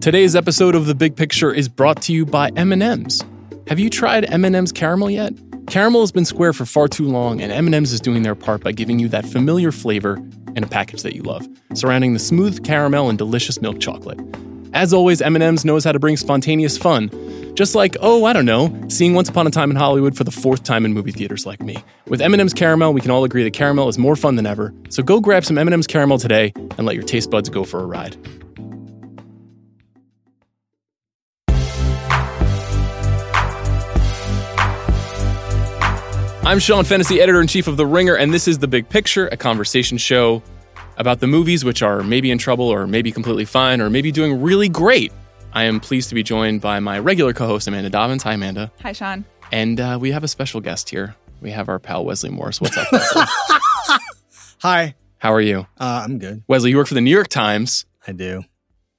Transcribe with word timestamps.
Today's 0.00 0.34
episode 0.34 0.74
of 0.74 0.86
The 0.86 0.94
Big 0.94 1.14
Picture 1.14 1.52
is 1.52 1.68
brought 1.68 2.00
to 2.02 2.14
you 2.14 2.24
by 2.24 2.48
M&Ms. 2.56 3.22
Have 3.68 3.78
you 3.78 3.90
tried 3.90 4.24
M&M's 4.32 4.72
caramel 4.72 5.10
yet? 5.10 5.34
Caramel 5.66 6.00
has 6.00 6.10
been 6.10 6.24
square 6.24 6.54
for 6.54 6.64
far 6.64 6.88
too 6.88 7.06
long, 7.06 7.42
and 7.42 7.52
M&M's 7.52 7.92
is 7.92 8.00
doing 8.00 8.22
their 8.22 8.34
part 8.34 8.64
by 8.64 8.72
giving 8.72 8.98
you 8.98 9.08
that 9.08 9.26
familiar 9.26 9.70
flavor 9.70 10.14
in 10.56 10.64
a 10.64 10.66
package 10.66 11.02
that 11.02 11.14
you 11.14 11.22
love, 11.22 11.46
surrounding 11.74 12.14
the 12.14 12.18
smooth 12.18 12.64
caramel 12.64 13.10
and 13.10 13.18
delicious 13.18 13.60
milk 13.60 13.78
chocolate. 13.78 14.18
As 14.72 14.94
always, 14.94 15.20
M&M's 15.20 15.66
knows 15.66 15.84
how 15.84 15.92
to 15.92 15.98
bring 15.98 16.16
spontaneous 16.16 16.78
fun. 16.78 17.10
Just 17.54 17.74
like, 17.74 17.94
oh, 18.00 18.24
I 18.24 18.32
don't 18.32 18.46
know, 18.46 18.74
seeing 18.88 19.12
Once 19.12 19.28
Upon 19.28 19.46
a 19.46 19.50
Time 19.50 19.70
in 19.70 19.76
Hollywood 19.76 20.16
for 20.16 20.24
the 20.24 20.30
fourth 20.30 20.62
time 20.62 20.86
in 20.86 20.94
movie 20.94 21.12
theaters 21.12 21.44
like 21.44 21.60
me. 21.60 21.76
With 22.06 22.22
M&M's 22.22 22.54
caramel, 22.54 22.94
we 22.94 23.02
can 23.02 23.10
all 23.10 23.24
agree 23.24 23.44
that 23.44 23.52
caramel 23.52 23.90
is 23.90 23.98
more 23.98 24.16
fun 24.16 24.36
than 24.36 24.46
ever. 24.46 24.72
So 24.88 25.02
go 25.02 25.20
grab 25.20 25.44
some 25.44 25.58
M&M's 25.58 25.86
caramel 25.86 26.16
today 26.16 26.54
and 26.56 26.86
let 26.86 26.94
your 26.94 27.04
taste 27.04 27.30
buds 27.30 27.50
go 27.50 27.64
for 27.64 27.80
a 27.80 27.86
ride. 27.86 28.16
I'm 36.42 36.58
Sean 36.58 36.84
Fennessey, 36.84 37.20
editor 37.20 37.40
in 37.40 37.46
chief 37.46 37.68
of 37.68 37.76
The 37.76 37.86
Ringer, 37.86 38.14
and 38.16 38.32
this 38.34 38.48
is 38.48 38.58
The 38.58 38.66
Big 38.66 38.88
Picture, 38.88 39.28
a 39.28 39.36
conversation 39.36 39.98
show 39.98 40.42
about 40.96 41.20
the 41.20 41.26
movies 41.26 41.64
which 41.64 41.82
are 41.82 42.02
maybe 42.02 42.30
in 42.30 42.38
trouble 42.38 42.64
or 42.68 42.86
maybe 42.86 43.12
completely 43.12 43.44
fine 43.44 43.80
or 43.80 43.88
maybe 43.90 44.10
doing 44.10 44.40
really 44.42 44.68
great. 44.68 45.12
I 45.52 45.64
am 45.64 45.78
pleased 45.80 46.08
to 46.08 46.14
be 46.14 46.22
joined 46.22 46.60
by 46.60 46.80
my 46.80 46.98
regular 46.98 47.32
co 47.32 47.46
host, 47.46 47.68
Amanda 47.68 47.90
Dobbins. 47.90 48.22
Hi, 48.24 48.32
Amanda. 48.32 48.72
Hi, 48.82 48.92
Sean. 48.92 49.24
And 49.52 49.78
uh, 49.80 49.98
we 50.00 50.10
have 50.12 50.24
a 50.24 50.28
special 50.28 50.60
guest 50.60 50.88
here. 50.90 51.14
We 51.40 51.50
have 51.52 51.68
our 51.68 51.78
pal 51.78 52.04
Wesley 52.04 52.30
Morris. 52.30 52.60
What's 52.60 52.76
up, 52.76 52.90
Wesley? 52.90 53.22
Hi, 54.62 54.94
How 55.18 55.32
are 55.32 55.40
you? 55.40 55.60
uh, 55.78 56.02
I'm 56.04 56.18
good. 56.18 56.42
Wesley, 56.48 56.70
you 56.70 56.76
work 56.78 56.86
for 56.88 56.94
the 56.94 57.00
New 57.00 57.10
York 57.14 57.28
Times. 57.28 57.84
I 58.06 58.12
do. 58.12 58.42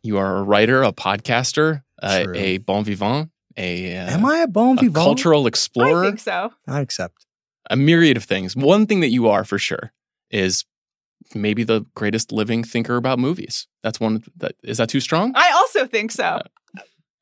You 0.03 0.17
are 0.17 0.37
a 0.37 0.43
writer, 0.43 0.83
a 0.83 0.91
podcaster, 0.93 1.83
uh, 2.01 2.25
a 2.33 2.57
bon 2.59 2.83
vivant, 2.85 3.29
a, 3.57 3.97
uh, 3.97 4.11
Am 4.11 4.25
I 4.25 4.37
a 4.39 4.47
bon 4.47 4.77
a 4.77 4.81
vivant? 4.81 4.95
cultural 4.95 5.47
explorer. 5.47 6.03
I 6.03 6.07
think 6.07 6.19
so. 6.19 6.51
I 6.67 6.79
accept. 6.81 7.25
A 7.71 7.75
myriad 7.75 8.17
of 8.17 8.23
things. 8.25 8.55
One 8.55 8.85
thing 8.85 8.99
that 8.99 9.09
you 9.09 9.27
are 9.29 9.43
for 9.43 9.57
sure 9.57 9.91
is 10.29 10.65
maybe 11.33 11.63
the 11.63 11.85
greatest 11.95 12.31
living 12.31 12.63
thinker 12.63 12.97
about 12.97 13.17
movies. 13.19 13.67
That's 13.83 13.99
one 13.99 14.23
that 14.37 14.53
is 14.63 14.77
that 14.77 14.89
too 14.89 14.99
strong? 14.99 15.31
I 15.35 15.51
also 15.51 15.87
think 15.87 16.11
so. 16.11 16.41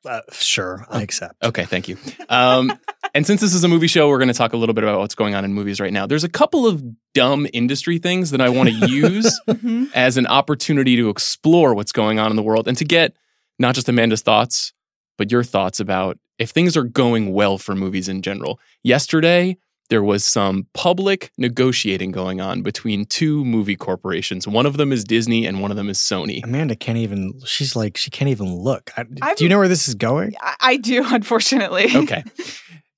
Uh, 0.02 0.20
sure, 0.32 0.86
I 0.88 1.02
accept. 1.02 1.34
Okay, 1.44 1.66
thank 1.66 1.86
you. 1.86 1.98
Um, 2.30 2.72
and 3.14 3.26
since 3.26 3.42
this 3.42 3.52
is 3.52 3.62
a 3.64 3.68
movie 3.68 3.86
show, 3.86 4.08
we're 4.08 4.16
going 4.16 4.28
to 4.28 4.34
talk 4.34 4.54
a 4.54 4.56
little 4.56 4.74
bit 4.74 4.82
about 4.82 4.98
what's 4.98 5.14
going 5.14 5.34
on 5.34 5.44
in 5.44 5.52
movies 5.52 5.78
right 5.78 5.92
now. 5.92 6.06
There's 6.06 6.24
a 6.24 6.28
couple 6.28 6.66
of 6.66 6.82
dumb 7.12 7.46
industry 7.52 7.98
things 7.98 8.30
that 8.30 8.40
I 8.40 8.48
want 8.48 8.70
to 8.70 8.74
use 8.88 9.38
Mhm. 9.46 9.90
as 9.94 10.16
an 10.16 10.26
opportunity 10.26 10.96
to 10.96 11.10
explore 11.10 11.74
what's 11.74 11.92
going 11.92 12.18
on 12.18 12.30
in 12.30 12.36
the 12.36 12.42
world 12.42 12.66
and 12.66 12.78
to 12.78 12.84
get 12.86 13.14
not 13.58 13.74
just 13.74 13.90
Amanda's 13.90 14.22
thoughts, 14.22 14.72
but 15.18 15.30
your 15.30 15.44
thoughts 15.44 15.80
about 15.80 16.18
if 16.38 16.48
things 16.48 16.78
are 16.78 16.84
going 16.84 17.34
well 17.34 17.58
for 17.58 17.74
movies 17.74 18.08
in 18.08 18.22
general. 18.22 18.58
Yesterday, 18.82 19.58
there 19.90 20.02
was 20.02 20.24
some 20.24 20.66
public 20.72 21.30
negotiating 21.36 22.12
going 22.12 22.40
on 22.40 22.62
between 22.62 23.04
two 23.04 23.44
movie 23.44 23.76
corporations. 23.76 24.48
One 24.48 24.64
of 24.64 24.76
them 24.76 24.92
is 24.92 25.04
Disney 25.04 25.44
and 25.44 25.60
one 25.60 25.70
of 25.70 25.76
them 25.76 25.90
is 25.90 25.98
Sony. 25.98 26.42
Amanda 26.42 26.76
can't 26.76 26.96
even. 26.96 27.38
She's 27.44 27.76
like 27.76 27.96
she 27.96 28.10
can't 28.10 28.30
even 28.30 28.54
look. 28.54 28.90
I, 28.96 29.34
do 29.34 29.44
you 29.44 29.50
know 29.50 29.58
where 29.58 29.68
this 29.68 29.88
is 29.88 29.94
going? 29.94 30.34
I, 30.40 30.54
I 30.60 30.76
do, 30.76 31.04
unfortunately. 31.14 31.88
Okay. 31.94 32.24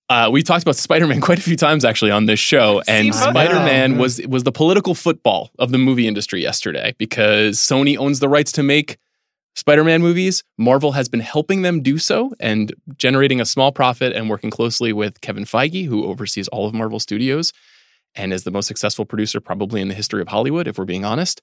Uh, 0.08 0.28
we 0.30 0.42
talked 0.42 0.62
about 0.62 0.76
Spider-Man 0.76 1.22
quite 1.22 1.38
a 1.38 1.42
few 1.42 1.56
times 1.56 1.86
actually 1.86 2.10
on 2.10 2.26
this 2.26 2.38
show, 2.38 2.82
and 2.86 3.06
Seen 3.06 3.10
both 3.12 3.18
of 3.18 3.24
them. 3.24 3.32
Spider-Man 3.34 3.98
was 3.98 4.20
was 4.28 4.44
the 4.44 4.52
political 4.52 4.94
football 4.94 5.50
of 5.58 5.72
the 5.72 5.78
movie 5.78 6.06
industry 6.06 6.42
yesterday 6.42 6.94
because 6.98 7.56
Sony 7.56 7.96
owns 7.96 8.20
the 8.20 8.28
rights 8.28 8.52
to 8.52 8.62
make 8.62 8.98
Spider-Man 9.54 10.00
movies. 10.00 10.42
Marvel 10.58 10.92
has 10.92 11.08
been 11.08 11.20
helping 11.20 11.62
them 11.62 11.82
do 11.82 11.98
so 11.98 12.32
and 12.40 12.72
generating 12.96 13.40
a 13.40 13.44
small 13.44 13.70
profit 13.72 14.12
and 14.14 14.30
working 14.30 14.50
closely 14.50 14.92
with 14.92 15.20
Kevin 15.20 15.44
Feige, 15.44 15.86
who 15.86 16.04
oversees 16.06 16.48
all 16.48 16.66
of 16.66 16.74
Marvel 16.74 16.98
Studios 17.00 17.52
and 18.14 18.32
is 18.32 18.44
the 18.44 18.50
most 18.50 18.66
successful 18.66 19.04
producer 19.04 19.40
probably 19.40 19.80
in 19.80 19.88
the 19.88 19.94
history 19.94 20.20
of 20.22 20.28
Hollywood, 20.28 20.66
if 20.68 20.78
we're 20.78 20.84
being 20.84 21.04
honest. 21.04 21.40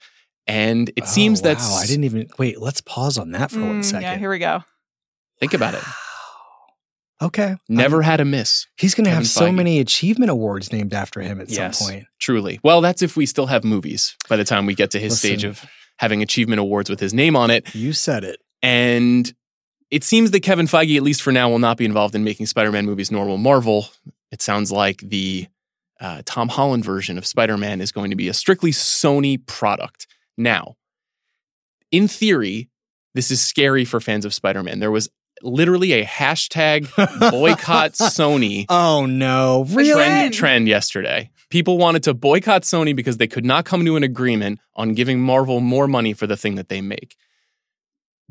And 0.47 0.91
it 0.95 1.07
seems 1.07 1.41
oh, 1.41 1.43
that 1.43 1.57
wow, 1.57 1.75
I 1.81 1.85
didn't 1.85 2.05
even 2.05 2.27
wait. 2.39 2.59
Let's 2.59 2.81
pause 2.81 3.17
on 3.17 3.31
that 3.31 3.51
for 3.51 3.59
one 3.59 3.81
Mm, 3.81 3.85
second. 3.85 4.01
Yeah, 4.03 4.17
here 4.17 4.29
we 4.31 4.39
go. 4.39 4.63
think 5.39 5.53
about 5.53 5.73
it. 5.75 5.83
Okay. 7.21 7.57
Never 7.67 7.97
Um, 7.97 8.03
had 8.03 8.21
a 8.21 8.25
miss. 8.25 8.65
he's 8.77 8.95
going 8.95 9.03
to 9.05 9.11
have 9.11 9.27
so 9.27 9.47
Feige. 9.49 9.55
many 9.55 9.79
achievement 9.79 10.31
awards 10.31 10.71
named 10.71 10.93
after 10.93 11.19
him 11.21 11.41
at 11.41 11.49
Yes. 11.49 11.77
some 11.79 11.87
point. 11.89 12.05
Truly. 12.19 12.59
Well, 12.63 12.79
that's 12.81 13.01
if 13.01 13.17
we 13.17 13.25
still 13.25 13.47
have 13.47 13.63
movies 13.65 14.15
by 14.29 14.37
the 14.37 14.45
time 14.45 14.65
we 14.65 14.73
get 14.73 14.91
to 14.91 14.99
his 14.99 15.19
stage 15.19 15.43
of 15.43 15.65
having 15.99 16.21
achievement 16.21 16.59
awards 16.59 16.89
with 16.89 16.99
his 16.99 17.13
name 17.13 17.35
on 17.35 17.51
it. 17.51 17.75
You 17.75 17.93
said 17.93 18.23
it. 18.23 18.39
And 18.61 19.31
it 19.91 20.03
seems 20.03 20.31
that 20.31 20.39
Kevin 20.41 20.65
Feige, 20.65 20.95
at 20.95 21.03
least 21.03 21.21
for 21.21 21.31
now, 21.31 21.49
will 21.49 21.59
not 21.59 21.77
be 21.77 21.85
involved 21.85 22.15
in 22.15 22.23
making 22.23 22.45
Spider 22.45 22.71
Man 22.71 22.85
movies 22.85 23.11
normal 23.11 23.37
Marvel. 23.37 23.87
It 24.31 24.41
sounds 24.41 24.71
like 24.71 24.97
the 24.99 25.47
uh, 25.99 26.21
Tom 26.25 26.47
Holland 26.47 26.85
version 26.85 27.17
of 27.17 27.25
Spider 27.25 27.57
Man 27.57 27.81
is 27.81 27.91
going 27.91 28.09
to 28.11 28.15
be 28.15 28.29
a 28.29 28.33
strictly 28.33 28.71
Sony 28.71 29.45
product. 29.45 30.07
Now, 30.37 30.75
in 31.91 32.07
theory, 32.07 32.69
this 33.13 33.29
is 33.31 33.41
scary 33.41 33.83
for 33.83 33.99
fans 33.99 34.23
of 34.23 34.33
Spider 34.33 34.63
Man. 34.63 34.79
There 34.79 34.91
was 34.91 35.09
literally 35.43 35.93
a 35.93 36.05
hashtag 36.05 36.89
boycott 37.31 37.93
Sony 37.93 38.65
Oh 38.69 39.05
no! 39.05 39.65
Really? 39.69 39.93
trend, 39.93 40.33
Trend. 40.33 40.67
yesterday. 40.67 41.29
People 41.49 41.77
wanted 41.77 42.03
to 42.03 42.13
boycott 42.13 42.61
Sony 42.63 42.95
because 42.95 43.17
they 43.17 43.27
could 43.27 43.45
not 43.45 43.65
come 43.65 43.83
to 43.85 43.95
an 43.95 44.03
agreement 44.03 44.59
on 44.75 44.93
giving 44.93 45.19
Marvel 45.19 45.59
more 45.61 45.87
money 45.87 46.13
for 46.13 46.27
the 46.27 46.37
thing 46.37 46.55
that 46.55 46.69
they 46.69 46.79
make. 46.81 47.15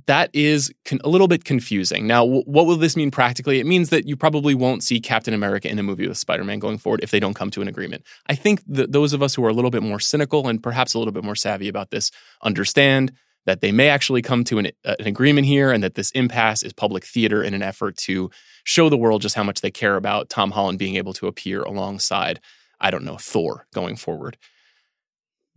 That 0.06 0.30
is 0.32 0.72
con- 0.84 1.00
a 1.04 1.08
little 1.08 1.28
bit 1.28 1.44
confusing. 1.44 2.06
Now, 2.06 2.24
w- 2.24 2.44
what 2.46 2.66
will 2.66 2.76
this 2.76 2.96
mean 2.96 3.10
practically? 3.10 3.58
It 3.58 3.66
means 3.66 3.90
that 3.90 4.06
you 4.06 4.16
probably 4.16 4.54
won't 4.54 4.82
see 4.84 5.00
Captain 5.00 5.34
America 5.34 5.68
in 5.68 5.78
a 5.78 5.82
movie 5.82 6.06
with 6.08 6.16
Spider 6.16 6.44
Man 6.44 6.60
going 6.60 6.78
forward 6.78 7.00
if 7.02 7.10
they 7.10 7.20
don't 7.20 7.34
come 7.34 7.50
to 7.50 7.60
an 7.60 7.68
agreement. 7.68 8.04
I 8.26 8.34
think 8.36 8.62
that 8.68 8.92
those 8.92 9.12
of 9.12 9.22
us 9.22 9.34
who 9.34 9.44
are 9.44 9.48
a 9.50 9.52
little 9.52 9.70
bit 9.72 9.82
more 9.82 10.00
cynical 10.00 10.46
and 10.46 10.62
perhaps 10.62 10.94
a 10.94 10.98
little 10.98 11.12
bit 11.12 11.24
more 11.24 11.34
savvy 11.34 11.68
about 11.68 11.90
this 11.90 12.10
understand 12.42 13.12
that 13.48 13.62
they 13.62 13.72
may 13.72 13.88
actually 13.88 14.20
come 14.20 14.44
to 14.44 14.58
an, 14.58 14.66
uh, 14.84 14.94
an 14.98 15.06
agreement 15.06 15.46
here 15.46 15.72
and 15.72 15.82
that 15.82 15.94
this 15.94 16.10
impasse 16.10 16.62
is 16.62 16.74
public 16.74 17.02
theater 17.02 17.42
in 17.42 17.54
an 17.54 17.62
effort 17.62 17.96
to 17.96 18.30
show 18.64 18.90
the 18.90 18.96
world 18.98 19.22
just 19.22 19.34
how 19.34 19.42
much 19.42 19.62
they 19.62 19.70
care 19.70 19.96
about 19.96 20.28
Tom 20.28 20.50
Holland 20.50 20.78
being 20.78 20.96
able 20.96 21.14
to 21.14 21.26
appear 21.26 21.62
alongside, 21.62 22.40
I 22.78 22.90
don't 22.90 23.04
know, 23.04 23.16
Thor 23.16 23.66
going 23.72 23.96
forward. 23.96 24.36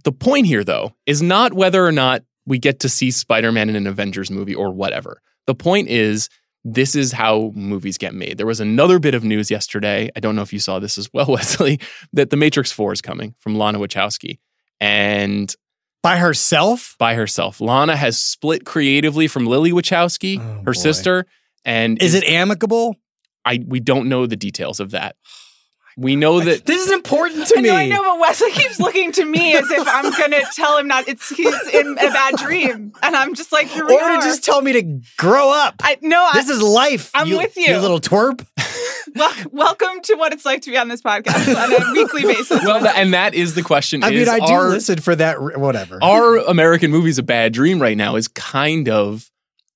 The 0.05 0.13
point 0.13 0.45
here, 0.45 0.63
though, 0.63 0.93
is 1.05 1.21
not 1.21 1.51
whether 1.51 1.85
or 1.85 1.91
not 1.91 2.23
we 2.45 2.59
get 2.59 2.79
to 2.79 2.87
see 2.87 3.11
Spider 3.11 3.51
Man 3.51 3.67
in 3.67 3.75
an 3.75 3.87
Avengers 3.87 4.31
movie 4.31 4.55
or 4.55 4.71
whatever. 4.71 5.21
The 5.45 5.53
point 5.53 5.89
is, 5.89 6.29
this 6.63 6.95
is 6.95 7.11
how 7.11 7.51
movies 7.55 7.97
get 7.97 8.13
made. 8.13 8.37
There 8.37 8.47
was 8.47 8.61
another 8.61 8.99
bit 8.99 9.15
of 9.15 9.25
news 9.25 9.51
yesterday. 9.51 10.09
I 10.15 10.21
don't 10.21 10.37
know 10.37 10.43
if 10.43 10.53
you 10.53 10.59
saw 10.59 10.79
this 10.79 10.97
as 10.97 11.09
well, 11.11 11.25
Wesley, 11.29 11.81
that 12.13 12.29
The 12.29 12.37
Matrix 12.37 12.71
4 12.71 12.93
is 12.93 13.01
coming 13.01 13.35
from 13.41 13.57
Lana 13.57 13.79
Wachowski. 13.79 14.39
And 14.79 15.53
By 16.03 16.17
herself? 16.17 16.95
by 16.97 17.13
herself. 17.15 17.61
Lana 17.61 17.95
has 17.95 18.17
split 18.17 18.65
creatively 18.65 19.27
from 19.27 19.45
Lily 19.45 19.71
Wachowski, 19.71 20.39
Oh, 20.39 20.41
her 20.59 20.63
boy. 20.63 20.71
sister, 20.73 21.25
and 21.63 22.01
Is 22.01 22.15
it 22.15 22.23
amicable? 22.23 22.95
I 23.45 23.63
we 23.67 23.79
don't 23.79 24.09
know 24.09 24.25
the 24.25 24.35
details 24.35 24.79
of 24.79 24.91
that. 24.91 25.15
We 26.01 26.15
know 26.15 26.39
that 26.39 26.65
This 26.65 26.83
is 26.83 26.91
important 26.91 27.45
to 27.47 27.59
I 27.59 27.61
me. 27.61 27.69
know, 27.69 27.75
I 27.75 27.87
know, 27.87 28.01
but 28.01 28.19
Wesley 28.19 28.51
keeps 28.51 28.79
looking 28.79 29.11
to 29.11 29.23
me 29.25 29.55
as 29.55 29.69
if 29.69 29.87
I'm 29.87 30.11
going 30.11 30.31
to 30.31 30.43
tell 30.55 30.77
him 30.79 30.87
not. 30.87 31.07
It's 31.07 31.29
he's 31.29 31.67
in 31.73 31.91
a 31.91 31.95
bad 31.95 32.37
dream, 32.37 32.91
and 33.03 33.15
I'm 33.15 33.35
just 33.35 33.51
like, 33.51 33.67
here 33.67 33.85
we 33.85 33.95
Or 33.95 34.01
are. 34.01 34.19
to 34.19 34.25
just 34.25 34.43
tell 34.43 34.61
me 34.63 34.73
to 34.73 34.99
grow 35.17 35.51
up. 35.51 35.75
I 35.81 35.97
no, 36.01 36.27
this 36.33 36.49
I, 36.49 36.53
is 36.53 36.61
life. 36.63 37.11
I'm 37.13 37.29
with 37.29 37.55
you. 37.55 37.65
You 37.67 37.77
little 37.77 37.99
twerp. 37.99 38.43
wel- 39.15 39.31
welcome 39.51 40.01
to 40.05 40.15
what 40.15 40.33
it's 40.33 40.43
like 40.43 40.61
to 40.63 40.71
be 40.71 40.77
on 40.77 40.87
this 40.87 41.03
podcast 41.03 41.55
on 41.55 41.71
a 41.71 41.91
weekly 41.93 42.23
basis. 42.23 42.49
well, 42.65 42.79
tha- 42.81 42.97
and 42.97 43.13
that 43.13 43.35
is 43.35 43.53
the 43.53 43.61
question. 43.61 44.03
I 44.03 44.09
is 44.09 44.27
mean, 44.27 44.41
I 44.41 44.43
do 44.45 44.53
are, 44.53 44.69
listen 44.69 44.99
for 44.99 45.15
that. 45.15 45.39
Whatever. 45.59 45.99
Are 46.01 46.37
American 46.37 46.89
movies 46.89 47.19
a 47.19 47.23
bad 47.23 47.53
dream 47.53 47.79
right 47.79 47.95
now? 47.97 48.15
Is 48.15 48.27
kind 48.27 48.89
of 48.89 49.29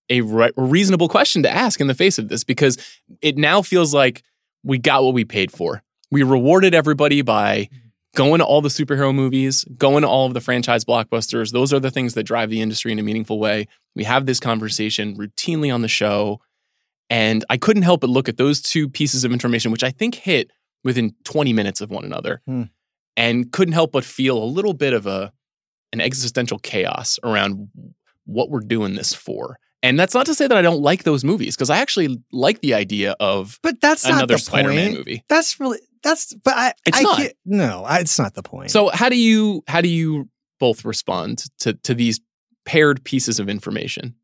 a 0.09 0.21
re- 0.21 0.51
reasonable 0.57 1.07
question 1.07 1.43
to 1.43 1.51
ask 1.51 1.79
in 1.79 1.85
the 1.85 1.93
face 1.93 2.17
of 2.17 2.29
this 2.29 2.43
because 2.43 2.77
it 3.21 3.37
now 3.37 3.61
feels 3.61 3.93
like 3.93 4.23
we 4.63 4.79
got 4.79 5.03
what 5.03 5.13
we 5.13 5.23
paid 5.23 5.51
for. 5.51 5.83
We 6.11 6.23
rewarded 6.23 6.73
everybody 6.73 7.21
by 7.21 7.69
going 8.15 8.39
to 8.39 8.45
all 8.45 8.61
the 8.61 8.69
superhero 8.69 9.13
movies, 9.13 9.65
going 9.77 10.03
to 10.03 10.07
all 10.07 10.25
of 10.25 10.33
the 10.33 10.41
franchise 10.41 10.85
blockbusters. 10.85 11.51
Those 11.51 11.73
are 11.73 11.79
the 11.79 11.91
things 11.91 12.13
that 12.13 12.23
drive 12.23 12.49
the 12.49 12.61
industry 12.61 12.91
in 12.91 12.99
a 12.99 13.03
meaningful 13.03 13.39
way. 13.39 13.67
We 13.95 14.03
have 14.05 14.25
this 14.25 14.39
conversation 14.39 15.17
routinely 15.17 15.73
on 15.73 15.81
the 15.81 15.87
show. 15.89 16.39
And 17.09 17.43
I 17.49 17.57
couldn't 17.57 17.83
help 17.83 18.01
but 18.01 18.09
look 18.09 18.29
at 18.29 18.37
those 18.37 18.61
two 18.61 18.89
pieces 18.89 19.23
of 19.23 19.31
information, 19.31 19.71
which 19.71 19.83
I 19.83 19.91
think 19.91 20.15
hit 20.15 20.49
within 20.83 21.13
20 21.25 21.51
minutes 21.53 21.81
of 21.81 21.89
one 21.91 22.05
another, 22.05 22.41
Hmm. 22.45 22.63
and 23.17 23.51
couldn't 23.51 23.73
help 23.73 23.91
but 23.91 24.03
feel 24.05 24.41
a 24.41 24.45
little 24.45 24.73
bit 24.73 24.93
of 24.93 25.05
a 25.07 25.31
an 25.93 26.01
existential 26.01 26.57
chaos 26.59 27.17
around 27.23 27.69
what 28.25 28.49
we're 28.49 28.59
doing 28.59 28.95
this 28.95 29.13
for. 29.13 29.57
And 29.83 29.99
that's 29.99 30.13
not 30.13 30.25
to 30.25 30.33
say 30.35 30.47
that 30.47 30.57
I 30.57 30.61
don't 30.61 30.81
like 30.81 31.03
those 31.03 31.23
movies, 31.23 31.55
because 31.55 31.69
I 31.69 31.77
actually 31.77 32.17
like 32.31 32.59
the 32.61 32.73
idea 32.73 33.15
of 33.19 33.59
but 33.61 33.79
that's 33.81 34.03
not 34.03 34.15
another 34.15 34.33
the 34.35 34.39
Spider-Man 34.39 34.87
point. 34.95 34.97
movie. 34.97 35.23
That's 35.29 35.59
really 35.59 35.79
that's. 36.05 36.33
But 36.33 36.53
I. 36.55 36.73
It's 36.85 36.99
I 36.99 37.01
not. 37.01 37.17
can't- 37.17 37.33
no, 37.45 37.83
I, 37.83 37.99
it's 37.99 38.17
not 38.17 38.33
the 38.35 38.43
point. 38.43 38.71
So 38.71 38.89
how 38.93 39.09
do 39.09 39.17
you 39.17 39.63
how 39.67 39.81
do 39.81 39.89
you 39.89 40.29
both 40.59 40.85
respond 40.85 41.43
to 41.59 41.73
to 41.83 41.93
these 41.93 42.21
paired 42.65 43.03
pieces 43.03 43.39
of 43.39 43.49
information? 43.49 44.15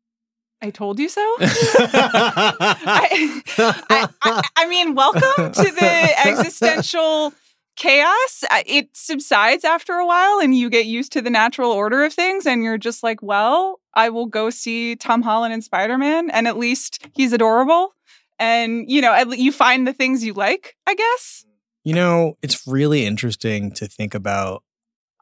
I 0.62 0.70
told 0.70 1.00
you 1.00 1.08
so. 1.08 1.20
I, 1.40 3.42
I, 3.58 4.08
I, 4.22 4.42
I 4.56 4.68
mean, 4.68 4.94
welcome 4.94 5.52
to 5.52 5.62
the 5.62 6.10
existential 6.26 7.32
chaos. 7.76 8.44
Uh, 8.50 8.62
It 8.66 8.90
subsides 8.96 9.64
after 9.64 9.94
a 9.94 10.06
while, 10.06 10.40
and 10.40 10.56
you 10.56 10.70
get 10.70 10.86
used 10.86 11.12
to 11.12 11.22
the 11.22 11.30
natural 11.30 11.72
order 11.72 12.04
of 12.04 12.12
things, 12.12 12.46
and 12.46 12.62
you're 12.62 12.78
just 12.78 13.02
like, 13.02 13.22
well, 13.22 13.80
I 13.94 14.08
will 14.10 14.26
go 14.26 14.50
see 14.50 14.96
Tom 14.96 15.22
Holland 15.22 15.52
and 15.52 15.64
Spider 15.64 15.98
Man, 15.98 16.30
and 16.30 16.46
at 16.46 16.56
least 16.56 17.04
he's 17.14 17.32
adorable. 17.32 17.94
And, 18.38 18.90
you 18.90 19.00
know, 19.00 19.12
at 19.12 19.28
le- 19.28 19.36
you 19.36 19.52
find 19.52 19.86
the 19.86 19.92
things 19.92 20.24
you 20.24 20.32
like, 20.32 20.76
I 20.86 20.94
guess. 20.94 21.44
You 21.84 21.94
know, 21.94 22.36
it's 22.42 22.66
really 22.66 23.04
interesting 23.06 23.72
to 23.72 23.86
think 23.86 24.14
about. 24.14 24.62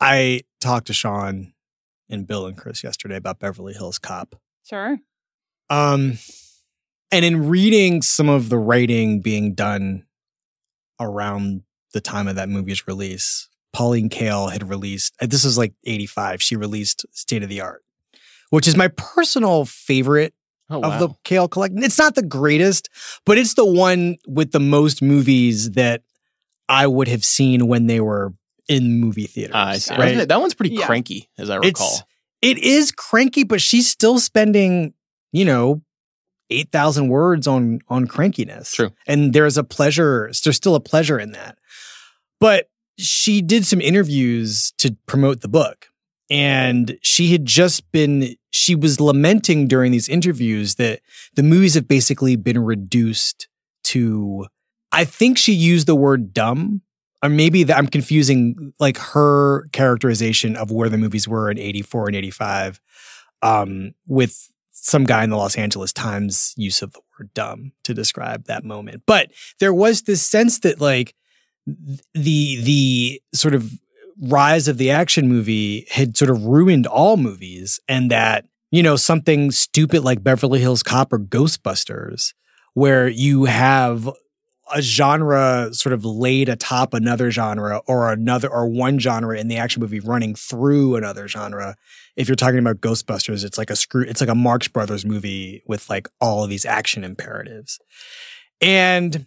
I 0.01 0.43
talked 0.61 0.87
to 0.89 0.93
Sean 0.93 1.53
and 2.09 2.27
Bill 2.27 2.47
and 2.47 2.57
Chris 2.57 2.83
yesterday 2.83 3.17
about 3.17 3.39
Beverly 3.39 3.73
Hills 3.75 3.99
Cop. 3.99 4.35
Sure. 4.69 4.99
Um, 5.69 6.19
and 7.13 7.25
in 7.25 7.49
reading 7.49 8.03
some 8.03 8.29
of 8.29 8.49
the 8.49 8.59
writing 8.59 9.21
being 9.21 9.55
done 9.55 10.05
around 10.99 11.63
the 11.93 12.01
time 12.01 12.29
of 12.29 12.37
that 12.37 12.49
movie's 12.49 12.87
release, 12.87 13.49
Pauline 13.73 14.09
Kael 14.09 14.51
had 14.53 14.69
released, 14.69 15.15
this 15.21 15.45
was 15.45 15.57
like 15.57 15.75
85, 15.85 16.43
she 16.43 16.57
released 16.57 17.05
State 17.13 17.43
of 17.43 17.49
the 17.49 17.61
Art, 17.61 17.85
which 18.51 18.67
is 18.69 18.77
my 18.77 18.89
personal 18.89 19.65
favorite 19.65 20.35
Oh, 20.73 20.77
of 20.83 20.83
wow. 20.93 20.99
the 21.01 21.09
Kael 21.25 21.51
collection. 21.51 21.83
It's 21.83 21.99
not 21.99 22.15
the 22.15 22.23
greatest, 22.23 22.89
but 23.27 23.37
it's 23.37 23.55
the 23.55 23.65
one 23.67 24.19
with 24.29 24.53
the 24.53 24.61
most 24.61 25.03
movies 25.03 25.73
that 25.73 26.03
I 26.71 26.87
would 26.87 27.09
have 27.09 27.25
seen 27.25 27.67
when 27.67 27.87
they 27.87 28.01
were 28.01 28.33
in 28.69 29.01
movie 29.01 29.27
theaters. 29.27 29.55
Ah, 29.57 29.69
I 29.71 29.79
see. 29.79 29.95
Right? 29.97 30.27
That 30.29 30.41
one's 30.41 30.55
pretty 30.55 30.77
Yeah. 30.77 30.87
cranky, 30.87 31.29
as 31.37 31.51
I 31.51 31.57
recall. 31.57 31.93
It's 31.93 32.03
it 32.43 32.59
is 32.59 32.93
cranky, 32.93 33.43
but 33.45 33.61
she's 33.61 33.87
still 33.91 34.19
spending, 34.19 34.95
you 35.33 35.45
know, 35.45 35.83
eight 36.49 36.71
thousand 36.73 37.09
words 37.09 37.47
on 37.47 37.81
on 37.89 38.07
crankiness. 38.07 38.73
True. 38.73 38.91
and 39.07 39.33
there's 39.33 39.59
a 39.59 39.65
pleasure. 39.65 40.31
There's 40.45 40.57
still 40.57 40.75
a 40.75 40.81
pleasure 40.81 41.19
in 41.19 41.33
that. 41.33 41.59
But 42.39 42.71
she 42.99 43.43
did 43.43 43.67
some 43.67 43.81
interviews 43.81 44.73
to 44.79 44.97
promote 45.07 45.41
the 45.43 45.49
book, 45.49 45.87
and 46.31 46.97
she 47.03 47.33
had 47.33 47.45
just 47.45 47.91
been. 47.93 48.37
She 48.53 48.75
was 48.75 49.01
lamenting 49.01 49.69
during 49.69 49.93
these 49.93 50.09
interviews 50.09 50.77
that 50.77 51.01
the 51.35 51.43
movies 51.43 51.75
have 51.75 51.87
basically 51.89 52.37
been 52.37 52.59
reduced 52.59 53.49
to. 53.85 54.47
I 54.93 55.05
think 55.05 55.39
she 55.39 55.53
used 55.53 55.87
the 55.87 55.95
word 55.95 56.33
dumb 56.33 56.83
or 57.23 57.29
maybe 57.29 57.63
that 57.65 57.77
I'm 57.77 57.87
confusing 57.87 58.73
like 58.79 58.99
her 58.99 59.69
characterization 59.73 60.57
of 60.57 60.71
where 60.71 60.89
the 60.89 60.99
movies 60.99 61.29
were 61.29 61.51
in 61.51 61.59
84 61.59 62.09
and 62.09 62.17
85 62.17 62.81
um, 63.43 63.93
with 64.07 64.51
some 64.71 65.05
guy 65.05 65.23
in 65.23 65.31
the 65.31 65.37
Los 65.37 65.57
Angeles 65.57 65.93
Times 65.93 66.55
use 66.57 66.81
of 66.83 66.93
the 66.93 67.01
word 67.19 67.33
dumb 67.35 67.73
to 67.85 67.93
describe 67.93 68.45
that 68.45 68.65
moment. 68.65 69.03
But 69.07 69.31
there 69.59 69.75
was 69.75 70.03
this 70.03 70.27
sense 70.27 70.61
that 70.61 70.81
like 70.81 71.15
the 71.67 72.63
the 72.63 73.23
sort 73.35 73.55
of 73.55 73.71
rise 74.23 74.69
of 74.69 74.79
the 74.79 74.91
action 74.91 75.29
movie 75.29 75.87
had 75.91 76.17
sort 76.17 76.31
of 76.31 76.45
ruined 76.45 76.87
all 76.87 77.17
movies 77.17 77.81
and 77.89 78.11
that 78.11 78.47
you 78.71 78.83
know 78.83 78.97
something 78.97 79.51
stupid 79.51 80.03
like 80.03 80.25
Beverly 80.25 80.61
Hills 80.61 80.83
Cop 80.83 81.13
or 81.13 81.19
Ghostbusters 81.19 82.33
where 82.75 83.09
you 83.09 83.45
have 83.45 84.09
a 84.75 84.83
genre 84.83 85.69
sort 85.73 85.93
of 85.93 86.05
laid 86.05 86.49
atop 86.49 86.95
another 86.95 87.31
genre 87.31 87.81
or 87.87 88.13
another 88.13 88.49
or 88.49 88.69
one 88.69 88.99
genre 88.99 89.39
in 89.39 89.49
the 89.49 89.57
action 89.57 89.81
movie 89.81 90.01
running 90.01 90.35
through 90.35 90.97
another 90.97 91.29
genre. 91.29 91.77
If 92.17 92.29
you're 92.29 92.37
talking 92.37 92.59
about 92.59 92.81
Ghostbusters, 92.81 93.45
it's 93.45 93.59
like 93.59 93.71
a 93.71 93.77
screw 93.77 94.03
it's 94.03 94.21
like 94.21 94.31
a 94.31 94.35
Marx 94.35 94.69
Brothers 94.69 95.05
movie 95.05 95.63
with 95.67 95.89
like 95.89 96.09
all 96.21 96.45
of 96.45 96.51
these 96.51 96.65
action 96.65 97.05
imperatives. 97.05 97.79
And 98.61 99.27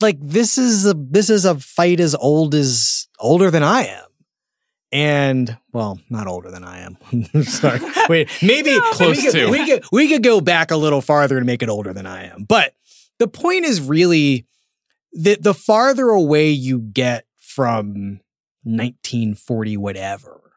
like 0.00 0.18
this 0.20 0.58
is 0.58 0.86
a 0.86 0.94
this 0.94 1.30
is 1.30 1.44
a 1.44 1.58
fight 1.58 2.00
as 2.00 2.14
old 2.14 2.54
as 2.54 3.08
older 3.18 3.50
than 3.50 3.62
I 3.62 3.86
am. 3.86 4.04
And 4.90 5.58
well, 5.72 6.00
not 6.08 6.26
older 6.26 6.50
than 6.50 6.64
I 6.64 6.80
am. 6.80 6.96
Sorry. 7.42 7.80
Wait, 8.08 8.30
maybe 8.42 8.70
No, 8.70 8.80
Close 8.92 9.16
we 9.16 9.22
could, 9.22 9.32
to. 9.32 9.50
We 9.50 9.66
could 9.66 9.84
we 9.92 10.08
could 10.08 10.22
go 10.22 10.40
back 10.40 10.70
a 10.70 10.76
little 10.76 11.00
farther 11.00 11.36
and 11.36 11.46
make 11.46 11.62
it 11.62 11.68
older 11.68 11.92
than 11.92 12.06
I 12.06 12.24
am. 12.24 12.44
But 12.48 12.74
the 13.18 13.28
point 13.28 13.64
is 13.64 13.80
really 13.80 14.46
that 15.12 15.42
the 15.42 15.54
farther 15.54 16.08
away 16.08 16.50
you 16.50 16.80
get 16.80 17.24
from 17.36 18.20
1940 18.64 19.76
whatever 19.76 20.48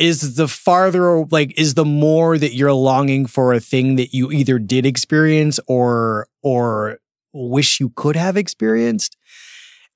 is 0.00 0.36
the 0.36 0.48
farther 0.48 1.26
like 1.26 1.56
is 1.58 1.74
the 1.74 1.84
more 1.84 2.38
that 2.38 2.54
you're 2.54 2.72
longing 2.72 3.26
for 3.26 3.52
a 3.52 3.60
thing 3.60 3.96
that 3.96 4.14
you 4.14 4.32
either 4.32 4.58
did 4.58 4.86
experience 4.86 5.60
or 5.68 6.26
or 6.42 6.98
wish 7.32 7.78
you 7.78 7.90
could 7.90 8.16
have 8.16 8.36
experienced. 8.36 9.16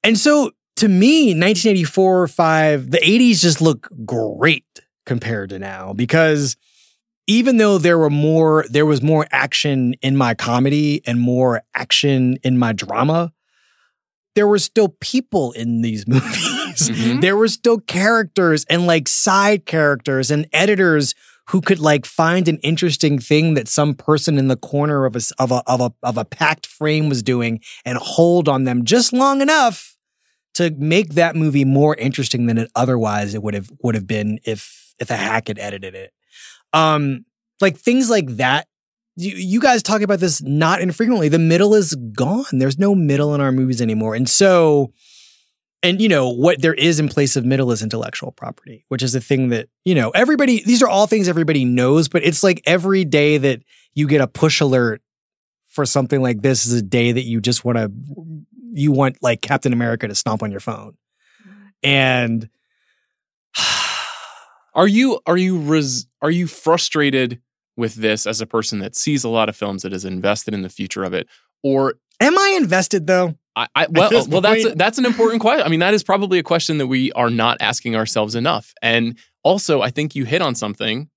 And 0.04 0.18
so 0.18 0.52
to 0.76 0.88
me 0.88 1.28
1984 1.28 2.28
5 2.28 2.90
the 2.90 2.98
80s 2.98 3.40
just 3.40 3.62
look 3.62 3.88
great 4.04 4.66
compared 5.06 5.50
to 5.50 5.58
now 5.58 5.92
because 5.94 6.56
even 7.26 7.56
though 7.56 7.78
there 7.78 7.98
were 7.98 8.10
more 8.10 8.66
there 8.68 8.86
was 8.86 9.00
more 9.00 9.26
action 9.30 9.94
in 10.02 10.16
my 10.16 10.34
comedy 10.34 11.00
and 11.06 11.18
more 11.18 11.62
action 11.74 12.36
in 12.42 12.58
my 12.58 12.72
drama 12.72 13.32
there 14.34 14.46
were 14.46 14.58
still 14.58 14.88
people 15.00 15.52
in 15.52 15.82
these 15.82 16.06
movies 16.08 16.90
Mhm. 16.90 17.20
there 17.20 17.36
were 17.36 17.48
still 17.48 17.78
characters 17.78 18.64
and 18.68 18.86
like 18.86 19.06
side 19.08 19.64
characters 19.66 20.30
and 20.30 20.46
editors 20.52 21.14
who 21.50 21.60
could 21.60 21.78
like 21.78 22.04
find 22.06 22.48
an 22.48 22.58
interesting 22.62 23.18
thing 23.18 23.54
that 23.54 23.68
some 23.68 23.94
person 23.94 24.38
in 24.38 24.48
the 24.48 24.56
corner 24.56 25.04
of 25.04 25.14
a 25.14 25.20
of 25.38 25.52
a 25.52 25.62
of 25.66 25.80
a 25.80 25.92
of 26.02 26.16
a 26.18 26.24
packed 26.24 26.66
frame 26.66 27.08
was 27.08 27.22
doing 27.22 27.60
and 27.84 27.96
hold 27.98 28.48
on 28.48 28.64
them 28.64 28.84
just 28.84 29.12
long 29.12 29.40
enough 29.40 29.96
to 30.54 30.70
make 30.78 31.10
that 31.14 31.36
movie 31.36 31.64
more 31.64 31.94
interesting 31.96 32.46
than 32.46 32.58
it 32.58 32.70
otherwise 32.74 33.34
it 33.34 33.42
would 33.42 33.54
have 33.54 33.70
would 33.82 33.94
have 33.94 34.06
been 34.06 34.38
if 34.44 34.94
if 34.98 35.10
a 35.10 35.16
hack 35.16 35.48
had 35.48 35.58
edited 35.58 35.94
it 35.94 36.12
um 36.72 37.24
like 37.60 37.76
things 37.76 38.10
like 38.10 38.28
that 38.36 38.66
you, 39.16 39.34
you 39.34 39.60
guys 39.60 39.82
talk 39.82 40.02
about 40.02 40.20
this 40.20 40.42
not 40.42 40.80
infrequently. 40.80 41.28
The 41.28 41.38
middle 41.38 41.74
is 41.74 41.94
gone. 41.94 42.44
There's 42.52 42.78
no 42.78 42.94
middle 42.94 43.34
in 43.34 43.40
our 43.40 43.52
movies 43.52 43.80
anymore. 43.80 44.14
And 44.14 44.28
so 44.28 44.92
and 45.84 46.00
you 46.00 46.08
know 46.08 46.30
what 46.30 46.62
there 46.62 46.74
is 46.74 46.98
in 46.98 47.08
place 47.08 47.36
of 47.36 47.44
middle 47.44 47.70
is 47.70 47.82
intellectual 47.82 48.32
property 48.32 48.86
which 48.88 49.02
is 49.02 49.14
a 49.14 49.20
thing 49.20 49.50
that 49.50 49.68
you 49.84 49.94
know 49.94 50.10
everybody 50.10 50.62
these 50.64 50.82
are 50.82 50.88
all 50.88 51.06
things 51.06 51.28
everybody 51.28 51.64
knows 51.64 52.08
but 52.08 52.24
it's 52.24 52.42
like 52.42 52.62
every 52.64 53.04
day 53.04 53.36
that 53.36 53.62
you 53.92 54.08
get 54.08 54.22
a 54.22 54.26
push 54.26 54.60
alert 54.60 55.02
for 55.68 55.84
something 55.84 56.22
like 56.22 56.40
this 56.40 56.64
is 56.64 56.72
a 56.72 56.82
day 56.82 57.12
that 57.12 57.24
you 57.24 57.40
just 57.40 57.64
want 57.64 57.76
to 57.76 57.92
you 58.72 58.92
want 58.92 59.18
like 59.20 59.42
captain 59.42 59.74
america 59.74 60.08
to 60.08 60.14
stomp 60.14 60.42
on 60.42 60.50
your 60.50 60.60
phone. 60.60 60.96
And 61.82 62.48
Are 64.76 64.88
you 64.88 65.20
are 65.24 65.36
you 65.36 65.58
res- 65.58 66.08
are 66.20 66.32
you 66.32 66.48
frustrated 66.48 67.40
with 67.76 67.94
this 67.96 68.26
as 68.26 68.40
a 68.40 68.46
person 68.46 68.78
that 68.80 68.96
sees 68.96 69.24
a 69.24 69.28
lot 69.28 69.48
of 69.48 69.56
films 69.56 69.82
that 69.82 69.92
is 69.92 70.04
invested 70.04 70.54
in 70.54 70.62
the 70.62 70.68
future 70.68 71.04
of 71.04 71.14
it, 71.14 71.28
or 71.62 71.94
am 72.20 72.38
i 72.38 72.54
invested 72.56 73.06
though 73.06 73.34
I, 73.56 73.68
I 73.74 73.86
well 73.88 74.10
this 74.10 74.28
well 74.28 74.40
that's 74.40 74.64
point- 74.64 74.78
that's 74.78 74.98
an 74.98 75.06
important 75.06 75.40
question. 75.40 75.66
I 75.66 75.68
mean, 75.68 75.80
that 75.80 75.94
is 75.94 76.02
probably 76.02 76.38
a 76.38 76.42
question 76.42 76.78
that 76.78 76.86
we 76.86 77.12
are 77.12 77.30
not 77.30 77.58
asking 77.60 77.94
ourselves 77.96 78.34
enough. 78.34 78.74
And 78.82 79.16
also, 79.42 79.80
I 79.80 79.90
think 79.90 80.14
you 80.14 80.24
hit 80.24 80.42
on 80.42 80.54
something, 80.54 81.08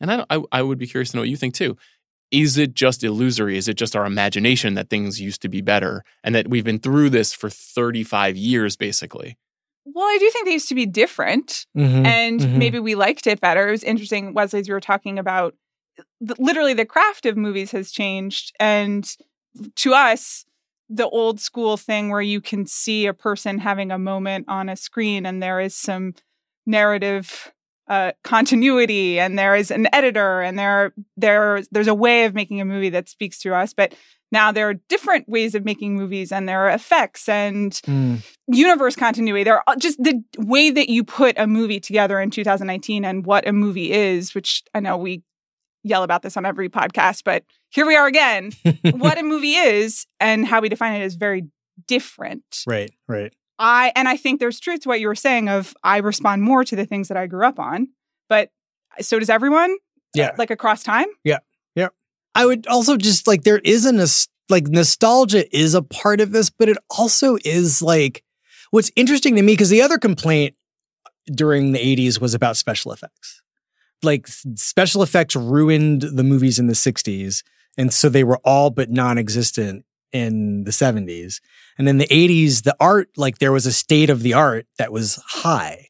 and 0.00 0.12
I 0.12 0.24
I, 0.28 0.42
I 0.52 0.62
would 0.62 0.78
be 0.78 0.86
curious 0.86 1.10
to 1.10 1.16
know 1.16 1.22
what 1.22 1.30
you 1.30 1.36
think 1.36 1.54
too. 1.54 1.76
Is 2.30 2.56
it 2.56 2.74
just 2.74 3.04
illusory? 3.04 3.58
Is 3.58 3.68
it 3.68 3.74
just 3.74 3.94
our 3.94 4.06
imagination 4.06 4.74
that 4.74 4.88
things 4.88 5.20
used 5.20 5.42
to 5.42 5.48
be 5.48 5.60
better, 5.60 6.02
and 6.22 6.34
that 6.34 6.48
we've 6.48 6.64
been 6.64 6.78
through 6.78 7.10
this 7.10 7.32
for 7.32 7.48
thirty 7.48 8.04
five 8.04 8.36
years, 8.36 8.76
basically? 8.76 9.38
Well, 9.84 10.04
I 10.04 10.18
do 10.20 10.30
think 10.30 10.46
they 10.46 10.52
used 10.52 10.68
to 10.68 10.74
be 10.74 10.86
different. 10.86 11.66
Mm-hmm. 11.76 12.06
and 12.06 12.40
mhm. 12.40 12.56
maybe 12.56 12.78
we 12.78 12.94
liked 12.94 13.26
it 13.26 13.40
better. 13.40 13.68
It 13.68 13.72
was 13.72 13.82
interesting, 13.82 14.34
Wesley, 14.34 14.60
as 14.60 14.68
you 14.68 14.74
were 14.74 14.80
talking 14.80 15.18
about 15.18 15.54
th- 16.26 16.38
literally 16.38 16.74
the 16.74 16.86
craft 16.86 17.26
of 17.26 17.36
movies 17.36 17.70
has 17.72 17.90
changed. 17.90 18.52
And 18.58 19.08
to 19.76 19.94
us, 19.94 20.44
the 20.88 21.08
old 21.08 21.40
school 21.40 21.76
thing 21.76 22.10
where 22.10 22.20
you 22.22 22.40
can 22.40 22.66
see 22.66 23.06
a 23.06 23.14
person 23.14 23.58
having 23.58 23.90
a 23.90 23.98
moment 23.98 24.44
on 24.48 24.68
a 24.68 24.76
screen 24.76 25.24
and 25.24 25.42
there 25.42 25.60
is 25.60 25.74
some 25.74 26.14
narrative 26.66 27.52
uh, 27.88 28.12
continuity 28.22 29.18
and 29.18 29.38
there 29.38 29.54
is 29.56 29.70
an 29.70 29.88
editor 29.92 30.40
and 30.40 30.58
there 30.58 30.94
there 31.16 31.62
there's 31.72 31.88
a 31.88 31.94
way 31.94 32.24
of 32.24 32.32
making 32.34 32.60
a 32.60 32.64
movie 32.64 32.88
that 32.88 33.08
speaks 33.08 33.38
to 33.40 33.52
us 33.54 33.74
but 33.74 33.92
now 34.30 34.52
there 34.52 34.68
are 34.68 34.74
different 34.88 35.28
ways 35.28 35.54
of 35.54 35.64
making 35.64 35.94
movies 35.96 36.30
and 36.32 36.48
there 36.48 36.60
are 36.66 36.70
effects 36.70 37.28
and 37.28 37.72
Mm. 37.86 38.22
universe 38.46 38.96
continuity. 38.96 39.44
There 39.44 39.62
are 39.68 39.76
just 39.76 40.02
the 40.02 40.22
way 40.38 40.70
that 40.70 40.88
you 40.88 41.04
put 41.04 41.38
a 41.38 41.46
movie 41.46 41.80
together 41.80 42.18
in 42.20 42.30
2019 42.30 43.04
and 43.04 43.26
what 43.26 43.46
a 43.46 43.52
movie 43.52 43.92
is, 43.92 44.34
which 44.34 44.62
I 44.72 44.80
know 44.80 44.96
we 44.96 45.22
yell 45.82 46.02
about 46.02 46.22
this 46.22 46.36
on 46.36 46.44
every 46.46 46.68
podcast, 46.68 47.22
but 47.24 47.44
here 47.70 47.86
we 47.86 47.96
are 47.96 48.06
again. 48.06 48.52
what 48.92 49.18
a 49.18 49.22
movie 49.34 49.54
is 49.54 50.06
and 50.20 50.46
how 50.46 50.60
we 50.60 50.68
define 50.68 51.00
it 51.00 51.04
is 51.04 51.14
very 51.14 51.44
different. 51.86 52.44
right 52.66 52.92
right 53.08 53.34
I 53.58 53.92
and 53.94 54.08
I 54.08 54.16
think 54.16 54.40
there's 54.40 54.60
truth 54.60 54.80
to 54.80 54.88
what 54.88 55.00
you 55.00 55.06
were 55.06 55.14
saying 55.14 55.48
of 55.48 55.74
I 55.84 55.98
respond 55.98 56.42
more 56.42 56.64
to 56.64 56.76
the 56.76 56.84
things 56.84 57.08
that 57.08 57.16
I 57.16 57.26
grew 57.26 57.46
up 57.46 57.58
on, 57.58 57.88
but 58.28 58.50
so 59.00 59.18
does 59.18 59.30
everyone. 59.30 59.70
Uh, 59.70 59.74
yeah. 60.14 60.30
Like 60.36 60.50
across 60.50 60.82
time. 60.82 61.06
Yeah. 61.24 61.38
Yeah. 61.74 61.88
I 62.34 62.44
would 62.44 62.66
also 62.66 62.96
just 62.96 63.26
like 63.26 63.44
there 63.44 63.60
is 63.60 63.86
a 63.86 63.92
nos- 63.92 64.28
like 64.48 64.66
nostalgia 64.68 65.44
is 65.56 65.74
a 65.74 65.82
part 65.82 66.20
of 66.20 66.32
this, 66.32 66.50
but 66.50 66.68
it 66.68 66.76
also 66.90 67.38
is 67.44 67.80
like 67.82 68.22
what's 68.70 68.90
interesting 68.96 69.36
to 69.36 69.42
me 69.42 69.52
because 69.52 69.70
the 69.70 69.82
other 69.82 69.98
complaint 69.98 70.54
during 71.26 71.72
the 71.72 71.78
80s 71.78 72.20
was 72.20 72.34
about 72.34 72.56
special 72.56 72.92
effects. 72.92 73.41
Like 74.02 74.26
special 74.26 75.02
effects 75.02 75.36
ruined 75.36 76.02
the 76.02 76.24
movies 76.24 76.58
in 76.58 76.66
the 76.66 76.74
60s. 76.74 77.42
And 77.78 77.92
so 77.92 78.08
they 78.08 78.24
were 78.24 78.40
all 78.44 78.70
but 78.70 78.90
non 78.90 79.18
existent 79.18 79.84
in 80.12 80.64
the 80.64 80.70
70s. 80.70 81.40
And 81.78 81.88
in 81.88 81.98
the 81.98 82.06
80s, 82.06 82.62
the 82.62 82.76
art, 82.78 83.08
like 83.16 83.38
there 83.38 83.52
was 83.52 83.66
a 83.66 83.72
state 83.72 84.10
of 84.10 84.22
the 84.22 84.34
art 84.34 84.66
that 84.78 84.92
was 84.92 85.20
high. 85.26 85.86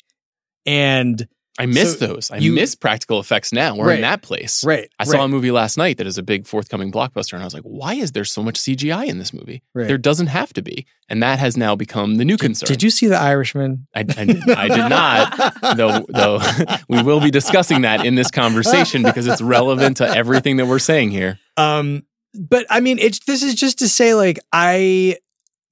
And 0.64 1.26
I 1.59 1.66
miss 1.66 1.99
So 1.99 2.06
those. 2.06 2.30
I 2.30 2.38
you- 2.38 2.52
miss 2.52 2.75
practical 2.75 3.21
effects 3.21 3.52
now. 3.52 3.76
We're 3.76 3.88
Right. 3.88 3.97
in 3.97 4.00
that 4.02 4.23
place. 4.23 4.64
right. 4.64 4.88
I 4.99 5.04
saw 5.04 5.23
a 5.25 5.28
movie 5.28 5.50
last 5.50 5.76
night 5.76 5.99
that 5.99 6.06
is 6.06 6.16
a 6.16 6.23
big 6.23 6.47
forthcoming 6.47 6.90
blockbuster, 6.90 7.35
and 7.35 7.42
I 7.42 7.44
was 7.44 7.52
like, 7.52 7.62
why 7.64 7.94
is 7.94 8.12
there 8.12 8.25
so 8.25 8.42
much 8.42 8.56
CGI 8.59 9.04
in 9.06 9.18
this 9.18 9.35
movie? 9.35 9.62
Right. 9.75 9.87
There 9.87 9.99
doesn't 9.99 10.28
have 10.28 10.52
to 10.54 10.62
be. 10.62 10.87
And 11.11 11.23
that 11.23 11.38
has 11.38 11.56
now 11.59 11.76
become 11.76 12.16
the 12.16 12.25
new 12.25 12.38
concern. 12.38 12.68
Did 12.68 12.82
you 12.82 12.88
see 12.88 13.06
The 13.06 13.18
Irishman? 13.18 13.87
I, 13.94 14.00
I, 14.00 14.23
I 14.56 14.68
did 14.68 14.88
not, 14.88 15.54
though, 15.76 16.06
though 16.09 16.40
we 16.88 17.02
will 17.02 17.21
be 17.21 17.30
discussing 17.30 17.82
that 17.82 18.06
in 18.06 18.14
this 18.14 18.30
conversation 18.30 19.02
because 19.02 19.26
it's 19.26 19.42
relevant 19.42 19.99
to 19.99 20.09
everything 20.09 20.56
that 20.56 20.64
we're 20.66 20.78
saying 20.78 21.11
here. 21.11 21.38
Um, 21.59 22.04
but 22.35 22.64
I 22.71 22.80
mean, 22.80 22.99
it's 22.99 23.18
this 23.26 23.42
is 23.42 23.54
just 23.54 23.80
to 23.80 23.90
say, 23.90 24.14
like, 24.14 24.38
I 24.54 25.16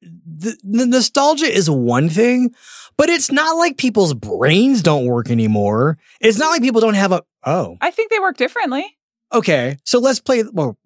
the, 0.03 0.57
the 0.63 0.87
nostalgia 0.87 1.47
is 1.47 1.71
one 1.71 2.09
thing, 2.11 2.55
but 3.01 3.09
it's 3.09 3.33
not 3.33 3.57
like 3.57 3.79
people's 3.79 4.13
brains 4.13 4.83
don't 4.83 5.07
work 5.07 5.31
anymore. 5.31 5.97
It's 6.21 6.39
not 6.39 6.51
like 6.51 6.61
people 6.61 6.83
don't 6.83 6.93
have 6.93 7.13
a 7.13 7.23
oh, 7.47 7.79
I 7.81 7.91
think 7.91 8.11
they 8.11 8.19
work 8.19 8.37
differently. 8.37 8.85
okay. 9.33 9.79
So 9.85 10.01
let's 10.01 10.21
play. 10.21 10.45
Well, 10.53 10.77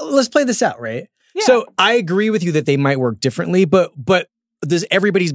let's 0.00 0.30
play 0.30 0.44
this 0.44 0.62
out, 0.62 0.80
right? 0.80 1.06
Yeah. 1.34 1.44
So 1.44 1.66
I 1.76 1.94
agree 1.94 2.30
with 2.30 2.42
you 2.42 2.52
that 2.52 2.64
they 2.64 2.78
might 2.78 2.98
work 2.98 3.20
differently, 3.20 3.66
but 3.66 3.92
but 3.94 4.28
does 4.62 4.86
everybody's 4.90 5.34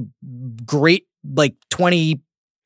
great 0.66 1.06
like 1.24 1.54
20 1.70 2.16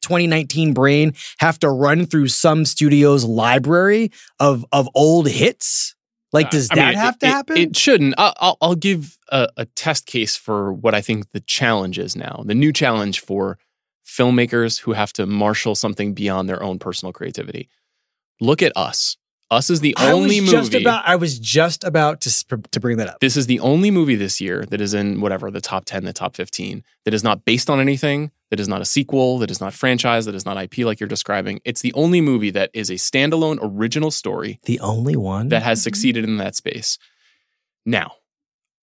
2019 0.01 0.73
brain 0.73 1.13
have 1.39 1.59
to 1.59 1.69
run 1.69 2.07
through 2.07 2.29
some 2.29 2.65
studio's 2.65 3.27
library 3.27 4.11
of 4.41 4.65
of 4.73 4.89
old 4.95 5.29
hits? 5.29 5.94
Like, 6.35 6.47
uh, 6.47 6.51
does 6.51 6.69
I 6.71 6.75
that 6.75 6.89
mean, 6.89 6.99
have 6.99 7.15
it- 7.15 7.21
to 7.21 7.27
happen? 7.29 7.57
It, 7.57 7.77
shouldn't. 7.77 8.15
I'll, 8.19 8.35
I'll, 8.39 8.57
I'll 8.61 8.75
give 8.75 9.17
a, 9.31 9.49
a 9.57 9.65
test 9.65 10.05
case 10.07 10.37
for 10.37 10.73
what 10.73 10.95
I 10.95 11.01
think 11.01 11.31
the 11.31 11.41
challenge 11.41 11.99
is 11.99 12.15
now. 12.17 12.43
The 12.45 12.55
new 12.55 12.73
challenge 12.73 13.21
for 13.21 13.57
filmmakers 14.07 14.81
who 14.81 14.93
have 14.93 15.13
to 15.15 15.25
marshal 15.27 15.75
something 15.75 16.13
beyond 16.13 16.49
their 16.49 16.63
own 16.63 16.79
personal 16.79 17.13
creativity. 17.13 17.69
Look 18.41 18.63
at 18.63 18.73
us. 18.77 19.17
Us 19.51 19.69
is 19.71 19.81
the 19.81 19.95
only 20.01 20.41
movie. 20.41 20.81
about. 20.81 21.07
I 21.07 21.17
was 21.17 21.39
just 21.39 21.85
about 21.85 22.21
to 22.23 22.47
to 22.73 22.81
bring 22.81 22.97
that 22.97 23.09
up. 23.09 23.21
this 23.21 23.37
is 23.37 23.47
the 23.47 23.61
only 23.61 23.91
movie 23.91 24.17
this 24.17 24.41
year 24.41 24.65
that 24.67 24.81
is 24.81 24.95
in 24.95 25.21
whatever 25.21 25.51
the 25.51 25.61
top 25.61 25.85
10 25.85 26.05
the 26.05 26.13
top 26.13 26.35
15 26.35 26.83
that 27.05 27.15
is 27.15 27.23
not 27.23 27.45
based 27.45 27.69
on 27.69 27.79
anything 27.79 28.31
that 28.51 28.59
is 28.59 28.69
not 28.69 28.81
a 28.81 28.85
sequel 28.85 29.39
that 29.39 29.51
is 29.51 29.61
not 29.61 29.75
franchise 29.75 30.25
that 30.25 30.35
is 30.35 30.47
not 30.47 30.57
ip 30.63 30.79
like 30.79 30.99
you're 30.99 31.09
describing 31.09 31.61
it's 31.65 31.83
the 31.83 31.93
only 31.93 32.21
movie 32.21 32.51
that 32.51 32.71
is 32.73 32.89
a 32.91 32.95
standalone 32.95 33.59
original 33.61 34.11
story 34.11 34.61
The 34.65 34.81
only 34.81 35.15
one 35.15 35.51
that 35.51 35.63
has 35.63 35.83
succeeded 35.83 36.25
in 36.25 36.39
that 36.39 36.57
space 36.57 36.99
now 37.85 38.13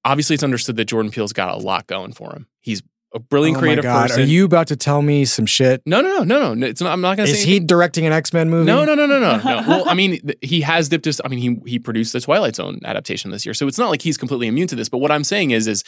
obviously 0.05 0.35
it's 0.35 0.43
understood 0.43 0.75
that 0.77 0.85
jordan 0.85 1.11
peele's 1.11 1.33
got 1.33 1.53
a 1.55 1.57
lot 1.57 1.87
going 1.87 2.13
for 2.13 2.33
him 2.33 2.47
he's 2.59 2.83
a 3.13 3.19
brilliant 3.19 3.57
oh 3.57 3.59
creative 3.59 3.83
my 3.83 3.89
God, 3.91 4.07
person 4.09 4.23
Are 4.23 4.25
you 4.25 4.45
about 4.45 4.67
to 4.67 4.75
tell 4.75 5.01
me 5.01 5.25
some 5.25 5.45
shit? 5.45 5.81
no 5.85 5.99
no 6.01 6.19
no 6.19 6.23
no 6.23 6.53
no 6.53 6.65
it's 6.67 6.79
not, 6.81 6.93
i'm 6.93 7.01
not 7.01 7.17
gonna 7.17 7.27
Is 7.29 7.41
say 7.41 7.45
he 7.45 7.59
directing 7.59 8.05
an 8.05 8.13
X 8.13 8.31
Men 8.33 8.49
movie? 8.49 8.65
no, 8.65 8.85
no, 8.85 8.95
no, 8.95 9.05
no, 9.05 9.19
no, 9.19 9.37
no. 9.37 9.63
Well, 9.67 9.89
I 9.89 9.93
mean, 9.93 10.19
th- 10.21 10.37
he 10.41 10.61
has 10.61 10.87
dipped 10.89 11.05
his. 11.05 11.21
I 11.23 11.27
mean, 11.27 11.39
he 11.39 11.71
he 11.71 11.79
produced 11.79 12.13
the 12.13 12.21
Twilight 12.21 12.55
Zone 12.55 12.79
adaptation 12.85 13.31
this 13.31 13.45
year, 13.45 13.53
so 13.53 13.67
it's 13.67 13.77
not 13.77 13.89
like 13.89 14.01
he's 14.01 14.17
completely 14.17 14.47
immune 14.47 14.67
to 14.67 14.75
this. 14.75 14.87
But 14.89 14.99
what 14.99 15.11
I'm 15.11 15.23
saying 15.25 15.51
is, 15.51 15.67
is 15.67 15.83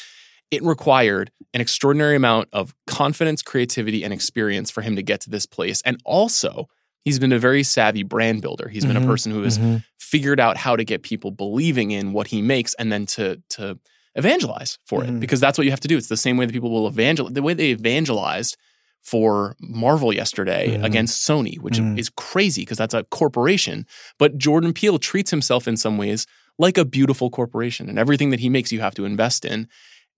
it 0.51 0.61
required 0.63 1.31
an 1.53 1.61
extraordinary 1.61 2.15
amount 2.15 2.49
of 2.53 2.75
confidence, 2.87 3.41
creativity, 3.41 4.03
and 4.03 4.13
experience 4.13 4.69
for 4.69 4.81
him 4.81 4.95
to 4.97 5.01
get 5.01 5.21
to 5.21 5.29
this 5.29 5.45
place. 5.45 5.81
And 5.83 5.97
also, 6.05 6.67
he's 7.05 7.17
been 7.19 7.31
a 7.31 7.39
very 7.39 7.63
savvy 7.63 8.03
brand 8.03 8.41
builder. 8.41 8.67
He's 8.69 8.85
been 8.85 8.97
Mhm, 8.97 9.03
a 9.03 9.07
person 9.07 9.31
who 9.31 9.43
has 9.43 9.57
Mhm. 9.57 9.83
figured 9.97 10.39
out 10.39 10.57
how 10.57 10.75
to 10.75 10.83
get 10.83 11.01
people 11.03 11.31
believing 11.31 11.91
in 11.91 12.11
what 12.13 12.27
he 12.27 12.41
makes, 12.41 12.73
and 12.75 12.91
then 12.91 13.05
to 13.07 13.41
to 13.51 13.79
evangelize 14.15 14.77
for 14.85 15.03
it, 15.03 15.19
because 15.19 15.39
that's 15.39 15.57
what 15.57 15.65
you 15.65 15.71
have 15.71 15.79
to 15.81 15.87
do. 15.87 15.97
It's 15.97 16.07
the 16.07 16.17
same 16.17 16.37
way 16.37 16.45
that 16.45 16.53
people 16.53 16.71
will 16.71 16.87
evangelize. 16.87 17.33
The 17.33 17.41
way 17.41 17.53
they 17.53 17.71
evangelized 17.71 18.57
for 19.01 19.55
Marvel 19.59 20.13
yesterday 20.13 20.77
Mhm. 20.77 20.83
against 20.85 21.27
Sony, 21.27 21.59
which 21.59 21.75
Mhm. 21.79 21.97
is 21.99 22.09
crazy 22.09 22.61
because 22.61 22.77
that's 22.77 22.93
a 22.93 23.03
corporation. 23.05 23.85
But 24.17 24.37
Jordan 24.37 24.71
Peele 24.73 24.97
treats 24.99 25.31
himself 25.31 25.67
in 25.67 25.75
some 25.77 25.97
ways 25.97 26.25
like 26.57 26.77
a 26.77 26.85
beautiful 26.85 27.29
corporation, 27.29 27.89
and 27.89 27.97
everything 27.99 28.29
that 28.29 28.39
he 28.39 28.47
makes, 28.49 28.71
you 28.71 28.79
have 28.79 28.93
to 28.95 29.05
invest 29.05 29.43
in. 29.43 29.67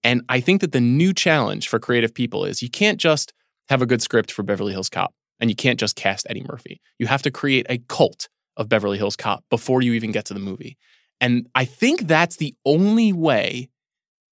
And 0.03 0.21
I 0.29 0.39
think 0.39 0.61
that 0.61 0.71
the 0.73 0.81
new 0.81 1.13
challenge 1.13 1.67
for 1.67 1.79
creative 1.79 2.13
people 2.13 2.45
is 2.45 2.61
you 2.61 2.69
can't 2.69 2.99
just 2.99 3.33
have 3.69 3.81
a 3.81 3.85
good 3.87 4.01
script 4.01 4.31
for 4.31 4.43
Beverly 4.43 4.73
Hills 4.73 4.89
Cop 4.89 5.15
and 5.39 5.49
you 5.49 5.55
can't 5.55 5.79
just 5.79 5.95
cast 5.95 6.27
Eddie 6.29 6.45
Murphy. 6.47 6.79
You 6.99 7.07
have 7.07 7.23
to 7.23 7.31
create 7.31 7.65
a 7.69 7.79
cult 7.87 8.27
of 8.57 8.69
Beverly 8.69 8.97
Hills 8.97 9.15
Cop 9.15 9.43
before 9.49 9.81
you 9.81 9.93
even 9.93 10.11
get 10.11 10.25
to 10.25 10.33
the 10.35 10.39
movie. 10.39 10.77
And 11.19 11.47
I 11.55 11.65
think 11.65 12.01
that's 12.07 12.35
the 12.35 12.53
only 12.65 13.11
way, 13.13 13.69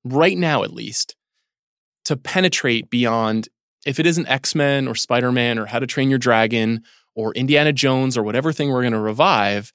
right 0.04 0.38
now 0.38 0.64
at 0.64 0.74
least, 0.74 1.16
to 2.06 2.16
penetrate 2.18 2.90
beyond 2.90 3.48
if 3.86 4.00
it 4.00 4.06
isn't 4.06 4.28
X 4.28 4.56
Men 4.56 4.88
or 4.88 4.96
Spider 4.96 5.32
Man 5.32 5.58
or 5.60 5.66
How 5.66 5.80
to 5.80 5.88
Train 5.88 6.10
Your 6.10 6.20
Dragon 6.20 6.84
or 7.16 7.34
Indiana 7.34 7.72
Jones 7.74 8.18
or 8.18 8.24
whatever 8.24 8.52
thing 8.52 8.70
we're 8.72 8.82
going 8.82 8.94
to 8.94 9.00
revive. 9.00 9.72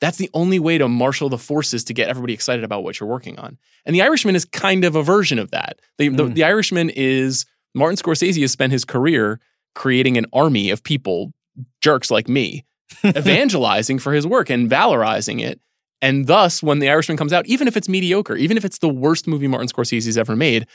That's 0.00 0.16
the 0.16 0.30
only 0.32 0.58
way 0.58 0.78
to 0.78 0.88
marshal 0.88 1.28
the 1.28 1.36
forces 1.38 1.84
to 1.84 1.94
get 1.94 2.08
everybody 2.08 2.32
excited 2.32 2.64
about 2.64 2.82
what 2.82 2.98
you're 2.98 3.08
working 3.08 3.38
on. 3.38 3.58
And 3.84 3.94
The 3.94 4.00
Irishman 4.02 4.34
is 4.34 4.46
kind 4.46 4.84
of 4.84 4.96
a 4.96 5.02
version 5.02 5.38
of 5.38 5.50
that. 5.50 5.78
The, 5.98 6.08
the, 6.08 6.24
Mm. 6.24 6.34
the 6.34 6.44
Irishman 6.44 6.90
is 6.90 7.44
Martin 7.74 7.96
Scorsese 7.98 8.40
has 8.40 8.50
spent 8.50 8.72
his 8.72 8.84
career 8.86 9.40
creating 9.74 10.16
an 10.16 10.26
army 10.32 10.70
of 10.70 10.82
people, 10.82 11.32
jerks 11.82 12.10
like 12.10 12.28
me, 12.28 12.64
evangelizing 13.04 13.98
for 13.98 14.12
his 14.12 14.26
work 14.26 14.48
and 14.50 14.70
valorizing 14.70 15.40
it. 15.42 15.60
And 16.02 16.26
thus, 16.26 16.62
when 16.62 16.78
The 16.78 16.88
Irishman 16.88 17.16
comes 17.18 17.32
out, 17.32 17.46
even 17.46 17.68
if 17.68 17.76
it's 17.76 17.88
mediocre, 17.88 18.34
even 18.36 18.56
if 18.56 18.64
it's 18.64 18.78
the 18.78 18.88
worst 18.88 19.26
movie 19.26 19.46
Martin 19.48 19.68
Scorsese's 19.68 20.16
ever 20.16 20.34
made, 20.34 20.66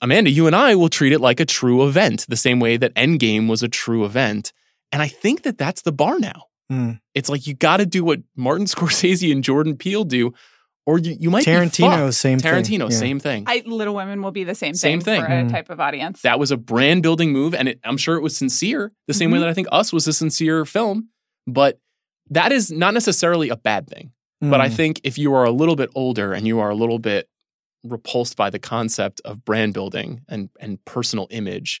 Amanda, 0.00 0.30
you 0.30 0.46
and 0.46 0.56
I 0.56 0.74
will 0.74 0.88
treat 0.88 1.12
it 1.12 1.20
like 1.20 1.38
a 1.38 1.44
true 1.44 1.86
event, 1.86 2.26
the 2.28 2.36
same 2.36 2.58
way 2.58 2.76
that 2.76 2.94
Endgame 2.94 3.48
was 3.48 3.62
a 3.62 3.68
true 3.68 4.04
event. 4.04 4.52
And 4.90 5.00
I 5.02 5.08
think 5.08 5.42
that 5.42 5.58
that's 5.58 5.82
the 5.82 5.92
bar 5.92 6.18
now. 6.18 6.44
Mm. 6.70 7.00
It's 7.14 7.28
like 7.28 7.46
you 7.46 7.54
got 7.54 7.76
to 7.78 7.86
do 7.86 8.02
what 8.04 8.20
Martin 8.36 8.66
Scorsese 8.72 9.30
and 9.30 9.44
Jordan 9.44 9.76
Peele 9.76 10.04
do, 10.04 10.32
or 10.86 10.98
you, 10.98 11.16
you 11.20 11.30
might 11.30 11.44
Tarantino, 11.44 12.06
fucked. 12.06 12.14
same 12.14 12.40
thing. 12.40 12.52
Tarantino, 12.52 12.90
Yeah. 12.90 12.96
same 12.96 13.20
thing. 13.20 13.44
I, 13.46 13.62
Little 13.64 13.94
Women 13.94 14.22
will 14.22 14.32
be 14.32 14.42
the 14.44 14.54
same, 14.56 14.74
Same 14.74 15.00
thing, 15.00 15.20
thing. 15.20 15.26
for 15.26 15.32
a 15.38 15.44
Mm. 15.44 15.50
type 15.52 15.70
of 15.70 15.78
audience. 15.78 16.22
that 16.22 16.40
was 16.40 16.50
a 16.50 16.56
brand 16.56 17.02
building 17.02 17.30
move, 17.32 17.54
and 17.54 17.68
it, 17.68 17.78
I'm 17.84 17.96
sure 17.98 18.16
it 18.16 18.22
was 18.22 18.36
sincere, 18.36 18.92
the 19.06 19.14
same 19.14 19.30
way 19.30 19.38
Mhm. 19.38 19.42
that 19.42 19.48
I 19.50 19.54
think 19.54 19.68
Us 19.70 19.92
was 19.92 20.08
a 20.08 20.12
sincere 20.12 20.64
film. 20.64 21.10
But 21.46 21.78
that 22.30 22.50
is 22.50 22.70
not 22.72 22.94
necessarily 22.94 23.50
a 23.50 23.56
bad 23.56 23.88
thing. 23.88 24.10
But 24.42 24.60
I 24.60 24.68
Mm. 24.68 24.74
think 24.74 25.00
if 25.04 25.16
you 25.18 25.32
are 25.34 25.44
a 25.44 25.52
little 25.52 25.76
bit 25.76 25.88
older 25.94 26.32
and 26.32 26.46
you 26.48 26.58
are 26.58 26.68
a 26.70 26.74
little 26.74 26.98
bit 26.98 27.28
repulsed 27.84 28.36
by 28.36 28.50
the 28.50 28.58
concept 28.58 29.20
of 29.24 29.44
brand 29.44 29.72
building 29.72 30.22
and, 30.28 30.50
and 30.60 30.84
personal 30.84 31.28
image, 31.30 31.80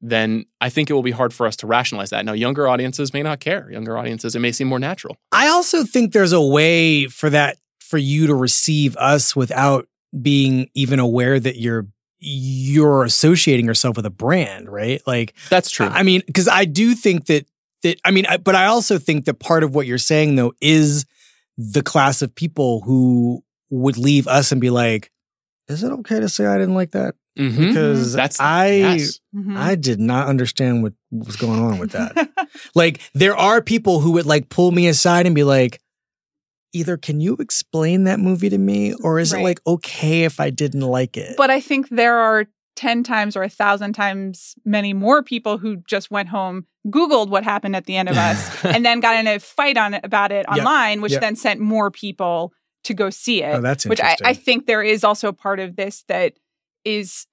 then 0.00 0.44
I 0.60 0.70
think 0.70 0.90
it 0.90 0.94
will 0.94 1.02
be 1.02 1.10
hard 1.12 1.32
for 1.32 1.46
us 1.46 1.56
to 1.56 1.66
rationalize 1.66 2.10
that. 2.10 2.24
Now, 2.24 2.32
younger 2.32 2.66
audiences 2.66 3.12
may 3.12 3.22
not 3.22 3.38
care. 3.40 3.70
Younger 3.70 3.96
audiences, 3.96 4.34
it 4.34 4.40
may 4.40 4.50
seem 4.52 4.66
more 4.68 4.78
natural. 4.78 5.18
I 5.30 5.48
also 5.48 5.84
think 5.84 6.12
there's 6.12 6.32
a 6.32 6.40
way 6.40 7.06
for 7.06 7.30
that 7.30 7.58
for 7.80 7.98
you 7.98 8.26
to 8.26 8.34
receive 8.34 8.96
us 8.96 9.36
without 9.36 9.86
being 10.20 10.68
even 10.74 10.98
aware 10.98 11.38
that 11.38 11.56
you're 11.58 11.86
you're 12.18 13.02
associating 13.04 13.64
yourself 13.66 13.96
with 13.96 14.04
a 14.04 14.10
brand, 14.10 14.68
right? 14.68 15.00
Like 15.06 15.34
That's 15.48 15.70
true. 15.70 15.86
I 15.86 16.02
mean, 16.02 16.22
because 16.26 16.48
I 16.48 16.64
do 16.66 16.94
think 16.94 17.26
that 17.26 17.46
that 17.82 17.98
I 18.04 18.10
mean, 18.10 18.26
I, 18.26 18.36
but 18.36 18.54
I 18.54 18.66
also 18.66 18.98
think 18.98 19.24
that 19.24 19.34
part 19.40 19.62
of 19.64 19.74
what 19.74 19.86
you're 19.86 19.96
saying 19.98 20.36
though 20.36 20.52
is 20.60 21.06
the 21.58 21.82
class 21.82 22.22
of 22.22 22.34
people 22.34 22.80
who 22.82 23.42
would 23.70 23.96
leave 23.98 24.26
us 24.28 24.52
and 24.52 24.60
be 24.60 24.70
like, 24.70 25.10
"Is 25.68 25.82
it 25.82 25.92
okay 25.92 26.20
to 26.20 26.28
say 26.28 26.46
I 26.46 26.58
didn't 26.58 26.74
like 26.74 26.92
that?" 26.92 27.14
Mhm. 27.38 27.68
Because 27.68 28.12
That's 28.12 28.40
I 28.40 28.72
yes. 28.96 29.20
Mhm. 29.34 29.56
I 29.56 29.74
did 29.76 30.00
not 30.00 30.26
understand 30.26 30.82
what 30.82 30.92
was 31.10 31.36
going 31.36 31.60
on 31.60 31.78
with 31.78 31.92
that. 31.92 32.28
like 32.74 33.00
there 33.14 33.36
are 33.36 33.62
people 33.62 34.00
who 34.00 34.12
would 34.12 34.26
like 34.26 34.48
pull 34.48 34.72
me 34.72 34.88
aside 34.88 35.26
and 35.26 35.34
be 35.34 35.44
like, 35.44 35.80
either 36.72 36.96
can 36.96 37.20
you 37.20 37.34
explain 37.36 38.04
that 38.04 38.18
movie 38.20 38.48
to 38.50 38.58
me, 38.58 38.94
or 38.94 39.18
is 39.20 39.32
Right. 39.32 39.40
it 39.40 39.44
like 39.44 39.60
okay 39.66 40.24
if 40.24 40.40
I 40.40 40.50
didn't 40.50 40.82
like 40.82 41.16
it? 41.16 41.36
But 41.36 41.50
I 41.50 41.60
think 41.60 41.88
there 41.88 42.16
are 42.18 42.46
10 42.80 43.02
times 43.02 43.36
or 43.36 43.42
a 43.42 43.48
thousand 43.50 43.92
times 43.92 44.54
many 44.64 44.94
more 44.94 45.22
people 45.22 45.58
who 45.58 45.76
just 45.86 46.10
went 46.10 46.30
home, 46.30 46.64
Googled 46.86 47.28
what 47.28 47.44
happened 47.44 47.76
at 47.76 47.84
the 47.84 47.94
end 47.94 48.08
of 48.08 48.16
us, 48.28 48.64
and 48.64 48.84
then 48.86 49.00
got 49.00 49.16
in 49.20 49.26
a 49.26 49.38
fight 49.38 49.76
on 49.76 49.92
it 49.92 50.00
about 50.02 50.32
it 50.32 50.46
Yep. 50.48 50.58
online, 50.58 51.02
which 51.02 51.12
Yep. 51.12 51.20
then 51.20 51.36
sent 51.36 51.60
more 51.60 51.90
people 51.90 52.54
to 52.84 52.94
go 52.94 53.10
see 53.10 53.42
it. 53.42 53.54
oh, 53.54 53.60
that's 53.60 53.84
which 53.84 54.00
I. 54.00 54.16
I 54.24 54.32
think 54.32 54.64
there 54.66 54.82
is 54.82 55.04
also 55.04 55.30
part 55.30 55.60
of 55.60 55.76
this 55.76 56.04
that 56.08 56.32
is 56.86 57.26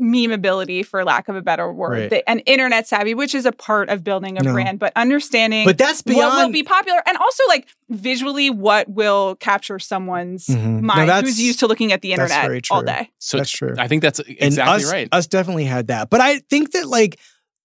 memeability 0.00 0.84
for 0.84 1.04
lack 1.04 1.28
of 1.28 1.36
a 1.36 1.42
better 1.42 1.72
word 1.72 1.90
Right. 1.92 2.10
the- 2.10 2.28
and 2.30 2.42
internet 2.46 2.88
savvy 2.88 3.14
which 3.14 3.34
is 3.34 3.46
a 3.46 3.52
part 3.52 3.88
of 3.88 4.02
building 4.02 4.38
a 4.38 4.42
No. 4.42 4.52
brand 4.52 4.78
but 4.78 4.92
understanding 4.96 5.64
But 5.64 5.78
that's 5.78 6.02
what 6.06 6.16
will 6.46 6.50
be 6.52 6.62
popular 6.62 7.02
and 7.06 7.16
also 7.16 7.42
like 7.48 7.66
visually 7.88 8.50
what 8.50 8.88
will 8.88 9.36
capture 9.36 9.78
someone's 9.78 10.46
Mhm. 10.46 10.80
Mind 10.82 11.08
that's- 11.08 11.22
who's 11.24 11.40
used 11.40 11.60
to 11.60 11.66
looking 11.66 11.92
at 11.92 12.00
the 12.02 12.10
that's 12.10 12.22
internet 12.32 12.46
very 12.46 12.60
all 12.70 12.82
day 12.82 13.10
So 13.18 13.36
that's 13.36 13.50
true. 13.50 13.74
I 13.78 13.86
think 13.88 14.02
that's 14.02 14.18
and 14.20 14.28
exactly 14.40 14.84
us, 14.84 14.92
right. 14.92 15.08
Us 15.12 15.26
definitely 15.26 15.64
had 15.64 15.88
that, 15.88 16.10
but 16.10 16.20
I 16.20 16.38
think 16.50 16.72
that 16.72 16.88
like 16.88 17.18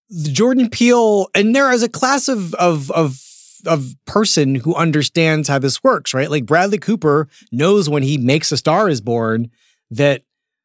the 0.09 0.29
Jordan 0.31 0.69
Peele 0.69 1.27
and 1.33 1.55
there 1.55 1.71
is 1.71 1.81
a 1.83 1.89
class 1.89 2.27
of 2.27 2.53
of 2.55 2.91
of 2.91 3.19
of 3.65 3.95
person 4.05 4.53
who 4.53 4.75
understands 4.75 5.47
how 5.47 5.57
this 5.57 5.83
works, 5.83 6.13
right? 6.13 6.29
Like 6.29 6.45
Bradley 6.45 6.77
Cooper 6.77 7.27
knows 7.51 7.89
when 7.89 8.03
he 8.03 8.17
makes 8.19 8.51
a 8.51 8.57
Star 8.57 8.87
Is 8.89 9.01
Born 9.01 9.49
that 9.89 10.21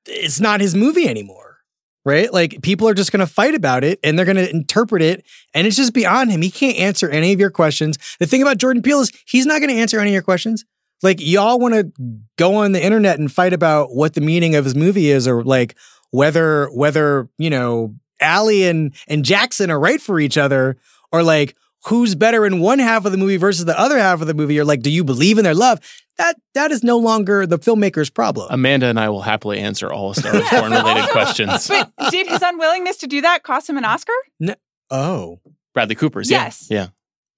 it's 0.07 0.41
not 0.41 0.61
his 0.61 0.75
movie 0.75 1.09
anymore, 1.09 1.50
right? 2.05 2.33
Like 2.33 2.63
people 2.63 2.89
are 2.89 2.95
just 2.95 3.13
going 3.13 3.21
to 3.21 3.33
fight 3.33 3.55
about 3.55 3.85
it 3.85 3.99
and 4.03 4.19
they're 4.19 4.27
going 4.27 4.37
to 4.37 4.51
interpret 4.51 5.03
it, 5.03 5.25
and 5.55 5.67
it's 5.67 5.77
just 5.77 5.95
beyond 5.95 6.31
him. 6.31 6.43
He 6.43 6.51
can't 6.51 6.79
answer 6.79 7.09
any 7.09 7.33
of 7.33 7.41
your 7.41 7.51
questions. 7.51 7.99
The 8.19 8.27
thing 8.27 8.43
about 8.43 8.59
Jordan 8.59 8.83
Peele 8.83 9.01
is 9.01 9.13
he's 9.27 9.47
not 9.47 9.61
going 9.61 9.71
to 9.71 9.81
answer 9.81 10.01
any 10.01 10.11
of 10.11 10.15
your 10.15 10.23
questions. 10.23 10.65
Like 11.03 11.19
y'all 11.21 11.59
want 11.59 11.75
to 11.75 11.93
go 12.37 12.57
on 12.57 12.73
the 12.73 12.85
internet 12.85 13.19
and 13.19 13.33
fight 13.33 13.53
about 13.53 13.95
what 13.95 14.15
the 14.15 14.21
meaning 14.21 14.55
of 14.55 14.65
his 14.65 14.75
movie 14.75 15.11
is, 15.11 15.27
or 15.27 15.43
like 15.43 15.77
whether 16.11 16.69
whether 16.69 17.29
you 17.39 17.51
know 17.51 17.95
Ally 18.21 18.65
and 18.65 18.95
and 19.09 19.25
Jackson 19.25 19.71
are 19.71 19.81
right 19.81 20.01
for 20.01 20.21
each 20.21 20.37
other, 20.37 20.77
or 21.13 21.23
like 21.23 21.57
who's 21.87 22.15
better 22.15 22.45
in 22.45 22.61
one 22.61 22.79
half 22.79 23.07
of 23.07 23.13
the 23.13 23.19
movie 23.19 23.39
versus 23.39 23.65
the 23.65 23.79
other 23.79 23.99
half 23.99 24.21
of 24.21 24.27
the 24.27 24.35
movie, 24.35 24.59
or 24.61 24.65
like 24.65 24.83
do 24.83 24.91
you 24.91 25.03
believe 25.03 25.39
in 25.39 25.45
their 25.45 25.55
love? 25.55 25.81
That 26.21 26.37
that 26.55 26.71
is 26.71 26.85
no 26.85 26.99
longer 26.99 27.47
the 27.47 27.59
filmmaker's 27.59 28.11
problem. 28.11 28.47
Amanda 28.51 28.87
and 28.87 29.01
I 29.01 29.09
will 29.09 29.23
happily 29.23 29.59
answer 29.59 29.91
all 29.91 30.13
Star 30.13 30.33
Wars 30.35 30.45
Yeah, 30.53 30.61
Born 30.61 30.73
related 30.73 31.01
also- 31.01 31.13
questions. 31.13 31.69
but 31.69 31.91
did 32.11 32.27
his 32.29 32.43
unwillingness 32.43 32.99
to 32.99 33.07
do 33.07 33.23
that 33.23 33.43
cost 33.43 33.71
him 33.71 33.79
an 33.79 33.85
oscar 33.87 34.13
No. 34.39 34.55
oh, 34.91 35.41
Bradley 35.73 35.95
Cooper's. 35.95 36.31
Yes. 36.31 36.67
Yeah. 36.71 36.77
Yeah. 36.79 36.87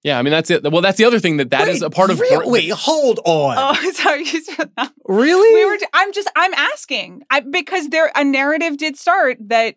Yeah. 0.03 0.19
I 0.19 0.21
mean, 0.21 0.31
that's 0.31 0.49
it. 0.51 0.63
Well, 0.69 0.81
that's 0.81 0.97
the 0.97 1.05
other 1.05 1.19
thing 1.19 1.37
that 1.37 1.51
that 1.51 1.69
is 1.69 1.79
Wait, 1.81 1.87
a 1.87 1.89
part 1.91 2.09
of. 2.09 2.19
real- 2.19 2.49
wait, 2.51 2.69
hold 2.71 3.19
on. 3.23 3.55
oh 3.57 3.91
sorry 3.93 4.19
you 4.25 4.41
said 4.41 4.69
that. 4.75 4.91
really? 5.07 5.53
we 5.53 5.65
were 5.65 5.77
i'm 5.93 6.11
just 6.11 6.29
i'm 6.35 6.53
asking 6.53 7.21
I, 7.29 7.39
because 7.39 7.87
there 7.87 8.11
a 8.13 8.23
narrative 8.25 8.75
did 8.77 8.97
start 8.97 9.37
that 9.47 9.75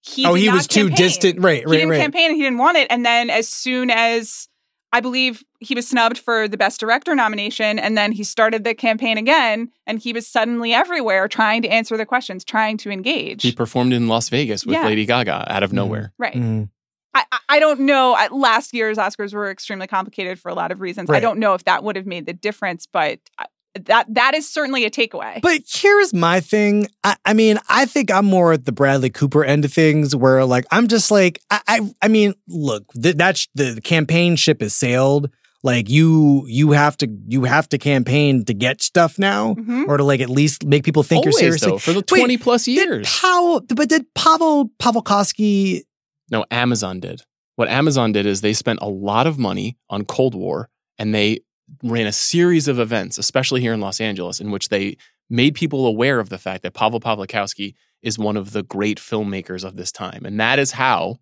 he 0.00 0.24
oh, 0.24 0.34
did 0.36 0.40
he 0.40 0.46
not 0.46 0.54
was 0.54 0.66
too 0.68 0.88
distant. 0.88 1.40
Right, 1.42 1.58
he 1.58 1.64
right, 1.66 1.72
didn't 1.72 1.90
right. 1.90 2.00
campaign 2.00 2.28
and 2.30 2.36
he 2.36 2.42
didn't 2.42 2.58
want 2.58 2.78
it 2.78 2.86
and 2.88 3.04
then 3.04 3.28
as 3.28 3.46
soon 3.46 3.90
as 3.90 4.47
i 4.92 5.00
believe 5.00 5.42
he 5.60 5.74
was 5.74 5.86
snubbed 5.88 6.18
for 6.18 6.48
the 6.48 6.56
best 6.56 6.80
director 6.80 7.14
nomination 7.14 7.78
and 7.78 7.96
then 7.96 8.12
he 8.12 8.24
started 8.24 8.64
the 8.64 8.74
campaign 8.74 9.18
again 9.18 9.68
and 9.86 9.98
he 10.00 10.12
was 10.12 10.26
suddenly 10.26 10.72
everywhere 10.72 11.28
trying 11.28 11.62
to 11.62 11.68
answer 11.68 11.96
the 11.96 12.06
questions 12.06 12.44
trying 12.44 12.76
to 12.76 12.90
engage 12.90 13.42
He 13.42 13.52
performed 13.52 13.92
in 13.92 14.08
Las 14.08 14.28
Vegas 14.28 14.64
with 14.64 14.74
Yeah. 14.74 14.86
Lady 14.86 15.04
Gaga 15.06 15.44
out 15.52 15.62
of 15.62 15.70
Mhm. 15.70 15.74
nowhere. 15.74 16.12
right 16.18 16.34
Mm. 16.34 16.68
I, 17.14 17.24
I- 17.32 17.38
I 17.50 17.58
don't 17.60 17.80
know. 17.80 18.14
Last 18.30 18.74
year's 18.74 18.98
Oscars 18.98 19.32
were 19.32 19.50
extremely 19.50 19.86
complicated 19.86 20.38
for 20.38 20.50
a 20.50 20.54
lot 20.54 20.70
of 20.70 20.80
reasons. 20.82 21.10
I 21.10 21.18
don't 21.20 21.38
know 21.38 21.54
if 21.54 21.64
that 21.64 21.82
would 21.82 21.96
have 21.96 22.06
made 22.06 22.26
the 22.26 22.34
difference, 22.34 22.86
but 22.86 23.18
I- 23.38 23.46
that 23.86 24.06
that 24.14 24.34
is 24.34 24.48
certainly 24.48 24.84
a 24.84 24.90
takeaway. 24.90 25.40
But 25.40 25.60
here's 25.72 26.12
my 26.14 26.40
thing. 26.40 26.88
I, 27.04 27.16
I 27.24 27.32
mean, 27.34 27.58
I 27.68 27.86
think 27.86 28.10
I'm 28.10 28.24
more 28.26 28.52
at 28.52 28.64
the 28.64 28.72
Bradley 28.72 29.10
Cooper 29.10 29.44
end 29.44 29.64
of 29.64 29.72
things, 29.72 30.16
where 30.16 30.44
like 30.44 30.64
I'm 30.72 30.88
just 30.88 31.10
like, 31.10 31.40
I, 31.50 31.60
I, 31.68 31.80
I 32.02 32.08
mean, 32.08 32.34
look, 32.48 32.84
th- 32.94 33.16
that's 33.16 33.46
the 33.54 33.80
campaign 33.82 34.36
ship 34.36 34.60
has 34.62 34.74
sailed. 34.74 35.30
Like 35.64 35.90
you, 35.90 36.44
you 36.46 36.70
have 36.70 36.96
to, 36.98 37.08
you 37.26 37.42
have 37.44 37.68
to 37.70 37.78
campaign 37.78 38.44
to 38.44 38.54
get 38.54 38.80
stuff 38.80 39.18
now, 39.18 39.54
Mhm. 39.54 39.88
or 39.88 39.96
to 39.96 40.04
like 40.04 40.20
at 40.20 40.30
least 40.30 40.64
make 40.64 40.84
people 40.84 41.02
think 41.02 41.26
Always, 41.26 41.34
you're 41.42 41.58
seriously. 41.58 41.70
though, 41.72 41.78
for 41.78 41.92
the 41.92 42.04
Wait, 42.12 42.20
20 42.20 42.36
plus 42.38 42.64
Did 42.66 42.72
years. 42.76 43.18
Pavel, 43.20 43.62
but 43.74 43.88
did 43.88 44.06
Pavel 44.14 44.70
Pawlikowski? 44.78 45.82
No, 46.30 46.44
Amazon 46.52 47.00
did. 47.00 47.22
What 47.56 47.68
Amazon 47.68 48.12
did 48.12 48.24
is 48.24 48.40
they 48.40 48.52
spent 48.52 48.78
a 48.82 48.88
lot 48.88 49.26
of 49.26 49.36
money 49.38 49.76
on 49.90 50.04
Cold 50.04 50.34
War 50.36 50.68
and 50.96 51.12
they 51.12 51.40
ran 51.82 52.06
a 52.06 52.12
series 52.12 52.68
of 52.68 52.78
events, 52.78 53.18
especially 53.18 53.60
here 53.60 53.72
in 53.72 53.80
Los 53.80 54.00
Angeles, 54.00 54.40
in 54.40 54.50
which 54.50 54.68
they 54.68 54.96
made 55.30 55.54
people 55.54 55.86
aware 55.86 56.20
of 56.20 56.28
the 56.28 56.38
fact 56.38 56.62
that 56.62 56.74
Pavel 56.74 57.00
Pawlikowski 57.00 57.74
is 58.02 58.18
one 58.18 58.36
of 58.36 58.52
the 58.52 58.62
great 58.62 58.98
filmmakers 58.98 59.64
of 59.64 59.76
this 59.76 59.92
time. 59.92 60.24
And 60.24 60.38
that 60.40 60.58
is 60.58 60.72
how 60.72 61.16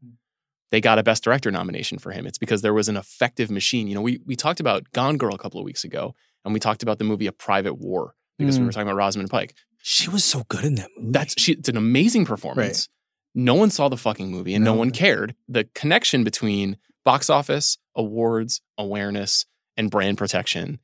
they 0.70 0.80
got 0.80 0.98
a 0.98 1.02
Best 1.02 1.24
Director 1.24 1.50
nomination 1.50 1.98
for 1.98 2.12
him. 2.12 2.26
It's 2.26 2.38
because 2.38 2.62
there 2.62 2.74
was 2.74 2.88
an 2.88 2.96
effective 2.96 3.50
machine. 3.50 3.88
You 3.88 3.94
know, 3.94 4.02
we, 4.02 4.20
we 4.26 4.37
talked 4.37 4.61
about 4.61 4.90
Gone 4.92 5.16
Girl 5.16 5.35
a 5.35 5.38
couple 5.38 5.59
of 5.61 5.64
weeks 5.64 5.85
ago, 5.85 6.14
and 6.44 6.52
we 6.54 6.61
talked 6.61 6.82
about 6.82 6.98
the 6.98 7.04
movie 7.04 7.26
A 7.26 7.32
Private 7.32 7.74
War 7.74 8.14
because 8.38 8.59
we 8.59 8.62
Mm. 8.64 8.66
were 8.66 8.72
talking 8.72 8.88
about 8.88 8.96
Rosamund 8.98 9.30
Pike. 9.30 9.54
She 9.82 10.09
was 10.11 10.24
so 10.24 10.42
good 10.48 10.64
in 10.64 10.74
that 10.76 10.88
movie. 10.96 11.12
That's 11.12 11.40
she, 11.40 11.52
it's 11.52 11.68
an 11.68 11.76
amazing 11.76 12.24
performance. 12.26 12.88
No 13.35 13.54
one 13.54 13.70
saw 13.70 13.88
the 13.88 13.96
fucking 13.96 14.30
movie 14.30 14.54
and 14.54 14.64
no. 14.64 14.72
No. 14.74 14.78
one 14.78 14.90
cared. 14.90 15.35
The 15.48 15.64
connection 15.74 16.24
between 16.24 16.76
box 17.04 17.30
office, 17.30 17.78
awards, 17.94 18.61
awareness, 18.76 19.46
and 19.76 19.90
brand 19.90 20.18
protection 20.18 20.78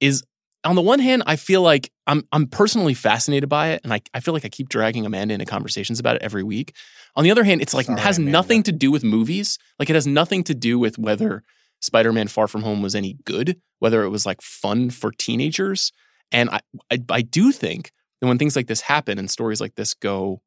is 0.00 0.22
on 0.64 0.74
the 0.74 0.82
one 0.82 0.98
hand, 0.98 1.22
I 1.26 1.36
feel 1.36 1.62
like 1.62 1.90
I'm 2.06 2.24
I'm 2.32 2.46
personally 2.46 2.94
fascinated 2.94 3.48
by 3.48 3.68
it, 3.68 3.80
and 3.84 3.92
I, 3.92 4.00
I 4.12 4.20
feel 4.20 4.34
like 4.34 4.44
I 4.44 4.48
keep 4.48 4.68
dragging 4.68 5.06
Amanda 5.06 5.34
into 5.34 5.46
conversations 5.46 6.00
about 6.00 6.16
it 6.16 6.22
every 6.22 6.42
week. 6.42 6.74
On 7.16 7.24
the 7.24 7.30
other 7.30 7.44
hand, 7.44 7.62
it's 7.62 7.74
like 7.74 7.86
Sorry, 7.86 8.00
has 8.00 8.18
Amanda. 8.18 8.32
nothing 8.32 8.62
to 8.64 8.72
do 8.72 8.90
with 8.90 9.04
movies. 9.04 9.58
Like 9.78 9.88
it 9.88 9.94
has 9.94 10.06
nothing 10.06 10.42
to 10.44 10.54
do 10.54 10.78
with 10.78 10.98
whether 10.98 11.42
Spider-Man 11.80 12.28
Far 12.28 12.48
From 12.48 12.62
Home 12.62 12.82
was 12.82 12.94
any 12.94 13.16
good, 13.24 13.60
whether 13.78 14.02
it 14.02 14.08
was 14.08 14.26
like 14.26 14.42
fun 14.42 14.90
for 14.90 15.12
teenagers. 15.12 15.92
And 16.32 16.50
I, 16.50 16.60
I, 16.90 16.98
I 17.08 17.22
do 17.22 17.52
think 17.52 17.92
that 18.20 18.26
when 18.26 18.38
things 18.38 18.56
like 18.56 18.66
this 18.66 18.82
happen 18.82 19.18
and 19.18 19.30
stories 19.30 19.60
like 19.60 19.76
this 19.76 19.94
go 19.94 20.42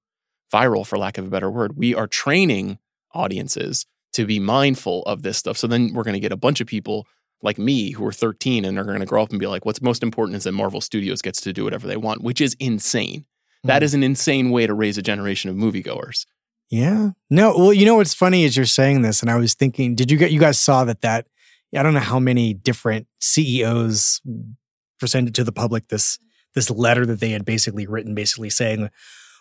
viral, 0.54 0.86
for 0.86 0.98
lack 0.98 1.18
of 1.18 1.26
a 1.26 1.30
better 1.30 1.50
word, 1.50 1.78
we 1.78 1.96
are 1.96 2.08
training 2.08 2.78
audiences 3.14 3.86
to 4.14 4.26
be 4.26 4.40
mindful 4.40 5.04
of 5.04 5.24
this 5.24 5.38
stuff. 5.38 5.58
So 5.58 5.68
then 5.68 5.94
we're 5.94 6.04
going 6.04 6.14
to 6.14 6.20
get 6.20 6.34
a 6.34 6.38
bunch 6.38 6.60
of 6.60 6.68
people 6.68 7.08
like 7.44 7.58
me 7.58 7.92
who 7.92 8.06
are 8.06 8.12
13 8.14 8.66
and 8.66 8.78
are 8.78 8.84
going 8.84 9.00
to 9.00 9.06
grow 9.06 9.24
up 9.24 9.32
and 9.32 9.40
be 9.40 9.48
like, 9.48 9.66
what's 9.66 9.82
most 9.82 10.04
important 10.04 10.36
is 10.38 10.44
that 10.44 10.52
Marvel 10.52 10.82
Studios 10.82 11.22
gets 11.22 11.42
to 11.42 11.54
do 11.54 11.64
whatever 11.64 11.88
they 11.88 11.98
want, 11.98 12.22
which 12.22 12.40
is 12.42 12.56
insane. 12.60 13.26
That 13.64 13.82
Mhm. 13.82 13.86
is 13.86 13.94
an 13.94 14.04
insane 14.04 14.50
way 14.52 14.68
to 14.68 14.74
raise 14.74 14.98
a 14.98 15.02
generation 15.02 15.50
of 15.50 15.56
moviegoers. 15.56 16.26
Yeah. 16.70 17.12
No, 17.30 17.56
well, 17.58 17.74
you 17.74 17.86
know 17.86 17.96
what's 17.96 18.14
funny 18.14 18.44
is 18.44 18.56
you're 18.56 18.66
saying 18.66 19.02
this, 19.02 19.22
and 19.22 19.30
I 19.30 19.36
was 19.36 19.54
thinking, 19.56 19.94
did 19.96 20.10
you 20.10 20.18
get 20.18 20.32
you 20.32 20.40
guys 20.40 20.58
saw 20.60 20.84
that 20.86 21.02
that 21.02 21.28
I 21.76 21.84
don't 21.84 21.94
know 21.94 22.00
how 22.00 22.20
many 22.20 22.54
different 22.54 23.08
CEOs 23.20 24.22
presented 25.00 25.34
to 25.36 25.44
the 25.44 25.52
public 25.52 25.88
this 25.90 26.18
this 26.54 26.70
letter 26.70 27.06
that 27.06 27.22
they 27.22 27.30
had 27.32 27.46
basically 27.46 27.88
written, 27.88 28.14
basically 28.14 28.50
saying, 28.50 28.90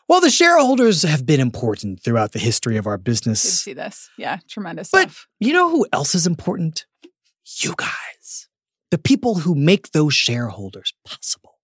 well, 0.08 0.20
the 0.20 0.30
shareholders 0.30 1.02
have 1.02 1.26
been 1.26 1.40
important 1.40 2.00
throughout 2.02 2.30
the 2.32 2.38
history 2.38 2.76
of 2.76 2.86
our 2.86 2.96
Did 2.96 3.04
business. 3.04 3.40
see 3.62 3.72
this? 3.72 4.08
Yeah, 4.16 4.38
tremendous 4.48 4.90
But- 4.90 5.10
stuff. 5.10 5.26
You 5.40 5.52
know 5.52 5.68
who 5.70 5.86
else 5.92 6.14
is 6.14 6.24
important? 6.26 6.86
You 7.58 7.74
guys. 7.76 8.48
The 8.90 8.98
people 8.98 9.36
who 9.36 9.54
make 9.54 9.92
those 9.92 10.14
shareholders 10.14 10.92
possible. 11.06 11.58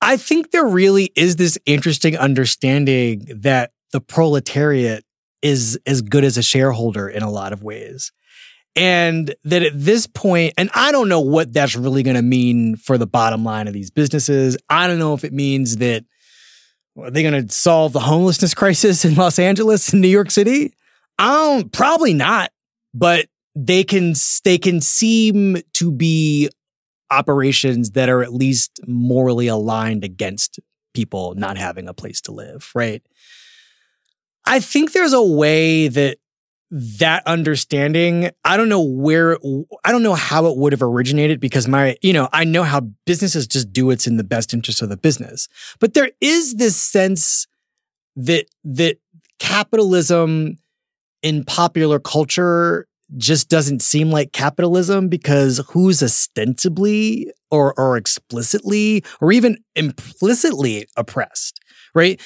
I 0.00 0.16
think 0.16 0.50
there 0.50 0.66
really 0.66 1.10
is 1.16 1.36
this 1.36 1.58
interesting 1.66 2.16
understanding 2.16 3.26
that 3.40 3.72
the 3.92 4.00
proletariat 4.00 5.04
is 5.42 5.78
as 5.86 6.02
good 6.02 6.24
as 6.24 6.36
a 6.36 6.42
shareholder 6.42 7.08
in 7.08 7.22
a 7.22 7.30
lot 7.30 7.52
of 7.52 7.62
ways. 7.62 8.12
And 8.74 9.34
that 9.44 9.62
at 9.62 9.72
this 9.74 10.06
point, 10.06 10.54
and 10.58 10.70
I 10.74 10.92
don't 10.92 11.08
know 11.08 11.20
what 11.20 11.52
that's 11.52 11.76
really 11.76 12.02
going 12.02 12.16
to 12.16 12.22
mean 12.22 12.76
for 12.76 12.98
the 12.98 13.06
bottom 13.06 13.42
line 13.42 13.68
of 13.68 13.72
these 13.72 13.90
businesses. 13.90 14.58
I 14.68 14.86
don't 14.86 14.98
know 14.98 15.14
if 15.14 15.24
it 15.24 15.32
means 15.32 15.78
that 15.78 16.04
are 16.98 17.10
they 17.10 17.22
going 17.22 17.46
to 17.46 17.54
solve 17.54 17.92
the 17.92 18.00
homelessness 18.00 18.54
crisis 18.54 19.04
in 19.04 19.14
Los 19.14 19.38
Angeles 19.38 19.92
and 19.92 20.02
New 20.02 20.08
York 20.08 20.30
City? 20.30 20.74
Um, 21.18 21.70
probably 21.70 22.12
not. 22.12 22.50
But 22.92 23.28
they 23.56 23.82
can 23.82 24.14
they 24.44 24.58
can 24.58 24.80
seem 24.80 25.56
to 25.72 25.90
be 25.90 26.48
operations 27.10 27.92
that 27.92 28.08
are 28.08 28.22
at 28.22 28.32
least 28.32 28.80
morally 28.86 29.48
aligned 29.48 30.04
against 30.04 30.60
people 30.92 31.34
not 31.36 31.56
having 31.56 31.88
a 31.88 31.94
place 31.94 32.20
to 32.20 32.32
live, 32.32 32.70
right? 32.74 33.02
I 34.44 34.60
think 34.60 34.92
there's 34.92 35.12
a 35.12 35.22
way 35.22 35.88
that 35.88 36.18
that 36.70 37.24
understanding, 37.26 38.30
I 38.44 38.56
don't 38.56 38.68
know 38.68 38.82
where, 38.82 39.38
I 39.84 39.92
don't 39.92 40.02
know 40.02 40.14
how 40.14 40.46
it 40.46 40.56
would 40.56 40.72
have 40.72 40.82
originated 40.82 41.38
because 41.38 41.68
my, 41.68 41.96
you 42.02 42.12
know, 42.12 42.28
I 42.32 42.44
know 42.44 42.64
how 42.64 42.80
businesses 43.06 43.46
just 43.46 43.72
do 43.72 43.86
what's 43.86 44.06
in 44.06 44.16
the 44.16 44.24
best 44.24 44.52
interest 44.52 44.82
of 44.82 44.88
the 44.88 44.96
business. 44.96 45.48
But 45.78 45.94
there 45.94 46.10
is 46.20 46.54
this 46.54 46.76
sense 46.76 47.46
that, 48.16 48.46
that 48.64 48.98
capitalism 49.38 50.58
in 51.22 51.44
popular 51.44 52.00
culture 52.00 52.88
just 53.16 53.48
doesn't 53.48 53.82
seem 53.82 54.10
like 54.10 54.32
capitalism 54.32 55.08
because 55.08 55.60
who's 55.70 56.02
ostensibly 56.02 57.30
or, 57.50 57.72
or 57.78 57.96
explicitly 57.96 59.04
or 59.20 59.30
even 59.32 59.58
implicitly 59.76 60.86
oppressed, 60.96 61.60
right? 61.94 62.20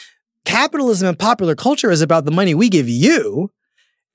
Capitalism 0.44 1.08
and 1.08 1.18
popular 1.18 1.54
culture 1.54 1.90
is 1.90 2.00
about 2.00 2.24
the 2.24 2.30
money 2.30 2.54
we 2.54 2.68
give 2.68 2.88
you, 2.88 3.50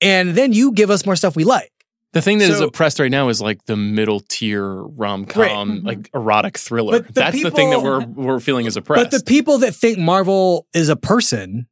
and 0.00 0.30
then 0.34 0.52
you 0.52 0.72
give 0.72 0.90
us 0.90 1.06
more 1.06 1.14
stuff 1.16 1.36
we 1.36 1.44
like. 1.44 1.70
The 2.12 2.22
thing 2.22 2.38
that 2.38 2.50
is 2.50 2.58
So- 2.58 2.66
oppressed 2.66 2.98
right 2.98 3.10
now 3.10 3.28
is 3.28 3.40
like 3.40 3.64
the 3.66 3.76
middle 3.76 4.20
tier 4.20 4.64
rom 4.82 5.24
com, 5.26 5.40
Right. 5.42 5.50
Mm-hmm. 5.52 5.70
Mhm. 5.78 5.84
like 5.86 6.10
erotic 6.14 6.58
thriller. 6.58 7.00
The 7.00 7.12
That's 7.12 7.42
the 7.42 7.50
thing 7.50 7.70
that 7.70 7.82
we're 7.82 8.04
we're 8.06 8.40
feeling 8.40 8.66
is 8.66 8.76
oppressed. 8.76 9.10
But 9.10 9.16
the 9.18 9.24
people 9.24 9.58
that 9.58 9.74
think 9.74 9.98
Marvel 9.98 10.66
is 10.74 10.88
a 10.88 10.96
person 10.96 11.66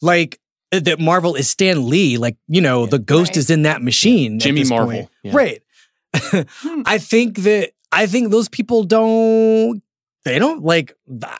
like 0.00 0.38
Uh, 0.72 0.80
that 0.80 0.98
Marvel 0.98 1.34
is 1.34 1.48
Stan 1.48 1.88
Lee. 1.88 2.16
Like 2.18 2.36
you 2.48 2.60
know, 2.60 2.84
Yeah. 2.84 2.90
the 2.90 2.98
ghost 2.98 3.30
Right. 3.30 3.36
is 3.38 3.50
in 3.50 3.62
that 3.62 3.82
machine. 3.82 4.34
at 4.36 4.40
Jimmy 4.40 4.64
Marvel. 4.64 5.10
Yeah. 5.22 5.32
right? 5.34 5.62
Hmm. 6.14 6.82
I 6.86 6.98
think 6.98 7.38
that 7.38 7.72
I 7.92 8.06
think 8.06 8.30
those 8.30 8.48
people 8.48 8.84
don't. 8.84 9.82
They 10.24 10.38
don't 10.38 10.64
like. 10.64 10.94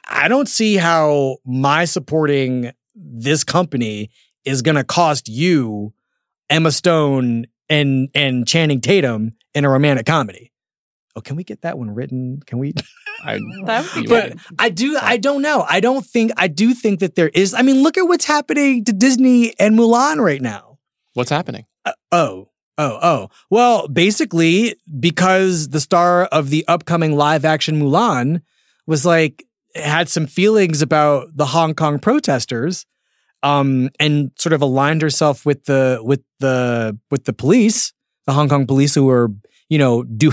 I 0.08 0.28
don't 0.28 0.48
see 0.48 0.76
how 0.76 1.38
my 1.46 1.84
supporting 1.86 2.72
this 2.94 3.42
company 3.44 4.10
is 4.44 4.60
going 4.62 4.76
to 4.76 4.84
cost 4.84 5.26
you 5.28 5.94
Emma 6.50 6.70
Stone 6.70 7.46
and 7.70 8.08
and 8.14 8.46
Channing 8.46 8.80
Tatum 8.82 9.32
in 9.54 9.64
a 9.64 9.70
romantic 9.70 10.04
comedy. 10.06 10.52
Oh, 11.16 11.20
can 11.22 11.36
we 11.36 11.44
get 11.44 11.62
that 11.62 11.78
one 11.78 11.90
written? 11.92 12.40
Can 12.46 12.58
we? 12.58 12.74
I, 13.24 13.38
That 13.64 13.84
would 13.94 14.02
be 14.02 14.08
But 14.08 14.30
good. 14.30 14.40
I 14.58 14.68
do. 14.68 14.98
I 15.00 15.16
don't 15.16 15.42
know. 15.42 15.64
I 15.68 15.80
don't 15.80 16.04
think. 16.04 16.32
I 16.36 16.48
do 16.48 16.74
think 16.74 17.00
that 17.00 17.14
there 17.14 17.28
is. 17.28 17.54
I 17.54 17.62
mean, 17.62 17.82
look 17.82 17.96
at 17.96 18.02
what's 18.02 18.24
happening 18.24 18.84
to 18.84 18.92
Disney 18.92 19.58
and 19.58 19.78
Mulan 19.78 20.18
right 20.18 20.42
now. 20.42 20.78
what's 21.14 21.30
happening? 21.30 21.64
Uh, 21.84 21.92
oh, 22.12 22.48
oh, 22.78 22.98
oh. 23.02 23.28
Well, 23.50 23.88
basically, 23.88 24.76
because 24.98 25.68
the 25.68 25.80
star 25.80 26.24
of 26.26 26.50
the 26.50 26.64
upcoming 26.68 27.16
live 27.16 27.44
action 27.44 27.80
Mulan 27.80 28.42
was 28.86 29.06
like 29.06 29.44
had 29.74 30.08
some 30.08 30.26
feelings 30.26 30.82
about 30.82 31.28
the 31.34 31.46
Hong 31.46 31.74
Kong 31.74 31.98
protesters, 31.98 32.86
um, 33.42 33.90
and 33.98 34.30
sort 34.38 34.52
of 34.52 34.62
aligned 34.62 35.02
herself 35.02 35.46
with 35.46 35.64
the 35.64 36.00
with 36.02 36.22
the 36.40 36.98
with 37.10 37.24
the 37.24 37.32
police, 37.32 37.92
the 38.26 38.32
Hong 38.32 38.48
Kong 38.48 38.66
police 38.66 38.94
who 38.94 39.04
were, 39.04 39.30
you 39.68 39.78
know, 39.78 40.02
do. 40.02 40.32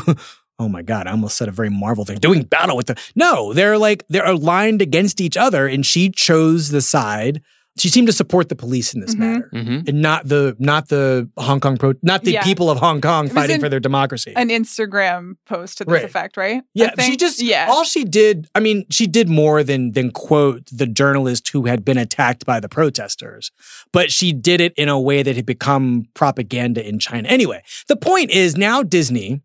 Oh 0.61 0.69
my 0.69 0.83
God! 0.83 1.07
I 1.07 1.11
almost 1.11 1.37
said 1.37 1.47
a 1.47 1.51
very 1.51 1.69
Marvel 1.71 2.05
thing. 2.05 2.19
Doing 2.19 2.43
battle 2.43 2.77
with 2.77 2.85
the 2.85 2.95
no, 3.15 3.51
they're 3.53 3.79
like 3.79 4.05
they're 4.09 4.27
aligned 4.27 4.79
against 4.81 5.19
each 5.19 5.35
other, 5.37 5.65
and 5.65 5.83
she 5.83 6.09
chose 6.11 6.69
the 6.69 6.81
side. 6.81 7.41
She 7.79 7.87
seemed 7.87 8.07
to 8.07 8.13
support 8.13 8.49
the 8.49 8.55
police 8.55 8.93
in 8.93 8.99
this 8.99 9.15
Mhm. 9.15 9.19
matter 9.19 9.49
hmm 9.53 9.79
and 9.87 10.01
not 10.01 10.27
the 10.27 10.57
not 10.59 10.89
the 10.89 11.29
Hong 11.37 11.61
Kong 11.61 11.77
pro 11.77 11.93
not 12.03 12.23
the 12.25 12.33
Yeah. 12.33 12.43
people 12.43 12.69
of 12.69 12.77
Hong 12.79 12.99
Kong 12.99 13.23
was 13.25 13.31
fighting 13.33 13.55
in 13.55 13.61
for 13.61 13.69
their 13.69 13.79
democracy. 13.79 14.33
An 14.35 14.49
Instagram 14.49 15.35
post 15.47 15.77
to 15.77 15.85
this 15.85 15.91
Right. 15.93 16.03
effect, 16.03 16.35
right? 16.35 16.61
Yeah, 16.75 16.91
she 16.99 17.15
just 17.15 17.41
yeah. 17.41 17.67
all 17.71 17.85
she 17.85 18.03
did, 18.03 18.47
I 18.53 18.59
mean, 18.59 18.85
she 18.91 19.07
did 19.07 19.29
more 19.29 19.63
than 19.63 19.93
than 19.93 20.11
quote 20.11 20.63
the 20.71 20.85
journalist 20.85 21.47
who 21.53 21.65
had 21.65 21.85
been 21.85 21.97
attacked 21.97 22.45
by 22.45 22.59
the 22.59 22.67
protesters. 22.69 23.51
But 23.93 24.11
she 24.11 24.33
did 24.33 24.59
it 24.59 24.73
in 24.75 24.89
a 24.89 24.99
way 24.99 25.23
that 25.23 25.37
had 25.37 25.45
become 25.45 26.07
propaganda 26.13 26.85
in 26.87 26.99
China. 26.99 27.27
Anyway, 27.29 27.63
the 27.87 27.95
point 27.95 28.31
is 28.31 28.57
now 28.57 28.83
Disney, 28.83 29.41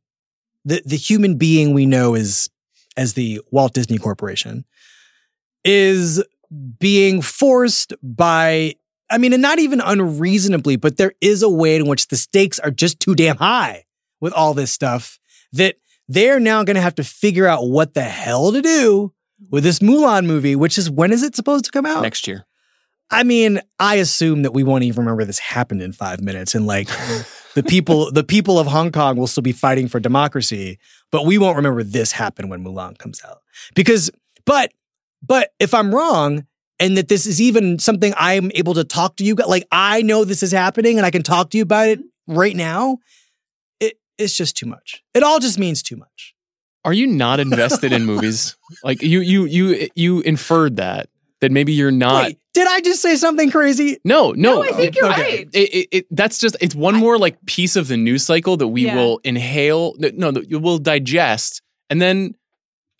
the 0.67 0.83
the 0.85 0.97
human 0.97 1.39
being 1.39 1.73
we 1.73 1.87
know 1.87 2.15
as 2.15 2.51
as 2.99 3.15
the 3.15 3.41
Walt 3.51 3.73
Disney 3.73 3.97
Corporation 3.97 4.67
is 5.65 6.23
being 6.79 7.23
forced 7.23 7.95
by 8.03 8.75
I 9.09 9.19
mean, 9.19 9.33
and 9.33 9.43
not 9.43 9.61
even 9.61 9.81
unreasonably, 9.81 10.75
but 10.77 10.97
there 10.97 11.13
is 11.21 11.43
a 11.43 11.49
way 11.49 11.77
in 11.77 11.87
which 11.87 12.09
the 12.09 12.17
stakes 12.17 12.59
are 12.59 12.73
just 12.73 12.99
too 12.99 13.15
damn 13.15 13.37
high 13.37 13.85
with 14.21 14.33
all 14.33 14.53
this 14.53 14.73
stuff 14.73 15.21
that 15.53 15.77
they're 16.09 16.41
now 16.41 16.65
going 16.65 16.75
to 16.75 16.81
have 16.83 16.97
to 16.97 17.05
figure 17.05 17.47
out 17.47 17.69
what 17.69 17.95
the 17.95 18.03
hell 18.03 18.51
to 18.51 18.61
do 18.61 19.13
with 19.51 19.63
this 19.63 19.79
Mulan 19.79 20.27
movie, 20.27 20.57
which 20.57 20.77
is 20.77 20.91
when 20.91 21.13
is 21.13 21.23
it 21.23 21.37
supposed 21.37 21.65
to 21.67 21.71
come 21.71 21.87
out? 21.87 22.03
Next 22.03 22.27
year. 22.27 22.47
I 23.11 23.23
mean, 23.23 23.61
I 23.79 23.97
assume 23.97 24.43
that 24.43 24.53
we 24.53 24.65
won't 24.65 24.85
even 24.85 25.05
remember 25.05 25.25
this 25.25 25.39
happened 25.39 25.83
in 25.83 25.93
five 25.93 26.21
minutes, 26.21 26.55
and 26.55 26.67
like 26.67 26.89
the 27.55 27.63
people, 27.63 28.11
the 28.13 28.25
people 28.25 28.59
of 28.59 28.67
Hong 28.67 28.91
Kong 28.91 29.17
will 29.17 29.29
still 29.29 29.43
be 29.43 29.53
fighting 29.53 29.89
for 29.89 30.01
democracy, 30.01 30.79
but 31.13 31.25
we 31.25 31.39
won't 31.39 31.57
remember 31.57 31.83
this 31.83 32.13
happened 32.13 32.51
when 32.51 32.65
Mulan 32.65 32.99
comes 32.99 33.23
out 33.25 33.43
because, 33.75 34.11
but, 34.45 34.73
but 35.23 35.53
if 35.61 35.75
I'm 35.75 35.95
wrong. 35.95 36.47
And 36.79 36.99
that 36.99 37.09
this 37.09 37.25
is 37.25 37.41
even 37.41 37.79
something 37.79 38.13
I'm 38.19 38.51
able 38.55 38.75
to 38.75 38.85
talk 38.85 39.17
to 39.17 39.25
you, 39.25 39.35
like 39.35 39.67
I 39.73 40.03
know 40.03 40.27
this 40.27 40.43
is 40.43 40.53
happening 40.53 40.99
and 40.99 41.07
I 41.07 41.11
can 41.11 41.23
talk 41.23 41.49
to 41.53 41.57
you 41.57 41.63
about 41.63 41.89
it 41.89 42.01
right 42.27 42.55
now. 42.55 42.99
It, 43.81 43.99
it's 44.19 44.37
just 44.37 44.59
too 44.59 44.67
much. 44.67 45.03
It 45.15 45.23
all 45.23 45.39
just 45.39 45.59
means 45.59 45.83
too 45.83 45.97
much. 45.97 46.35
Are 46.85 46.93
you 46.93 47.07
not 47.07 47.41
invested 47.41 47.95
in 47.95 48.05
movies? 48.05 48.59
Like 48.85 49.01
you, 49.01 49.21
you, 49.21 49.47
you, 49.47 49.89
you 49.95 50.21
inferred 50.21 50.77
that 50.77 51.09
that 51.47 51.53
maybe 51.53 51.73
you're 51.73 51.93
not. 51.93 52.25
Wait, 52.25 52.39
did 52.55 52.67
I 52.69 52.81
just 52.81 53.01
say 53.01 53.15
something 53.15 53.51
crazy? 53.53 53.99
No, 54.05 54.33
no. 54.33 54.63
No, 54.63 54.63
I 54.65 54.73
think 54.73 54.97
you're 54.97 55.11
Okay. 55.13 55.23
right. 55.23 55.49
It, 55.53 55.75
it, 55.75 55.89
it, 55.93 56.07
that's 56.11 56.39
just 56.39 56.57
it's 56.61 56.75
one 56.75 56.97
more 56.97 57.19
like 57.19 57.37
piece 57.47 57.77
of 57.77 57.87
the 57.89 57.97
news 57.97 58.25
cycle 58.25 58.57
that 58.57 58.67
we 58.69 58.87
Yeah. 58.87 58.97
will 58.97 59.21
inhale. 59.25 59.95
No, 59.99 60.33
that 60.33 60.51
you 60.51 60.59
will 60.59 60.79
digest 60.79 61.63
and 61.89 62.03
then 62.03 62.35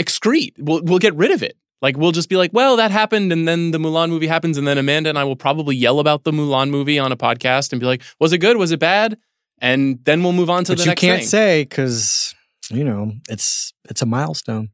excrete. 0.01 0.53
We'll 0.59 0.83
we'll 0.85 0.99
get 0.99 1.15
rid 1.15 1.31
of 1.33 1.43
it. 1.43 1.57
Like 1.83 1.97
we'll 1.97 2.13
just 2.13 2.29
be 2.29 2.37
like, 2.37 2.53
well, 2.53 2.77
that 2.77 2.91
happened, 2.91 3.33
and 3.33 3.47
then 3.49 3.71
the 3.71 3.79
Mulan 3.79 4.09
movie 4.09 4.27
happens, 4.27 4.57
and 4.59 4.67
then 4.67 4.79
Amanda 4.79 5.11
and 5.11 5.19
I 5.19 5.25
will 5.25 5.37
probably 5.37 5.77
yell 5.77 6.01
about 6.01 6.25
the 6.25 6.33
Mulan 6.33 6.71
movie 6.71 6.99
on 6.99 7.13
a 7.13 7.17
podcast 7.17 7.73
and 7.73 7.81
be 7.81 7.87
like, 7.87 8.03
was 8.21 8.33
it 8.33 8.39
good? 8.39 8.57
Was 8.57 8.73
it 8.73 8.79
bad? 8.81 9.19
And 9.59 9.99
then 10.05 10.23
we'll 10.23 10.33
move 10.33 10.51
on 10.51 10.65
to 10.65 10.73
but 10.73 10.79
the 10.79 10.85
you 10.85 10.91
next 10.91 11.03
You 11.03 11.09
can't 11.09 11.21
thing. 11.23 11.29
say 11.29 11.63
because 11.65 12.35
you 12.71 12.85
know 12.85 13.13
it's 13.29 13.73
it's 13.89 14.03
a 14.03 14.07
milestone. 14.07 14.69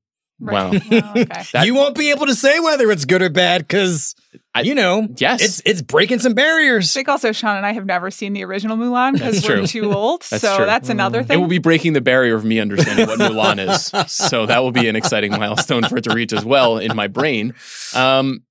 Wow. 0.50 0.70
Oh, 0.72 0.76
okay. 1.16 1.24
That- 1.52 1.66
you 1.66 1.74
won't 1.74 1.96
be 1.96 2.10
able 2.10 2.26
to 2.26 2.34
say 2.34 2.58
whether 2.60 2.90
it's 2.90 3.04
good 3.04 3.22
or 3.22 3.30
bad 3.30 3.62
because 3.62 4.14
you 4.62 4.74
know 4.74 5.06
yes, 5.16 5.40
it's 5.42 5.62
it's 5.64 5.82
breaking 5.82 6.18
some 6.18 6.34
barriers. 6.34 6.52
I 6.52 6.66
barriers. 6.68 6.92
think 6.92 7.08
also 7.08 7.32
Sean 7.32 7.56
and 7.56 7.64
I 7.64 7.72
have 7.72 7.86
never 7.86 8.10
seen 8.10 8.32
the 8.32 8.44
original 8.44 8.76
Mulan 8.76 9.12
because 9.14 9.42
we're 9.46 9.56
true. 9.58 9.66
too 9.66 9.92
old. 9.92 10.22
That's 10.30 10.42
so 10.42 10.56
true. 10.56 10.66
that's 10.66 10.88
another 10.88 11.22
thing. 11.22 11.38
It 11.38 11.40
will 11.40 11.48
be 11.48 11.58
breaking 11.58 11.92
the 11.92 12.00
barrier 12.00 12.34
of 12.34 12.44
me 12.44 12.58
understanding 12.60 13.06
what 13.06 13.18
Mulan 13.18 13.58
is. 13.70 13.92
So 14.12 14.46
that 14.46 14.62
will 14.62 14.72
be 14.72 14.88
an 14.88 14.96
exciting 14.96 15.30
milestone 15.32 15.84
for 15.84 15.96
it 15.96 16.04
to 16.04 16.14
reach 16.14 16.32
as 16.32 16.44
well 16.44 16.78
in 16.78 16.94
my 16.96 17.06
brain. 17.08 17.54
Um, 17.94 18.42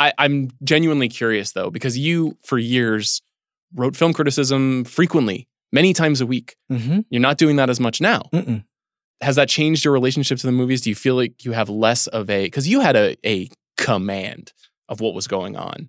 I, 0.00 0.12
I'm 0.18 0.50
genuinely 0.62 1.08
curious 1.08 1.52
though, 1.52 1.70
because 1.70 1.96
you 1.98 2.36
for 2.42 2.58
years 2.58 3.20
wrote 3.74 3.96
film 3.96 4.12
criticism 4.12 4.84
frequently, 4.84 5.48
many 5.72 5.92
times 5.92 6.20
a 6.20 6.26
week. 6.26 6.56
Mm-hmm. 6.70 7.00
You're 7.10 7.20
not 7.20 7.36
doing 7.38 7.56
that 7.56 7.68
as 7.70 7.80
much 7.80 8.00
now. 8.00 8.22
Mm-mm. 8.32 8.64
Has 9.20 9.36
that 9.36 9.48
changed 9.48 9.84
your 9.84 9.92
relationship 9.92 10.38
to 10.38 10.46
the 10.46 10.52
movies? 10.52 10.80
Do 10.80 10.90
you 10.90 10.96
feel 10.96 11.16
like 11.16 11.44
you 11.44 11.52
have 11.52 11.68
less 11.68 12.06
of 12.06 12.30
a 12.30 12.44
because 12.44 12.68
you 12.68 12.80
had 12.80 12.96
a, 12.96 13.16
a 13.26 13.48
command 13.76 14.52
of 14.88 15.00
what 15.00 15.14
was 15.14 15.26
going 15.26 15.56
on 15.56 15.88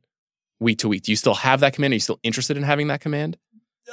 week 0.60 0.80
to 0.80 0.90
week? 0.90 1.04
Do 1.04 1.12
you 1.12 1.16
still 1.16 1.36
have 1.36 1.60
that 1.60 1.74
command? 1.74 1.94
Are 1.94 1.96
you 1.96 2.02
still 2.02 2.20
interested 2.24 2.58
in 2.58 2.64
having 2.64 2.88
that 2.88 3.02
command? 3.02 3.38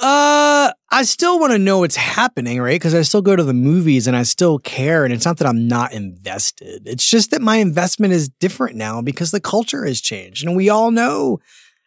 Uh, 0.00 0.72
I 0.90 1.02
still 1.04 1.38
want 1.38 1.52
to 1.52 1.58
know 1.58 1.78
what's 1.78 1.96
happening, 1.96 2.60
right? 2.60 2.74
Because 2.74 2.94
I 2.94 3.02
still 3.02 3.22
go 3.22 3.34
to 3.34 3.42
the 3.42 3.54
movies 3.54 4.06
and 4.06 4.16
I 4.16 4.24
still 4.24 4.58
care. 4.58 5.04
And 5.04 5.12
it's 5.12 5.24
not 5.24 5.38
that 5.38 5.46
I'm 5.46 5.66
not 5.68 5.92
invested. 5.92 6.82
It's 6.86 7.08
just 7.08 7.30
that 7.30 7.40
my 7.40 7.56
investment 7.56 8.12
is 8.12 8.28
different 8.28 8.76
now 8.76 9.00
because 9.00 9.30
the 9.30 9.40
culture 9.40 9.86
has 9.86 10.00
changed. 10.00 10.44
And 10.44 10.56
we 10.56 10.68
all 10.68 10.90
know 10.90 11.40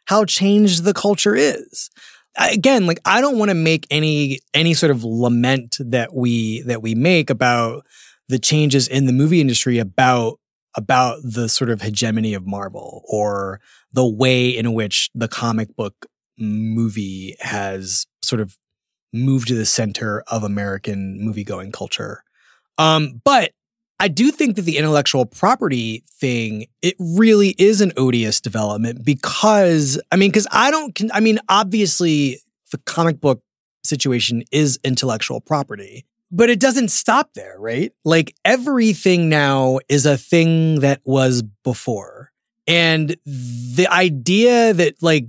how 0.06 0.26
changed 0.26 0.84
the 0.84 0.94
culture 0.94 1.36
is. 1.36 1.90
Again, 2.38 2.86
like 2.86 3.00
I 3.06 3.22
don't 3.22 3.38
want 3.38 3.50
to 3.50 3.56
make 3.56 3.88
any 3.90 4.40
any 4.54 4.74
sort 4.74 4.92
of 4.92 5.04
lament 5.04 5.78
that 5.80 6.14
we 6.14 6.62
that 6.64 6.82
we 6.82 6.96
make 6.96 7.30
about 7.30 7.86
the 8.28 8.40
changes 8.40 8.88
in 8.88 9.06
the 9.06 9.14
movie 9.14 9.42
industry 9.42 9.80
about 9.80 10.40
about 10.76 11.18
the 11.24 11.50
sort 11.50 11.70
of 11.70 11.82
hegemony 11.82 12.34
of 12.34 12.46
Marvel 12.46 13.04
or 13.08 13.60
the 13.92 14.08
way 14.08 14.50
in 14.50 14.74
which 14.74 15.10
the 15.16 15.28
comic 15.28 15.76
book 15.76 16.06
movie 16.38 17.36
has 17.40 18.06
sort 18.22 18.40
of 18.40 18.58
moved 19.12 19.48
to 19.48 19.56
the 19.56 19.66
center 19.66 20.24
of 20.28 20.44
American 20.44 21.18
movie 21.20 21.44
going 21.44 21.72
culture. 21.72 22.24
Um, 22.78 23.20
but 23.24 23.52
I 24.00 24.08
do 24.08 24.32
think 24.32 24.56
that 24.56 24.62
the 24.62 24.78
intellectual 24.78 25.26
property 25.26 26.04
thing, 26.10 26.68
it 26.82 26.96
really 27.00 27.50
is 27.58 27.82
an 27.82 27.92
odious 27.98 28.40
development 28.40 29.04
because, 29.04 30.00
I 30.12 30.16
mean, 30.16 30.30
because 30.32 30.48
I 30.52 30.72
don't, 30.72 30.98
I 31.14 31.20
mean, 31.20 31.40
obviously 31.50 32.40
the 32.72 32.78
comic 32.80 33.20
book 33.20 33.42
situation 33.84 34.44
is 34.52 34.80
intellectual 34.84 35.42
property, 35.42 36.06
but 36.32 36.50
it 36.50 36.60
doesn't 36.60 36.90
stop 36.90 37.34
there, 37.34 37.56
right? 37.60 37.92
Like 38.06 38.36
everything 38.46 39.28
now 39.28 39.80
is 39.90 40.06
a 40.06 40.18
thing 40.18 40.80
that 40.80 41.02
was 41.04 41.42
before. 41.64 42.32
And 42.68 43.18
the 43.26 43.88
idea 43.92 44.74
that 44.74 45.02
like 45.02 45.26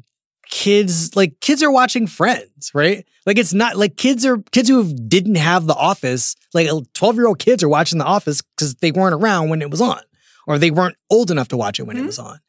kids 0.51 1.15
like 1.17 1.39
kids 1.41 1.63
are 1.63 1.71
watching 1.71 2.07
friends 2.07 2.71
right? 2.75 3.07
Like 3.27 3.39
it's 3.39 3.53
not 3.55 3.77
like 3.77 3.97
kids 3.97 4.27
are 4.27 4.39
kids 4.51 4.69
who 4.69 4.93
didn't 4.93 5.37
have 5.37 5.67
the 5.67 5.75
office 5.75 6.35
like 6.55 6.69
12 6.95 7.17
year 7.17 7.27
old 7.29 7.39
kids 7.39 7.63
are 7.63 7.69
watching 7.69 7.99
the 7.99 8.05
office 8.05 8.43
because 8.43 8.75
they 8.77 8.91
weren't 8.93 9.15
around 9.15 9.49
when 9.49 9.63
it 9.63 9.71
was 9.71 9.81
on 9.81 10.01
or 10.47 10.59
they 10.59 10.71
weren't 10.71 10.97
old 11.11 11.31
enough 11.31 11.49
to 11.49 11.57
watch 11.57 11.79
it 11.79 11.85
when 11.85 11.97
it 11.97 12.03
Mhm. 12.03 12.07
was 12.07 12.19
on. 12.19 12.41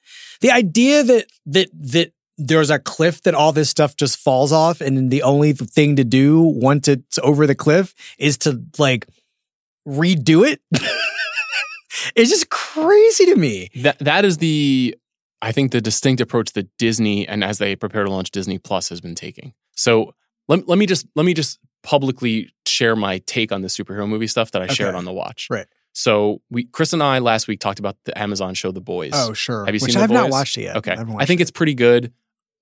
The 0.41 0.51
idea 0.51 1.03
that 1.03 1.25
that 1.47 1.69
that 1.73 2.11
there's 2.37 2.71
a 2.71 2.79
cliff 2.79 3.21
that 3.23 3.35
all 3.35 3.51
this 3.53 3.69
stuff 3.69 3.95
just 3.95 4.17
falls 4.17 4.51
off 4.51 4.81
and 4.81 5.11
the 5.11 5.21
only 5.21 5.53
thing 5.53 5.95
to 5.97 6.03
do 6.03 6.41
once 6.41 6.87
it's 6.87 7.19
over 7.21 7.45
the 7.45 7.53
cliff 7.53 7.93
is 8.17 8.37
to 8.39 8.63
like 8.79 9.05
redo 9.87 10.47
it? 10.49 10.61
It's 12.15 12.29
just 12.31 12.49
crazy 12.49 13.25
to 13.27 13.35
me. 13.35 13.69
That 13.75 13.99
that 13.99 14.25
is 14.25 14.37
the 14.37 14.95
I 15.41 15.51
think 15.51 15.71
the 15.71 15.81
distinct 15.81 16.21
approach 16.21 16.53
that 16.53 16.67
Disney 16.77 17.27
and 17.27 17.43
as 17.43 17.57
they 17.57 17.75
prepare 17.75 18.03
to 18.03 18.11
launch 18.11 18.31
Disney 18.31 18.57
Plus 18.59 18.89
has 18.89 19.01
been 19.01 19.15
taking. 19.15 19.53
So 19.75 20.13
let, 20.47 20.67
let 20.67 20.77
me 20.77 20.85
just 20.85 21.07
let 21.15 21.25
me 21.25 21.33
just 21.33 21.59
publicly 21.83 22.49
share 22.67 22.95
my 22.95 23.17
take 23.25 23.51
on 23.51 23.61
the 23.61 23.67
superhero 23.67 24.07
movie 24.07 24.27
stuff 24.27 24.51
that 24.51 24.61
I 24.61 24.67
shared 24.67 24.95
on 24.95 25.05
the 25.05 25.13
watch. 25.13 25.47
Right. 25.49 25.65
So 25.93 26.41
we 26.49 26.65
Chris 26.65 26.93
and 26.93 27.01
I 27.03 27.19
last 27.19 27.47
week 27.47 27.59
talked 27.59 27.79
about 27.79 27.97
the 28.05 28.17
Amazon 28.17 28.53
show 28.53 28.71
The 28.71 28.81
Boys. 28.81 29.11
oh 29.13 29.33
sure 29.33 29.65
Have 29.65 29.73
you 29.73 29.79
which 29.81 29.91
seen 29.91 29.99
The 29.99 30.03
i've 30.03 30.11
not 30.11 30.23
Boys? 30.25 30.31
watched 30.31 30.57
it 30.57 30.61
yet 30.63 30.77
Okay. 30.77 30.95
haven't 30.95 31.19
I 31.21 31.25
think 31.25 31.39
it. 31.39 31.43
it's 31.43 31.51
pretty 31.51 31.73
good. 31.73 32.13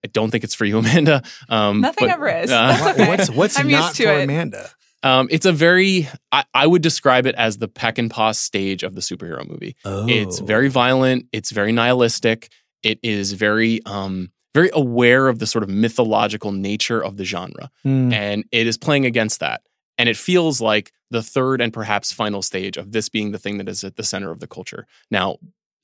I 0.04 0.08
don't 0.08 0.32
think 0.32 0.44
it's 0.46 0.56
for 0.56 0.64
you, 0.66 0.78
Amanda. 0.80 1.22
Um, 1.50 1.82
Nothing 1.82 2.08
but, 2.08 2.14
ever 2.16 2.30
is. 2.30 2.50
uh, 2.50 2.68
That's 2.70 3.00
okay. 3.00 3.08
What's 3.10 3.30
what's 3.30 3.60
I'm 3.60 3.68
not 3.70 3.84
used 3.88 3.96
to 3.98 4.04
for 4.06 4.14
it. 4.14 4.24
Amanda? 4.24 4.70
um, 5.04 5.28
it's 5.32 5.46
a 5.46 5.52
very, 5.52 6.08
I, 6.32 6.44
I 6.54 6.66
would 6.68 6.82
describe 6.82 7.26
it 7.26 7.36
as 7.36 7.58
the 7.58 7.68
Peckinpah 7.70 8.36
stage 8.36 8.84
of 8.84 8.96
the 8.96 9.02
superhero 9.02 9.48
movie. 9.48 9.76
Oh, 9.86 10.08
It's 10.08 10.40
very 10.40 10.70
violent. 10.70 11.26
It's 11.34 11.52
very 11.52 11.72
nihilistic. 11.74 12.50
It 12.84 13.00
is 13.04 13.34
very, 13.34 13.82
um, 13.86 14.32
very 14.56 14.70
aware 14.74 15.28
of 15.28 15.40
the 15.40 15.46
sort 15.48 15.64
of 15.64 15.70
mythological 15.70 16.52
nature 16.52 17.04
of 17.04 17.18
the 17.18 17.26
genre, 17.26 17.70
Mm. 17.86 18.12
and 18.14 18.44
it 18.52 18.68
is 18.68 18.78
playing 18.78 19.06
against 19.06 19.40
that. 19.40 19.62
And 19.98 20.08
it 20.10 20.18
feels 20.18 20.62
like 20.62 20.92
the 21.12 21.22
third 21.22 21.60
and 21.62 21.74
perhaps 21.74 22.12
final 22.12 22.42
stage 22.42 22.78
of 22.78 22.92
this 22.92 23.10
being 23.10 23.32
the 23.32 23.38
thing 23.40 23.58
that 23.58 23.68
is 23.68 23.84
at 23.84 23.96
the 23.96 24.04
center 24.04 24.32
of 24.32 24.40
the 24.40 24.48
culture. 24.48 24.88
Now, 25.12 25.38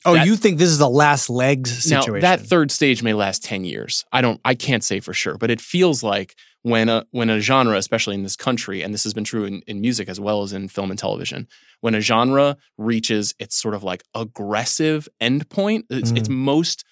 Oh, 0.06 0.14
that- 0.14 0.26
you 0.28 0.36
think 0.36 0.58
this 0.58 0.70
is 0.70 0.78
the 0.78 0.90
last 0.90 1.30
legs 1.30 1.84
situation? 1.84 2.14
now 2.16 2.20
that 2.22 2.42
third 2.42 2.72
stage 2.72 3.02
may 3.04 3.14
last 3.14 3.44
10 3.44 3.64
years. 3.66 4.06
I 4.12 4.22
don't 4.22 4.40
I 4.46 4.56
can't 4.56 4.84
say 4.84 5.00
for 5.00 5.14
sure, 5.14 5.38
but 5.38 5.50
it 5.52 5.60
feels 5.62 6.04
like 6.04 6.36
when 6.62 6.90
a 6.90 7.06
when 7.12 7.30
a 7.30 7.40
genre, 7.40 7.78
especially 7.78 8.16
in 8.16 8.24
this 8.24 8.36
country, 8.36 8.82
and 8.82 8.94
this 8.94 9.04
has 9.04 9.14
been 9.14 9.24
true 9.24 9.46
in, 9.46 9.62
in 9.68 9.82
music 9.82 10.10
as 10.10 10.20
well 10.20 10.42
as 10.44 10.52
in 10.54 10.68
film 10.68 10.90
and 10.90 11.00
television, 11.00 11.48
when 11.82 11.94
a 11.96 12.02
genre 12.02 12.58
reaches 12.78 13.36
its 13.40 13.56
sort 13.56 13.74
of 13.76 13.84
like 13.84 14.04
aggressive 14.16 15.08
endpoint, 15.22 15.84
its, 15.90 16.12
its 16.12 16.30
most 16.30 16.84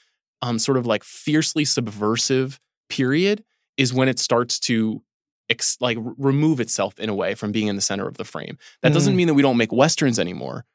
um, 0.42 0.60
sort 0.60 0.78
of 0.78 0.86
like 0.86 1.04
fiercely 1.04 1.66
subversive 1.66 2.60
period 2.90 3.44
is 3.78 3.94
when 3.94 4.08
it 4.10 4.20
starts 4.20 4.60
to 4.60 5.02
ex- 5.50 5.78
like 5.80 5.98
r- 5.98 6.14
remove 6.18 6.60
itself 6.60 7.00
in 7.00 7.10
a 7.10 7.16
way 7.16 7.34
from 7.34 7.52
being 7.52 7.68
in 7.68 7.76
the 7.76 7.82
center 7.82 8.08
of 8.08 8.18
the 8.18 8.26
frame. 8.26 8.58
That 8.82 8.94
doesn't 8.94 9.14
Mm. 9.14 9.18
mean 9.18 9.28
that 9.28 9.34
we 9.34 9.42
don't 9.42 9.58
make 9.58 9.72
westerns 9.72 10.20
anymore. 10.20 10.66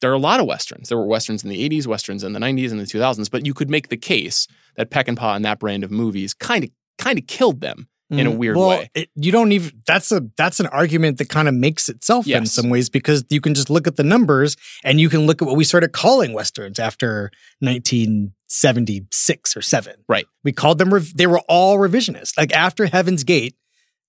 There 0.00 0.10
are 0.10 0.14
a 0.14 0.18
lot 0.18 0.40
of 0.40 0.46
westerns. 0.46 0.88
There 0.88 0.98
were 0.98 1.06
westerns 1.06 1.42
in 1.42 1.48
the 1.50 1.68
80s, 1.68 1.86
westerns 1.86 2.22
in 2.22 2.32
the 2.34 2.40
90s 2.40 2.70
and 2.70 2.78
the 2.80 2.84
2000s, 2.84 3.30
but 3.30 3.46
you 3.46 3.54
could 3.54 3.70
make 3.70 3.88
the 3.88 3.96
case 3.96 4.46
that 4.76 4.90
Peck 4.90 5.08
and 5.08 5.16
Paw 5.16 5.34
and 5.34 5.44
that 5.44 5.58
brand 5.58 5.84
of 5.84 5.90
movies 5.90 6.34
kind 6.34 6.64
of 6.64 6.70
kind 6.98 7.18
of 7.18 7.26
killed 7.26 7.60
them 7.60 7.88
in 8.08 8.26
a 8.26 8.30
Mm. 8.30 8.36
weird 8.36 8.56
well, 8.56 8.68
way. 8.68 8.90
It, 8.94 9.10
you 9.16 9.32
don't 9.32 9.50
even. 9.52 9.82
That's 9.86 10.12
a 10.12 10.22
that's 10.36 10.60
an 10.60 10.66
argument 10.66 11.18
that 11.18 11.28
kind 11.28 11.48
of 11.48 11.54
makes 11.54 11.88
itself 11.88 12.28
in 12.28 12.46
some 12.46 12.68
ways 12.70 12.88
because 12.88 13.24
you 13.30 13.40
can 13.40 13.52
just 13.54 13.68
look 13.68 13.86
at 13.88 13.96
the 13.96 14.04
numbers 14.04 14.56
and 14.84 15.00
you 15.00 15.08
can 15.08 15.26
look 15.26 15.42
at 15.42 15.46
what 15.48 15.56
we 15.56 15.64
started 15.64 15.92
calling 15.92 16.32
westerns 16.32 16.78
after 16.78 17.30
1976 17.60 19.56
or 19.56 19.62
seven. 19.62 19.94
Right. 20.08 20.26
We 20.44 20.52
called 20.52 20.78
them. 20.78 20.92
Rev- 20.92 21.16
they 21.16 21.26
were 21.26 21.40
all 21.48 21.78
revisionist. 21.78 22.36
Like 22.36 22.52
after 22.52 22.86
Heaven's 22.86 23.24
Gate, 23.24 23.54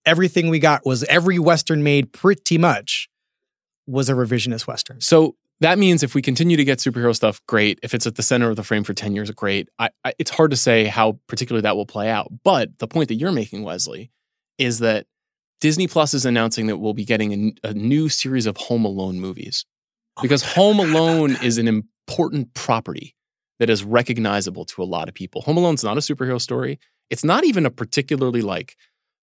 everything 0.05 0.49
we 0.49 0.59
got 0.59 0.85
was 0.85 1.03
every 1.05 1.39
western 1.39 1.83
made 1.83 2.13
pretty 2.13 2.57
much 2.57 3.09
was 3.85 4.09
a 4.09 4.13
revisionist 4.13 4.67
western. 4.67 5.01
So 5.01 5.35
that 5.61 5.79
means 5.79 6.03
if 6.03 6.13
we 6.13 6.21
continue 6.21 6.57
to 6.57 6.63
get 6.63 6.79
superhero 6.79 7.15
stuff, 7.15 7.41
great. 7.47 7.79
If 7.81 7.93
it's 7.93 8.05
at 8.05 8.15
the 8.15 8.23
center 8.23 8.49
of 8.49 8.55
the 8.55 8.63
frame 8.63 8.83
for 8.83 8.93
10 8.93 9.15
years, 9.15 9.31
great. 9.31 9.69
I, 9.79 9.89
I, 10.03 10.13
it's 10.19 10.31
hard 10.31 10.51
to 10.51 10.57
say 10.57 10.85
how 10.85 11.19
particularly 11.27 11.63
that 11.63 11.75
will 11.75 11.85
play 11.85 12.09
out. 12.09 12.27
But 12.43 12.77
the 12.79 12.87
point 12.87 13.07
that 13.09 13.15
you're 13.15 13.31
making, 13.31 13.63
Wesley, 13.63 14.11
is 14.57 14.79
that 14.79 15.07
Disney 15.59 15.87
Plus 15.87 16.13
is 16.13 16.25
announcing 16.25 16.67
that 16.67 16.77
we'll 16.77 16.93
be 16.93 17.05
getting 17.05 17.57
a 17.63 17.73
new 17.73 18.09
series 18.09 18.45
of 18.45 18.57
Home 18.57 18.85
Alone 18.85 19.19
movies. 19.19 19.65
Oh 20.17 20.21
because 20.21 20.43
Home 20.53 20.79
Alone 20.79 21.37
is 21.41 21.57
an 21.57 21.67
important 21.67 22.53
property 22.53 23.15
that 23.59 23.69
is 23.69 23.83
recognizable 23.83 24.65
to 24.65 24.83
a 24.83 24.85
lot 24.85 25.07
of 25.07 25.15
people. 25.15 25.41
Home 25.41 25.57
Alone's 25.57 25.83
not 25.83 25.97
a 25.97 26.01
superhero 26.01 26.39
story. 26.39 26.79
It's 27.09 27.23
not 27.23 27.43
even 27.43 27.65
a 27.65 27.71
particularly 27.71 28.41
like 28.41 28.75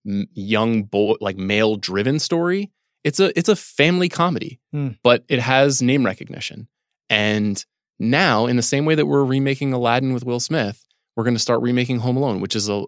young 0.04 0.82
boy, 0.82 1.14
like 1.20 1.36
male 1.36 1.76
driven 1.76 2.18
story. 2.18 2.70
It's 3.04 3.20
a 3.20 3.38
it's 3.38 3.48
a 3.48 3.56
family 3.56 4.08
comedy, 4.08 4.60
Hmm. 4.72 4.88
but 5.02 5.24
it 5.28 5.38
has 5.40 5.82
name 5.82 6.04
recognition. 6.04 6.68
And 7.10 7.62
now, 7.98 8.46
in 8.46 8.56
the 8.56 8.62
same 8.62 8.84
way 8.86 8.94
that 8.94 9.06
we're 9.06 9.24
remaking 9.24 9.72
Aladdin 9.72 10.12
with 10.14 10.24
Will 10.24 10.40
Smith, 10.40 10.84
we're 11.16 11.24
going 11.24 11.34
to 11.36 11.40
start 11.40 11.60
remaking 11.60 11.98
Home 12.00 12.16
Alone, 12.16 12.40
which 12.40 12.56
is 12.56 12.68
a 12.68 12.84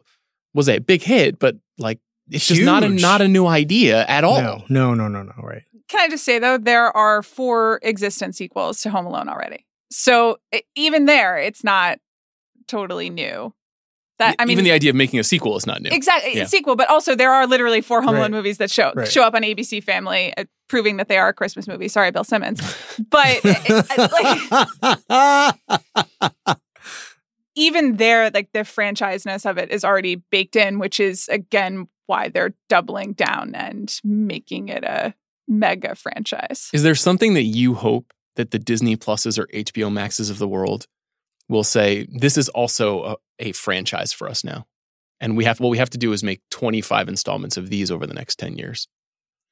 was 0.55 0.69
a 0.69 0.79
big 0.79 1.03
hit, 1.03 1.39
but 1.39 1.57
like 1.79 2.01
it's 2.31 2.49
just 2.49 2.63
not 2.63 2.83
a 2.83 2.89
not 2.89 3.21
a 3.21 3.29
new 3.29 3.47
idea 3.47 4.05
at 4.07 4.25
all. 4.25 4.41
No, 4.41 4.65
no, 4.69 4.95
no, 4.95 5.07
no, 5.09 5.23
no. 5.23 5.33
Right. 5.43 5.63
Can 5.89 6.01
I 6.01 6.09
just 6.09 6.25
say 6.25 6.39
though, 6.41 6.59
there 6.59 6.97
are 6.97 7.23
four 7.23 7.79
existent 7.85 8.35
sequels 8.35 8.81
to 8.81 8.91
Home 8.91 9.07
Alone 9.07 9.29
already. 9.29 9.65
So 9.93 10.39
e- 10.53 10.63
even 10.75 11.05
there, 11.05 11.37
it's 11.39 11.63
not 11.63 11.99
totally 12.67 13.11
new. 13.11 13.55
That 14.19 14.37
I 14.39 14.45
mean, 14.47 14.53
even 14.53 14.65
the 14.65 14.73
idea 14.73 14.91
of 14.91 14.97
making 14.97 15.21
a 15.21 15.25
sequel 15.25 15.57
is 15.57 15.67
not 15.67 15.83
new. 15.83 15.91
exactly 15.93 16.35
Yeah. 16.37 16.45
sequel, 16.47 16.75
but 16.77 16.89
also 16.89 17.15
there 17.15 17.33
are 17.33 17.47
literally 17.47 17.81
four 17.83 18.01
Home 18.03 18.15
Right. 18.15 18.21
Alone 18.21 18.31
movies 18.33 18.59
that 18.59 18.71
show 18.71 18.93
Right. 18.97 19.07
show 19.11 19.23
up 19.23 19.35
on 19.35 19.43
ABC 19.43 19.83
Family, 19.83 20.33
uh, 20.37 20.45
proving 20.69 20.97
that 20.97 21.09
they 21.09 21.19
are 21.19 21.29
a 21.29 21.33
Christmas 21.35 21.69
movie. 21.69 21.89
Sorry, 21.89 22.11
Bill 22.11 22.25
Simmons, 22.25 22.61
but 23.11 23.41
uh, 23.45 24.09
like 25.11 26.57
even 27.57 27.97
there, 27.97 28.31
like 28.31 28.51
the 28.53 28.61
franchiseness 28.61 29.49
of 29.49 29.59
it 29.59 29.71
is 29.71 29.85
already 29.85 30.17
baked 30.31 30.57
in, 30.57 30.79
which 30.79 31.01
is 31.01 31.29
again 31.29 31.89
why 32.07 32.29
they're 32.29 32.55
doubling 32.69 33.13
down 33.15 33.55
and 33.55 34.01
making 34.05 34.69
it 34.69 34.85
a 34.85 35.15
mega 35.49 35.95
franchise. 35.95 36.69
Is 36.73 36.83
there 36.83 36.95
something 36.95 37.35
that 37.35 37.43
you 37.45 37.75
hope 37.75 38.13
that 38.37 38.51
the 38.51 38.59
Disney 38.59 38.97
Pluses 38.97 39.39
or 39.39 39.47
HBO 39.49 39.91
Maxes 39.93 40.31
of 40.31 40.39
the 40.39 40.47
world 40.49 40.87
will 41.49 41.65
say, 41.65 42.07
this 42.11 42.37
is 42.37 42.49
also 42.51 43.03
a, 43.05 43.17
a 43.39 43.53
franchise 43.53 44.13
for 44.13 44.29
us 44.29 44.45
now? 44.45 44.67
And 45.21 45.37
we 45.37 45.45
have 45.45 45.61
what 45.61 45.71
we 45.71 45.79
have 45.79 45.91
to 45.91 45.99
do 45.99 46.13
is 46.13 46.23
make 46.23 46.43
25 46.51 47.09
installments 47.09 47.57
of 47.57 47.71
these 47.71 47.91
over 47.91 48.07
the 48.07 48.15
next 48.15 48.39
10 48.39 48.57
years. 48.59 48.87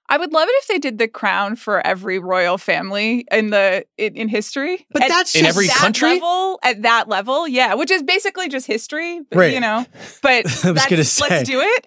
I 0.07 0.19
would 0.19 0.35
love 0.35 0.47
it 0.47 0.53
if 0.59 0.67
they 0.69 0.79
did 0.79 0.99
the 0.99 1.09
crown 1.09 1.57
for 1.57 1.81
every 1.87 2.19
royal 2.19 2.59
family 2.59 3.27
in 3.33 3.49
the 3.49 3.87
in, 3.97 4.15
in 4.17 4.29
history. 4.29 4.87
But 4.91 5.05
At- 5.05 5.09
that's 5.09 5.35
In 5.35 5.45
just- 5.45 5.57
every 5.57 5.69
that 5.69 5.77
country? 5.79 6.11
level, 6.11 6.59
at 6.63 6.83
that 6.83 7.09
level, 7.09 7.49
yeah, 7.49 7.73
which 7.73 7.91
is 7.91 8.03
basically 8.03 8.51
just 8.51 8.67
history, 8.67 9.21
but, 9.31 9.39
Right. 9.39 9.55
you 9.55 9.61
know. 9.61 9.87
But 10.23 10.45
I 10.65 10.73
was 10.73 10.85
gonna 10.87 11.05
say. 11.05 11.27
let's 11.31 11.49
do 11.49 11.63
it. 11.63 11.87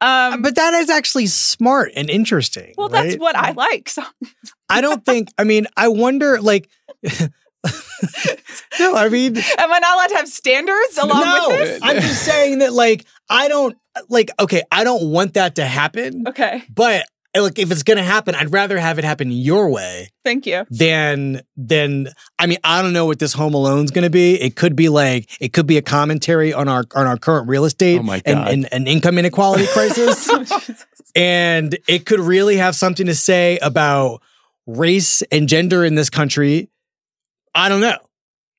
Um, 0.00 0.42
But 0.42 0.56
that 0.56 0.74
is 0.74 0.90
actually 0.90 1.26
smart 1.28 1.92
and 1.94 2.10
interesting. 2.10 2.74
well, 2.76 2.88
that's 2.88 3.14
what 3.14 3.36
I 3.36 3.52
like. 3.52 3.88
So 3.88 4.02
I 4.68 4.80
don't 4.80 5.04
think. 5.04 5.28
I 5.38 5.44
mean, 5.44 5.68
I 5.76 5.86
wonder. 5.88 6.40
Like, 6.40 6.68
no, 8.80 8.94
I 8.94 9.08
mean, 9.08 9.36
am 9.36 9.72
I 9.72 9.78
not 9.78 9.94
allowed 9.96 10.06
to 10.08 10.16
have 10.16 10.28
standards 10.28 10.98
along 10.98 11.20
no. 11.20 11.48
with 11.48 11.58
this? 11.58 11.80
I'm 11.82 11.96
just 12.00 12.22
saying 12.24 12.58
that. 12.60 12.72
Like, 12.72 13.04
I 13.28 13.48
don't 13.48 13.76
like. 14.08 14.30
Okay, 14.38 14.62
I 14.70 14.84
don't 14.84 15.10
want 15.10 15.34
that 15.34 15.56
to 15.56 15.64
happen. 15.64 16.26
Okay, 16.28 16.62
But 16.72 17.04
eh, 17.34 17.40
like, 17.40 17.58
if 17.58 17.70
it's 17.72 17.82
gonna 17.82 18.02
happen, 18.02 18.34
I'd 18.34 18.52
rather 18.52 18.78
have 18.78 18.98
it 18.98 19.04
happen 19.04 19.30
your 19.32 19.70
way 19.70 20.08
thank 20.24 20.46
you. 20.46 20.64
than 20.70 21.42
than. 21.56 22.08
I 22.38 22.46
mean, 22.46 22.58
I 22.62 22.80
don't 22.82 22.92
know 22.92 23.06
what 23.06 23.18
this 23.18 23.32
Home 23.32 23.54
Alone's 23.54 23.90
gonna 23.90 24.10
be. 24.10 24.40
It 24.40 24.54
could 24.56 24.76
be 24.76 24.88
like 24.88 25.28
it 25.40 25.52
could 25.52 25.66
be 25.66 25.76
a 25.76 25.82
commentary 25.82 26.52
on 26.52 26.68
our 26.68 26.84
on 26.94 27.06
our 27.06 27.16
current 27.16 27.48
real 27.48 27.64
estate 27.64 28.00
Oh 28.02 28.12
and, 28.12 28.22
God. 28.24 28.48
and, 28.48 28.72
and 28.72 28.88
income 28.88 29.18
inequality 29.18 29.66
crisis. 29.72 30.30
and 31.16 31.76
it 31.88 32.06
could 32.06 32.20
really 32.20 32.56
have 32.56 32.76
something 32.76 33.06
to 33.06 33.14
say 33.14 33.58
about 33.58 34.22
race 34.66 35.22
and 35.32 35.48
gender 35.48 35.84
in 35.84 35.96
this 35.96 36.10
country. 36.10 36.70
I 37.54 37.68
don't 37.68 37.80
know. 37.80 37.98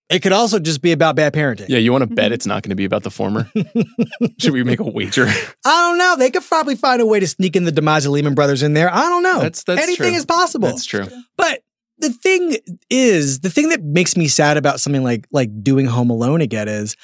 It 0.10 0.24
could 0.24 0.32
also 0.32 0.58
just 0.58 0.82
be 0.82 0.92
about 0.92 1.16
bad 1.16 1.34
parenting. 1.34 1.70
Yeah, 1.70 1.78
you 1.78 1.92
want 1.92 2.08
to 2.10 2.14
bet 2.16 2.32
Mhm. 2.32 2.34
it's 2.34 2.46
not 2.48 2.64
going 2.64 2.72
to 2.72 2.76
be 2.76 2.86
about 2.86 3.04
the 3.04 3.12
former? 3.12 3.48
Should 4.40 4.54
we 4.54 4.64
make 4.64 4.80
a 4.80 4.84
wager? 4.84 5.28
I 5.28 5.88
don't 5.90 5.98
know. 6.00 6.16
They 6.18 6.32
could 6.32 6.44
probably 6.44 6.76
find 6.76 7.00
a 7.02 7.06
way 7.06 7.20
to 7.20 7.28
sneak 7.28 7.56
in 7.56 7.66
the 7.66 7.72
demise 7.72 8.06
of 8.08 8.12
Lehman 8.14 8.34
Brothers 8.34 8.64
in 8.64 8.74
there. 8.74 8.92
I 8.92 9.02
don't 9.04 9.22
know. 9.22 9.36
That's- 9.42 9.64
that's 9.64 9.82
Anything 9.84 10.10
true. 10.12 10.18
is 10.18 10.26
possible. 10.26 10.68
That's 10.68 10.86
true. 10.86 11.06
But 11.38 11.62
the 12.00 12.10
thing 12.10 12.58
is, 12.90 13.42
the 13.42 13.52
thing 13.52 13.70
that 13.70 13.84
makes 13.84 14.18
me 14.18 14.28
sad 14.28 14.58
about 14.58 14.80
something 14.80 15.04
like 15.04 15.28
like 15.32 15.52
doing 15.64 15.86
Home 15.86 16.10
Alone 16.10 16.42
again 16.42 16.68
is, 16.68 16.96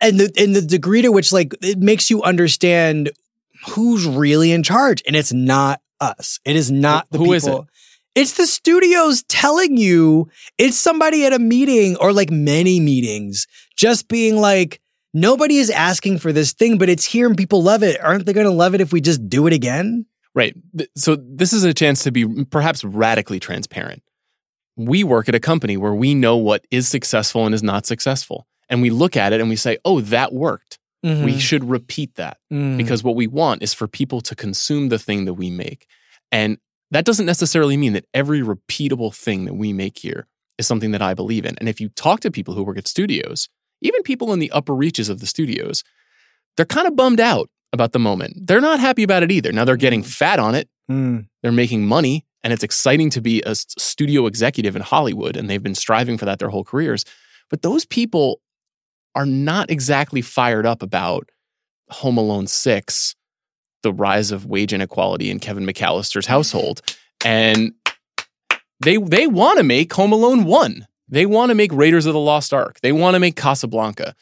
and 0.00 0.20
the 0.20 0.30
and 0.38 0.54
the 0.54 0.62
degree 0.62 1.02
to 1.02 1.10
which 1.10 1.32
like 1.32 1.54
it 1.60 1.78
makes 1.78 2.08
you 2.08 2.22
understand 2.22 3.10
who's 3.70 4.06
really 4.06 4.52
in 4.52 4.62
charge, 4.62 5.02
and 5.08 5.16
it's 5.16 5.32
not 5.32 5.80
us. 6.00 6.38
It 6.44 6.54
is 6.54 6.70
not 6.70 7.08
the 7.10 7.18
Who 7.18 7.24
people. 7.24 7.34
is 7.34 7.46
it? 7.48 7.60
It's 8.18 8.32
the 8.32 8.48
studios 8.48 9.22
telling 9.28 9.76
you 9.76 10.28
it's 10.58 10.76
somebody 10.76 11.24
at 11.24 11.32
a 11.32 11.38
meeting 11.38 11.94
or 11.98 12.12
like 12.12 12.32
many 12.32 12.80
meetings, 12.80 13.46
just 13.76 14.08
being 14.08 14.40
like, 14.40 14.80
nobody 15.14 15.58
is 15.58 15.70
asking 15.70 16.18
for 16.18 16.32
this 16.32 16.52
thing, 16.52 16.78
but 16.78 16.88
it's 16.88 17.04
here 17.04 17.28
and 17.28 17.36
people 17.36 17.62
love 17.62 17.84
it. 17.84 18.02
Aren't 18.02 18.26
they 18.26 18.32
going 18.32 18.44
to 18.44 18.52
love 18.52 18.74
it 18.74 18.80
if 18.80 18.92
we 18.92 19.00
just 19.00 19.28
do 19.28 19.46
it 19.46 19.52
again? 19.52 20.04
Right. 20.34 20.52
So 20.96 21.14
this 21.14 21.52
is 21.52 21.62
a 21.62 21.72
chance 21.72 22.02
to 22.02 22.10
be 22.10 22.44
perhaps 22.46 22.82
radically 22.82 23.38
transparent. 23.38 24.02
We 24.76 25.04
work 25.04 25.28
at 25.28 25.36
a 25.36 25.40
company 25.40 25.76
where 25.76 25.94
we 25.94 26.12
know 26.16 26.36
what 26.36 26.66
is 26.72 26.88
successful 26.88 27.46
and 27.46 27.54
is 27.54 27.62
not 27.62 27.86
successful. 27.86 28.48
And 28.68 28.82
we 28.82 28.90
look 28.90 29.16
at 29.16 29.32
it 29.32 29.40
and 29.40 29.48
we 29.48 29.54
say, 29.54 29.78
oh, 29.84 30.00
that 30.00 30.32
worked. 30.32 30.80
Mm-hmm. 31.06 31.24
We 31.24 31.38
should 31.38 31.70
repeat 31.70 32.16
that 32.16 32.38
Mm. 32.52 32.78
because 32.78 33.04
what 33.04 33.14
we 33.14 33.28
want 33.28 33.62
is 33.62 33.72
for 33.74 33.86
people 33.86 34.20
to 34.22 34.34
consume 34.34 34.88
the 34.88 34.98
thing 34.98 35.24
that 35.26 35.34
we 35.34 35.50
make. 35.50 35.86
And 36.32 36.58
that 36.90 37.04
doesn't 37.04 37.26
necessarily 37.26 37.76
mean 37.76 37.92
that 37.92 38.06
every 38.14 38.40
repeatable 38.40 39.14
thing 39.14 39.44
that 39.44 39.54
we 39.54 39.72
make 39.72 39.98
here 39.98 40.26
is 40.58 40.66
something 40.66 40.90
that 40.92 41.02
I 41.02 41.14
believe 41.14 41.44
in. 41.44 41.56
And 41.58 41.68
if 41.68 41.80
you 41.80 41.88
talk 41.90 42.20
to 42.20 42.30
people 42.30 42.54
who 42.54 42.62
work 42.62 42.78
at 42.78 42.88
studios, 42.88 43.48
even 43.80 44.02
people 44.02 44.32
in 44.32 44.38
the 44.38 44.50
upper 44.50 44.74
reaches 44.74 45.08
of 45.08 45.20
the 45.20 45.26
studios, 45.26 45.84
they're 46.56 46.66
kind 46.66 46.88
of 46.88 46.96
bummed 46.96 47.20
out 47.20 47.48
about 47.72 47.92
the 47.92 47.98
moment. 47.98 48.46
They're 48.46 48.60
not 48.60 48.80
happy 48.80 49.02
about 49.02 49.22
it 49.22 49.30
either. 49.30 49.52
Now 49.52 49.64
they're 49.64 49.76
getting 49.76 50.02
fat 50.02 50.38
on 50.38 50.54
it 50.54 50.68
Mm. 50.90 51.26
they're 51.42 51.52
making 51.52 51.86
money 51.86 52.24
and 52.42 52.50
it's 52.50 52.62
exciting 52.62 53.10
to 53.10 53.20
be 53.20 53.42
a 53.44 53.54
studio 53.54 54.24
executive 54.24 54.74
in 54.74 54.80
Hollywood 54.80 55.36
and 55.36 55.50
they've 55.50 55.62
been 55.62 55.74
striving 55.74 56.16
for 56.16 56.24
that 56.24 56.38
their 56.38 56.48
whole 56.48 56.64
careers. 56.64 57.04
But 57.50 57.60
those 57.60 57.84
people 57.84 58.40
are 59.14 59.26
not 59.26 59.70
exactly 59.70 60.22
fired 60.22 60.64
up 60.64 60.82
about 60.82 61.28
Home 61.90 62.16
Alone 62.16 62.46
6, 62.46 63.14
the 63.82 63.92
rise 63.92 64.30
of 64.30 64.46
wage 64.46 64.72
inequality 64.72 65.30
in 65.30 65.38
Kevin 65.38 65.66
McAllister's 65.66 66.26
household. 66.26 66.82
And 67.24 67.72
they 68.80 68.96
they 68.96 69.26
want 69.26 69.58
to 69.58 69.64
make 69.64 69.92
Home 69.94 70.12
Alone 70.12 70.44
1. 70.44 70.86
They 71.08 71.26
want 71.26 71.50
to 71.50 71.54
make 71.54 71.72
Raiders 71.72 72.06
of 72.06 72.12
the 72.12 72.20
Lost 72.20 72.52
Ark. 72.52 72.80
They 72.80 72.92
want 72.92 73.14
to 73.14 73.20
make 73.20 73.34
Casablanca. 73.34 74.14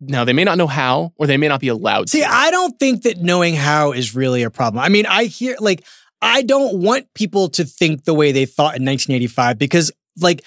Now, 0.00 0.24
they 0.24 0.32
may 0.32 0.42
not 0.42 0.58
know 0.58 0.66
how 0.66 1.12
or 1.16 1.28
they 1.28 1.36
may 1.36 1.46
not 1.46 1.60
be 1.60 1.68
allowed 1.68 2.08
See, 2.08 2.20
to. 2.20 2.26
I 2.26 2.50
don't 2.50 2.76
think 2.78 3.02
that 3.02 3.18
knowing 3.18 3.54
how 3.54 3.92
is 3.92 4.16
really 4.16 4.42
a 4.42 4.50
problem. 4.50 4.82
I 4.82 4.88
mean, 4.88 5.06
I 5.06 5.24
hear 5.24 5.56
like 5.60 5.84
I 6.20 6.42
don't 6.42 6.80
want 6.80 7.12
people 7.14 7.48
to 7.50 7.64
think 7.64 8.04
the 8.04 8.14
way 8.14 8.32
they 8.32 8.46
thought 8.46 8.76
in 8.76 8.84
1985 8.84 9.58
because 9.58 9.92
like 10.20 10.44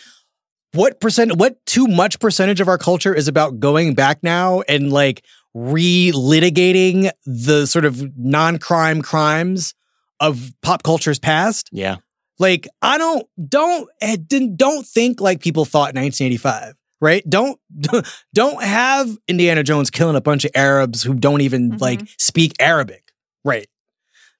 what 0.74 1.00
percent 1.00 1.38
what 1.38 1.66
too 1.66 1.88
much 1.88 2.20
percentage 2.20 2.60
of 2.60 2.68
our 2.68 2.78
culture 2.78 3.14
is 3.14 3.28
about 3.28 3.60
going 3.60 3.94
back 3.94 4.22
now 4.22 4.62
and 4.62 4.92
like 4.92 5.24
re-litigating 5.56 7.10
the 7.26 7.66
sort 7.66 7.86
of 7.86 8.18
non-crime 8.18 9.02
crimes 9.02 9.74
of 10.20 10.52
pop 10.62 10.84
culture's 10.84 11.20
past? 11.20 11.70
yeah. 11.72 11.98
Like 12.38 12.68
I 12.82 12.98
don't 12.98 13.26
don't 13.48 13.90
eh, 14.02 14.18
didn't 14.28 14.58
don't 14.58 14.86
think 14.86 15.22
like 15.22 15.40
people 15.40 15.64
thought 15.64 15.96
in 15.96 16.02
1985, 16.02 16.74
right? 17.00 17.24
Don't 17.30 17.58
don't 18.34 18.62
have 18.62 19.10
Indiana 19.30 19.64
Jones 19.64 19.90
killing 19.90 20.18
a 20.18 20.22
bunch 20.22 20.44
of 20.44 20.52
Arabs 20.54 21.02
who 21.02 21.14
don't 21.14 21.40
even 21.40 21.72
Mhm. 21.72 21.80
like 21.82 22.02
speak 22.20 22.52
Arabic, 22.60 23.14
right? 23.46 23.70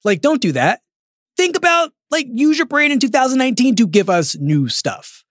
Like 0.04 0.20
don't 0.20 0.42
do 0.42 0.52
that. 0.52 0.82
Think 1.38 1.56
about 1.56 1.90
like 2.10 2.26
use 2.30 2.58
your 2.58 2.66
brain 2.66 2.92
in 2.92 3.00
2019 3.00 3.76
to 3.76 3.86
give 3.86 4.10
us 4.10 4.36
new 4.38 4.68
stuff. 4.68 5.24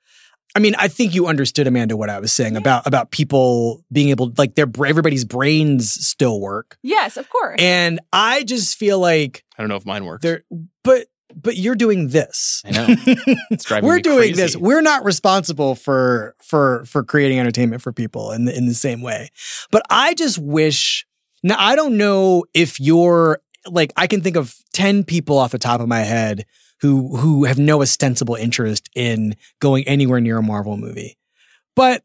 I 0.56 0.60
mean, 0.60 0.74
I 0.80 0.88
think 0.88 1.14
you 1.14 1.28
understood 1.28 1.68
Amanda 1.68 1.98
what 1.98 2.10
I 2.10 2.20
was 2.20 2.32
saying 2.32 2.54
Yeah. 2.54 2.60
about 2.60 2.88
about 2.88 3.12
people 3.12 3.84
being 3.92 4.10
able 4.10 4.32
like 4.38 4.56
their 4.56 4.68
everybody's 4.86 5.26
brains 5.26 5.92
still 5.92 6.40
work. 6.40 6.78
Yes, 6.82 7.18
of 7.18 7.30
course. 7.30 7.58
And 7.60 8.00
I 8.14 8.44
just 8.44 8.78
feel 8.78 9.00
like 9.00 9.44
I 9.58 9.62
don't 9.64 9.70
know 9.70 9.76
if 9.76 9.86
mine 9.86 10.06
works. 10.06 10.22
they're 10.24 10.44
but 10.84 11.08
but 11.36 11.58
you're 11.58 11.76
doing 11.76 12.08
this. 12.10 12.62
I 12.66 12.72
know. 12.72 12.86
It's 13.52 13.66
driving 13.66 13.88
We're 13.88 13.96
me 13.98 14.02
doing 14.02 14.18
crazy. 14.20 14.34
this. 14.42 14.56
We're 14.56 14.82
not 14.82 15.04
responsible 15.04 15.76
for 15.76 16.36
for 16.42 16.86
for 16.86 17.04
creating 17.04 17.40
entertainment 17.40 17.82
for 17.82 17.92
people 17.92 18.32
in 18.32 18.46
the, 18.46 18.56
in 18.58 18.66
the 18.68 18.74
same 18.74 19.02
way. 19.02 19.30
But 19.72 19.82
I 19.90 20.14
just 20.14 20.38
wish. 20.38 21.06
Now 21.44 21.56
I 21.60 21.76
don't 21.76 21.98
know 21.98 22.46
if 22.54 22.80
you're 22.80 23.42
like 23.68 23.92
I 23.98 24.08
can 24.08 24.22
think 24.22 24.38
of 24.38 24.56
ten 24.74 25.04
people 25.04 25.38
off 25.38 25.52
the 25.52 25.58
top 25.60 25.82
of 25.82 25.88
my 25.90 26.00
head 26.02 26.46
who 26.82 27.16
who 27.18 27.46
have 27.46 27.58
no 27.58 27.82
ostensible 27.82 28.36
interest 28.36 28.90
in 28.96 29.36
going 29.60 29.88
anywhere 29.88 30.20
near 30.22 30.38
a 30.38 30.44
Marvel 30.44 30.78
movie. 30.78 31.18
But 31.76 32.04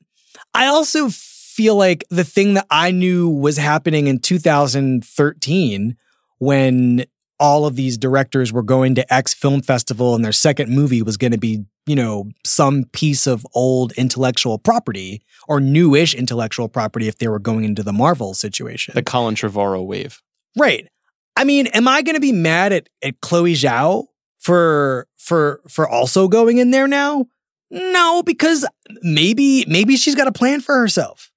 I 0.54 0.66
also 0.66 1.08
feel 1.10 1.76
like 1.76 2.04
the 2.10 2.24
thing 2.24 2.54
that 2.54 2.66
I 2.70 2.90
knew 2.90 3.28
was 3.28 3.56
happening 3.56 4.06
in 4.06 4.18
2013 4.18 5.96
when 6.38 7.04
all 7.38 7.66
of 7.66 7.74
these 7.74 7.96
directors 7.96 8.52
were 8.52 8.62
going 8.62 8.94
to 8.94 9.12
X 9.12 9.32
Film 9.32 9.62
Festival 9.62 10.14
and 10.14 10.24
their 10.24 10.32
second 10.32 10.70
movie 10.70 11.02
was 11.02 11.16
going 11.16 11.32
to 11.32 11.38
be, 11.38 11.64
you 11.86 11.96
know, 11.96 12.28
some 12.44 12.84
piece 12.92 13.26
of 13.26 13.46
old 13.54 13.92
intellectual 13.92 14.58
property 14.58 15.22
or 15.48 15.58
newish 15.58 16.14
intellectual 16.14 16.68
property 16.68 17.08
if 17.08 17.16
they 17.18 17.28
were 17.28 17.38
going 17.38 17.64
into 17.64 17.82
the 17.82 17.92
Marvel 17.92 18.34
situation. 18.34 18.92
the 18.94 19.02
Colin 19.02 19.34
Trevorrow 19.34 19.84
wave. 19.84 20.22
Right. 20.56 20.86
I 21.34 21.44
mean, 21.44 21.68
am 21.68 21.88
I 21.88 22.02
going 22.02 22.16
to 22.16 22.20
be 22.20 22.32
mad 22.32 22.72
at, 22.72 22.88
at 23.02 23.20
Chloe 23.22 23.54
Zhao 23.54 24.06
for 24.40 25.06
for 25.16 25.60
for 25.68 25.88
also 25.88 26.26
going 26.26 26.58
in 26.58 26.72
there 26.72 26.88
now? 26.88 27.26
No, 27.70 28.22
because 28.24 28.66
maybe 29.02 29.64
maybe 29.68 29.96
she's 29.96 30.16
got 30.16 30.26
a 30.26 30.32
plan 30.32 30.60
for 30.60 30.74
herself. 30.74 31.30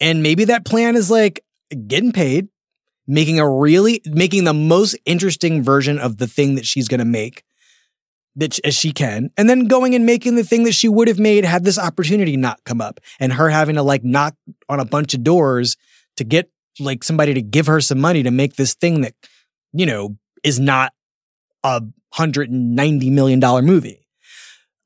And 0.00 0.22
maybe 0.22 0.44
that 0.44 0.64
plan 0.64 0.94
is 0.94 1.10
like 1.10 1.44
getting 1.86 2.12
paid, 2.12 2.48
making 3.06 3.40
a 3.40 3.48
really 3.48 4.02
making 4.04 4.44
the 4.44 4.54
most 4.54 4.96
interesting 5.04 5.62
version 5.62 5.98
of 5.98 6.18
the 6.18 6.26
thing 6.26 6.54
that 6.54 6.66
she's 6.66 6.88
going 6.88 7.00
to 7.00 7.04
make 7.04 7.42
that 8.36 8.58
as 8.64 8.74
she 8.74 8.92
can 8.92 9.30
and 9.36 9.48
then 9.48 9.66
going 9.66 9.94
and 9.94 10.06
making 10.06 10.36
the 10.36 10.44
thing 10.44 10.64
that 10.64 10.72
she 10.72 10.88
would 10.88 11.06
have 11.06 11.18
made 11.18 11.44
had 11.44 11.64
this 11.64 11.78
opportunity 11.78 12.36
not 12.36 12.64
come 12.64 12.80
up 12.80 12.98
and 13.20 13.32
her 13.34 13.50
having 13.50 13.74
to 13.74 13.82
like 13.82 14.02
knock 14.04 14.34
on 14.70 14.80
a 14.80 14.86
bunch 14.86 15.12
of 15.12 15.22
doors 15.22 15.76
to 16.16 16.24
get 16.24 16.50
like 16.80 17.04
somebody 17.04 17.34
to 17.34 17.42
give 17.42 17.66
her 17.66 17.80
some 17.80 18.00
money 18.00 18.22
to 18.22 18.30
make 18.30 18.56
this 18.56 18.74
thing 18.74 19.02
that 19.02 19.14
you 19.72 19.84
know 19.84 20.16
is 20.42 20.58
not 20.58 20.92
a 21.62 21.82
hundred 22.12 22.50
and 22.50 22.74
ninety 22.74 23.10
million 23.10 23.40
dollar 23.40 23.62
movie. 23.62 24.06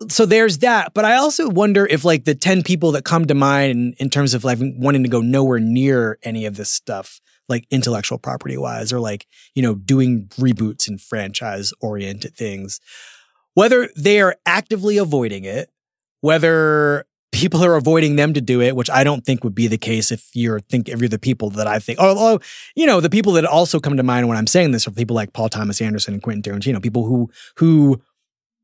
So 0.09 0.27
there's 0.27 0.59
that, 0.59 0.93
but 0.93 1.07
I 1.07 1.17
also 1.17 1.49
wonder 1.49 1.87
if 1.87 2.05
like 2.05 2.25
the 2.25 2.35
ten 2.35 2.63
people 2.63 2.93
that 2.93 3.05
come 3.05 3.27
to 3.27 3.35
mind 3.35 3.71
in, 3.71 3.95
in 3.99 4.11
terms 4.11 4.35
of 4.35 4.45
like 4.45 4.59
wanting 4.61 5.03
to 5.05 5.09
go 5.09 5.21
nowhere 5.21 5.59
near 5.59 6.19
any 6.23 6.45
of 6.45 6.57
this 6.57 6.71
stuff, 6.71 7.21
like 7.49 7.67
intellectual 7.71 8.19
property 8.19 8.57
wise, 8.57 8.93
or 8.93 9.01
like 9.01 9.27
you 9.55 9.63
know 9.63 9.75
doing 9.75 10.27
reboots 10.37 10.89
and 10.89 11.01
franchise 11.01 11.73
oriented 11.81 12.37
things, 12.37 12.81
whether 13.55 13.89
they 13.97 14.21
are 14.21 14.37
actively 14.45 14.99
avoiding 14.99 15.45
it, 15.45 15.71
whether 16.21 17.07
people 17.37 17.65
are 17.65 17.75
avoiding 17.77 18.17
them 18.17 18.33
to 18.35 18.41
do 18.41 18.61
it, 18.61 18.75
which 18.75 18.91
I 18.91 19.05
don't 19.05 19.25
think 19.25 19.45
would 19.45 19.55
be 19.55 19.67
the 19.69 19.79
case 19.79 20.11
if 20.11 20.29
you're 20.35 20.61
think 20.61 20.89
if 20.89 21.01
you're 21.01 21.09
the 21.09 21.19
people 21.19 21.51
that 21.51 21.67
I 21.67 21.79
think. 21.79 21.99
Although, 21.99 22.41
you 22.75 22.87
know, 22.87 23.01
the 23.01 23.11
people 23.11 23.33
that 23.35 23.45
also 23.45 23.79
come 23.81 23.97
to 23.97 24.03
mind 24.03 24.29
when 24.29 24.37
I'm 24.37 24.47
saying 24.47 24.73
this 24.73 24.87
are 24.89 24.91
people 24.91 25.15
like 25.17 25.33
Paul 25.33 25.49
Thomas 25.49 25.81
Anderson 25.81 26.15
and 26.15 26.23
Quentin 26.23 26.43
Tarantino, 26.43 26.83
people 26.83 27.05
who 27.05 27.31
who 27.57 28.01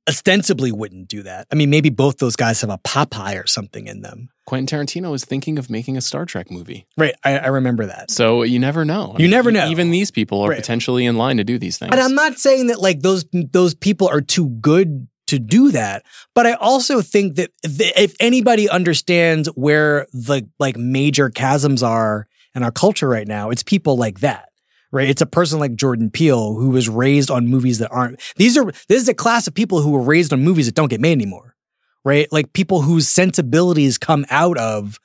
ostensibly 0.09 0.73
wouldn't 0.73 1.07
do 1.09 1.23
that. 1.23 1.47
I 1.53 1.55
mean, 1.55 1.71
maybe 1.71 1.89
both 1.89 2.19
those 2.19 2.35
guys 2.35 2.61
have 2.63 2.71
a 2.71 2.79
Popeye 2.79 3.41
or 3.41 3.47
something 3.47 3.87
in 3.87 4.01
them. 4.03 4.31
Quentin 4.47 4.67
Tarantino 4.81 5.15
is 5.15 5.25
thinking 5.25 5.59
of 5.61 5.71
making 5.71 5.97
a 5.97 6.01
Star 6.01 6.25
Trek 6.27 6.51
movie. 6.51 6.87
Right. 6.97 7.15
I, 7.25 7.39
I 7.39 7.47
remember 7.49 7.87
that. 7.87 8.11
So 8.11 8.43
you 8.43 8.59
never 8.59 8.85
know. 8.85 9.15
You 9.17 9.29
never 9.29 9.53
know. 9.53 9.69
Even 9.69 9.93
these 9.93 10.11
people 10.11 10.41
are 10.43 10.49
Right. 10.51 10.59
potentially 10.59 11.07
in 11.07 11.17
line 11.17 11.37
to 11.37 11.45
do 11.45 11.57
these 11.57 11.79
things. 11.79 11.91
And 11.93 12.01
I'm 12.01 12.17
not 12.17 12.39
saying 12.39 12.67
that 12.67 12.81
like 12.81 13.01
those 13.01 13.25
those 13.33 13.75
people 13.75 14.09
are 14.09 14.21
too 14.21 14.49
good 14.49 15.07
to 15.33 15.39
do 15.39 15.71
that, 15.71 16.05
but 16.35 16.47
I 16.47 16.53
also 16.53 17.01
think 17.01 17.37
that 17.37 17.51
th- 17.65 17.95
if 17.97 18.15
anybody 18.21 18.69
understands 18.69 19.49
where 19.49 20.07
the 20.13 20.47
like 20.59 20.77
major 20.77 21.31
chasms 21.31 21.83
are 21.83 22.29
in 22.55 22.63
our 22.63 22.71
culture 22.71 23.09
right 23.09 23.27
now, 23.27 23.49
it's 23.49 23.63
people 23.63 23.97
like 23.97 24.21
that. 24.21 24.51
Right? 24.91 25.09
It's 25.09 25.23
a 25.23 25.27
person 25.27 25.59
like 25.59 25.75
Jordan 25.75 26.11
Peele 26.11 26.55
who 26.55 26.69
was 26.69 26.87
raised 26.87 27.31
on 27.31 27.49
movies 27.49 27.79
that 27.79 27.91
aren't 27.91 28.21
these 28.37 28.59
are 28.59 28.67
this 28.89 29.01
is 29.01 29.09
a 29.09 29.15
class 29.15 29.47
of 29.47 29.55
people 29.55 29.81
who 29.81 29.91
were 29.91 30.03
raised 30.03 30.35
on 30.35 30.45
movies 30.45 30.67
that 30.67 30.75
don't 30.75 30.91
get 30.91 31.01
made 31.01 31.13
anymore. 31.13 31.57
Right? 32.05 32.31
Like 32.31 32.53
people 32.53 32.83
whose 32.83 33.09
sensibilities 33.09 33.97
come 33.97 34.27
out 34.29 34.59
of 34.59 34.99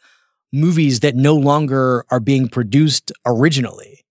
movies 0.51 0.99
that 1.01 1.15
no 1.15 1.35
longer 1.35 2.03
are 2.11 2.19
being 2.19 2.49
produced 2.49 3.13
originally. 3.25 4.03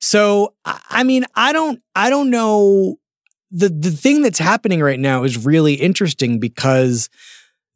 So 0.00 0.54
I 0.64 1.04
mean, 1.04 1.26
I 1.34 1.52
don't 1.52 1.82
I 1.94 2.08
don't 2.08 2.30
know 2.30 2.96
the 3.50 3.68
the 3.68 3.90
thing 3.90 4.22
that's 4.22 4.38
happening 4.38 4.80
right 4.80 5.00
now 5.00 5.24
is 5.24 5.44
really 5.44 5.74
interesting 5.74 6.38
because 6.38 7.08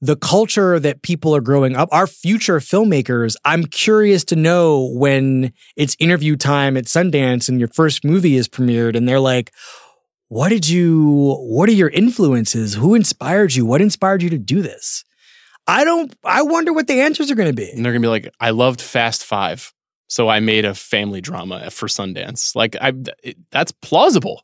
the 0.00 0.16
culture 0.16 0.78
that 0.78 1.02
people 1.02 1.34
are 1.34 1.40
growing 1.40 1.76
up, 1.76 1.88
our 1.90 2.06
future 2.06 2.58
filmmakers, 2.58 3.36
I'm 3.44 3.64
curious 3.64 4.22
to 4.24 4.36
know 4.36 4.90
when 4.92 5.52
it's 5.76 5.96
interview 5.98 6.36
time 6.36 6.76
at 6.76 6.84
Sundance 6.84 7.48
and 7.48 7.58
your 7.58 7.68
first 7.68 8.04
movie 8.04 8.36
is 8.36 8.46
premiered 8.46 8.96
and 8.96 9.08
they're 9.08 9.18
like, 9.18 9.50
what 10.28 10.50
did 10.50 10.68
you 10.68 11.36
what 11.40 11.68
are 11.68 11.72
your 11.72 11.88
influences? 11.88 12.74
Who 12.74 12.94
inspired 12.94 13.54
you? 13.54 13.64
What 13.64 13.80
inspired 13.80 14.22
you 14.22 14.30
to 14.30 14.38
do 14.38 14.62
this? 14.62 15.04
I 15.66 15.84
don't 15.84 16.14
I 16.24 16.42
wonder 16.42 16.72
what 16.72 16.86
the 16.86 17.00
answers 17.00 17.30
are 17.30 17.34
going 17.34 17.48
to 17.48 17.54
be. 17.54 17.70
and 17.70 17.84
they're 17.84 17.92
gonna 17.92 18.02
be 18.02 18.08
like, 18.08 18.32
I 18.40 18.50
loved 18.50 18.80
Fast 18.80 19.24
Five, 19.24 19.72
so 20.08 20.28
I 20.28 20.40
made 20.40 20.64
a 20.64 20.74
family 20.74 21.20
drama 21.20 21.70
for 21.70 21.86
Sundance. 21.86 22.54
Like, 22.54 22.76
I 22.80 22.92
that's 23.50 23.72
plausible. 23.72 24.42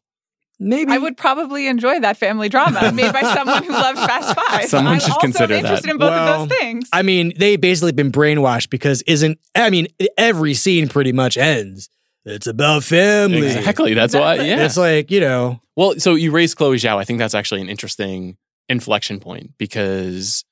Maybe 0.62 0.92
I 0.92 0.98
would 0.98 1.16
probably 1.16 1.66
enjoy 1.68 2.00
that 2.00 2.18
family 2.18 2.50
drama 2.50 2.92
made 2.92 3.12
by 3.14 3.22
someone 3.22 3.64
who 3.64 3.72
loves 3.72 3.98
Fast 3.98 4.34
Five. 4.50 4.66
Someone 4.66 4.92
I'm 4.94 5.00
should 5.00 5.08
also 5.12 5.20
consider 5.22 5.54
that. 5.54 5.60
interested 5.60 5.90
in 5.90 5.96
both 5.96 6.10
Well, 6.10 6.42
of 6.42 6.48
those 6.50 6.58
things. 6.58 6.88
I 6.92 7.00
mean, 7.02 7.32
they 7.38 7.56
basically 7.56 7.92
been 7.92 8.12
brainwashed 8.12 8.68
because 8.68 9.00
isn't 9.02 9.38
I 9.56 9.70
mean, 9.70 9.88
every 10.18 10.52
scene 10.54 10.88
pretty 10.88 11.12
much 11.12 11.36
ends. 11.38 11.88
It's 12.26 12.46
about 12.46 12.84
family. 12.84 13.46
Exactly. 13.46 13.94
That's 13.94 14.14
why. 14.14 14.34
Yeah. 14.34 14.66
It's 14.66 14.76
like, 14.76 15.10
you 15.10 15.20
know, 15.20 15.60
Well, 15.76 15.94
so 15.98 16.14
you 16.14 16.30
raised 16.30 16.56
Chloe 16.58 16.76
Zhao. 16.76 16.98
I 16.98 17.04
think 17.04 17.18
that's 17.18 17.34
actually 17.34 17.62
an 17.62 17.70
interesting 17.70 18.36
inflection 18.68 19.18
point 19.18 19.52
because 19.56 20.44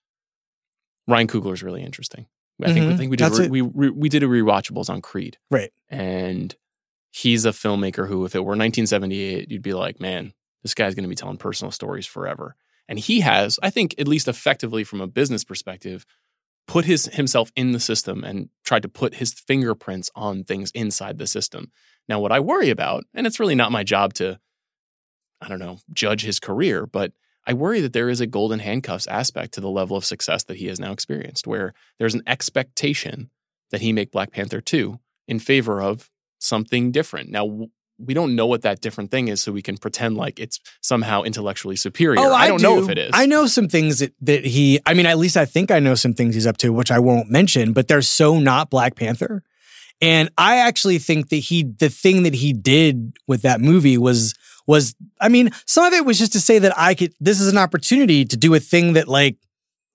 Ryan 1.07 1.27
Coogler 1.29 1.53
is 1.53 1.63
really 1.63 1.83
interesting. 1.83 2.27
I 2.65 2.73
think, 2.73 2.87
I 2.87 2.93
Mhm. 2.95 2.99
think 2.99 3.11
we 3.11 3.17
did 3.19 3.33
re- 3.39 3.49
we 3.49 3.63
we 3.63 3.91
we 3.91 4.09
did 4.09 4.23
a 4.23 4.27
rewatchables 4.27 4.89
on 4.91 5.01
Creed, 5.01 5.37
Right. 5.51 5.71
And 5.91 6.57
he's 7.11 7.45
a 7.45 7.51
filmmaker 7.51 8.09
who, 8.09 8.25
if 8.25 8.35
it 8.35 8.41
were 8.41 8.51
1978, 8.51 9.51
you'd 9.51 9.63
be 9.63 9.75
like, 9.75 10.01
man, 10.01 10.33
this 10.63 10.75
guy's 10.75 10.95
going 10.95 11.05
to 11.05 11.09
be 11.09 11.15
telling 11.15 11.37
personal 11.37 11.71
stories 11.71 12.07
forever. 12.07 12.57
And 12.89 12.99
he 12.99 13.21
has, 13.21 13.59
I 13.63 13.71
think, 13.71 13.95
at 13.99 14.09
least 14.09 14.29
effectively 14.29 14.85
from 14.85 15.01
a 15.01 15.07
business 15.07 15.45
perspective, 15.45 16.07
put 16.67 16.85
his 16.85 17.07
himself 17.07 17.51
in 17.57 17.73
the 17.73 17.81
system 17.81 18.25
and 18.25 18.51
tried 18.65 18.83
to 18.83 18.89
put 18.89 19.17
his 19.17 19.33
fingerprints 19.33 20.11
on 20.15 20.45
things 20.45 20.71
inside 20.73 21.19
the 21.19 21.27
system. 21.27 21.71
Now, 22.09 22.21
what 22.21 22.33
I 22.33 22.41
worry 22.41 22.71
about, 22.71 23.05
and 23.15 23.27
it's 23.27 23.41
really 23.41 23.55
not 23.55 23.73
my 23.73 23.85
job 23.85 24.15
to, 24.15 24.39
I 25.41 25.49
don't 25.49 25.59
know, 25.59 25.79
judge 25.93 26.23
his 26.23 26.41
career, 26.41 26.87
but 26.87 27.13
I 27.47 27.55
worry 27.55 27.81
that 27.81 27.95
there 27.95 28.11
is 28.11 28.21
a 28.21 28.27
golden 28.27 28.59
handcuffs 28.59 29.07
aspect 29.07 29.55
to 29.55 29.61
the 29.63 29.71
level 29.71 29.97
of 29.97 30.05
success 30.05 30.45
that 30.45 30.59
he 30.59 30.67
has 30.67 30.79
now 30.79 30.93
experienced, 30.93 31.47
where 31.47 31.73
there's 31.99 32.15
an 32.15 32.23
expectation 32.27 33.31
that 33.71 33.81
he 33.81 33.93
make 33.93 34.13
Black 34.13 34.33
Panther 34.33 34.61
2 34.61 34.99
in 35.27 35.39
favor 35.39 35.81
of 35.81 36.11
something 36.39 36.93
different. 36.93 37.31
Now, 37.31 37.69
we 37.99 38.15
don't 38.15 38.37
know 38.37 38.47
what 38.47 38.63
that 38.63 38.81
different 38.81 39.11
thing 39.11 39.29
is, 39.29 39.43
so 39.43 39.51
we 39.51 39.63
can 39.63 39.77
pretend 39.77 40.17
like 40.17 40.39
it's 40.39 40.61
somehow 40.81 41.23
intellectually 41.23 41.77
superior. 41.77 42.21
Oh, 42.21 42.33
I 42.33 42.47
don't 42.47 42.63
know 42.63 42.81
if 42.83 42.89
it 42.89 42.97
is. 42.99 43.11
I 43.13 43.27
know 43.27 43.47
some 43.47 43.69
things 43.69 43.99
that, 43.99 44.15
that 44.21 44.45
he, 44.45 44.79
I 44.87 44.95
mean, 44.95 45.07
at 45.07 45.19
least 45.19 45.37
I 45.37 45.45
think 45.45 45.71
I 45.71 45.81
know 45.81 45.97
some 45.97 46.15
things 46.15 46.35
he's 46.35 46.47
up 46.47 46.59
to, 46.59 46.73
which 46.73 46.93
I 46.93 47.01
won't 47.01 47.29
mention, 47.29 47.73
but 47.73 47.89
they're 47.89 48.03
so 48.03 48.39
not 48.39 48.71
Black 48.71 48.95
Panther. 48.95 49.43
And 50.01 50.31
I 50.39 50.59
actually 50.59 50.99
think 50.99 51.31
that 51.31 51.37
he, 51.37 51.65
the 51.65 51.89
thing 51.89 52.23
that 52.23 52.35
he 52.35 52.53
did 52.53 53.17
with 53.27 53.43
that 53.43 53.61
movie 53.61 53.99
was, 53.99 54.35
was, 54.65 54.95
I 55.21 55.29
mean, 55.29 55.51
some 55.67 55.85
of 55.85 55.93
it 55.93 56.05
was 56.05 56.21
just 56.21 56.33
to 56.35 56.41
say 56.41 56.61
that 56.61 56.79
I 56.79 56.95
could, 56.95 57.15
this 57.19 57.41
is 57.41 57.49
an 57.49 57.59
opportunity 57.59 58.25
to 58.27 58.37
do 58.37 58.55
a 58.55 58.61
thing 58.61 58.93
that 58.93 59.09
like, 59.09 59.39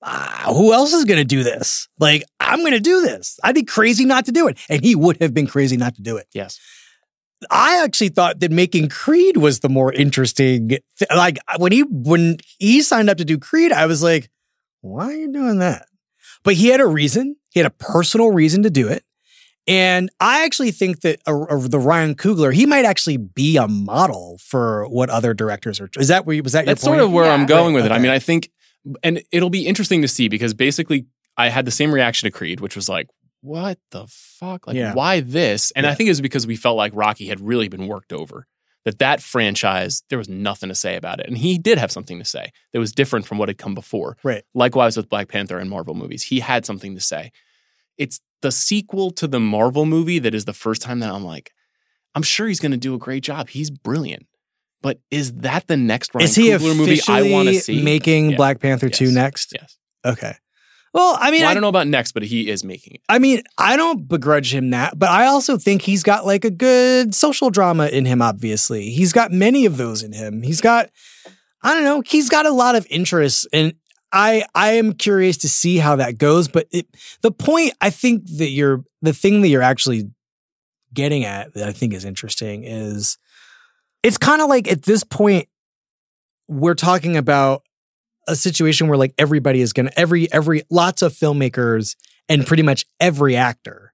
ah, 0.01 0.51
who 0.53 0.73
else 0.73 0.91
is 0.91 1.05
going 1.05 1.19
to 1.19 1.23
do 1.23 1.43
this? 1.43 1.87
Like, 1.99 2.25
I'm 2.43 2.59
going 2.59 2.73
to 2.73 2.79
do 2.79 3.01
this. 3.01 3.39
I'd 3.43 3.55
be 3.55 3.63
crazy 3.63 4.05
not 4.05 4.25
to 4.25 4.31
do 4.31 4.47
it. 4.47 4.57
And 4.69 4.83
he 4.83 4.95
would 4.95 5.17
have 5.21 5.33
been 5.33 5.47
crazy 5.47 5.77
not 5.77 5.95
to 5.95 6.01
do 6.01 6.17
it. 6.17 6.27
Yes. 6.33 6.59
I 7.51 7.83
actually 7.83 8.09
thought 8.09 8.39
that 8.39 8.51
making 8.51 8.89
Creed 8.89 9.37
was 9.37 9.59
the 9.59 9.69
more 9.69 9.91
interesting. 9.91 10.69
Th- 10.69 10.83
like 11.15 11.39
when 11.57 11.71
he 11.71 11.83
when 11.89 12.37
he 12.57 12.81
signed 12.81 13.09
up 13.09 13.17
to 13.17 13.25
do 13.25 13.37
Creed, 13.37 13.73
I 13.73 13.85
was 13.85 14.01
like, 14.01 14.29
"Why 14.81 15.07
are 15.07 15.13
you 15.13 15.31
doing 15.31 15.59
that?" 15.59 15.87
But 16.43 16.53
he 16.53 16.67
had 16.67 16.79
a 16.79 16.87
reason. 16.87 17.35
He 17.49 17.59
had 17.59 17.67
a 17.67 17.71
personal 17.71 18.31
reason 18.31 18.63
to 18.63 18.69
do 18.69 18.87
it, 18.87 19.03
and 19.67 20.09
I 20.21 20.45
actually 20.45 20.71
think 20.71 21.01
that 21.01 21.19
uh, 21.27 21.41
uh, 21.43 21.67
the 21.67 21.79
Ryan 21.79 22.15
Coogler 22.15 22.53
he 22.53 22.65
might 22.65 22.85
actually 22.85 23.17
be 23.17 23.57
a 23.57 23.67
model 23.67 24.39
for 24.41 24.87
what 24.87 25.09
other 25.09 25.33
directors 25.33 25.81
are. 25.81 25.89
Is 25.97 26.07
that 26.07 26.25
where 26.25 26.41
was 26.41 26.53
that? 26.53 26.65
That's 26.65 26.81
your 26.83 26.91
point? 26.91 26.99
sort 26.99 27.05
of 27.09 27.11
where 27.11 27.25
Yeah. 27.25 27.33
I'm 27.33 27.45
going 27.45 27.73
with 27.73 27.85
it. 27.85 27.91
I 27.91 27.99
mean, 27.99 28.11
I 28.11 28.19
think, 28.19 28.51
and 29.03 29.21
it'll 29.33 29.49
be 29.49 29.65
interesting 29.67 30.01
to 30.01 30.07
see 30.07 30.29
because 30.29 30.53
basically 30.53 31.07
I 31.37 31.49
had 31.49 31.65
the 31.65 31.71
same 31.71 31.93
reaction 31.93 32.27
to 32.27 32.31
Creed, 32.31 32.59
which 32.59 32.75
was 32.75 32.87
like, 32.89 33.07
what 33.41 33.77
the 33.91 34.05
fuck? 34.07 34.67
Like, 34.67 34.75
Yeah. 34.75 34.93
why 34.93 35.19
this? 35.19 35.71
And 35.71 35.85
I 35.85 35.93
think 35.95 36.07
it 36.07 36.11
was 36.11 36.21
because 36.21 36.47
we 36.47 36.55
felt 36.55 36.77
like 36.77 36.93
Rocky 36.95 37.27
had 37.27 37.41
really 37.41 37.67
been 37.67 37.87
worked 37.87 38.13
over. 38.13 38.47
That 38.85 38.99
that 38.99 39.21
franchise, 39.21 40.03
there 40.09 40.17
was 40.17 40.27
nothing 40.27 40.67
to 40.69 40.75
say 40.75 40.97
about 40.97 41.19
it. 41.21 41.27
And 41.27 41.37
he 41.37 41.57
did 41.57 41.77
have 41.77 41.91
something 41.91 42.19
to 42.19 42.25
say 42.25 42.51
that 42.73 42.79
was 42.79 42.91
different 42.91 43.25
from 43.25 43.37
what 43.37 43.47
had 43.47 43.57
come 43.57 43.73
before. 43.73 44.17
Right. 44.23 44.43
Likewise 44.53 44.97
with 44.97 45.07
Black 45.09 45.29
Panther 45.29 45.57
and 45.57 45.69
Marvel 45.69 45.93
movies. 45.93 46.23
He 46.23 46.41
had 46.41 46.65
something 46.65 46.93
to 46.95 47.01
say. 47.01 47.31
It's 47.97 48.19
the 48.41 48.51
sequel 48.51 49.11
to 49.11 49.27
the 49.27 49.39
Marvel 49.39 49.85
movie 49.85 50.19
that 50.19 50.35
is 50.35 50.43
the 50.45 50.53
first 50.53 50.81
time 50.81 50.99
that 50.99 51.11
I'm 51.13 51.23
like, 51.23 51.51
I'm 52.13 52.23
sure 52.23 52.47
he's 52.47 52.59
going 52.59 52.73
to 52.73 52.77
do 52.77 52.93
a 52.93 52.97
great 52.99 53.23
job. 53.23 53.47
He's 53.49 53.69
brilliant. 53.69 54.27
But 54.81 54.99
is 55.09 55.31
that 55.35 55.67
the 55.67 55.77
next 55.77 56.13
Ryan 56.13 56.25
Is 56.25 56.35
he 56.35 56.49
Coogler 56.49 56.75
movie 56.75 56.99
I 57.07 57.31
want 57.31 57.47
to 57.47 57.55
see? 57.61 57.81
making 57.81 58.31
Yeah. 58.31 58.37
Black 58.37 58.59
Panther 58.59 58.89
two 58.89 59.11
next? 59.11 59.53
Yes. 59.57 59.77
Okay. 60.05 60.35
Well, 60.93 61.17
I 61.19 61.31
mean, 61.31 61.41
Well, 61.41 61.49
I 61.49 61.51
I, 61.51 61.53
don't 61.55 61.61
know 61.61 61.69
about 61.69 61.87
next, 61.87 62.11
but 62.11 62.23
he 62.23 62.49
is 62.49 62.63
making 62.63 62.95
it. 62.95 63.01
I 63.09 63.17
mean, 63.17 63.41
I 63.57 63.77
don't 63.77 64.07
begrudge 64.07 64.53
him 64.53 64.69
that, 64.71 64.97
but 64.97 65.09
I 65.09 65.25
also 65.25 65.57
think 65.57 65.81
he's 65.81 66.03
got 66.03 66.25
like 66.25 66.45
a 66.45 66.51
good 66.51 67.15
social 67.15 67.49
drama 67.49 67.87
in 67.87 68.05
him, 68.05 68.21
obviously. 68.21 68.91
He's 68.91 69.11
got 69.11 69.31
many 69.31 69.65
of 69.65 69.77
those 69.77 70.03
in 70.03 70.13
him. 70.13 70.43
He's 70.43 70.61
got, 70.61 70.91
I 71.63 71.73
don't 71.73 71.83
know, 71.83 72.03
he's 72.05 72.29
got 72.29 72.45
a 72.45 72.51
lot 72.51 72.75
of 72.75 72.85
interests 72.89 73.47
and 73.51 73.73
I 74.13 74.45
I 74.53 74.73
am 74.73 74.93
curious 74.93 75.37
to 75.37 75.49
see 75.49 75.77
how 75.77 75.95
that 75.95 76.19
goes, 76.19 76.47
but 76.47 76.67
it, 76.71 76.85
the 77.21 77.31
point 77.31 77.73
I 77.81 77.89
think 77.89 78.25
that 78.37 78.49
you're 78.49 78.83
the 79.01 79.11
thing 79.13 79.41
that 79.41 79.47
you're 79.47 79.63
actually 79.63 80.11
getting 80.93 81.25
at 81.25 81.55
that 81.55 81.67
I 81.67 81.71
think 81.71 81.93
is 81.93 82.05
interesting 82.05 82.63
is 82.63 83.17
it's 84.03 84.19
kind 84.19 84.41
of 84.41 84.49
like 84.49 84.71
at 84.71 84.83
this 84.83 85.03
point 85.03 85.47
we're 86.47 86.75
talking 86.75 87.17
about 87.17 87.63
a 88.27 88.35
situation 88.35 88.87
where 88.87 88.97
like 88.97 89.13
everybody 89.17 89.61
is 89.61 89.73
going 89.73 89.87
to 89.87 89.99
every 89.99 90.31
every 90.31 90.63
lots 90.69 91.01
of 91.01 91.13
filmmakers 91.13 91.95
and 92.29 92.45
pretty 92.45 92.63
much 92.63 92.85
every 92.99 93.35
actor 93.35 93.93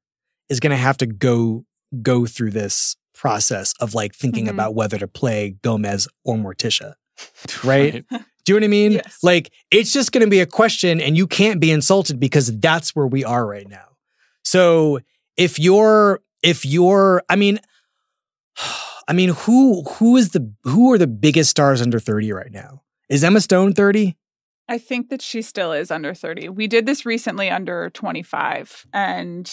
is 0.49 0.59
going 0.59 0.71
to 0.71 0.77
have 0.77 0.97
to 0.97 1.05
go 1.05 1.65
go 2.01 2.25
through 2.25 2.51
this 2.51 2.95
process 3.15 3.73
of 3.80 3.93
like 3.93 4.13
thinking 4.15 4.45
Mhm. 4.45 4.51
about 4.51 4.75
whether 4.75 4.97
to 4.97 5.07
play 5.07 5.55
Gomez 5.63 6.07
or 6.23 6.36
Morticia. 6.38 6.93
Right? 7.63 8.05
Do 8.45 8.53
you 8.53 8.59
know 8.59 8.63
what 8.63 8.63
I 8.63 8.67
mean? 8.69 8.91
Yes. 8.93 9.17
Like 9.21 9.51
it's 9.71 9.91
just 9.91 10.11
going 10.11 10.23
to 10.23 10.30
be 10.30 10.39
a 10.39 10.45
question 10.45 11.01
and 11.01 11.17
you 11.17 11.27
can't 11.27 11.59
be 11.59 11.69
insulted 11.71 12.19
because 12.19 12.57
that's 12.59 12.95
where 12.95 13.07
we 13.07 13.23
are 13.25 13.45
right 13.45 13.67
now. 13.67 13.88
So 14.43 14.99
if 15.38 15.59
you're 15.59 16.21
if 16.41 16.65
you're 16.65 17.21
I 17.30 17.36
mean 17.36 17.59
I 19.07 19.13
mean 19.13 19.30
who 19.30 19.84
who 19.84 20.17
is 20.17 20.30
the 20.30 20.51
who 20.63 20.93
are 20.93 20.97
the 20.97 21.07
biggest 21.07 21.49
stars 21.49 21.82
under 21.82 21.99
30 21.99 22.32
right 22.32 22.51
now? 22.51 22.84
Is 23.09 23.23
Emma 23.23 23.41
Stone 23.41 23.73
30? 23.73 24.15
I 24.70 24.78
think 24.78 25.09
that 25.09 25.22
she 25.22 25.41
still 25.41 25.72
is 25.74 25.91
under 25.91 26.13
30. 26.13 26.49
We 26.49 26.67
did 26.67 26.86
this 26.86 27.05
recently 27.05 27.49
under 27.49 27.89
25, 27.89 28.86
and 28.93 29.51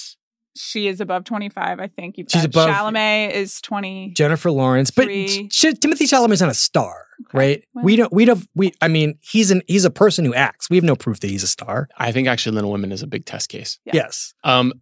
she 0.55 0.87
is 0.89 1.01
above 1.01 1.25
25, 1.25 1.81
I 1.81 1.87
think. 1.89 2.17
You've 2.19 2.29
She's 2.31 2.47
got 2.47 2.69
above- 2.69 2.71
Chalamet 2.95 3.33
is 3.33 3.61
20. 3.63 4.13
Jennifer 4.15 4.51
Lawrence, 4.51 4.91
but 4.91 5.05
Three. 5.07 5.49
Ch- 5.49 5.65
Timothée 5.67 6.03
Chalamet's 6.09 6.41
not 6.41 6.51
a 6.51 6.55
star, 6.55 7.07
Okay. 7.29 7.39
right? 7.39 7.65
Well- 7.75 7.85
we 7.85 7.97
don't 7.97 8.13
we 8.13 8.25
don't 8.25 8.47
we 8.55 8.73
I 8.81 8.89
mean 8.89 9.19
he's 9.21 9.51
an 9.51 9.63
he's 9.67 9.85
a 9.85 9.91
person 9.91 10.25
who 10.25 10.35
acts. 10.35 10.71
We 10.71 10.77
have 10.77 10.85
no 10.85 10.97
proof 10.97 11.21
that 11.21 11.29
he's 11.29 11.43
a 11.43 11.47
star. 11.49 11.89
I 11.99 12.13
think 12.13 12.29
actually 12.29 12.55
Little 12.55 12.71
Women 12.73 12.93
is 12.93 13.03
a 13.03 13.07
big 13.07 13.25
test 13.27 13.49
case. 13.49 13.79
Yeah. 13.85 13.93
Yes. 13.97 14.33
Um, 14.45 14.73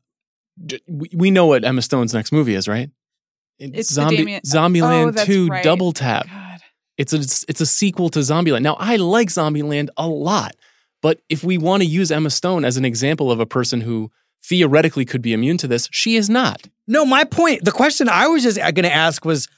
d- 0.64 0.80
we, 0.88 1.10
we 1.14 1.30
know 1.32 1.46
what 1.46 1.64
Emma 1.64 1.82
Stone's 1.82 2.14
next 2.14 2.30
movie 2.32 2.54
is, 2.54 2.68
right? 2.68 2.90
It's 3.58 3.88
the 3.88 3.94
Zombie 3.94 4.16
Damien- 4.16 4.42
Zombieland 4.42 5.18
Oh, 5.18 5.24
2 5.24 5.46
right. 5.48 5.62
Double 5.64 5.92
Tap. 5.92 6.26
God. 6.28 6.43
It's 6.96 7.12
a 7.12 7.18
it's 7.48 7.60
a 7.60 7.66
sequel 7.66 8.08
to 8.10 8.20
Zombieland. 8.20 8.62
Now 8.62 8.76
I 8.78 8.96
like 8.96 9.28
Zombieland 9.28 9.88
a 9.96 10.06
lot, 10.08 10.54
but 11.02 11.20
if 11.28 11.42
we 11.44 11.58
want 11.58 11.82
to 11.82 11.88
use 11.88 12.10
Emma 12.10 12.30
Stone 12.30 12.64
as 12.64 12.76
an 12.76 12.84
example 12.84 13.30
of 13.32 13.40
a 13.40 13.46
person 13.46 13.80
who 13.80 14.10
theoretically 14.44 15.04
could 15.04 15.22
be 15.22 15.32
immune 15.32 15.56
to 15.58 15.66
this, 15.66 15.88
she 15.90 16.16
is 16.16 16.28
not. 16.30 16.68
No, 16.86 17.04
my 17.04 17.24
point, 17.24 17.64
the 17.64 17.72
question 17.72 18.08
I 18.08 18.28
was 18.28 18.42
just 18.42 18.58
going 18.58 18.74
to 18.82 18.92
ask 18.94 19.24
was 19.24 19.48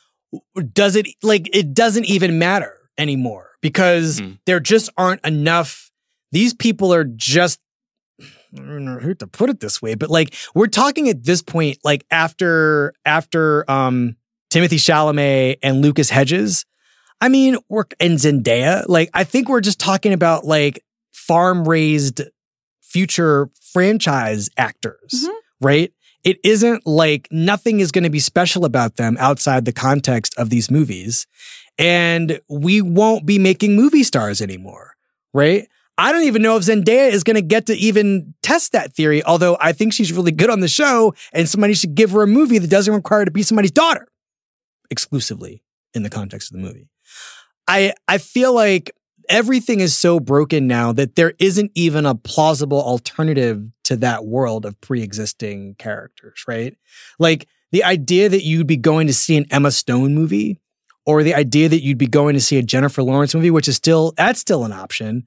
does 0.72 0.96
it 0.96 1.06
like 1.22 1.48
it 1.54 1.74
doesn't 1.74 2.04
even 2.06 2.38
matter 2.38 2.72
anymore 2.98 3.50
because 3.60 4.18
Hmm. 4.20 4.32
there 4.46 4.60
just 4.60 4.90
aren't 4.96 5.24
enough 5.26 5.90
these 6.32 6.54
people 6.54 6.92
are 6.94 7.04
just 7.04 7.60
I 8.20 8.58
don't 8.58 8.84
know 8.86 8.98
how 8.98 9.12
to 9.12 9.26
put 9.26 9.50
it 9.50 9.60
this 9.60 9.82
way, 9.82 9.94
but 9.94 10.08
like 10.08 10.34
we're 10.54 10.66
talking 10.68 11.08
at 11.10 11.22
this 11.24 11.42
point, 11.42 11.78
like 11.84 12.06
after 12.10 12.94
after 13.04 13.70
um 13.70 14.16
Timothée 14.50 14.78
Chalamet 14.78 15.58
and 15.62 15.82
Lucas 15.82 16.08
Hedges, 16.08 16.64
I 17.20 17.28
mean, 17.28 17.56
we're 17.68 17.84
and 18.00 18.18
Zendaya, 18.18 18.84
like 18.88 19.10
I 19.14 19.24
think 19.24 19.48
we're 19.48 19.60
just 19.60 19.80
talking 19.80 20.12
about 20.12 20.44
like 20.44 20.84
farm 21.12 21.66
raised 21.66 22.22
future 22.82 23.48
franchise 23.72 24.48
actors, 24.56 25.12
Mhm. 25.24 25.34
right? 25.60 25.92
It 26.24 26.38
isn't 26.44 26.86
like 26.86 27.28
nothing 27.30 27.80
is 27.80 27.92
going 27.92 28.04
to 28.04 28.10
be 28.10 28.18
special 28.20 28.64
about 28.64 28.96
them 28.96 29.16
outside 29.20 29.64
the 29.64 29.72
context 29.72 30.34
of 30.36 30.50
these 30.50 30.70
movies. 30.70 31.26
And 31.78 32.40
we 32.48 32.80
won't 32.80 33.26
be 33.26 33.38
making 33.38 33.76
movie 33.76 34.02
stars 34.02 34.40
anymore, 34.40 34.94
right? 35.34 35.68
I 35.98 36.12
don't 36.12 36.24
even 36.24 36.42
know 36.42 36.56
if 36.56 36.64
Zendaya 36.64 37.10
is 37.10 37.22
going 37.24 37.36
to 37.36 37.42
get 37.42 37.66
to 37.66 37.74
even 37.74 38.34
test 38.42 38.72
that 38.72 38.94
theory, 38.94 39.22
although 39.24 39.56
I 39.60 39.72
think 39.72 39.92
she's 39.92 40.12
really 40.12 40.32
good 40.32 40.50
on 40.50 40.60
the 40.60 40.68
show 40.68 41.14
and 41.32 41.48
somebody 41.48 41.74
should 41.74 41.94
give 41.94 42.10
her 42.10 42.22
a 42.22 42.26
movie 42.26 42.58
that 42.58 42.68
doesn't 42.70 42.92
require 42.92 43.20
her 43.20 43.24
to 43.26 43.30
be 43.30 43.42
somebody's 43.42 43.70
daughter 43.70 44.06
exclusively 44.90 45.62
in 45.94 46.02
the 46.02 46.10
context 46.10 46.50
of 46.52 46.60
the 46.60 46.66
movie. 46.66 46.88
I 47.68 47.94
I 48.08 48.18
feel 48.18 48.54
like 48.54 48.92
everything 49.28 49.80
is 49.80 49.96
so 49.96 50.20
broken 50.20 50.66
now 50.66 50.92
that 50.92 51.16
there 51.16 51.34
isn't 51.38 51.72
even 51.74 52.06
a 52.06 52.14
plausible 52.14 52.80
alternative 52.80 53.64
to 53.84 53.96
that 53.96 54.24
world 54.24 54.64
of 54.64 54.80
pre-existing 54.80 55.74
characters, 55.78 56.44
right? 56.46 56.76
Like 57.18 57.48
the 57.72 57.84
idea 57.84 58.28
that 58.28 58.44
you'd 58.44 58.66
be 58.66 58.76
going 58.76 59.06
to 59.08 59.14
see 59.14 59.36
an 59.36 59.46
Emma 59.50 59.70
Stone 59.70 60.14
movie 60.14 60.60
or 61.04 61.22
the 61.22 61.34
idea 61.34 61.68
that 61.68 61.82
you'd 61.82 61.98
be 61.98 62.06
going 62.06 62.34
to 62.34 62.40
see 62.40 62.58
a 62.58 62.62
Jennifer 62.62 63.02
Lawrence 63.02 63.34
movie, 63.34 63.50
which 63.50 63.68
is 63.68 63.76
still 63.76 64.12
that's 64.16 64.40
still 64.40 64.64
an 64.64 64.72
option. 64.72 65.26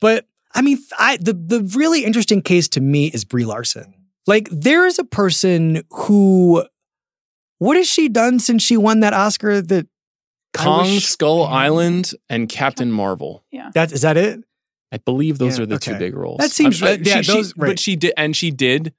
But 0.00 0.26
I 0.54 0.62
mean, 0.62 0.78
I 0.98 1.16
the 1.18 1.32
the 1.32 1.62
really 1.76 2.04
interesting 2.04 2.42
case 2.42 2.68
to 2.68 2.80
me 2.80 3.08
is 3.08 3.24
Brie 3.24 3.44
Larson. 3.44 3.94
Like 4.26 4.48
there 4.50 4.86
is 4.86 4.98
a 4.98 5.04
person 5.04 5.82
who 5.90 6.64
what 7.58 7.76
has 7.76 7.88
she 7.88 8.08
done 8.08 8.38
since 8.38 8.62
she 8.62 8.76
won 8.76 9.00
that 9.00 9.14
Oscar 9.14 9.60
that 9.62 9.86
Kong, 10.54 10.82
wish- 10.94 11.06
Skull 11.06 11.44
Island, 11.44 12.12
and 12.28 12.48
Captain 12.48 12.90
Marvel. 12.90 13.44
that 13.74 13.88
is 13.88 13.92
is 13.94 14.02
that 14.02 14.16
it? 14.16 14.40
I 14.90 14.96
believe 14.98 15.38
those 15.38 15.58
Yeah, 15.58 15.64
are 15.64 15.66
the 15.66 15.78
two 15.78 15.90
okay. 15.92 15.98
big 15.98 16.14
roles. 16.16 16.38
That 16.38 16.50
seems- 16.50 16.82
I'm- 16.82 17.00
uh, 17.00 17.02
yeah, 17.04 17.16
she- 17.18 17.22
she- 17.24 17.32
those- 17.32 17.56
right. 17.56 17.68
But 17.70 17.78
she 17.78 17.94
did, 17.96 18.14
and 18.16 18.34
she 18.36 18.50
did 18.50 18.94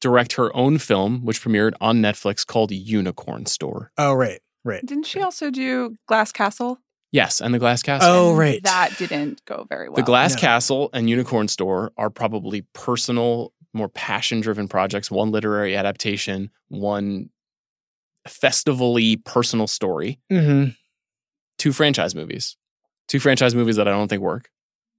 direct 0.00 0.32
her 0.34 0.54
own 0.56 0.78
film, 0.78 1.24
which 1.24 1.40
premiered 1.42 1.72
on 1.80 2.00
Netflix 2.02 2.46
called 2.46 2.70
Unicorn 2.72 3.46
Store. 3.46 3.90
Oh 3.98 4.14
right, 4.14 4.40
right. 4.64 4.84
Didn't 4.84 5.06
she 5.06 5.20
also 5.20 5.50
do 5.50 5.96
Glass 6.06 6.32
Castle? 6.32 6.78
Yes, 7.10 7.40
and 7.40 7.54
the 7.54 7.58
Glass 7.58 7.82
Castle. 7.82 8.08
Oh, 8.10 8.28
And 8.30 8.38
right. 8.38 8.62
That 8.64 8.94
didn't 8.98 9.42
go 9.46 9.64
very 9.68 9.88
well. 9.88 9.96
The 9.96 10.02
Glass 10.02 10.34
No. 10.34 10.40
Castle 10.40 10.90
and 10.92 11.08
Unicorn 11.08 11.48
Store 11.48 11.90
are 11.96 12.10
probably 12.10 12.62
personal, 12.74 13.54
more 13.72 13.88
passion 13.88 14.40
driven 14.40 14.68
projects. 14.68 15.10
One 15.10 15.30
literary 15.30 15.74
adaptation, 15.74 16.50
one 16.68 17.30
festival-y 18.26 19.16
personal 19.24 19.66
story. 19.66 20.20
Mm-hmm. 20.30 20.70
Two 21.58 21.72
franchise 21.72 22.14
movies. 22.14 22.56
Two 23.08 23.20
franchise 23.20 23.54
movies 23.54 23.76
that 23.76 23.88
I 23.88 23.90
don't 23.92 24.08
think 24.08 24.22
work. 24.22 24.48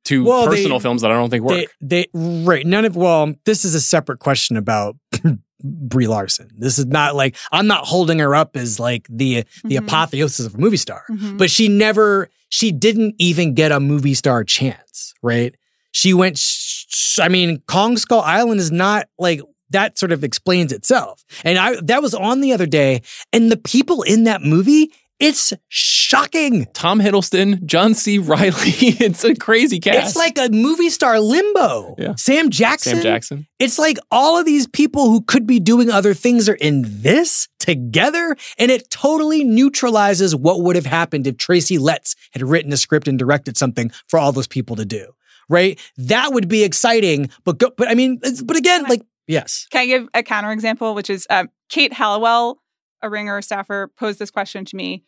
Two 0.06 0.24
Well, 0.24 0.50
they- 0.50 0.56
personal 0.58 0.80
films 0.80 1.02
that 1.02 1.12
I 1.12 1.14
don't 1.16 1.30
think 1.30 1.44
work. 1.44 1.66
They, 1.82 2.08
they, 2.14 2.20
right. 2.44 2.66
None 2.66 2.86
of, 2.86 2.96
well, 2.96 3.34
this 3.46 3.66
is 3.66 3.76
a 3.76 3.82
separate 3.82 4.20
question 4.20 4.58
about 4.58 4.96
Brie 5.64 6.08
Larson. 6.08 6.50
This 6.58 6.80
is 6.80 6.86
not 6.86 7.16
like 7.16 7.36
I'm 7.52 7.68
not 7.68 7.86
holding 7.86 8.20
her 8.20 8.34
up 8.34 8.56
as 8.56 8.80
like 8.80 9.06
the 9.10 9.44
the 9.64 9.76
Mhm. 9.76 9.84
apotheosis 9.86 10.46
of 10.46 10.56
a 10.56 10.58
movie 10.58 10.78
star. 10.78 11.04
Mhm. 11.12 11.38
But 11.38 11.52
she 11.52 11.68
never 11.68 12.30
she 12.48 12.72
didn't 12.72 13.16
even 13.20 13.54
get 13.54 13.72
a 13.72 13.80
movie 13.80 14.14
star 14.14 14.44
chance, 14.44 15.14
right? 15.22 15.54
She 15.92 16.14
went 16.14 16.38
sh- 16.38 16.86
sh- 16.90 17.20
I 17.20 17.28
mean, 17.28 17.62
Kong 17.68 17.98
Skull 17.98 18.22
Island 18.22 18.62
is 18.62 18.72
not 18.72 19.08
like 19.20 19.42
that 19.72 20.00
sort 20.00 20.12
of 20.14 20.24
explains 20.24 20.72
itself. 20.72 21.24
And 21.44 21.58
I 21.58 21.76
that 21.82 22.02
was 22.02 22.14
on 22.16 22.40
the 22.42 22.54
other 22.54 22.66
day 22.66 23.02
and 23.34 23.52
the 23.52 23.58
people 23.58 24.02
in 24.04 24.24
that 24.24 24.42
movie, 24.42 24.92
it's 25.20 25.52
shocking. 25.68 26.66
Tom 26.74 27.00
Hiddleston, 27.00 27.66
John 27.66 27.94
C. 27.94 28.20
Reilly. 28.20 28.54
it's 28.54 29.24
a 29.26 29.36
crazy 29.36 29.80
cast. 29.80 30.10
It's 30.10 30.16
like 30.16 30.38
a 30.38 30.50
movie 30.50 30.90
star 30.90 31.20
limbo. 31.20 31.96
Yeah. 31.98 32.16
Sam 32.16 32.50
Jackson. 32.50 32.96
Sam 32.96 33.04
Jackson. 33.04 33.48
It's 33.60 33.78
like 33.78 33.98
all 34.12 34.40
of 34.40 34.46
these 34.46 34.66
people 34.66 35.10
who 35.10 35.22
could 35.22 35.46
be 35.46 35.60
doing 35.60 35.90
other 35.90 36.14
things 36.14 36.48
are 36.48 36.56
in 36.56 36.84
this 36.86 37.50
together, 37.60 38.38
and 38.58 38.72
it 38.72 38.90
totally 38.90 39.44
neutralizes 39.44 40.36
what 40.36 40.62
would 40.62 40.78
have 40.78 40.86
happened 40.86 41.28
if 41.28 41.38
Tracy 41.38 41.78
Letts 41.78 42.16
had 42.32 42.42
written 42.42 42.72
a 42.72 42.78
script 42.78 43.08
and 43.08 43.20
directed 43.20 43.58
something 43.58 43.92
for 44.08 44.18
all 44.18 44.32
those 44.32 44.48
people 44.48 44.78
to 44.78 44.86
do. 44.86 45.12
Right? 45.50 45.80
That 45.98 46.32
would 46.32 46.48
be 46.48 46.64
exciting, 46.64 47.30
but 47.44 47.58
go, 47.58 47.72
but 47.76 47.90
I 47.90 47.96
mean, 47.96 48.22
but 48.46 48.56
again, 48.56 48.84
like 48.84 49.02
yes, 49.28 49.68
Can 49.72 49.82
I 49.82 49.86
give 49.88 50.08
a 50.14 50.24
counterexample, 50.24 50.96
which 50.96 51.10
is 51.10 51.28
um, 51.30 51.50
Kate 51.70 51.92
Halliwell, 51.92 52.62
a 53.02 53.10
ringer 53.10 53.42
staffer, 53.42 53.92
posed 53.98 54.20
this 54.20 54.32
question 54.32 54.64
to 54.66 54.76
me. 54.76 55.04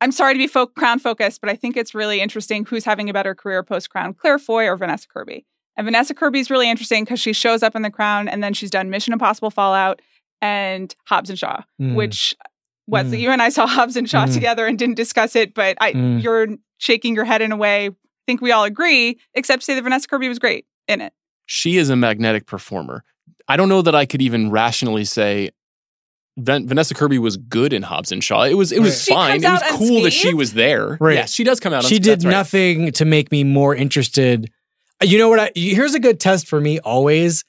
I'm 0.00 0.12
sorry 0.12 0.34
to 0.34 0.38
be 0.38 0.46
fo- 0.46 0.66
crown 0.66 0.98
focused, 0.98 1.40
but 1.40 1.48
I 1.50 1.56
think 1.56 1.76
it's 1.76 1.94
really 1.94 2.20
interesting 2.20 2.64
who's 2.66 2.84
having 2.84 3.08
a 3.08 3.12
better 3.12 3.34
career 3.34 3.62
post 3.62 3.90
crown, 3.90 4.14
Claire 4.14 4.38
Foy 4.38 4.66
or 4.68 4.76
Vanessa 4.76 5.08
Kirby. 5.08 5.46
And 5.76 5.84
Vanessa 5.86 6.14
Kirby 6.14 6.38
is 6.40 6.50
really 6.50 6.70
interesting 6.70 7.04
because 7.04 7.20
she 7.20 7.32
shows 7.32 7.62
up 7.62 7.74
in 7.76 7.82
the 7.82 7.90
crown 7.90 8.28
and 8.28 8.42
then 8.42 8.52
she's 8.54 8.70
done 8.70 8.90
Mission 8.90 9.12
Impossible 9.12 9.50
Fallout 9.50 10.00
and 10.42 10.94
Hobbs 11.06 11.30
and 11.30 11.38
Shaw, 11.38 11.62
Mm. 11.80 11.94
which 11.94 12.34
Wesley, 12.86 13.18
Mm. 13.18 13.20
you 13.22 13.30
and 13.30 13.42
I 13.42 13.48
saw 13.48 13.66
Hobbs 13.66 13.96
and 13.96 14.08
Shaw 14.08 14.26
Mm. 14.26 14.34
together 14.34 14.66
and 14.66 14.78
didn't 14.78 14.94
discuss 14.96 15.34
it, 15.34 15.54
but 15.54 15.76
I, 15.80 15.92
Mm. 15.92 16.22
you're 16.22 16.48
shaking 16.78 17.14
your 17.14 17.24
head 17.24 17.42
in 17.42 17.50
a 17.52 17.56
way. 17.56 17.86
I 17.88 17.92
think 18.26 18.40
we 18.40 18.52
all 18.52 18.64
agree, 18.64 19.18
except 19.34 19.62
to 19.62 19.64
say 19.64 19.74
that 19.74 19.82
Vanessa 19.82 20.06
Kirby 20.08 20.28
was 20.28 20.38
great 20.38 20.66
in 20.88 21.00
it. 21.00 21.12
She 21.46 21.76
is 21.78 21.90
a 21.90 21.96
magnetic 21.96 22.46
performer. 22.46 23.02
I 23.48 23.56
don't 23.56 23.68
know 23.68 23.82
that 23.82 23.94
I 23.94 24.04
could 24.06 24.20
even 24.22 24.50
rationally 24.50 25.04
say 25.04 25.50
Van- 26.38 26.68
Vanessa 26.68 26.92
Kirby 26.94 27.18
was 27.18 27.36
good 27.36 27.72
in 27.72 27.82
Hobbs 27.82 28.12
and 28.12 28.22
Shaw. 28.22 28.42
It 28.44 28.54
was 28.54 28.70
it 28.72 28.80
was 28.80 29.08
Right. 29.08 29.14
Fine. 29.16 29.44
It 29.44 29.50
was 29.50 29.62
out 29.62 29.78
cool 29.78 30.02
that 30.02 30.12
she 30.12 30.34
was 30.34 30.52
there. 30.52 30.98
Right. 31.00 31.14
Yes, 31.14 31.32
she 31.32 31.44
does 31.44 31.60
come 31.60 31.72
out. 31.72 31.84
she 31.84 31.96
uns- 31.96 32.04
did 32.04 32.24
right. 32.24 32.30
nothing 32.30 32.92
to 32.92 33.04
make 33.04 33.30
me 33.32 33.42
more 33.44 33.74
interested. 33.74 34.50
You 35.02 35.18
know 35.18 35.28
what? 35.28 35.40
I, 35.40 35.50
here's 35.54 35.94
a 35.94 36.00
good 36.00 36.20
test 36.20 36.46
for 36.48 36.60
me 36.60 36.78
always. 36.80 37.44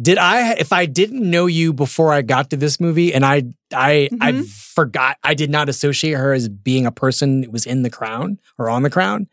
Did 0.00 0.18
I, 0.18 0.54
if 0.54 0.72
I 0.72 0.86
didn't 0.86 1.28
know 1.28 1.46
you 1.46 1.72
before 1.72 2.12
I 2.12 2.22
got 2.22 2.50
to 2.50 2.56
this 2.56 2.80
movie, 2.80 3.12
and 3.14 3.24
I, 3.24 3.44
I, 3.72 4.08
I 4.20 4.32
Mhm. 4.32 4.46
forgot, 4.48 5.16
I 5.22 5.34
did 5.34 5.50
not 5.50 5.68
associate 5.68 6.14
her 6.14 6.32
as 6.32 6.48
being 6.48 6.86
a 6.86 6.90
person 6.90 7.42
who 7.44 7.50
was 7.50 7.66
in 7.66 7.82
the 7.82 7.90
crown 7.90 8.38
or 8.58 8.68
on 8.70 8.82
the 8.82 8.90
crown. 8.90 9.28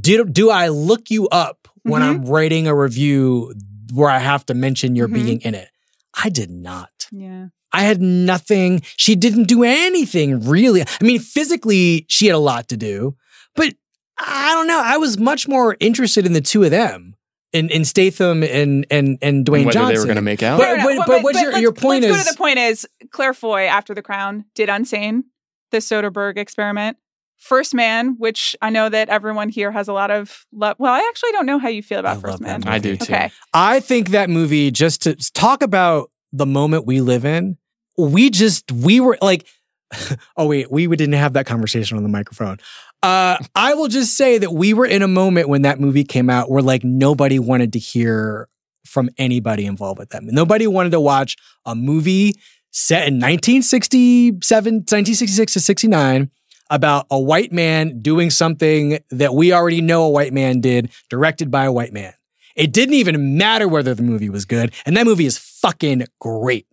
Did 0.00 0.32
do 0.32 0.50
I 0.50 0.68
look 0.68 1.10
you 1.10 1.26
up 1.28 1.66
when 1.82 2.02
Mhm. 2.02 2.06
I'm 2.06 2.24
writing 2.26 2.66
a 2.66 2.74
review 2.76 3.54
where 3.92 4.10
I 4.10 4.18
have 4.18 4.44
to 4.46 4.54
mention 4.54 4.94
your 4.94 5.08
Mhm. 5.08 5.14
being 5.14 5.40
in 5.40 5.54
it? 5.54 5.68
I 6.14 6.28
did 6.28 6.50
not. 6.50 7.08
Yeah. 7.10 7.46
I 7.78 7.82
had 7.82 8.00
nothing. 8.02 8.82
She 8.96 9.14
didn't 9.14 9.44
do 9.44 9.62
anything 9.64 10.40
really. 10.48 10.82
I 10.82 10.86
mean, 11.04 11.20
physically, 11.20 12.06
she 12.08 12.26
had 12.26 12.34
a 12.34 12.38
lot 12.38 12.68
to 12.68 12.76
do, 12.76 13.16
but 13.54 13.74
I 14.18 14.52
don't 14.54 14.66
know. 14.66 14.80
I 14.84 14.96
was 14.96 15.18
much 15.18 15.46
more 15.46 15.76
interested 15.80 16.26
in 16.26 16.32
the 16.32 16.40
two 16.40 16.64
of 16.64 16.70
them, 16.70 17.14
in, 17.52 17.70
in 17.70 17.84
Statham 17.84 18.42
and 18.42 18.84
and 18.90 19.16
and 19.22 19.22
And 19.22 19.46
Dwayne 19.46 19.64
whether 19.66 19.72
Johnson. 19.72 19.94
they 19.94 19.98
were 20.00 20.04
going 20.06 20.16
to 20.16 20.22
make 20.22 20.42
out. 20.42 20.58
But- 20.58 20.64
Fair 20.64 20.74
enough. 20.74 20.96
but- 20.98 21.06
but 21.06 21.22
what's 21.22 21.40
your- 21.40 21.56
your 21.58 21.72
point 21.72 22.02
let's 22.02 22.14
go 22.14 22.18
is- 22.20 22.26
to 22.26 22.32
the 22.32 22.36
point 22.38 22.58
is 22.58 22.86
Claire 23.10 23.32
Foy 23.34 23.62
after 23.66 23.94
the 23.94 24.02
crown 24.02 24.44
did 24.54 24.68
Unsane, 24.68 25.22
the 25.70 25.78
Soderbergh 25.78 26.36
experiment. 26.36 26.96
First 27.36 27.72
Man, 27.72 28.16
which 28.18 28.56
I 28.60 28.70
know 28.70 28.88
that 28.88 29.08
everyone 29.10 29.48
here 29.48 29.70
has 29.70 29.86
a 29.86 29.92
lot 29.92 30.10
of 30.10 30.44
love. 30.52 30.74
Well, 30.80 30.92
I 30.92 31.06
actually 31.08 31.30
don't 31.30 31.46
know 31.46 31.60
how 31.60 31.68
you 31.68 31.84
feel 31.84 32.00
about 32.00 32.16
love 32.16 32.22
First 32.22 32.40
Man. 32.40 32.64
I 32.66 32.80
do 32.80 32.96
too. 32.96 33.04
Okay. 33.04 33.30
I 33.54 33.78
think 33.78 34.08
that 34.10 34.28
movie 34.28 34.72
just 34.72 35.02
to 35.02 35.14
talk 35.34 35.62
about 35.62 36.10
the 36.32 36.46
moment 36.46 36.84
we 36.84 37.00
live 37.00 37.24
in. 37.24 37.56
We 37.98 38.30
just 38.30 38.72
we 38.72 39.00
were 39.00 39.18
like, 39.20 39.46
oh 40.36 40.46
wait, 40.46 40.70
we 40.70 40.86
didn't 40.86 41.14
have 41.14 41.34
that 41.34 41.46
conversation 41.46 41.96
on 41.96 42.02
the 42.02 42.08
microphone. 42.08 42.58
Uh, 43.02 43.36
I 43.54 43.74
will 43.74 43.88
just 43.88 44.16
say 44.16 44.38
that 44.38 44.52
we 44.52 44.74
were 44.74 44.86
in 44.86 45.02
a 45.02 45.08
moment 45.08 45.48
when 45.48 45.62
that 45.62 45.78
movie 45.78 46.04
came 46.04 46.30
out 46.30 46.50
where 46.50 46.62
like 46.62 46.82
nobody 46.82 47.38
wanted 47.38 47.72
to 47.74 47.78
hear 47.78 48.48
from 48.84 49.10
anybody 49.18 49.66
involved 49.66 49.98
with 49.98 50.10
them. 50.10 50.26
Nobody 50.26 50.66
wanted 50.66 50.90
to 50.90 51.00
watch 51.00 51.36
a 51.64 51.74
movie 51.74 52.34
set 52.70 53.08
in 53.08 53.14
1967, 53.14 54.74
1966 54.74 55.52
to 55.52 55.60
69 55.60 56.30
about 56.70 57.06
a 57.10 57.18
white 57.18 57.52
man 57.52 58.00
doing 58.00 58.30
something 58.30 58.98
that 59.10 59.34
we 59.34 59.52
already 59.52 59.80
know 59.80 60.04
a 60.04 60.10
white 60.10 60.32
man 60.32 60.60
did, 60.60 60.90
directed 61.08 61.50
by 61.50 61.64
a 61.64 61.72
white 61.72 61.92
man. 61.92 62.12
It 62.56 62.72
didn't 62.72 62.94
even 62.94 63.38
matter 63.38 63.68
whether 63.68 63.94
the 63.94 64.02
movie 64.02 64.28
was 64.28 64.44
good, 64.44 64.74
and 64.84 64.96
that 64.96 65.06
movie 65.06 65.26
is 65.26 65.38
fucking 65.38 66.06
great. 66.18 66.66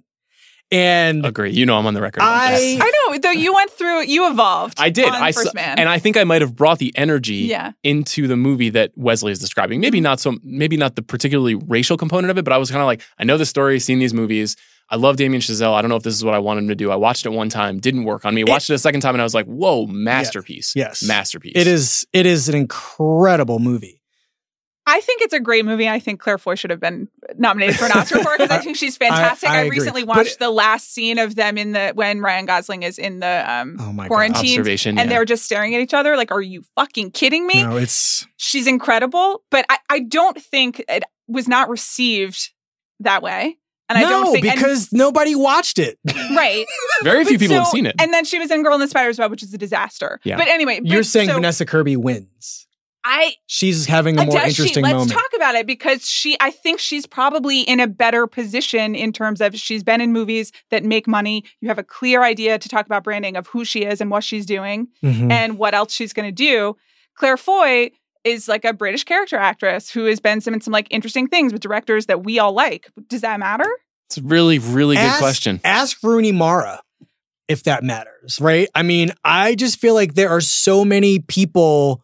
And 0.71 1.25
Agree. 1.25 1.51
You 1.51 1.65
know 1.65 1.77
I'm 1.77 1.85
on 1.85 1.93
the 1.93 2.01
record. 2.01 2.21
I- 2.23 2.77
I 2.81 2.91
know, 3.11 3.17
though 3.19 3.31
you 3.31 3.53
went 3.53 3.71
through, 3.71 4.03
you 4.03 4.29
evolved. 4.29 4.79
I 4.79 4.89
did. 4.89 5.07
On 5.07 5.13
I 5.21 5.31
First 5.31 5.53
Man. 5.53 5.77
and 5.77 5.87
I 5.87 5.99
think 5.99 6.17
I 6.17 6.23
might 6.23 6.41
have 6.41 6.55
brought 6.55 6.79
the 6.79 6.91
energy 6.97 7.35
yeah. 7.35 7.73
into 7.83 8.27
the 8.27 8.35
movie 8.35 8.69
that 8.71 8.91
Wesley 8.95 9.31
is 9.31 9.39
describing. 9.39 9.79
Maybe 9.79 10.01
not 10.01 10.19
so. 10.19 10.37
Maybe 10.43 10.75
not 10.75 10.95
the 10.95 11.01
particularly 11.01 11.55
racial 11.55 11.97
component 11.97 12.31
of 12.31 12.37
it, 12.37 12.43
but 12.43 12.53
I 12.53 12.57
was 12.57 12.71
kind 12.71 12.81
of 12.81 12.87
like, 12.87 13.01
I 13.19 13.23
know 13.23 13.37
the 13.37 13.45
story, 13.45 13.79
seen 13.79 13.99
these 13.99 14.13
movies. 14.13 14.55
I 14.89 14.97
love 14.97 15.17
Damien 15.17 15.41
Chazelle. 15.41 15.73
I 15.73 15.81
don't 15.81 15.89
know 15.89 15.95
if 15.95 16.03
this 16.03 16.13
is 16.13 16.23
what 16.23 16.35
I 16.35 16.39
want 16.39 16.59
him 16.59 16.67
to 16.67 16.75
do. 16.75 16.91
I 16.91 16.95
watched 16.95 17.25
it 17.25 17.29
one 17.29 17.49
time, 17.49 17.79
didn't 17.79 18.03
work 18.03 18.23
on 18.23 18.35
me. 18.35 18.43
Watched 18.43 18.69
it, 18.69 18.73
a 18.73 18.77
second 18.77 19.01
time, 19.01 19.15
and 19.15 19.21
I 19.21 19.23
was 19.23 19.33
like, 19.33 19.47
whoa, 19.47 19.87
masterpiece. 19.87 20.75
yes. 20.75 21.03
masterpiece. 21.03 21.53
it 21.55 21.67
is 21.67 22.05
it 22.13 22.25
is 22.25 22.49
an 22.49 22.55
incredible 22.55 23.59
movie. 23.59 24.01
I 24.87 25.01
think 25.01 25.21
it's 25.23 25.33
a 25.33 25.39
great 25.39 25.65
movie. 25.65 25.89
I 25.89 25.99
think 25.99 26.19
Claire 26.19 26.37
Foy 26.37 26.53
should 26.55 26.69
have 26.69 26.79
been 26.79 27.07
nominated 27.37 27.75
for 27.77 27.85
an 27.85 27.91
Oscar 27.93 28.21
for 28.23 28.33
it 28.33 28.37
because 28.39 28.51
I 28.59 28.59
think 28.61 28.77
she's 28.77 28.95
fantastic. 28.97 29.49
I 29.49 29.57
I, 29.57 29.61
agree. 29.61 29.77
recently 29.79 30.03
But- 30.05 30.17
watched 30.17 30.39
the 30.39 30.51
last 30.51 30.93
scene 30.93 31.17
of 31.17 31.35
them 31.35 31.57
in 31.57 31.71
the 31.71 31.91
when 31.95 32.21
Ryan 32.21 32.45
Gosling 32.45 32.83
is 32.83 32.99
in 32.99 33.19
the 33.19 33.51
um, 33.51 33.77
Oh 33.79 33.91
my 33.91 34.03
god. 34.03 34.09
quarantine, 34.09 34.59
observation. 34.59 34.99
and 34.99 35.09
yeah. 35.09 35.15
they're 35.17 35.25
just 35.25 35.43
staring 35.43 35.73
at 35.73 35.81
each 35.81 35.93
other 35.95 36.15
like, 36.15 36.31
"Are 36.31 36.41
you 36.41 36.63
fucking 36.75 37.11
kidding 37.11 37.47
me?" 37.47 37.63
No, 37.63 37.77
it's 37.77 38.27
She's 38.37 38.67
incredible, 38.67 39.43
but 39.49 39.65
I, 39.69 39.77
I 39.89 39.99
don't 40.01 40.39
think 40.39 40.83
it 40.87 41.03
was 41.27 41.47
not 41.47 41.69
received 41.69 42.51
that 42.99 43.23
way. 43.23 43.57
And 43.89 43.99
no, 43.99 44.05
I 44.07 44.09
don't 44.09 44.31
think 44.33 44.45
and- 44.45 44.55
because 44.55 44.91
nobody 44.93 45.35
watched 45.35 45.77
it. 45.79 45.97
right. 46.35 46.65
Very 47.03 47.23
few 47.25 47.37
But 47.37 47.39
people 47.39 47.55
have 47.57 47.67
seen 47.67 47.85
it. 47.85 47.95
And 47.99 48.11
then 48.13 48.25
she 48.25 48.39
was 48.39 48.49
in 48.49 48.63
Girl 48.63 48.73
in 48.73 48.79
the 48.79 48.87
Spider's 48.87 49.19
Web, 49.19 49.29
which 49.29 49.43
is 49.43 49.53
a 49.53 49.57
disaster. 49.59 50.19
Yeah. 50.23 50.37
But 50.37 50.47
anyway, 50.47 50.79
You're 50.83 50.99
but- 51.01 51.05
saying 51.05 51.29
so 51.29 51.35
Vanessa 51.35 51.65
Kirby 51.67 51.95
wins. 51.95 52.64
I 53.07 53.35
She's 53.45 53.85
having 53.85 54.17
a 54.17 54.25
more 54.25 54.33
does 54.35 54.55
she- 54.55 54.63
interesting 54.63 54.83
let's 54.83 54.93
moment. 54.93 55.11
talk 55.11 55.29
about 55.35 55.53
it 55.55 55.67
because 55.67 56.09
she 56.09 56.35
I 56.39 56.49
think 56.49 56.79
she's 56.79 57.05
probably 57.05 57.61
in 57.61 57.79
a 57.79 57.87
better 57.87 58.25
position 58.25 58.95
in 58.95 59.13
terms 59.13 59.41
of 59.41 59.55
she's 59.55 59.83
been 59.83 60.01
in 60.01 60.11
movies 60.11 60.51
that 60.71 60.83
make 60.83 61.07
money. 61.07 61.43
You 61.61 61.67
have 61.67 61.77
a 61.77 61.83
clear 61.83 62.23
idea 62.23 62.57
to 62.57 62.67
talk 62.67 62.85
about 62.87 63.03
branding 63.03 63.35
of 63.37 63.45
who 63.47 63.63
she 63.63 63.83
is 63.85 64.01
and 64.01 64.09
what 64.09 64.23
she's 64.23 64.45
doing 64.45 64.87
Mhm. 65.03 65.31
and 65.31 65.57
what 65.59 65.73
else 65.75 65.93
she's 65.93 66.13
going 66.13 66.27
to 66.27 66.31
do. 66.33 66.75
Claire 67.15 67.37
Foy 67.37 67.91
is 68.23 68.47
like 68.47 68.65
a 68.65 68.73
British 68.73 69.03
character 69.03 69.37
actress 69.37 69.89
who 69.91 70.05
has 70.05 70.19
been 70.19 70.41
some 70.41 70.55
in 70.55 70.61
some 70.61 70.71
like 70.73 70.87
interesting 70.89 71.27
things 71.27 71.53
with 71.53 71.61
directors 71.61 72.07
that 72.07 72.23
we 72.23 72.39
all 72.39 72.53
like. 72.53 72.89
Does 73.07 73.21
that 73.21 73.39
matter? 73.39 73.69
it's 74.09 74.17
a 74.17 74.21
really, 74.23 74.59
really 74.59 74.95
good 74.95 75.01
Ask- 75.03 75.19
question. 75.19 75.59
Ask 75.63 75.97
Rooney 76.03 76.31
Mara 76.31 76.81
if 77.47 77.63
that 77.63 77.83
matters, 77.83 78.39
right? 78.41 78.67
I 78.75 78.81
mean, 78.83 79.11
I 79.23 79.53
just 79.55 79.79
feel 79.79 79.93
like 79.93 80.13
there 80.15 80.29
are 80.29 80.41
so 80.41 80.83
many 80.85 81.19
people 81.19 82.03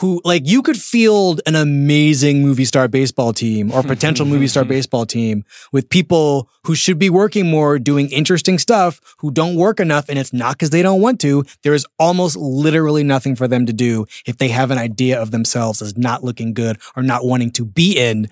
who 0.00 0.20
like 0.24 0.42
you 0.46 0.62
could 0.62 0.76
field 0.76 1.40
an 1.46 1.54
amazing 1.54 2.42
movie 2.42 2.64
star 2.64 2.88
baseball 2.88 3.32
team 3.32 3.70
or 3.70 3.82
potential 3.82 4.26
movie 4.26 4.48
star 4.48 4.64
baseball 4.74 5.04
team 5.06 5.44
with 5.72 5.88
people 5.88 6.48
who 6.64 6.74
should 6.74 6.98
be 6.98 7.10
working 7.10 7.46
more 7.50 7.78
doing 7.78 8.10
interesting 8.10 8.58
stuff 8.58 9.00
who 9.18 9.30
don't 9.30 9.54
work 9.54 9.78
enough 9.78 10.08
and 10.08 10.18
it's 10.18 10.32
not 10.32 10.52
because 10.52 10.70
they 10.70 10.82
don't 10.82 11.00
want 11.00 11.20
to 11.20 11.44
there 11.62 11.74
is 11.74 11.86
almost 11.98 12.36
literally 12.36 13.04
nothing 13.04 13.36
for 13.36 13.46
them 13.46 13.66
to 13.66 13.72
do 13.72 14.06
if 14.26 14.38
they 14.38 14.48
have 14.48 14.70
an 14.70 14.78
idea 14.78 15.20
of 15.20 15.30
themselves 15.30 15.82
as 15.82 15.96
not 15.96 16.24
looking 16.24 16.54
good 16.54 16.78
or 16.96 17.02
not 17.02 17.24
wanting 17.24 17.50
to 17.50 17.64
be 17.64 17.98
in 17.98 18.28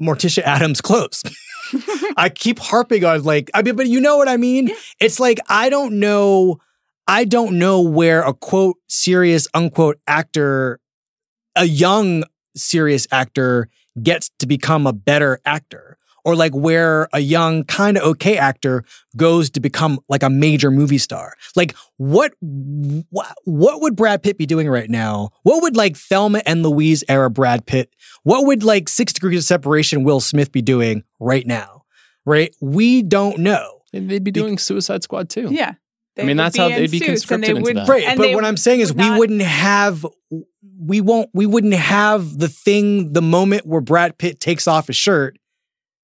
Morticia 0.00 0.42
Addams 0.42 0.80
clothes. 0.80 1.24
I 2.16 2.28
keep 2.28 2.58
harping 2.58 3.04
on 3.04 3.22
like 3.24 3.50
I 3.54 3.62
mean, 3.62 3.76
but 3.76 3.88
you 3.88 4.00
know 4.00 4.16
what 4.16 4.28
I 4.28 4.36
mean? 4.36 4.70
It's 5.00 5.20
like 5.20 5.38
I 5.48 5.68
don't 5.68 5.98
know, 5.98 6.60
I 7.08 7.24
don't 7.24 7.58
know 7.58 7.80
where 7.80 8.22
a 8.22 8.34
quote 8.34 8.76
serious 8.88 9.48
unquote 9.54 9.98
actor, 10.06 10.78
a 11.56 11.64
young 11.64 12.24
serious 12.54 13.06
actor 13.10 13.68
gets 14.02 14.30
to 14.38 14.46
become 14.46 14.86
a 14.86 14.92
better 14.92 15.40
actor. 15.44 15.96
Or 16.24 16.36
like 16.36 16.52
where 16.54 17.08
a 17.14 17.20
young 17.20 17.64
kind 17.64 17.96
of 17.96 18.02
okay 18.02 18.36
actor 18.36 18.84
goes 19.16 19.48
to 19.50 19.60
become 19.60 19.98
like 20.10 20.22
a 20.22 20.28
major 20.28 20.70
movie 20.70 20.98
star. 20.98 21.32
Like 21.56 21.74
what 21.96 22.34
what 22.40 23.34
what 23.44 23.80
would 23.80 23.96
Brad 23.96 24.22
Pitt 24.22 24.36
be 24.36 24.44
doing 24.44 24.68
right 24.68 24.90
now? 24.90 25.30
What 25.42 25.62
would 25.62 25.74
like 25.74 25.96
Thelma 25.96 26.42
and 26.44 26.62
Louise 26.62 27.02
era 27.08 27.30
Brad 27.30 27.64
Pitt? 27.64 27.94
What 28.24 28.44
would 28.44 28.62
like 28.62 28.90
Six 28.90 29.14
Degrees 29.14 29.38
of 29.38 29.44
Separation 29.44 30.04
Will 30.04 30.20
Smith 30.20 30.52
be 30.52 30.60
doing 30.60 31.02
right 31.18 31.46
now? 31.46 31.78
right? 32.28 32.54
We 32.60 33.02
don't 33.02 33.38
know. 33.38 33.82
And 33.92 34.10
they'd 34.10 34.22
be 34.22 34.30
doing 34.30 34.58
Suicide 34.58 35.02
Squad 35.02 35.30
too. 35.30 35.48
Yeah. 35.50 35.74
They 36.18 36.24
I 36.24 36.26
mean, 36.26 36.36
that's 36.36 36.56
how 36.56 36.66
in 36.66 36.72
they'd 36.72 36.90
be 36.90 36.98
suits 36.98 37.08
and 37.08 37.42
conscripted 37.42 37.46
they 37.46 37.50
into 37.58 37.62
would- 37.62 37.76
that. 37.76 37.88
Right. 37.88 38.18
but 38.18 38.32
what 38.34 38.44
I'm 38.44 38.56
saying 38.58 38.80
is 38.80 38.92
would 38.92 39.00
we 39.00 39.08
not- 39.08 39.18
wouldn't 39.18 39.42
have 39.42 40.04
we 40.80 41.00
won't 41.00 41.30
we 41.32 41.46
wouldn't 41.46 41.74
have 41.74 42.38
the 42.38 42.48
thing 42.48 43.12
the 43.12 43.22
moment 43.22 43.64
where 43.66 43.80
Brad 43.80 44.18
Pitt 44.18 44.40
takes 44.40 44.66
off 44.68 44.88
his 44.88 44.96
shirt 44.96 45.38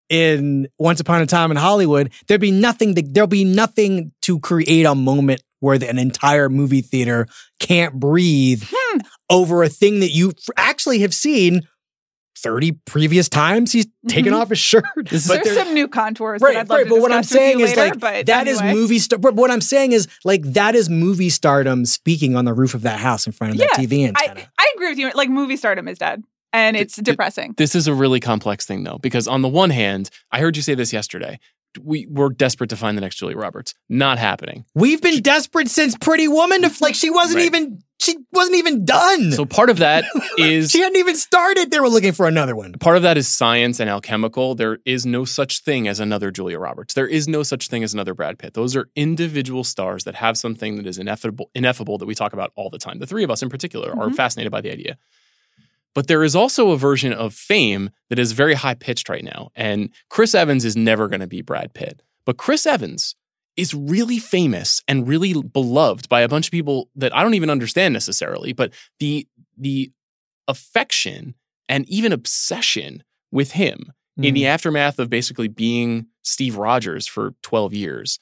in 0.08 0.68
Once 0.78 1.00
Upon 1.00 1.20
a 1.22 1.26
Time 1.26 1.50
in 1.50 1.56
Hollywood, 1.56 2.10
there'd 2.28 2.40
be 2.40 2.50
nothing 2.50 2.94
to, 2.94 3.02
there'll 3.02 3.26
be 3.26 3.44
nothing 3.44 4.12
to 4.22 4.38
create 4.38 4.84
a 4.84 4.94
moment 4.94 5.42
where 5.60 5.78
the, 5.78 5.88
an 5.88 5.98
entire 5.98 6.48
movie 6.50 6.82
theater 6.82 7.26
can't 7.58 7.94
breathe 7.94 8.62
Hmm. 8.70 8.98
over 9.30 9.62
a 9.62 9.68
thing 9.68 10.00
that 10.00 10.10
you 10.10 10.28
f- 10.30 10.36
actually 10.56 10.98
have 11.00 11.14
seen 11.14 11.62
30 12.44 12.72
previous 12.84 13.28
times 13.28 13.72
he's 13.72 13.86
taken 14.06 14.32
Mhm. 14.32 14.40
off 14.40 14.50
his 14.50 14.58
shirt. 14.60 14.84
This 15.10 15.22
is- 15.22 15.28
There's 15.28 15.42
there- 15.44 15.64
some 15.64 15.74
new 15.74 15.88
contours 15.88 16.40
Right, 16.42 16.54
that 16.54 16.60
I'd 16.60 16.68
love 16.68 16.78
right. 16.78 16.84
to 16.84 16.90
But 16.90 17.00
what 17.00 17.10
I'm 17.10 17.22
discuss 17.22 17.34
with 17.34 17.40
you 17.42 17.46
saying 17.48 17.60
is 17.60 17.70
later, 17.76 17.80
like 17.90 18.00
but 18.00 18.26
that 18.26 18.46
is 18.46 18.60
anyway. 18.60 18.74
movie 18.80 18.98
star. 19.00 19.18
But 19.18 19.34
what 19.34 19.50
I'm 19.50 19.60
saying 19.60 19.92
is 19.92 20.06
like 20.24 20.42
that 20.52 20.74
is 20.76 20.88
movie 20.90 21.30
stardom 21.30 21.84
speaking 21.86 22.36
on 22.36 22.44
the 22.44 22.52
roof 22.54 22.74
of 22.74 22.82
that 22.82 23.00
house 23.00 23.26
in 23.26 23.32
front 23.32 23.54
of 23.54 23.58
that 23.58 23.70
TV 23.70 24.06
antenna. 24.06 24.42
I, 24.42 24.46
I 24.62 24.72
agree 24.76 24.90
with 24.90 24.98
you. 24.98 25.10
Like 25.14 25.30
movie 25.30 25.56
stardom 25.56 25.88
is 25.88 25.98
dead, 25.98 26.22
and 26.52 26.76
it's 26.76 26.96
th- 26.96 27.04
depressing. 27.04 27.54
This 27.56 27.74
is 27.74 27.86
a 27.88 27.94
really 27.94 28.20
complex 28.20 28.66
thing, 28.66 28.84
though, 28.84 28.98
because 28.98 29.26
on 29.26 29.40
the 29.42 29.48
one 29.48 29.70
hand, 29.70 30.10
I 30.30 30.40
heard 30.40 30.54
you 30.56 30.62
say 30.62 30.74
this 30.74 30.92
yesterday. 30.92 31.38
We 31.82 32.06
we're 32.10 32.30
desperate 32.30 32.70
to 32.70 32.76
find 32.76 32.96
the 32.96 33.00
next 33.02 33.16
Julia 33.16 33.36
Roberts. 33.36 33.74
Not 33.88 34.18
happening. 34.18 34.64
We've 34.74 35.00
been 35.00 35.22
desperate 35.22 35.68
since 35.68 35.96
Pretty 35.96 36.28
Woman. 36.28 36.62
To, 36.62 36.70
like 36.80 36.94
she 36.94 37.10
wasn't 37.10 37.36
Right. 37.38 37.46
even 37.46 37.82
she 38.00 38.16
wasn't 38.32 38.56
even 38.56 38.84
done. 38.84 39.32
So 39.32 39.46
part 39.46 39.70
of 39.70 39.78
that 39.78 40.04
is 40.38 40.70
she 40.70 40.80
hadn't 40.80 40.96
even 40.98 41.16
started. 41.16 41.70
They 41.70 41.80
were 41.80 41.88
looking 41.88 42.12
for 42.12 42.26
another 42.26 42.54
one. 42.54 42.72
part 42.74 42.96
of 42.96 43.02
that 43.02 43.16
is 43.16 43.28
science 43.28 43.80
and 43.80 43.88
alchemical. 43.88 44.54
There 44.54 44.78
is 44.84 45.06
no 45.06 45.24
such 45.24 45.60
thing 45.62 45.88
as 45.88 46.00
another 46.00 46.30
Julia 46.30 46.58
Roberts. 46.58 46.94
There 46.94 47.06
is 47.08 47.26
no 47.28 47.42
such 47.42 47.68
thing 47.68 47.82
as 47.82 47.94
another 47.94 48.12
Brad 48.12 48.38
Pitt. 48.38 48.54
Those 48.54 48.76
are 48.76 48.88
individual 48.94 49.64
stars 49.64 50.04
that 50.04 50.16
have 50.16 50.36
something 50.36 50.76
that 50.76 50.86
is 50.86 50.98
ineffable, 50.98 51.50
ineffable 51.54 51.96
that 51.98 52.06
we 52.06 52.14
talk 52.14 52.32
about 52.32 52.52
all 52.56 52.68
the 52.68 52.78
time. 52.78 52.98
The 52.98 53.06
three 53.06 53.24
of 53.24 53.30
us 53.30 53.42
in 53.42 53.48
particular 53.48 53.90
are 53.90 54.08
Mhm. 54.08 54.16
fascinated 54.16 54.50
by 54.52 54.60
the 54.60 54.70
idea. 54.72 54.98
But 55.94 56.06
there 56.08 56.24
is 56.24 56.34
also 56.34 56.70
a 56.70 56.76
version 56.76 57.12
of 57.12 57.34
fame 57.34 57.90
that 58.10 58.18
is 58.18 58.32
very 58.32 58.54
high 58.54 58.74
pitched 58.74 59.08
right 59.08 59.22
now. 59.24 59.50
And 59.54 59.90
Chris 60.10 60.34
Evans 60.34 60.64
is 60.64 60.76
never 60.76 61.08
going 61.08 61.20
to 61.20 61.26
be 61.26 61.40
Brad 61.42 61.72
Pitt. 61.74 62.02
But 62.26 62.36
Chris 62.36 62.66
Evans 62.66 63.14
is 63.56 63.74
really 63.74 64.18
famous 64.18 64.82
and 64.88 65.06
really 65.06 65.32
beloved 65.40 66.08
by 66.08 66.22
a 66.22 66.28
bunch 66.28 66.48
of 66.48 66.50
people 66.50 66.90
that 66.96 67.14
I 67.14 67.22
don't 67.22 67.34
even 67.34 67.50
understand 67.50 67.92
necessarily. 67.92 68.52
But 68.52 68.72
the 68.98 69.28
the 69.56 69.92
affection 70.48 71.34
and 71.68 71.88
even 71.88 72.12
obsession 72.12 73.02
with 73.30 73.52
him 73.52 73.92
in 74.16 74.32
Mm. 74.32 74.34
the 74.34 74.46
aftermath 74.46 74.98
of 74.98 75.10
basically 75.10 75.48
being 75.48 76.06
Steve 76.22 76.56
Rogers 76.56 77.06
for 77.06 77.34
12 77.42 77.72
years 77.74 78.18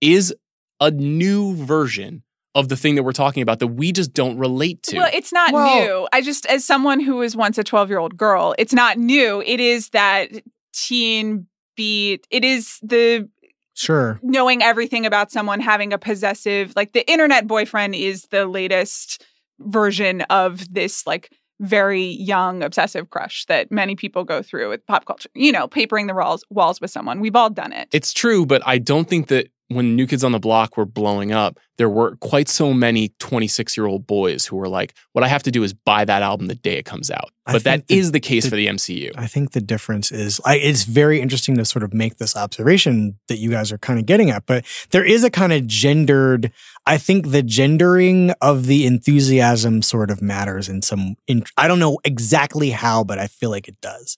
is 0.00 0.34
a 0.80 0.90
new 0.90 1.54
version 1.54 2.22
of 2.54 2.68
the 2.68 2.76
thing 2.76 2.94
that 2.94 3.02
we're 3.02 3.12
talking 3.12 3.42
about 3.42 3.58
that 3.58 3.68
we 3.68 3.90
just 3.92 4.12
don't 4.12 4.38
relate 4.38 4.82
to. 4.84 4.96
Well, 4.98 5.10
it's 5.12 5.32
not 5.32 5.52
Well- 5.52 5.80
new. 5.80 6.08
I 6.12 6.20
just, 6.20 6.46
as 6.46 6.64
someone 6.64 7.00
who 7.00 7.16
was 7.16 7.34
once 7.36 7.58
a 7.58 7.64
12 7.64 7.88
year 7.88 7.98
old 7.98 8.16
girl, 8.16 8.54
it's 8.58 8.72
not 8.72 8.96
new. 8.98 9.42
It 9.44 9.60
is 9.60 9.88
that 9.90 10.30
teen 10.72 11.46
beat. 11.76 12.26
It 12.30 12.44
is 12.44 12.78
the 12.82 13.28
Sure. 13.76 14.20
knowing 14.22 14.62
everything 14.62 15.04
about 15.04 15.32
someone 15.32 15.58
having 15.60 15.92
a 15.92 15.98
possessive, 15.98 16.72
like 16.76 16.92
the 16.92 17.08
internet 17.10 17.46
boyfriend 17.48 17.94
is 17.96 18.22
the 18.30 18.46
latest 18.46 19.24
version 19.60 20.20
of 20.22 20.72
this, 20.72 21.06
like, 21.06 21.30
very 21.60 22.02
young 22.02 22.64
obsessive 22.64 23.10
crush 23.10 23.44
that 23.46 23.70
many 23.70 23.94
people 23.94 24.24
go 24.24 24.42
through 24.42 24.68
with 24.68 24.84
pop 24.86 25.04
culture. 25.06 25.28
You 25.34 25.52
know, 25.52 25.68
papering 25.68 26.08
the 26.08 26.14
walls 26.14 26.44
walls 26.50 26.80
with 26.80 26.90
someone. 26.90 27.20
We've 27.20 27.36
all 27.36 27.48
done 27.48 27.72
it. 27.72 27.88
It's 27.92 28.12
true, 28.12 28.44
but 28.44 28.60
I 28.66 28.78
don't 28.78 29.08
think 29.08 29.28
that 29.28 29.48
when 29.68 29.96
New 29.96 30.06
Kids 30.06 30.22
on 30.22 30.32
the 30.32 30.38
Block 30.38 30.76
were 30.76 30.84
blowing 30.84 31.32
up, 31.32 31.58
there 31.78 31.88
were 31.88 32.16
quite 32.16 32.48
so 32.48 32.72
many 32.74 33.08
26 33.18 33.76
year 33.76 33.86
old 33.86 34.06
boys 34.06 34.44
who 34.44 34.56
were 34.56 34.68
like, 34.68 34.94
what 35.12 35.24
I 35.24 35.28
have 35.28 35.42
to 35.44 35.50
do 35.50 35.62
is 35.62 35.72
buy 35.72 36.04
that 36.04 36.22
album 36.22 36.48
the 36.48 36.54
day 36.54 36.76
it 36.76 36.84
comes 36.84 37.10
out. 37.10 37.30
But 37.46 37.64
that 37.64 37.86
the- 37.88 37.96
is 37.98 38.12
the 38.12 38.20
case 38.20 38.44
the- 38.44 38.50
for 38.50 38.56
the 38.56 38.66
MCU. 38.68 39.10
I 39.16 39.26
think 39.26 39.52
the 39.52 39.60
difference 39.62 40.12
is 40.12 40.40
I, 40.44 40.56
it's 40.58 40.84
very 40.84 41.20
interesting 41.20 41.56
to 41.56 41.64
sort 41.64 41.82
of 41.82 41.94
make 41.94 42.16
this 42.18 42.36
observation 42.36 43.18
that 43.28 43.38
you 43.38 43.50
guys 43.50 43.72
are 43.72 43.78
kind 43.78 43.98
of 43.98 44.04
getting 44.06 44.30
at, 44.30 44.44
but 44.46 44.64
there 44.90 45.04
is 45.04 45.24
a 45.24 45.30
kind 45.30 45.52
of 45.52 45.66
gendered. 45.66 46.52
I 46.86 46.98
think 46.98 47.30
the 47.30 47.42
gendering 47.42 48.32
of 48.42 48.66
the 48.66 48.84
enthusiasm 48.86 49.80
sort 49.82 50.10
of 50.10 50.20
matters 50.20 50.68
in 50.68 50.82
some. 50.82 51.16
In, 51.26 51.42
I 51.56 51.68
don't 51.68 51.78
know 51.78 51.98
exactly 52.04 52.70
how, 52.70 53.02
but 53.02 53.18
I 53.18 53.26
feel 53.28 53.50
like 53.50 53.66
it 53.68 53.80
does. 53.80 54.16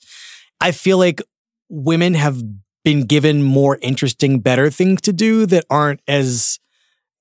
I 0.61 0.72
feel 0.72 0.99
like 0.99 1.22
women 1.68 2.14
have 2.14 2.42
been 2.87 3.03
given 3.03 3.43
more 3.43 3.80
interesting, 3.82 4.39
better 4.39 4.70
things 4.70 5.01
to 5.01 5.12
do 5.12 5.45
that 5.47 5.64
aren't 5.68 6.01
as 6.07 6.61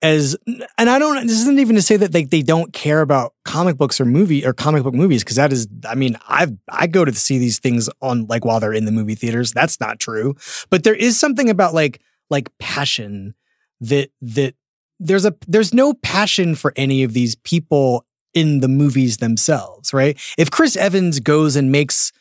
as 0.03 0.37
and 0.45 0.87
I 0.87 0.99
don't 0.99 1.25
this 1.25 1.41
isn't 1.41 1.57
even 1.57 1.75
to 1.75 1.81
say 1.81 1.97
that 1.97 2.13
like 2.13 2.29
they 2.29 2.43
don't 2.43 2.71
care 2.71 3.01
about 3.01 3.33
comic 3.45 3.75
books 3.75 3.99
or 3.99 4.05
movie 4.05 4.45
or 4.45 4.53
comic 4.53 4.83
book 4.83 4.93
movies 4.93 5.23
because 5.23 5.37
that 5.37 5.51
is 5.51 5.67
I 5.89 5.95
mean 5.95 6.19
I've 6.27 6.55
I 6.69 6.85
go 6.85 7.03
to 7.03 7.11
see 7.13 7.39
these 7.39 7.57
things 7.57 7.89
on 7.99 8.27
like 8.27 8.45
while 8.45 8.59
they're 8.59 8.73
in 8.73 8.85
the 8.85 8.91
movie 8.91 9.15
theaters. 9.15 9.53
That's 9.53 9.79
not 9.79 9.99
true. 9.99 10.35
But 10.69 10.83
there 10.83 10.93
is 10.93 11.19
something 11.19 11.49
about 11.49 11.73
like 11.73 11.99
like 12.29 12.55
passion 12.59 13.33
that 13.81 14.11
that 14.21 14.53
there's 14.99 15.25
a 15.25 15.33
there's 15.47 15.73
no 15.73 15.95
passion 15.95 16.53
for 16.53 16.73
any 16.75 17.01
of 17.01 17.13
these 17.13 17.33
people 17.37 18.05
in 18.35 18.59
the 18.59 18.67
movies 18.67 19.17
themselves 19.17 19.95
right? 19.95 20.15
If 20.37 20.51
Chris 20.51 20.77
Evans 20.77 21.19
goes 21.19 21.55
and 21.55 21.71
makes 21.71 22.11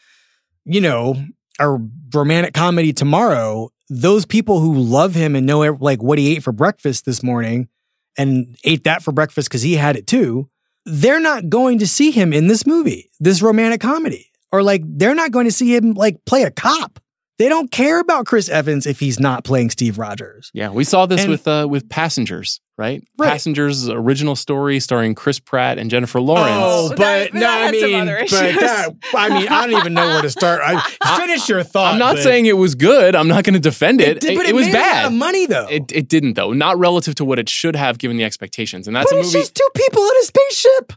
you 0.64 0.80
know 0.80 1.26
a 1.58 1.78
romantic 2.12 2.54
comedy 2.54 2.92
tomorrow 2.92 3.70
those 3.88 4.24
people 4.24 4.60
who 4.60 4.74
love 4.74 5.14
him 5.14 5.36
and 5.36 5.46
know 5.46 5.60
like 5.60 6.02
what 6.02 6.18
he 6.18 6.34
ate 6.34 6.42
for 6.42 6.52
breakfast 6.52 7.04
this 7.04 7.22
morning 7.22 7.68
and 8.16 8.56
ate 8.64 8.84
that 8.84 9.02
for 9.02 9.12
breakfast 9.12 9.48
because 9.48 9.62
he 9.62 9.74
had 9.74 9.96
it 9.96 10.06
too, 10.06 10.48
they're 10.86 11.20
not 11.20 11.48
going 11.48 11.78
to 11.78 11.86
see 11.86 12.10
him 12.10 12.32
in 12.32 12.46
this 12.46 12.66
movie, 12.66 13.10
this 13.20 13.42
romantic 13.42 13.80
comedy. 13.80 14.30
Or 14.52 14.62
like 14.62 14.82
they're 14.86 15.14
not 15.14 15.32
going 15.32 15.46
to 15.46 15.52
see 15.52 15.74
him 15.74 15.94
like 15.94 16.24
play 16.24 16.44
a 16.44 16.50
cop. 16.50 17.00
They 17.36 17.48
don't 17.48 17.68
care 17.72 17.98
about 17.98 18.26
Chris 18.26 18.48
Evans 18.48 18.86
if 18.86 19.00
he's 19.00 19.18
not 19.18 19.42
playing 19.42 19.70
Steve 19.70 19.98
Rogers. 19.98 20.52
Yeah, 20.54 20.70
we 20.70 20.84
saw 20.84 21.06
this 21.06 21.22
And- 21.22 21.30
with 21.30 21.48
uh, 21.48 21.66
with 21.68 21.88
Passengers, 21.88 22.60
right? 22.78 23.02
Right. 23.18 23.30
Passengers 23.30 23.88
original 23.88 24.36
story 24.36 24.78
starring 24.78 25.16
Chris 25.16 25.40
Pratt 25.40 25.76
and 25.78 25.90
Jennifer 25.90 26.20
Lawrence. 26.20 26.48
Oh, 26.56 26.88
That- 26.90 26.96
but 26.98 27.32
that 27.32 27.34
no, 27.34 27.48
I 27.50 27.70
mean, 27.72 28.06
but 28.06 28.28
that, 28.30 28.88
I 29.16 29.28
mean, 29.30 29.48
I 29.48 29.66
don't 29.66 29.80
even 29.80 29.94
know 29.94 30.06
where 30.06 30.22
to 30.22 30.30
start. 30.30 30.60
I, 30.64 31.18
finish 31.18 31.48
your 31.48 31.64
thought. 31.64 31.94
I'm 31.94 31.98
not 31.98 32.16
but- 32.16 32.22
saying 32.22 32.46
it 32.46 32.56
was 32.56 32.76
good. 32.76 33.16
I'm 33.16 33.26
not 33.26 33.42
going 33.42 33.54
to 33.54 33.60
defend 33.60 34.00
it. 34.00 34.20
did- 34.20 34.36
but 34.36 34.46
it, 34.46 34.54
was 34.54 34.66
made 34.66 34.74
a 34.74 34.78
lot 34.78 34.84
bad. 34.84 35.06
of 35.06 35.12
money 35.14 35.46
though. 35.46 35.66
It, 35.68 35.90
it 35.90 36.08
didn't 36.08 36.34
though, 36.34 36.52
not 36.52 36.78
relative 36.78 37.16
to 37.16 37.24
what 37.24 37.40
it 37.40 37.48
should 37.48 37.74
have 37.74 37.98
given 37.98 38.16
the 38.16 38.22
expectations. 38.24 38.86
And 38.86 38.94
that's 38.94 39.10
but 39.10 39.16
a 39.16 39.20
it's 39.20 39.32
just 39.32 39.56
two 39.56 39.68
people 39.74 40.02
in 40.04 40.16
a 40.20 40.24
spaceship. 40.24 40.92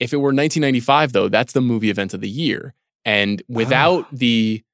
if 0.00 0.12
it 0.12 0.16
were 0.16 0.30
1995 0.34 1.12
though, 1.12 1.28
that's 1.28 1.52
the 1.52 1.60
movie 1.60 1.90
event 1.90 2.12
of 2.12 2.20
the 2.20 2.28
year. 2.28 2.74
And 3.04 3.40
without 3.48 4.08
the 4.12 4.64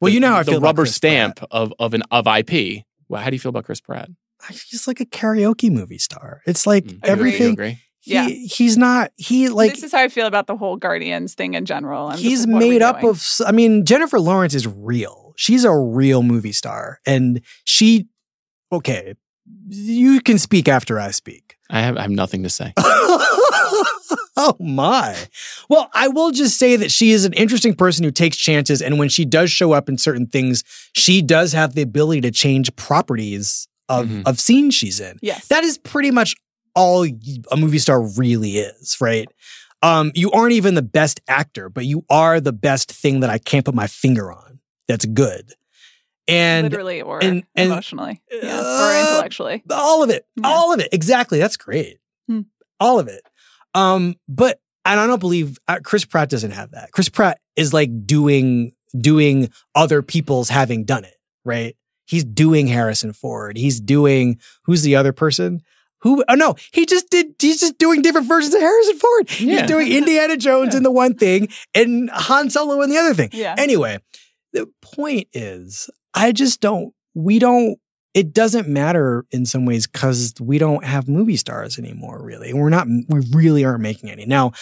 Well, 0.00 0.10
the- 0.10 0.14
you 0.14 0.20
know 0.20 0.28
how 0.32 0.38
I 0.38 0.42
the 0.42 0.52
feel 0.52 0.58
about 0.58 0.68
rubber 0.68 0.82
Chris 0.82 0.94
stamp 0.96 1.36
Pratt. 1.36 1.48
of 1.50 1.72
of 1.78 1.94
an 1.94 2.02
of 2.10 2.26
IP. 2.26 2.84
Well, 3.08 3.22
how 3.22 3.30
do 3.30 3.36
you 3.36 3.40
feel 3.40 3.50
about 3.50 3.64
Chris 3.64 3.80
Pratt? 3.80 4.08
He's 4.50 4.86
like 4.86 5.00
a 5.00 5.06
karaoke 5.06 5.70
movie 5.70 5.98
star. 5.98 6.42
It's 6.46 6.66
like 6.66 6.84
Mm, 6.84 6.92
you 6.92 6.98
everything. 7.04 7.52
agree? 7.52 7.78
He, 8.00 8.12
Yeah. 8.12 8.28
he's 8.28 8.76
not. 8.76 9.12
He 9.16 9.48
like 9.48 9.70
this 9.72 9.82
is 9.82 9.92
how 9.92 10.00
I 10.00 10.08
feel 10.08 10.26
about 10.26 10.46
the 10.46 10.56
whole 10.56 10.76
Guardians 10.76 11.32
thing 11.34 11.54
in 11.54 11.64
general. 11.64 12.08
I'm 12.08 12.18
he's 12.18 12.44
like, 12.44 12.52
what 12.54 12.62
are 12.62 12.66
we 12.66 12.70
made 12.74 12.82
up 12.82 13.00
doing? 13.00 13.10
of 13.10 13.26
i 13.46 13.52
mean 13.52 13.86
jennifer 13.86 14.20
lawrence 14.20 14.52
is 14.54 14.66
real 14.66 15.32
she's 15.36 15.64
a 15.64 15.74
real 15.74 16.22
movie 16.22 16.52
star 16.52 16.98
and 17.06 17.40
she 17.64 18.06
okay 18.70 19.14
you 19.68 20.20
can 20.20 20.38
speak 20.38 20.68
after 20.68 21.00
i 21.00 21.10
speak 21.10 21.56
I 21.70 21.80
have 21.80 21.96
I 21.96 22.02
have 22.02 22.10
nothing 22.10 22.42
to 22.42 22.50
say. 22.50 22.74
oh 24.36 24.56
my 24.60 25.16
well 25.68 25.90
i 25.94 26.08
will 26.08 26.30
just 26.30 26.58
say 26.58 26.76
that 26.76 26.90
she 26.90 27.10
is 27.12 27.24
an 27.24 27.32
interesting 27.34 27.74
person 27.74 28.04
who 28.04 28.10
takes 28.10 28.36
chances 28.36 28.80
and 28.82 28.98
when 28.98 29.08
she 29.08 29.24
does 29.24 29.50
show 29.50 29.72
up 29.72 29.88
in 29.88 29.96
certain 29.98 30.26
things 30.26 30.64
she 30.94 31.20
does 31.22 31.52
have 31.52 31.74
the 31.74 31.82
ability 31.82 32.20
to 32.20 32.30
change 32.30 32.74
properties 32.76 33.68
of 33.88 34.06
Mhm. 34.06 34.22
of 34.26 34.40
scenes 34.40 34.74
she's 34.74 34.98
in 35.00 35.18
Yes. 35.22 35.46
that 35.48 35.62
is 35.64 35.78
pretty 35.78 36.10
much 36.10 36.34
all 36.74 37.04
a 37.04 37.56
movie 37.56 37.78
star 37.78 38.02
really 38.02 38.56
is, 38.58 38.96
right? 39.00 39.28
Um, 39.82 40.10
you 40.16 40.32
aren't 40.32 40.52
even 40.54 40.74
the 40.74 40.82
best 40.82 41.20
actor, 41.28 41.68
but 41.68 41.84
you 41.84 42.04
are 42.10 42.40
the 42.40 42.52
best 42.52 42.90
thing 42.90 43.20
that 43.20 43.30
I 43.30 43.38
can't 43.38 43.64
put 43.64 43.74
my 43.76 43.86
finger 43.86 44.32
on. 44.32 44.58
That's 44.88 45.04
good. 45.04 45.52
And 46.26 46.64
literally 46.70 47.02
or 47.02 47.22
and- 47.22 47.44
and- 47.54 47.70
emotionally 47.70 48.22
yeah, 48.32 48.58
Uh, 48.60 48.88
or 48.88 49.00
intellectually. 49.08 49.62
all 49.70 50.02
of 50.02 50.10
it, 50.10 50.26
Yeah. 50.36 50.48
all 50.48 50.72
of 50.72 50.80
it. 50.80 50.88
Exactly. 50.90 51.38
That's 51.38 51.56
great. 51.58 51.98
Hmm. 52.26 52.40
All 52.80 52.98
of 52.98 53.06
it. 53.08 53.22
Um, 53.74 54.14
but 54.28 54.58
and 54.84 55.00
I 55.00 55.06
don't 55.06 55.20
believe 55.20 55.58
uh, 55.68 55.80
Chris 55.82 56.04
Pratt 56.04 56.28
doesn't 56.30 56.52
have 56.52 56.72
that. 56.72 56.92
Chris 56.92 57.08
Pratt 57.08 57.40
is 57.56 57.72
like 57.72 58.06
doing 58.06 58.72
doing 58.98 59.50
other 59.74 60.02
people's 60.02 60.48
having 60.48 60.84
done 60.84 61.04
it, 61.04 61.16
right? 61.44 61.76
He's 62.06 62.24
doing 62.24 62.66
Harrison 62.66 63.12
Ford. 63.12 63.56
He's 63.56 63.80
doing 63.80 64.38
who's 64.64 64.82
the 64.82 64.96
other 64.96 65.12
person? 65.12 65.62
Who? 66.02 66.22
Oh 66.28 66.34
no, 66.34 66.54
he 66.72 66.84
just 66.84 67.08
did. 67.10 67.34
He's 67.38 67.60
just 67.60 67.78
doing 67.78 68.02
different 68.02 68.28
versions 68.28 68.54
of 68.54 68.60
Harrison 68.60 68.98
Ford. 68.98 69.40
Yeah. 69.40 69.60
He's 69.60 69.68
doing 69.68 69.90
Indiana 69.90 70.36
Jones 70.36 70.74
in 70.76 70.82
the 70.82 70.90
one 70.90 71.14
thing 71.14 71.48
and 71.74 72.10
Han 72.10 72.50
Solo 72.50 72.82
in 72.82 72.90
the 72.90 72.98
other 72.98 73.14
thing. 73.14 73.30
Yeah. 73.32 73.54
Anyway, 73.56 73.98
the 74.52 74.68
point 74.82 75.28
is, 75.32 75.88
I 76.12 76.32
just 76.32 76.60
don't 76.60 76.92
we 77.14 77.38
don't 77.38 77.78
it 78.14 78.32
doesn't 78.32 78.68
matter 78.68 79.26
in 79.32 79.44
some 79.44 79.66
ways 79.66 79.88
because 79.88 80.34
we 80.40 80.58
don't 80.58 80.84
have 80.84 81.08
movie 81.08 81.36
stars 81.36 81.78
anymore, 81.78 82.22
really. 82.22 82.54
We're 82.54 82.70
not, 82.70 82.86
we 82.86 83.20
really 83.32 83.64
aren't 83.64 83.80
making 83.80 84.08
any. 84.08 84.24
Now, 84.24 84.52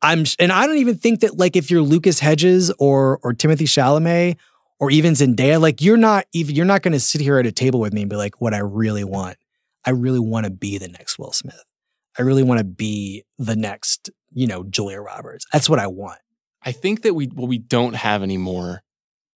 I'm, 0.00 0.24
and 0.38 0.50
I 0.50 0.66
don't 0.66 0.78
even 0.78 0.96
think 0.96 1.20
that 1.20 1.38
like 1.38 1.54
if 1.54 1.70
you're 1.70 1.82
Lucas 1.82 2.18
Hedges 2.18 2.72
or, 2.78 3.20
or 3.22 3.34
Timothée 3.34 3.68
Chalamet 3.68 4.36
or 4.80 4.90
even 4.90 5.12
Zendaya, 5.12 5.60
like 5.60 5.82
you're 5.82 5.98
not 5.98 6.24
even, 6.32 6.56
you're 6.56 6.64
not 6.64 6.82
going 6.82 6.92
to 6.92 7.00
sit 7.00 7.20
here 7.20 7.38
at 7.38 7.46
a 7.46 7.52
table 7.52 7.78
with 7.78 7.92
me 7.92 8.00
and 8.00 8.10
be 8.10 8.16
like, 8.16 8.40
what 8.40 8.54
I 8.54 8.58
really 8.58 9.04
want. 9.04 9.36
I 9.84 9.90
really 9.90 10.18
want 10.18 10.46
to 10.46 10.50
be 10.50 10.78
the 10.78 10.88
next 10.88 11.18
Will 11.18 11.32
Smith. 11.32 11.62
I 12.18 12.22
really 12.22 12.42
want 12.42 12.58
to 12.58 12.64
be 12.64 13.24
the 13.38 13.56
next, 13.56 14.10
you 14.32 14.46
know, 14.46 14.64
Julia 14.64 15.00
Roberts. 15.00 15.46
That's 15.52 15.68
what 15.68 15.78
I 15.78 15.86
want. 15.86 16.18
I 16.62 16.72
think 16.72 17.02
that 17.02 17.14
we, 17.14 17.26
what 17.26 17.48
we 17.48 17.58
don't 17.58 17.94
have 17.94 18.22
anymore 18.22 18.82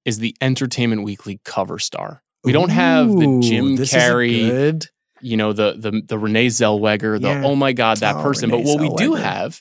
is 0.05 0.19
the 0.19 0.37
Entertainment 0.41 1.03
Weekly 1.03 1.41
cover 1.45 1.79
star. 1.79 2.23
We 2.47 2.53
don't 2.53 2.71
have 2.71 3.09
the 3.09 3.41
Jim 3.43 3.67
Ooh, 3.75 3.77
Carrey, 3.79 4.49
good. 4.49 4.87
you 5.21 5.37
know, 5.37 5.53
the 5.53 5.75
the 5.79 6.03
the 6.07 6.19
Renee 6.19 6.47
Zellweger, 6.47 7.21
the 7.21 7.29
Yeah. 7.29 7.43
oh 7.45 7.55
my 7.57 7.73
god 7.73 7.99
that 7.99 8.17
Oh, 8.17 8.23
person. 8.23 8.51
Renee 8.51 8.63
but 8.65 8.69
what 8.69 8.81
we 8.81 8.97
do 8.97 9.15
have, 9.15 9.61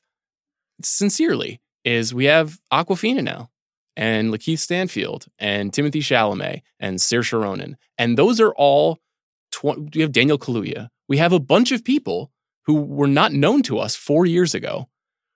sincerely, 0.81 1.61
is 1.83 2.13
we 2.13 2.25
have 2.25 2.59
Awkwafina 2.71 3.23
now, 3.23 3.49
and 3.95 4.33
Lakeith 4.33 4.59
Stanfield, 4.59 5.25
and 5.39 5.71
Timothée 5.71 6.01
Chalamet, 6.01 6.61
and 6.79 6.97
Saoirse 6.99 7.39
Ronan, 7.39 7.77
and 7.97 8.17
those 8.17 8.39
are 8.39 8.53
all. 8.55 8.99
Tw- 9.51 9.93
we 9.95 10.01
have 10.01 10.11
Daniel 10.11 10.37
Kaluuya. 10.37 10.89
We 11.07 11.17
have 11.17 11.31
a 11.31 11.39
bunch 11.39 11.71
of 11.71 11.83
people 11.83 12.31
who 12.65 12.73
were 12.81 13.07
not 13.07 13.31
known 13.31 13.61
to 13.63 13.77
us 13.79 13.95
four 13.95 14.25
years 14.25 14.53
ago, 14.53 14.89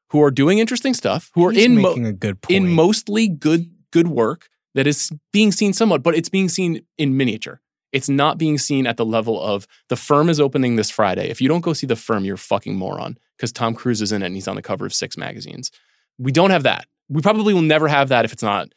who 0.10 0.22
are 0.22 0.32
doing 0.32 0.58
interesting 0.60 0.94
stuff, 0.94 1.32
who 1.36 1.46
are 1.48 1.52
He's 1.52 1.66
in 1.66 1.76
mo- 1.76 1.90
making 1.90 2.06
a 2.08 2.12
good 2.14 2.42
point. 2.42 2.56
in 2.58 2.70
mostly 2.70 3.28
good 3.28 3.72
good 3.92 4.08
work 4.08 4.50
that 4.76 4.88
is 4.88 5.12
being 5.32 5.52
seen 5.52 5.74
somewhat, 5.74 6.04
but 6.04 6.16
it's 6.16 6.30
being 6.30 6.50
seen 6.50 6.82
in 6.98 7.18
miniature. 7.18 7.62
It's 7.92 8.10
not 8.10 8.38
being 8.38 8.58
seen 8.58 8.86
at 8.86 8.98
the 8.98 9.06
level 9.06 9.42
of 9.42 9.68
the 9.88 9.96
firm 9.96 10.30
is 10.30 10.40
opening 10.40 10.76
this 10.76 10.92
Friday. 10.92 11.30
If 11.30 11.42
you 11.42 11.48
don't 11.48 11.62
go 11.62 11.74
see 11.74 11.88
the 11.88 11.96
firm, 11.96 12.24
you're 12.24 12.36
a 12.36 12.38
fucking 12.38 12.76
moron 12.76 13.18
because 13.36 13.52
Tom 13.52 13.74
Cruise 13.74 14.02
is 14.02 14.12
in 14.12 14.22
it 14.22 14.28
and 14.28 14.36
he's 14.36 14.48
on 14.48 14.56
the 14.56 14.62
cover 14.62 14.86
of 14.86 14.94
six 14.94 15.18
magazines. 15.18 15.72
We 16.18 16.32
don't 16.32 16.52
have 16.52 16.64
that. 16.64 16.86
We 17.08 17.22
probably 17.22 17.54
will 17.54 17.62
never 17.62 17.88
have 17.88 18.10
that 18.10 18.26
if 18.26 18.34
it's 18.34 18.44
not 18.44 18.70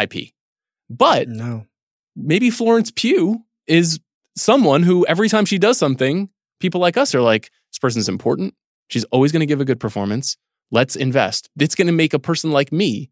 IP. 0.00 0.32
But 0.88 1.28
no. 1.28 1.66
maybe 2.16 2.50
Florence 2.50 2.90
Pugh 2.90 3.44
is 3.66 4.00
someone 4.36 4.82
who 4.82 5.04
every 5.06 5.28
time 5.28 5.44
she 5.44 5.58
does 5.58 5.76
something, 5.76 6.30
people 6.60 6.80
like 6.80 6.96
us 6.96 7.14
are 7.14 7.20
like, 7.20 7.50
this 7.70 7.78
person's 7.78 8.08
important. 8.08 8.54
She's 8.88 9.04
always 9.04 9.32
going 9.32 9.40
to 9.40 9.46
give 9.46 9.60
a 9.60 9.66
good 9.66 9.80
performance. 9.80 10.38
Let's 10.70 10.96
invest. 10.96 11.50
It's 11.58 11.74
going 11.74 11.86
to 11.86 11.92
make 11.92 12.14
a 12.14 12.18
person 12.18 12.50
like 12.50 12.72
me 12.72 13.10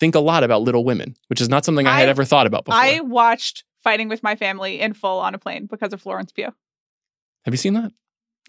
think 0.00 0.14
a 0.14 0.20
lot 0.20 0.44
about 0.44 0.62
Little 0.62 0.84
Women, 0.84 1.16
which 1.28 1.40
is 1.40 1.48
not 1.48 1.64
something 1.64 1.86
I, 1.86 1.98
had 2.00 2.08
ever 2.08 2.24
thought 2.24 2.46
about 2.46 2.64
before. 2.64 2.80
I 2.80 3.00
watched 3.00 3.64
Fighting 3.82 4.08
with 4.08 4.22
My 4.22 4.36
Family 4.36 4.80
in 4.80 4.92
full 4.94 5.18
on 5.18 5.34
a 5.34 5.38
plane 5.38 5.66
because 5.66 5.92
of 5.92 6.00
Florence 6.02 6.32
Pugh. 6.32 6.52
Have 7.44 7.54
you 7.54 7.58
seen 7.58 7.74
that? 7.74 7.92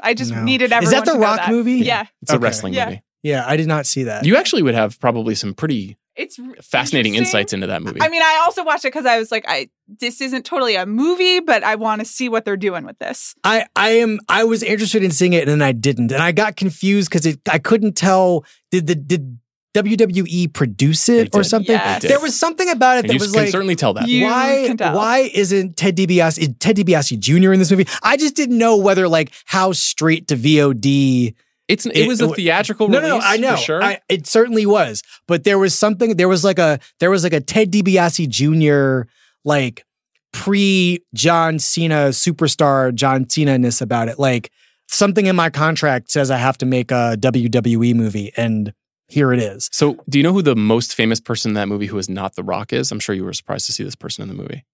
I 0.01 0.13
just 0.13 0.31
No. 0.31 0.43
needed 0.43 0.65
Is 0.65 0.71
everyone 0.71 0.93
that 0.95 1.05
the 1.05 1.13
to 1.13 1.19
Rock 1.19 1.37
that. 1.37 1.49
movie? 1.51 1.73
Yeah. 1.79 2.05
It's 2.21 2.31
a 2.31 2.39
wrestling 2.39 2.73
Yeah. 2.73 2.85
movie. 2.85 3.01
Yeah, 3.21 3.43
I 3.45 3.57
did 3.57 3.67
not 3.67 3.85
see 3.85 4.03
that. 4.03 4.25
You 4.25 4.37
actually 4.37 4.61
would 4.61 4.75
have 4.75 4.97
probably 4.99 5.35
some 5.35 5.53
pretty 5.53 5.97
It's 6.15 6.39
fascinating 6.61 7.15
insights 7.15 7.51
into 7.53 7.67
that 7.67 7.81
movie. 7.81 8.01
I 8.01 8.07
mean, 8.09 8.21
I 8.21 8.41
also 8.45 8.63
watched 8.63 8.85
it 8.85 8.89
because 8.93 9.05
I 9.05 9.19
was 9.19 9.29
like, 9.31 9.43
I 9.47 9.69
this 9.99 10.21
isn't 10.21 10.45
totally 10.45 10.75
a 10.75 10.85
movie, 10.85 11.39
but 11.41 11.63
I 11.63 11.75
want 11.75 11.99
to 11.99 12.05
see 12.05 12.29
what 12.29 12.45
they're 12.45 12.55
doing 12.57 12.85
with 12.85 12.97
this. 12.99 13.35
I 13.43 13.65
I 13.75 13.89
am 13.91 14.19
I 14.29 14.43
was 14.45 14.63
interested 14.63 15.03
in 15.03 15.11
seeing 15.11 15.33
it 15.33 15.41
and 15.47 15.49
then 15.49 15.61
I 15.61 15.71
didn't, 15.73 16.11
and 16.13 16.21
I 16.23 16.31
got 16.31 16.55
confused 16.55 17.09
because 17.09 17.25
it 17.25 17.39
I 17.49 17.59
couldn't 17.59 17.93
tell 17.97 18.45
did 18.71 18.87
the 18.87 18.95
did 18.95 19.37
WWE 19.75 20.51
produce 20.53 21.09
it 21.09 21.35
or 21.35 21.43
something? 21.43 21.73
Yes. 21.75 22.01
There 22.03 22.19
was 22.19 22.37
something 22.37 22.69
about 22.69 22.97
it 22.97 22.99
and 23.01 23.09
that 23.09 23.13
you 23.13 23.19
was 23.19 23.31
can 23.31 23.41
like. 23.43 23.51
certainly 23.51 23.75
tell 23.75 23.93
that. 23.93 24.07
You 24.07 24.25
why 24.25 24.63
can 24.67 24.77
tell. 24.77 24.95
why 24.95 25.29
isn't 25.33 25.77
Ted 25.77 25.95
DiBiase 25.95 26.39
is 26.39 26.49
Ted 26.59 26.75
DiBiase 26.77 27.19
Jr. 27.19 27.53
in 27.53 27.59
this 27.59 27.69
movie? 27.71 27.87
I 28.01 28.17
just 28.17 28.35
didn't 28.35 28.57
know 28.57 28.77
whether 28.77 29.07
like 29.07 29.31
how 29.45 29.71
straight 29.73 30.27
to 30.29 30.35
VOD. 30.35 31.35
It's 31.67 31.85
it, 31.85 31.95
It- 31.97 32.07
was 32.07 32.19
a 32.21 32.29
it- 32.31 32.35
theatrical 32.35 32.87
No, 32.87 32.97
release. 32.97 33.11
no, 33.11 33.17
no. 33.19 33.23
I 33.25 33.37
know. 33.37 33.55
For 33.57 33.61
sure. 33.61 33.83
I, 33.83 33.99
it 34.09 34.25
certainly 34.25 34.65
was, 34.65 35.03
but 35.27 35.43
there 35.43 35.59
was 35.59 35.77
something. 35.77 36.15
There 36.17 36.27
was 36.27 36.43
like 36.43 36.57
a 36.57 36.79
there 36.99 37.11
was 37.11 37.23
like 37.23 37.33
a 37.33 37.41
Ted 37.41 37.71
DiBiase 37.71 38.27
Jr. 38.27 39.07
like 39.45 39.85
pre 40.33 40.99
John 41.13 41.59
Cena 41.59 42.09
superstar 42.09 42.93
John 42.93 43.29
Cena 43.29 43.57
ness 43.59 43.81
about 43.81 44.07
it. 44.07 44.17
Like 44.19 44.51
something 44.87 45.27
in 45.27 45.35
my 45.35 45.51
contract 45.51 46.09
says 46.11 46.31
I 46.31 46.37
have 46.37 46.57
to 46.59 46.65
make 46.65 46.89
a 46.91 47.15
WWE 47.19 47.93
movie, 47.93 48.31
and 48.35 48.73
here 49.09 49.33
it 49.33 49.39
is. 49.39 49.69
so, 49.73 49.97
do 50.07 50.17
you 50.19 50.23
know 50.23 50.31
who 50.33 50.41
the 50.41 50.55
most 50.55 50.95
famous 50.95 51.19
person 51.19 51.49
in 51.51 51.55
that 51.55 51.67
movie 51.67 51.87
who 51.87 51.97
is 51.97 52.07
not 52.09 52.35
The 52.35 52.43
Rock 52.43 52.71
is? 52.71 52.91
I'm 52.91 52.99
sure 52.99 53.13
you 53.15 53.23
were 53.25 53.33
surprised 53.33 53.65
to 53.65 53.71
see 53.73 53.83
this 53.83 53.95
person 53.95 54.21
in 54.21 54.27
the 54.29 54.35
movie. 54.35 54.65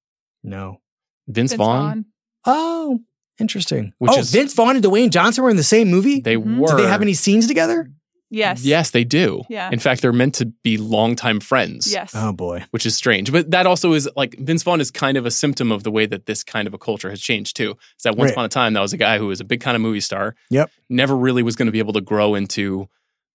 No. 0.43 0.81
Vince, 1.27 1.51
Vince 1.51 1.57
Vaughn. 1.57 1.81
Vaughn. 1.83 2.05
Oh, 2.45 2.99
interesting. 3.39 3.93
Which 3.97 4.11
oh, 4.13 4.19
is- 4.19 4.31
Vince 4.31 4.53
Vaughn 4.53 4.75
and 4.75 4.85
Dwayne 4.85 5.09
Johnson 5.09 5.43
were 5.43 5.49
in 5.49 5.57
the 5.57 5.63
same 5.63 5.89
movie. 5.89 6.19
They 6.19 6.35
Mhm. 6.37 6.57
were. 6.57 6.67
Did 6.67 6.79
they 6.85 6.87
have 6.89 7.01
any 7.01 7.13
scenes 7.13 7.47
together? 7.47 7.89
Yes. 8.31 8.65
Yes, 8.65 8.89
they 8.89 9.03
do. 9.03 9.43
Yeah. 9.49 9.69
In 9.71 9.79
fact, 9.79 10.01
they're 10.01 10.11
meant 10.11 10.35
to 10.35 10.47
be 10.63 10.77
longtime 10.77 11.39
friends. 11.39 11.91
Yes. 11.91 12.11
Oh 12.15 12.33
boy. 12.33 12.65
Which 12.71 12.85
is 12.85 12.95
strange. 12.95 13.31
But 13.31 13.51
that 13.51 13.65
also 13.67 13.93
is 13.93 14.09
like 14.15 14.35
Vince 14.39 14.63
Vaughn 14.63 14.81
is 14.81 14.91
kind 14.91 15.15
of 15.15 15.25
a 15.25 15.31
symptom 15.31 15.71
of 15.71 15.83
the 15.83 15.91
way 15.91 16.05
that 16.07 16.25
this 16.25 16.43
kind 16.43 16.67
of 16.67 16.73
a 16.73 16.77
culture 16.77 17.09
has 17.11 17.21
changed 17.21 17.55
too. 17.55 17.71
Is 17.97 18.03
that 18.03 18.17
once 18.17 18.29
Right. 18.29 18.33
upon 18.33 18.45
a 18.45 18.49
time 18.49 18.73
that 18.73 18.81
was 18.81 18.93
a 18.93 18.97
guy 18.97 19.19
who 19.19 19.27
was 19.27 19.39
a 19.39 19.45
big 19.45 19.61
kind 19.61 19.75
of 19.75 19.81
movie 19.81 20.01
star. 20.01 20.35
Yep. 20.49 20.69
Never 20.89 21.15
really 21.15 21.43
was 21.43 21.55
going 21.55 21.67
to 21.67 21.71
be 21.71 21.79
able 21.79 21.93
to 21.93 22.01
grow 22.01 22.35
into 22.35 22.89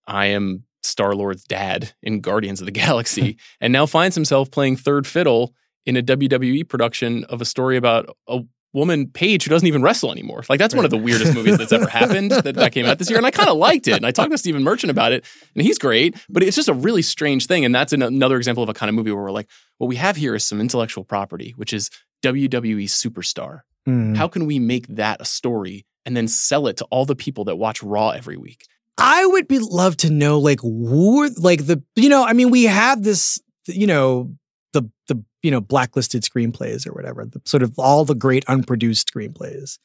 I 0.06 0.26
am 0.26 0.64
Star 0.82 1.14
Lord's 1.14 1.44
dad 1.44 1.92
in 2.02 2.20
Guardians 2.20 2.60
of 2.60 2.66
the 2.66 2.72
Galaxy. 2.72 3.36
and 3.60 3.72
now 3.72 3.86
finds 3.86 4.14
himself 4.14 4.50
playing 4.50 4.76
third 4.76 5.06
fiddle 5.06 5.54
in 5.86 5.96
a 5.96 6.02
WWE 6.02 6.68
production 6.68 7.24
of 7.24 7.40
a 7.40 7.44
story 7.44 7.76
about 7.76 8.16
a 8.28 8.40
woman 8.72 9.08
Paige 9.08 9.44
who 9.44 9.50
doesn't 9.50 9.66
even 9.66 9.82
wrestle 9.82 10.12
anymore. 10.12 10.44
Like 10.48 10.58
that's 10.58 10.74
one 10.74 10.84
of 10.84 10.90
the 10.90 10.96
weirdest 10.96 11.34
movies 11.34 11.58
that's 11.58 11.72
ever 11.72 11.88
happened 11.88 12.30
that, 12.30 12.54
that 12.54 12.72
came 12.72 12.86
out 12.86 12.98
this 12.98 13.10
year, 13.10 13.18
and 13.18 13.26
I 13.26 13.30
kind 13.30 13.48
of 13.48 13.56
liked 13.56 13.88
it. 13.88 13.94
And 13.94 14.06
I 14.06 14.10
talked 14.10 14.30
to 14.30 14.38
Stephen 14.38 14.62
Merchant 14.62 14.90
about 14.90 15.12
it, 15.12 15.24
and 15.54 15.64
he's 15.64 15.78
great. 15.78 16.16
But 16.28 16.42
it's 16.42 16.56
just 16.56 16.68
a 16.68 16.74
really 16.74 17.02
strange 17.02 17.46
thing, 17.46 17.64
and 17.64 17.74
that's 17.74 17.92
an, 17.92 18.02
another 18.02 18.36
example 18.36 18.62
of 18.62 18.68
a 18.68 18.74
kind 18.74 18.88
of 18.88 18.94
movie 18.94 19.10
where 19.10 19.22
we're 19.22 19.32
like, 19.32 19.48
what 19.78 19.88
we 19.88 19.96
have 19.96 20.16
here 20.16 20.34
is 20.34 20.46
some 20.46 20.60
intellectual 20.60 21.04
property, 21.04 21.52
which 21.56 21.72
is 21.72 21.90
WWE 22.22 22.84
superstar. 22.84 23.60
Hmm. 23.86 24.14
How 24.14 24.28
can 24.28 24.46
we 24.46 24.58
make 24.58 24.86
that 24.88 25.20
a 25.20 25.24
story 25.24 25.86
and 26.04 26.16
then 26.16 26.28
sell 26.28 26.66
it 26.66 26.76
to 26.78 26.84
all 26.86 27.04
the 27.04 27.16
people 27.16 27.44
that 27.44 27.56
watch 27.56 27.82
Raw 27.82 28.10
every 28.10 28.36
week? 28.36 28.66
I 29.00 29.26
would 29.26 29.48
be 29.48 29.58
love 29.58 29.96
to 29.98 30.10
know 30.10 30.38
like 30.38 30.60
who 30.60 31.28
like 31.36 31.66
the 31.66 31.82
you 31.96 32.08
know 32.08 32.24
I 32.24 32.32
mean 32.32 32.50
we 32.50 32.64
have 32.64 33.02
this 33.02 33.40
you 33.66 33.86
know 33.86 34.34
the 34.72 34.90
the 35.08 35.22
you 35.42 35.50
know 35.50 35.60
blacklisted 35.60 36.22
screenplays 36.22 36.86
or 36.86 36.92
whatever 36.92 37.24
the 37.24 37.40
sort 37.44 37.62
of 37.62 37.78
all 37.78 38.04
the 38.04 38.14
great 38.14 38.44
unproduced 38.46 39.12
screenplays. 39.12 39.78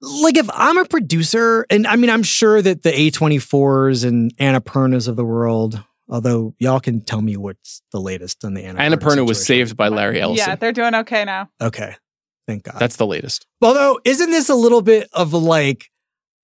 Like 0.00 0.36
if 0.36 0.50
I'm 0.52 0.78
a 0.78 0.84
producer 0.84 1.66
and 1.70 1.86
I 1.86 1.96
mean 1.96 2.10
I'm 2.10 2.22
sure 2.22 2.60
that 2.62 2.82
the 2.82 2.90
A24s 2.90 4.04
and 4.04 4.36
Annapurnas 4.38 5.08
of 5.08 5.16
the 5.16 5.24
world 5.24 5.82
although 6.08 6.54
y'all 6.58 6.80
can 6.80 7.00
tell 7.00 7.22
me 7.22 7.36
what's 7.36 7.82
the 7.92 8.00
latest 8.00 8.44
on 8.44 8.54
the 8.54 8.62
Annapurna 8.62 8.96
Annapurna 8.96 9.26
was 9.26 9.44
saved 9.44 9.76
by 9.76 9.88
Larry 9.88 10.20
Ellison. 10.20 10.48
Yeah, 10.48 10.56
they're 10.56 10.72
doing 10.72 10.94
okay 10.94 11.24
now. 11.24 11.48
Okay. 11.60 11.94
Thank 12.46 12.64
God. 12.64 12.76
That's 12.78 12.96
the 12.96 13.06
latest. 13.06 13.46
Although, 13.60 14.00
isn't 14.04 14.30
this 14.30 14.48
a 14.48 14.54
little 14.54 14.82
bit 14.82 15.08
of 15.12 15.32
like, 15.32 15.86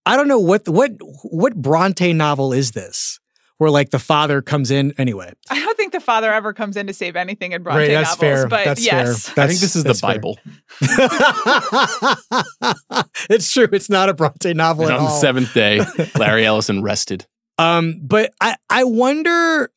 I 0.07 0.17
don't 0.17 0.29
know 0.29 0.39
what 0.39 0.69
what 0.69 0.93
what 1.25 1.57
Bronte 1.57 2.13
novel 2.13 2.53
is 2.53 2.71
this? 2.73 3.19
Where 3.59 3.71
like 3.71 3.91
the 3.91 3.99
father 3.99 4.41
comes 4.41 4.71
in 4.71 4.95
anyway. 4.99 5.33
I 5.51 5.59
don't 5.59 5.77
think 5.77 5.93
the 5.93 5.99
father 6.01 6.33
ever 6.33 6.53
comes 6.53 6.77
in 6.77 6.87
to 6.87 6.95
save 6.95 7.17
anything 7.17 7.51
in 7.53 7.65
Bronte 7.65 7.81
Right, 7.81 7.91
that's 7.91 8.11
novels, 8.11 8.21
fair. 8.21 8.49
but 8.49 8.65
That's 8.65 8.85
yes. 8.87 9.29
fair. 9.31 9.45
I 9.45 9.49
think 9.49 9.59
this 9.59 9.75
is 9.75 9.83
the. 9.83 9.99
Bible. 10.01 10.39
it's 13.31 13.53
true. 13.53 13.69
It's 13.73 13.91
not 13.91 14.09
a 14.09 14.15
Bronte 14.15 14.55
novel 14.55 14.85
And 14.85 14.93
at 14.93 14.99
on 14.99 15.05
the 15.05 15.11
all. 15.11 15.21
seventh 15.21 15.53
day, 15.55 15.81
Larry 16.19 16.45
Ellison 16.47 16.83
rested. 16.83 17.27
Um, 17.59 18.01
but 18.03 18.33
I 18.41 18.57
I 18.71 18.85
wonder 18.85 19.71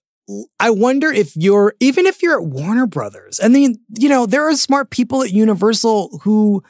I 0.59 0.69
wonder 0.69 1.11
if 1.11 1.35
you're 1.35 1.75
even 1.79 2.05
if 2.05 2.21
you're 2.21 2.39
at 2.39 2.45
Warner 2.47 2.87
Brothers, 2.87 3.39
and 3.39 3.55
then 3.55 3.75
you 3.97 4.09
know 4.09 4.25
there 4.25 4.47
are 4.47 4.55
smart 4.55 4.91
people 4.91 5.23
at 5.23 5.31
Universal 5.31 6.19
who 6.23 6.63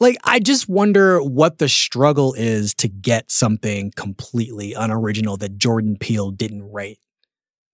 like 0.00 0.16
I 0.24 0.38
just 0.38 0.68
wonder 0.68 1.20
what 1.22 1.58
the 1.58 1.68
struggle 1.68 2.34
is 2.34 2.74
to 2.74 2.88
get 2.88 3.30
something 3.30 3.92
completely 3.96 4.74
unoriginal 4.74 5.36
that 5.38 5.58
Jordan 5.58 5.96
Peele 5.98 6.30
didn't 6.30 6.70
write 6.70 6.98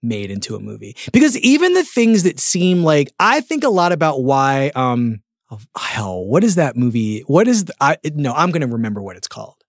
made 0.02 0.30
into 0.30 0.54
a 0.54 0.60
movie. 0.60 0.96
Because 1.12 1.36
even 1.38 1.74
the 1.74 1.84
things 1.84 2.22
that 2.24 2.38
seem 2.38 2.84
like 2.84 3.12
I 3.18 3.40
think 3.40 3.64
a 3.64 3.70
lot 3.70 3.92
about 3.92 4.22
why 4.22 4.70
um 4.74 5.22
oh, 5.50 5.58
hell, 5.76 6.24
what 6.24 6.44
is 6.44 6.56
that 6.56 6.76
movie? 6.76 7.20
What 7.20 7.48
is 7.48 7.66
the, 7.66 7.74
I 7.80 7.96
no, 8.14 8.32
I'm 8.32 8.50
going 8.50 8.62
to 8.62 8.74
remember 8.74 9.02
what 9.02 9.16
it's 9.16 9.28
called. 9.28 9.63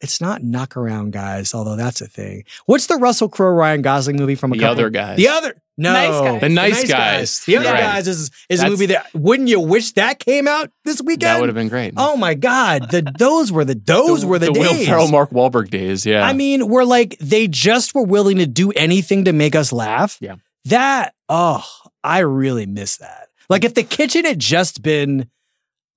It's 0.00 0.20
not 0.20 0.42
knock 0.42 0.76
around 0.76 1.12
guys, 1.12 1.52
although 1.54 1.76
that's 1.76 2.00
a 2.00 2.06
thing. 2.06 2.44
What's 2.66 2.86
the 2.86 2.96
Russell 2.96 3.28
Crowe 3.28 3.50
Ryan 3.52 3.82
Gosling 3.82 4.16
movie 4.16 4.34
from 4.34 4.52
a 4.52 4.56
couple 4.56 4.60
The 4.76 4.82
couple? 4.82 4.84
other 4.84 4.90
guys. 4.90 5.16
The 5.18 5.28
other 5.28 5.54
no, 5.76 5.92
Nice 5.94 6.10
Guys. 6.20 6.40
The 6.40 6.48
Nice 6.50 6.88
Guys. 6.88 7.44
The 7.46 7.56
other 7.56 7.70
Right. 7.70 7.80
guys 7.80 8.08
is 8.08 8.30
is 8.50 8.62
a 8.62 8.68
movie 8.68 8.86
that 8.86 9.06
wouldn't 9.14 9.48
you 9.48 9.60
wish 9.60 9.92
that 9.92 10.18
came 10.18 10.46
out 10.46 10.70
this 10.84 11.00
weekend? 11.00 11.22
That 11.22 11.40
would 11.40 11.48
have 11.48 11.56
been 11.56 11.68
great. 11.68 11.94
Oh 11.96 12.16
my 12.18 12.34
god, 12.34 12.90
the 12.90 13.10
those 13.18 13.50
were 13.50 13.64
the 13.64 13.74
those 13.84 14.24
were 14.24 14.38
the, 14.38 14.52
Will 14.52 14.62
days. 14.74 14.86
Ferrell, 14.86 15.08
Mark 15.08 15.30
Wahlberg 15.30 15.70
days. 15.70 16.04
Yeah. 16.04 16.22
I 16.26 16.32
mean, 16.34 16.68
we're 16.68 16.84
like 16.84 17.16
they 17.18 17.46
just 17.48 17.94
were 17.94 18.02
willing 18.04 18.38
to 18.38 18.46
do 18.46 18.70
anything 18.72 19.24
to 19.24 19.32
make 19.32 19.54
us 19.54 19.72
laugh. 19.72 20.18
Yeah. 20.20 20.36
That 20.66 21.14
oh, 21.30 21.64
I 22.04 22.18
really 22.20 22.66
miss 22.66 22.98
that. 22.98 23.28
Like 23.48 23.64
if 23.64 23.72
the 23.74 23.82
kitchen 23.82 24.24
had 24.26 24.38
just 24.38 24.82
been 24.82 25.30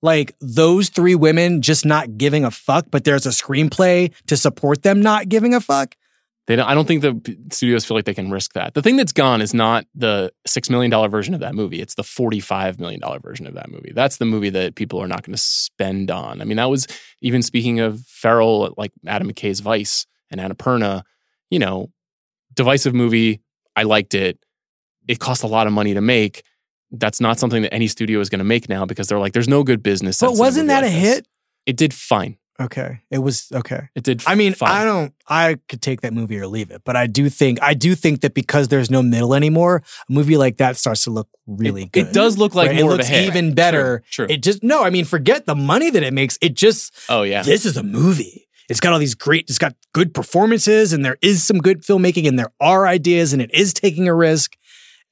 like 0.04 0.36
those 0.42 0.90
three 0.90 1.16
women 1.16 1.62
just 1.62 1.86
not 1.86 2.18
giving 2.18 2.44
a 2.46 2.52
fuck, 2.52 2.86
but 2.92 3.06
there's 3.06 3.26
a 3.26 3.30
screenplay 3.30 4.14
to 4.28 4.38
support 4.38 4.84
them 4.84 5.02
not 5.02 5.30
giving 5.30 5.56
a 5.56 5.62
fuck. 5.62 5.96
They 6.46 6.58
don't, 6.58 6.68
I 6.68 6.74
don't 6.74 6.86
think 6.86 7.02
the 7.02 7.38
studios 7.52 7.86
feel 7.86 7.96
like 7.96 8.04
they 8.04 8.14
can 8.14 8.30
risk 8.30 8.52
that. 8.54 8.74
The 8.74 8.82
thing 8.82 8.98
that's 8.98 9.14
gone 9.14 9.42
is 9.42 9.54
not 9.54 9.86
the 9.96 10.34
$6 10.46 10.70
million 10.70 10.92
version 11.10 11.34
of 11.34 11.40
that 11.40 11.56
movie. 11.56 11.80
It's 11.80 11.96
the 11.96 12.04
$45 12.04 12.80
million 12.80 13.02
version 13.22 13.48
of 13.48 13.54
that 13.54 13.72
movie. 13.72 13.94
That's 13.96 14.18
the 14.18 14.26
movie 14.26 14.50
that 14.50 14.76
people 14.76 15.02
are 15.02 15.08
not 15.08 15.24
going 15.24 15.34
to 15.34 15.42
spend 15.42 16.12
on. 16.12 16.42
I 16.42 16.44
mean, 16.44 16.58
that 16.58 16.70
was 16.70 16.86
even 17.22 17.42
speaking 17.42 17.80
of 17.80 18.02
Farrell, 18.02 18.74
like 18.78 18.92
Adam 19.08 19.32
McKay's 19.32 19.62
Vice 19.62 20.06
and 20.30 20.42
Annapurna, 20.42 21.04
you 21.50 21.60
know, 21.60 21.92
divisive 22.54 22.94
movie. 22.94 23.42
I 23.78 23.84
liked 23.84 24.14
it. 24.14 24.38
It 25.08 25.20
cost 25.20 25.44
a 25.44 25.48
lot 25.48 25.66
of 25.66 25.72
money 25.72 25.94
to 25.94 26.02
make. 26.02 26.44
That's 26.94 27.20
not 27.20 27.40
something 27.40 27.64
that 27.64 27.74
any 27.74 27.88
studio 27.88 28.20
is 28.20 28.30
going 28.30 28.40
to 28.40 28.46
make 28.46 28.70
now 28.70 28.86
because 28.86 29.08
they're 29.08 29.20
like, 29.20 29.34
there's 29.34 29.50
no 29.50 29.64
good 29.64 29.84
business. 29.84 30.20
But 30.20 30.36
wasn't 30.36 30.68
that 30.68 30.84
a 30.84 30.88
this. 30.88 30.96
hit? 30.96 31.28
It 31.66 31.76
did 31.76 31.94
fine. 31.94 32.38
Okay. 32.60 33.02
It 33.10 33.18
was 33.18 33.48
okay. 33.52 33.90
It 33.96 34.04
did. 34.04 34.22
I 34.28 34.36
mean, 34.36 34.54
fine. 34.54 34.70
I 34.70 34.86
don't 34.86 35.14
I 35.28 35.58
could 35.68 35.82
take 35.82 36.02
that 36.02 36.14
movie 36.14 36.38
or 36.38 36.46
leave 36.46 36.70
it, 36.70 36.84
but 36.86 36.96
I 36.96 37.08
do 37.08 37.30
think 37.30 37.60
I 37.64 37.74
do 37.74 37.96
think 37.96 38.22
that 38.22 38.36
because 38.36 38.68
there's 38.68 38.92
no 38.92 39.02
middle 39.02 39.34
anymore, 39.34 39.82
a 40.08 40.14
movie 40.14 40.38
like 40.38 40.58
that 40.58 40.78
starts 40.78 41.04
to 41.06 41.10
look 41.10 41.28
really 41.48 41.84
it, 41.84 41.92
good. 41.92 42.08
It 42.08 42.14
does 42.14 42.38
look 42.38 42.54
like 42.54 42.70
Right? 42.70 42.82
more 42.82 42.94
it 42.94 42.98
looks 42.98 43.10
even 43.10 43.56
better. 43.56 44.04
True. 44.12 44.28
true. 44.28 44.36
It 44.36 44.44
just 44.44 44.62
no, 44.62 44.84
I 44.84 44.92
mean, 44.92 45.06
forget 45.06 45.48
the 45.48 45.56
money 45.56 45.90
that 45.90 46.04
it 46.04 46.14
makes. 46.14 46.38
It 46.42 46.54
just 46.54 46.94
oh 47.10 47.24
yeah. 47.24 47.42
this 47.42 47.66
is 47.66 47.76
a 47.76 47.84
movie. 47.84 48.48
It's 48.70 48.80
got 48.80 48.94
all 48.94 49.00
these 49.00 49.16
great, 49.16 49.50
it's 49.50 49.58
got 49.58 49.76
good 49.94 50.14
performances 50.14 50.94
and 50.94 51.04
there 51.04 51.18
is 51.22 51.44
some 51.44 51.58
good 51.58 51.84
filmmaking 51.84 52.28
and 52.28 52.40
there 52.40 52.52
are 52.62 52.88
ideas 52.88 53.34
and 53.34 53.42
it 53.42 53.54
is 53.54 53.74
taking 53.74 54.08
a 54.08 54.14
risk. 54.14 54.56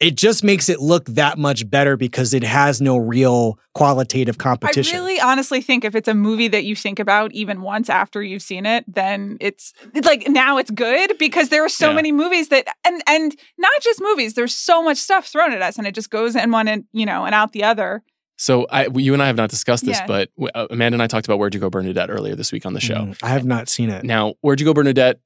It 0.02 0.16
just 0.18 0.44
makes 0.44 0.68
it 0.68 0.80
look 0.82 1.06
that 1.06 1.38
much 1.38 1.70
better 1.70 1.96
because 1.96 2.34
it 2.34 2.44
has 2.44 2.82
no 2.82 2.98
real 2.98 3.60
qualitative 3.76 4.40
competition. 4.40 4.96
I 4.96 5.00
really 5.00 5.22
honestly 5.22 5.62
think 5.62 5.86
if 5.86 5.94
it's 5.96 6.08
a 6.08 6.16
movie 6.16 6.48
that 6.48 6.64
you 6.66 6.76
think 6.76 7.00
about 7.00 7.32
even 7.34 7.62
once 7.62 7.88
after 7.88 8.24
you've 8.24 8.42
seen 8.42 8.66
it, 8.66 8.84
then 8.88 9.38
it's, 9.40 9.74
it's 9.94 10.08
like 10.08 10.28
now 10.28 10.58
it's 10.58 10.72
good 10.72 11.18
because 11.20 11.50
there 11.50 11.64
are 11.64 11.70
so 11.70 11.90
Yeah. 11.90 11.96
many 11.96 12.12
movies 12.12 12.50
that 12.50 12.66
and 12.84 13.02
and 13.08 13.36
not 13.60 13.72
just 13.82 14.02
movies, 14.02 14.34
there's 14.34 14.56
so 14.56 14.82
much 14.82 14.98
stuff 14.98 15.28
thrown 15.28 15.54
at 15.54 15.62
us 15.62 15.78
and 15.78 15.86
it 15.86 15.94
just 15.94 16.10
goes 16.10 16.36
in 16.36 16.50
one 16.52 16.68
and 16.68 16.84
you 16.92 17.06
know 17.06 17.24
and 17.26 17.36
out 17.36 17.52
the 17.54 17.64
other. 17.64 18.02
So 18.38 18.66
I, 18.72 18.88
you 18.96 19.14
and 19.14 19.22
I 19.22 19.28
have 19.28 19.36
not 19.36 19.52
discussed 19.52 19.86
this, 19.86 20.00
Yeah. 20.00 20.08
but 20.08 20.30
uh, 20.56 20.66
Amanda 20.72 20.96
and 20.96 21.04
I 21.04 21.06
talked 21.08 21.28
about 21.28 21.38
Where'd 21.38 21.54
You 21.54 21.60
Go, 21.60 21.70
Bernadette 21.70 22.10
earlier 22.10 22.34
this 22.36 22.52
week 22.52 22.66
on 22.66 22.74
the 22.74 22.80
show. 22.80 22.96
Mm, 22.96 23.18
I 23.22 23.30
have 23.30 23.46
not 23.46 23.70
seen 23.70 23.92
it. 23.92 24.04
Now, 24.04 24.34
Where'd 24.42 24.60
You 24.60 24.66
Go, 24.66 24.74
Bernadette 24.74 25.20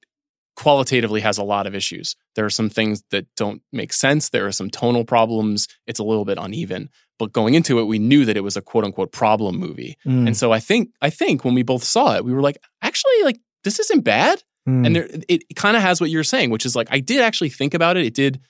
qualitatively 0.57 1.21
has 1.21 1.37
a 1.37 1.43
lot 1.43 1.65
of 1.65 1.75
issues. 1.75 2.15
There 2.35 2.45
are 2.45 2.49
some 2.49 2.69
things 2.69 3.03
that 3.11 3.25
don't 3.35 3.61
make 3.71 3.93
sense. 3.93 4.29
There 4.29 4.45
are 4.45 4.51
some 4.51 4.69
tonal 4.69 5.05
problems. 5.05 5.67
It's 5.87 5.99
a 5.99 6.03
little 6.03 6.25
bit 6.25 6.37
uneven. 6.39 6.89
But 7.17 7.31
going 7.31 7.53
into 7.53 7.79
it, 7.79 7.85
we 7.85 7.97
knew 7.97 8.25
that 8.25 8.35
it 8.35 8.41
was 8.43 8.57
a 8.57 8.61
quote 8.61 8.83
unquote 8.83 9.11
problem 9.11 9.57
movie. 9.57 9.97
Mm, 10.05 10.27
And 10.27 10.37
so 10.37 10.51
I 10.51 10.59
think 10.59 10.89
I 11.01 11.09
think 11.09 11.45
when 11.45 11.53
we 11.55 11.63
both 11.63 11.83
saw 11.83 12.15
it, 12.15 12.25
we 12.25 12.33
were 12.33 12.41
like, 12.41 12.57
actually, 12.81 13.23
like 13.23 13.39
this 13.63 13.79
isn't 13.79 14.01
bad. 14.03 14.43
mm. 14.67 14.85
And 14.85 14.95
there, 14.95 15.07
it 15.29 15.43
kind 15.55 15.77
of 15.77 15.81
has 15.83 16.01
what 16.01 16.09
you're 16.09 16.25
saying, 16.25 16.49
which 16.49 16.65
is 16.65 16.75
like 16.75 16.89
I 16.91 16.99
did 16.99 17.21
actually 17.21 17.49
think 17.49 17.73
about 17.73 17.95
it. 17.97 18.05
It 18.05 18.13
did. 18.13 18.41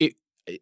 It. 0.00 0.14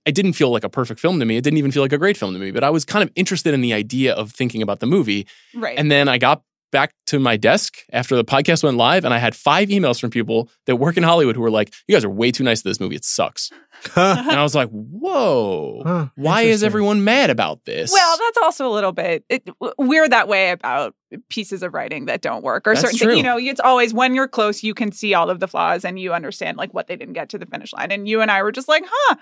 It 0.04 0.14
didn't 0.14 0.32
feel 0.32 0.50
like 0.50 0.64
a 0.64 0.68
perfect 0.68 0.98
film 0.98 1.20
to 1.20 1.24
me. 1.26 1.36
It 1.36 1.44
didn't 1.44 1.58
even 1.58 1.70
feel 1.70 1.82
like 1.82 1.92
a 1.92 1.98
great 1.98 2.16
film 2.16 2.32
to 2.34 2.40
me. 2.40 2.50
But 2.50 2.64
I 2.64 2.70
was 2.70 2.84
kind 2.84 3.02
of 3.04 3.10
interested 3.14 3.54
in 3.54 3.60
the 3.60 3.72
idea 3.72 4.14
of 4.14 4.32
thinking 4.32 4.62
about 4.62 4.80
the 4.80 4.86
movie. 4.86 5.26
Right. 5.54 5.78
And 5.78 5.90
then 5.92 6.08
I 6.08 6.18
got 6.18 6.42
back 6.74 6.92
to 7.06 7.18
my 7.18 7.36
desk 7.36 7.78
after 7.92 8.16
the 8.16 8.24
podcast 8.24 8.64
went 8.64 8.76
live, 8.76 9.04
and 9.04 9.14
I 9.14 9.18
had 9.18 9.34
five 9.34 9.68
emails 9.68 10.00
from 10.00 10.10
people 10.10 10.50
that 10.66 10.76
work 10.76 10.96
in 10.96 11.04
Hollywood 11.04 11.36
who 11.36 11.40
were 11.40 11.50
like, 11.50 11.72
"You 11.88 11.94
guys 11.94 12.04
are 12.04 12.10
way 12.10 12.30
too 12.32 12.42
nice 12.44 12.60
to 12.62 12.68
this 12.68 12.80
movie. 12.80 12.96
It 12.96 13.04
sucks." 13.04 13.50
And 13.96 14.30
I 14.32 14.42
was 14.42 14.54
like, 14.54 14.68
"Whoa, 14.70 15.82
Huh, 15.84 16.06
why 16.16 16.42
is 16.42 16.62
everyone 16.62 17.04
mad 17.04 17.30
about 17.30 17.64
this?" 17.64 17.92
well, 17.92 18.18
that's 18.18 18.38
also 18.38 18.66
a 18.66 18.72
little 18.72 18.92
bit. 18.92 19.24
It, 19.28 19.48
we're 19.78 20.08
that 20.08 20.26
way 20.26 20.50
about 20.50 20.94
pieces 21.28 21.62
of 21.62 21.74
writing 21.74 22.06
that 22.06 22.20
don't 22.20 22.42
work, 22.42 22.66
or 22.66 22.74
That's 22.74 22.90
certain 22.90 22.98
things. 22.98 23.16
You 23.18 23.22
know, 23.22 23.38
it's 23.38 23.60
always 23.60 23.94
when 23.94 24.14
you're 24.14 24.28
close, 24.28 24.62
you 24.64 24.74
can 24.74 24.90
see 24.90 25.14
all 25.14 25.30
of 25.30 25.38
the 25.38 25.46
flaws 25.48 25.84
and 25.84 25.98
you 25.98 26.12
understand 26.12 26.58
like 26.58 26.74
what 26.74 26.88
they 26.88 26.96
didn't 26.96 27.14
get 27.14 27.28
to 27.30 27.38
the 27.38 27.46
finish 27.46 27.72
line. 27.72 27.92
And 27.92 28.08
you 28.08 28.20
and 28.20 28.30
I 28.30 28.42
were 28.42 28.52
just 28.52 28.68
like, 28.68 28.84
huh, 28.88 29.16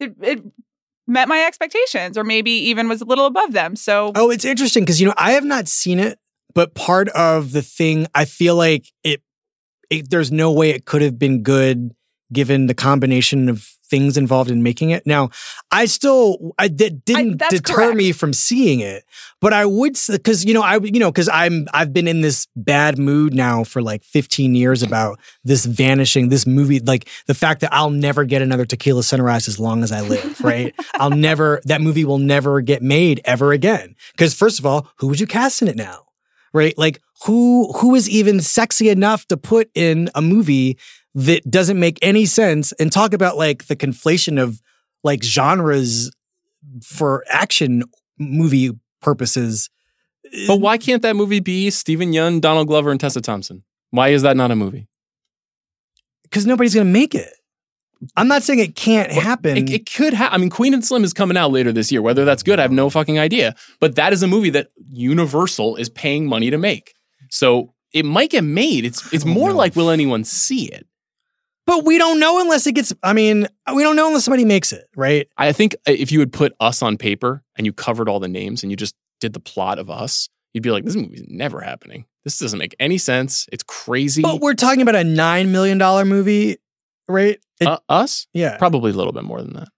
it, 0.00 0.14
it 0.22 0.42
met 1.06 1.28
my 1.28 1.44
expectations, 1.44 2.18
or 2.18 2.24
maybe 2.24 2.50
even 2.50 2.88
was 2.88 3.00
a 3.00 3.04
little 3.04 3.26
above 3.26 3.52
them. 3.52 3.76
So 3.76 4.10
Oh, 4.16 4.30
it's 4.30 4.44
interesting 4.44 4.82
because 4.82 5.00
you 5.00 5.06
know 5.06 5.14
I 5.16 5.32
have 5.32 5.44
not 5.44 5.68
seen 5.68 6.00
it, 6.00 6.18
but 6.56 6.74
part 6.74 7.10
of 7.10 7.52
the 7.52 7.60
thing 7.60 8.06
I 8.14 8.24
feel 8.24 8.56
like 8.56 8.90
it, 9.04 9.20
it 9.90 10.08
there's 10.08 10.32
no 10.32 10.50
way 10.50 10.70
it 10.70 10.86
could 10.86 11.02
have 11.02 11.18
been 11.18 11.42
good 11.42 11.94
given 12.32 12.66
the 12.66 12.74
combination 12.74 13.50
of 13.50 13.70
things 13.88 14.16
involved 14.16 14.50
in 14.50 14.62
making 14.62 14.90
it. 14.90 15.06
Now, 15.06 15.28
I 15.70 15.84
still 15.84 16.54
I 16.58 16.68
that 16.68 17.04
didn't 17.04 17.36
that's 17.36 17.56
deter 17.56 17.74
correct. 17.74 17.96
me 17.96 18.12
from 18.12 18.32
seeing 18.32 18.80
it, 18.80 19.04
but 19.38 19.52
I 19.52 19.66
would 19.66 19.98
because 20.08 20.46
you 20.46 20.54
know 20.54 20.62
I 20.62 20.78
you 20.78 20.98
know 20.98 21.12
because 21.12 21.28
I'm 21.28 21.68
I've 21.74 21.92
been 21.92 22.08
in 22.08 22.22
this 22.22 22.48
bad 22.56 22.98
mood 22.98 23.34
now 23.34 23.62
for 23.62 23.82
like 23.82 24.02
15 24.02 24.54
years 24.54 24.82
about 24.82 25.20
this 25.44 25.66
vanishing 25.66 26.30
this 26.30 26.46
movie 26.46 26.80
like 26.80 27.06
the 27.26 27.34
fact 27.34 27.60
that 27.60 27.72
I'll 27.74 27.90
never 27.90 28.24
get 28.24 28.40
another 28.40 28.64
Tequila 28.64 29.02
Sunrise 29.02 29.46
as 29.46 29.60
long 29.60 29.82
as 29.82 29.92
I 29.92 30.00
live, 30.00 30.40
right? 30.40 30.74
I'll 30.94 31.10
never 31.10 31.60
that 31.66 31.82
movie 31.82 32.06
will 32.06 32.18
never 32.18 32.62
get 32.62 32.82
made 32.82 33.20
ever 33.26 33.52
again. 33.52 33.94
Because 34.12 34.32
first 34.32 34.58
of 34.58 34.64
all, 34.64 34.88
who 34.96 35.08
would 35.08 35.20
you 35.20 35.26
cast 35.26 35.60
in 35.60 35.68
it 35.68 35.76
now? 35.76 36.05
Right? 36.56 36.76
Like 36.78 37.02
who 37.26 37.70
who 37.74 37.94
is 37.94 38.08
even 38.08 38.40
sexy 38.40 38.88
enough 38.88 39.26
to 39.28 39.36
put 39.36 39.70
in 39.74 40.08
a 40.14 40.22
movie 40.22 40.78
that 41.14 41.48
doesn't 41.50 41.78
make 41.78 41.98
any 42.00 42.24
sense 42.24 42.72
and 42.72 42.90
talk 42.90 43.12
about 43.12 43.36
like 43.36 43.66
the 43.66 43.76
conflation 43.76 44.42
of 44.42 44.62
like 45.04 45.22
genres 45.22 46.10
for 46.82 47.24
action 47.28 47.82
movie 48.18 48.70
purposes. 49.02 49.68
but 50.46 50.56
why 50.56 50.78
can't 50.78 51.02
that 51.02 51.14
movie 51.14 51.40
be 51.40 51.70
Steven 51.70 52.12
Yeun, 52.12 52.40
Donald 52.40 52.68
Glover, 52.68 52.90
and 52.90 52.98
Tessa 52.98 53.20
Thompson? 53.20 53.62
Why 53.90 54.08
is 54.08 54.22
that 54.22 54.36
not 54.36 54.50
a 54.50 54.56
movie? 54.56 54.88
Because 56.22 56.46
nobody's 56.46 56.74
gonna 56.74 56.86
make 56.86 57.14
it. 57.14 57.32
I'm 58.16 58.28
not 58.28 58.42
saying 58.42 58.58
it 58.58 58.76
can't 58.76 59.10
happen. 59.10 59.56
It, 59.56 59.70
it 59.70 59.92
could 59.92 60.12
have. 60.12 60.32
I 60.32 60.36
mean, 60.36 60.50
Queen 60.50 60.74
and 60.74 60.84
Slim 60.84 61.04
is 61.04 61.12
coming 61.12 61.36
out 61.36 61.50
later 61.50 61.72
this 61.72 61.90
year. 61.90 62.02
Whether 62.02 62.24
that's 62.24 62.42
good, 62.42 62.58
I 62.58 62.62
have 62.62 62.72
no 62.72 62.90
fucking 62.90 63.18
idea. 63.18 63.54
But 63.80 63.96
that 63.96 64.12
is 64.12 64.22
a 64.22 64.26
movie 64.26 64.50
that 64.50 64.68
Universal 64.90 65.76
is 65.76 65.88
paying 65.88 66.26
money 66.26 66.50
to 66.50 66.58
make. 66.58 66.94
So 67.30 67.72
it 67.92 68.04
might 68.04 68.30
get 68.30 68.44
made. 68.44 68.84
It's 68.84 69.12
it's 69.12 69.24
oh, 69.24 69.28
more 69.28 69.50
know. 69.50 69.56
like 69.56 69.76
will 69.76 69.90
anyone 69.90 70.24
see 70.24 70.66
it? 70.66 70.86
but 71.66 71.84
we 71.84 71.98
don't 71.98 72.18
know 72.18 72.40
unless 72.40 72.66
it 72.66 72.72
gets 72.72 72.92
I 73.02 73.12
mean, 73.12 73.48
we 73.74 73.82
don't 73.82 73.96
know 73.96 74.06
unless 74.06 74.24
somebody 74.24 74.44
makes 74.44 74.72
it, 74.72 74.86
right? 74.96 75.28
I 75.36 75.52
think 75.52 75.74
uh, 75.86 75.92
if 75.92 76.10
you 76.12 76.20
would 76.20 76.32
put 76.32 76.54
us 76.60 76.80
on 76.80 76.96
paper 76.96 77.42
and 77.56 77.66
you 77.66 77.72
covered 77.72 78.08
all 78.08 78.20
the 78.20 78.28
names 78.28 78.62
and 78.62 78.70
you 78.70 78.76
just 78.76 78.94
did 79.20 79.32
the 79.32 79.40
plot 79.40 79.78
of 79.78 79.90
us, 79.90 80.28
you'd 80.54 80.62
be 80.62 80.70
like, 80.70 80.84
this 80.84 80.96
movie's 80.96 81.24
never 81.26 81.60
happening. 81.60 82.06
This 82.24 82.38
doesn't 82.38 82.58
make 82.58 82.74
any 82.80 82.98
sense. 82.98 83.46
It's 83.52 83.64
crazy. 83.64 84.22
But 84.22 84.40
we're 84.40 84.54
talking 84.54 84.80
about 84.80 84.94
a 84.94 85.04
nine 85.04 85.52
million 85.52 85.78
dollar 85.78 86.04
movie, 86.04 86.56
right? 87.08 87.38
It- 87.60 87.68
Uh, 87.68 87.78
us? 87.88 88.26
yeah. 88.32 88.56
Probably 88.58 88.90
a 88.90 88.94
little 88.94 89.12
bit 89.12 89.24
more 89.24 89.40
than 89.42 89.54
that. 89.54 89.68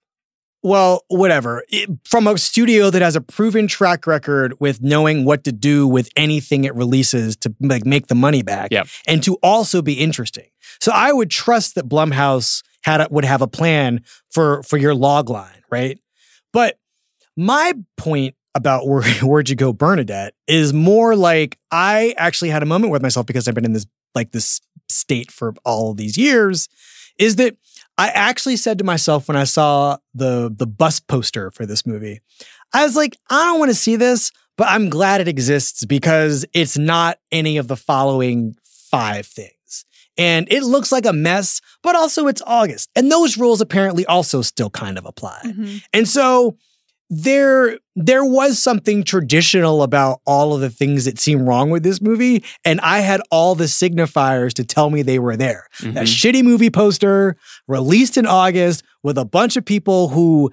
Well, 0.63 1.05
whatever. 1.09 1.63
It- 1.69 1.89
from 2.05 2.27
a 2.27 2.37
studio 2.37 2.91
that 2.91 3.01
has 3.01 3.15
a 3.15 3.21
proven 3.21 3.69
track 3.69 4.07
record 4.07 4.55
with 4.59 4.83
knowing 4.83 5.25
what 5.25 5.45
to 5.45 5.53
do 5.53 5.87
with 5.87 6.11
anything 6.17 6.65
it 6.65 6.75
releases 6.75 7.37
to 7.39 7.55
like 7.61 7.87
make 7.87 8.09
the 8.09 8.17
money 8.17 8.43
back, 8.43 8.73
Yep. 8.73 8.89
and 9.07 9.23
to 9.23 9.35
also 9.37 9.83
be 9.83 9.95
interesting. 9.95 10.49
So 10.81 10.91
I 10.93 11.13
would 11.13 11.31
trust 11.31 11.77
that 11.77 11.89
Blumhouse 11.89 12.63
had 12.83 13.01
a, 13.01 13.09
would 13.11 13.25
have 13.25 13.41
a 13.43 13.47
plan 13.47 14.03
for 14.31 14.63
for 14.65 14.77
your 14.79 14.95
log 14.95 15.31
line, 15.31 15.63
right? 15.71 15.99
But 16.53 16.79
my 17.37 17.73
point 17.97 18.35
about 18.55 18.89
where 18.89 19.03
where'd 19.23 19.49
you 19.49 19.55
go, 19.57 19.73
Bernadette, 19.73 20.35
is 20.49 20.73
more 20.73 21.15
like 21.15 21.57
I 21.71 22.15
actually 22.19 22.51
had 22.51 22.65
a 22.65 22.67
moment 22.67 22.91
with 22.91 23.03
myself 23.03 23.27
because 23.27 23.47
I've 23.47 23.55
been 23.55 23.65
in 23.65 23.75
this 23.75 23.87
like 24.15 24.33
this 24.33 24.61
state 24.89 25.31
for 25.31 25.55
all 25.65 25.93
of 25.93 25.97
these 25.97 26.19
years. 26.19 26.69
Is 27.19 27.37
that 27.37 27.57
I 27.99 28.09
actually 28.09 28.57
said 28.57 28.79
to 28.79 28.85
myself 28.85 29.29
when 29.29 29.37
I 29.37 29.45
saw 29.45 29.99
the 30.15 30.55
the 30.55 30.67
bus 30.67 31.01
poster 31.01 31.51
for 31.51 31.67
this 31.67 31.85
movie, 31.85 32.21
I 32.73 32.85
was 32.85 32.97
like, 32.97 33.17
I 33.29 33.45
don't 33.47 33.59
want 33.59 33.71
to 33.71 33.75
see 33.75 33.97
this, 33.97 34.31
but 34.57 34.69
I'm 34.69 34.89
glad 34.89 35.21
it 35.21 35.29
exists 35.29 35.85
because 35.85 36.47
it's 36.55 36.79
not 36.79 37.19
any 37.33 37.57
of 37.57 37.69
the 37.69 37.77
following 37.77 38.57
five 38.65 39.27
things. 39.27 39.85
And 40.17 40.51
it 40.51 40.65
looks 40.65 40.91
like 40.91 41.07
a 41.07 41.13
mess, 41.13 41.61
but 41.83 41.95
also 41.95 42.27
it's 42.27 42.43
August. 42.47 42.91
And 42.97 43.11
those 43.11 43.37
rules 43.37 43.61
apparently 43.61 44.05
also 44.07 44.43
still 44.43 44.71
kind 44.71 44.99
of 44.99 45.05
apply. 45.07 45.41
Mhm. 45.45 45.83
And 45.93 46.09
so 46.09 46.57
there 47.11 47.79
there 47.97 48.25
was 48.25 48.59
something 48.63 49.03
traditional 49.03 49.83
about 49.83 50.21
all 50.27 50.55
of 50.55 50.61
the 50.61 50.71
things 50.71 51.05
that 51.07 51.19
seem 51.19 51.49
wrong 51.49 51.71
with 51.71 51.83
this 51.83 52.01
movie 52.01 52.45
and 52.65 52.81
I 52.83 53.01
had 53.01 53.21
all 53.31 53.55
the 53.55 53.65
signifiers 53.65 54.53
to 54.55 54.65
tell 54.65 54.91
me 54.91 55.03
they 55.03 55.19
were 55.19 55.37
there. 55.37 55.67
That 55.81 56.05
Mhm. 56.07 56.33
shitty 56.33 56.43
movie 56.45 56.71
poster 56.71 57.37
released 57.67 58.17
in 58.19 58.27
August 58.27 58.83
with 59.03 59.17
a 59.19 59.25
bunch 59.25 59.57
of 59.57 59.65
people 59.65 60.09
who 60.09 60.51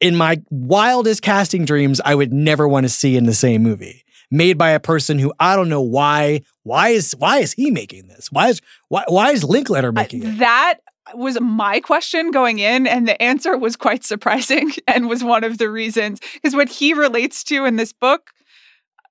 in 0.00 0.14
my 0.16 0.40
wildest 0.50 1.22
casting 1.22 1.64
dreams 1.64 2.00
I 2.04 2.14
would 2.14 2.32
never 2.32 2.66
want 2.68 2.84
to 2.84 2.88
see 2.88 3.16
in 3.16 3.24
the 3.26 3.34
same 3.34 3.62
movie. 3.62 4.02
Made 4.30 4.56
by 4.56 4.70
a 4.70 4.80
person 4.80 5.18
who 5.18 5.32
I 5.40 5.56
don't 5.56 5.68
know 5.68 5.82
why 5.82 6.40
why 6.62 6.88
is 6.90 7.12
why 7.18 7.38
is 7.38 7.52
he 7.52 7.70
making 7.72 8.06
this? 8.06 8.28
Why 8.30 8.48
is 8.50 8.60
why 8.88 9.04
why 9.08 9.32
is 9.32 9.42
Linklater 9.44 9.88
I- 9.88 10.02
making 10.02 10.22
it? 10.22 10.38
that 10.38 10.76
was 11.14 11.40
my 11.40 11.80
question 11.80 12.30
going 12.30 12.58
in, 12.58 12.86
and 12.86 13.06
the 13.06 13.20
answer 13.20 13.56
was 13.56 13.76
quite 13.76 14.04
surprising 14.04 14.72
and 14.86 15.08
was 15.08 15.22
one 15.24 15.44
of 15.44 15.58
the 15.58 15.70
reasons 15.70 16.20
because 16.34 16.54
what 16.54 16.68
he 16.68 16.94
relates 16.94 17.44
to 17.44 17.64
in 17.64 17.76
this 17.76 17.92
book. 17.92 18.30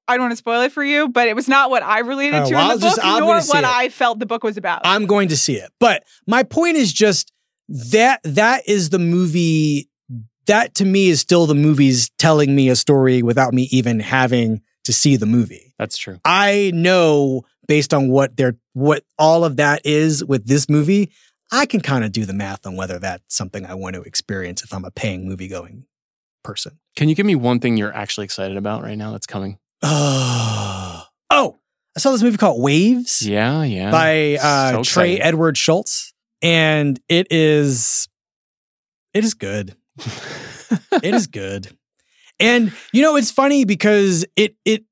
I 0.08 0.16
don't 0.18 0.24
want 0.26 0.32
to 0.34 0.38
spoil 0.38 0.62
it 0.62 0.72
for 0.74 0.84
you, 0.84 1.08
but 1.08 1.28
it 1.30 1.36
was 1.36 1.48
not 1.48 1.70
what 1.70 1.84
I 1.84 2.00
related 2.00 2.42
Oh, 2.42 2.50
to 2.50 2.56
well, 2.56 2.66
in 2.66 2.72
I'll 2.72 2.78
the 2.78 2.82
book, 2.86 2.96
just- 2.96 3.06
I'm 3.06 3.20
nor 3.22 3.36
what 3.42 3.64
it. 3.64 3.66
I 3.66 3.88
felt 3.90 4.20
the 4.20 4.26
book 4.26 4.44
was 4.44 4.58
about. 4.58 4.82
I'm 4.84 5.06
going 5.06 5.30
to 5.30 5.38
see 5.38 5.56
it. 5.56 5.72
But 5.80 6.04
my 6.28 6.44
point 6.44 6.76
is 6.76 6.92
just 6.92 7.32
that 7.70 8.20
that 8.24 8.68
is 8.68 8.90
the 8.90 9.00
movie 9.00 9.88
that 10.48 10.76
to 10.76 10.86
me 10.86 11.10
is 11.10 11.22
still 11.22 11.46
the 11.46 11.56
movies 11.56 12.10
telling 12.18 12.54
me 12.56 12.68
a 12.68 12.76
story 12.76 13.22
without 13.22 13.54
me 13.54 13.70
even 13.72 14.00
having 14.02 14.62
to 14.84 14.92
see 14.92 15.16
the 15.16 15.28
movie. 15.28 15.74
That's 15.78 15.98
true. 15.98 16.20
I 16.26 16.72
know 16.74 17.44
based 17.68 17.94
on 17.94 18.10
what 18.10 18.36
they're 18.36 18.58
what 18.74 19.04
all 19.18 19.46
of 19.46 19.58
that 19.58 19.86
is 19.86 20.26
with 20.26 20.46
this 20.48 20.68
movie, 20.68 21.12
I 21.52 21.66
can 21.66 21.82
kind 21.82 22.04
of 22.04 22.12
do 22.12 22.26
the 22.26 22.34
math 22.34 22.66
on 22.66 22.76
whether 22.76 22.98
that's 22.98 23.36
something 23.36 23.66
I 23.66 23.74
want 23.74 23.96
to 23.96 24.02
experience 24.04 24.64
if 24.64 24.74
I'm 24.74 24.86
a 24.86 24.92
paying 24.92 25.28
movie 25.28 25.48
going 25.48 25.86
person. 26.44 26.80
Can 26.96 27.10
you 27.10 27.16
give 27.16 27.26
me 27.26 27.36
one 27.36 27.60
thing 27.60 27.78
you're 27.78 27.94
actually 27.94 28.26
excited 28.26 28.58
about 28.58 28.84
right 28.84 28.98
now 28.98 29.12
that's 29.12 29.28
coming? 29.28 29.58
Oh, 29.82 31.04
oh, 31.30 31.60
I 31.96 32.00
saw 32.00 32.12
this 32.12 32.24
movie 32.24 32.38
called 32.38 32.62
Waves. 32.62 33.22
Yeah, 33.22 33.64
yeah. 33.64 33.92
by 33.92 34.38
uh, 34.42 34.72
So 34.72 34.84
Trey. 34.84 35.20
Edward 35.20 35.56
Shults, 35.56 36.14
and 36.42 37.00
it 37.10 37.28
is 37.32 38.08
it 39.14 39.24
is 39.24 39.34
good. 39.34 39.76
It 41.04 41.14
is 41.14 41.28
good, 41.28 41.68
and 42.40 42.72
you 42.94 43.02
know 43.02 43.18
it's 43.18 43.30
funny 43.30 43.66
because 43.66 44.26
it 44.38 44.56
it 44.64 44.86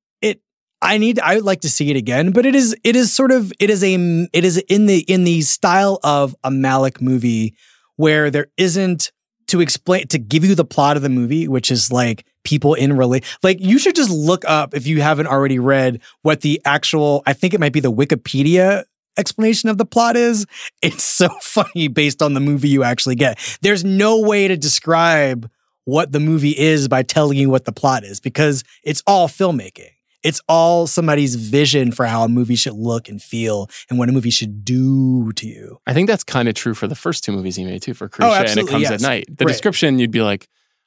I 0.82 0.98
need 0.98 1.18
I 1.18 1.36
would 1.36 1.44
like 1.44 1.60
to 1.60 1.70
see 1.70 1.90
it 1.90 1.96
again, 1.96 2.32
but 2.32 2.46
it 2.46 2.54
is 2.54 2.74
it 2.84 2.96
is 2.96 3.12
sort 3.12 3.32
of 3.32 3.52
it 3.58 3.70
is 3.70 3.84
a 3.84 3.94
it 4.32 4.44
is 4.44 4.58
in 4.68 4.86
the 4.86 5.00
in 5.00 5.24
the 5.24 5.42
style 5.42 5.98
of 6.02 6.34
a 6.42 6.50
Malick 6.50 7.00
movie 7.00 7.54
where 7.96 8.30
there 8.30 8.46
isn't 8.56 9.12
to 9.48 9.60
explain 9.60 10.06
to 10.06 10.18
give 10.18 10.44
you 10.44 10.54
the 10.54 10.64
plot 10.64 10.96
of 10.96 11.02
the 11.02 11.08
movie, 11.08 11.48
which 11.48 11.70
is 11.70 11.92
like 11.92 12.24
people 12.44 12.74
in 12.74 12.96
relate. 12.96 13.24
Like 13.42 13.58
you 13.60 13.78
should 13.78 13.94
just 13.94 14.10
look 14.10 14.44
up 14.46 14.74
if 14.74 14.86
you 14.86 15.02
haven't 15.02 15.26
already 15.26 15.58
read 15.58 16.00
what 16.22 16.40
the 16.40 16.60
actual. 16.64 17.22
I 17.26 17.34
think 17.34 17.52
it 17.52 17.60
might 17.60 17.72
be 17.72 17.80
the 17.80 17.92
Wikipedia 17.92 18.84
explanation 19.18 19.68
of 19.68 19.76
the 19.76 19.84
plot 19.84 20.16
is. 20.16 20.46
It's 20.82 21.04
so 21.04 21.28
funny 21.42 21.88
based 21.88 22.22
on 22.22 22.32
the 22.32 22.40
movie 22.40 22.68
you 22.68 22.84
actually 22.84 23.16
get. 23.16 23.38
There's 23.60 23.84
no 23.84 24.20
way 24.20 24.48
to 24.48 24.56
describe 24.56 25.50
what 25.84 26.12
the 26.12 26.20
movie 26.20 26.56
is 26.56 26.88
by 26.88 27.02
telling 27.02 27.36
you 27.36 27.50
what 27.50 27.66
the 27.66 27.72
plot 27.72 28.04
is 28.04 28.18
because 28.20 28.64
it's 28.82 29.02
all 29.06 29.28
filmmaking. 29.28 29.90
It's 30.22 30.40
all 30.48 30.86
somebody's 30.86 31.34
vision 31.34 31.92
for 31.92 32.04
how 32.06 32.24
a 32.24 32.28
movie 32.28 32.56
should 32.56 32.74
look 32.74 33.08
and 33.08 33.22
feel 33.22 33.68
and 33.88 33.98
what 33.98 34.08
a 34.08 34.12
movie 34.12 34.30
should 34.30 34.64
do 34.64 35.32
to 35.32 35.46
you. 35.46 35.78
I 35.86 35.94
think 35.94 36.08
that's 36.08 36.24
kind 36.24 36.48
of 36.48 36.54
true 36.54 36.74
for 36.74 36.86
the 36.86 36.94
first 36.94 37.24
two 37.24 37.32
movies 37.32 37.56
he 37.56 37.64
made 37.64 37.82
too, 37.82 37.94
for 37.94 38.08
Krisha 38.08 38.46
and 38.50 38.60
It 38.60 38.68
Comes 38.68 38.82
yes. 38.82 38.90
at 38.92 39.00
Night. 39.00 39.26
The 39.28 39.44
Right. 39.46 39.52
description, 39.52 39.98
you'd 39.98 40.10
be 40.10 40.22
like, 40.22 40.46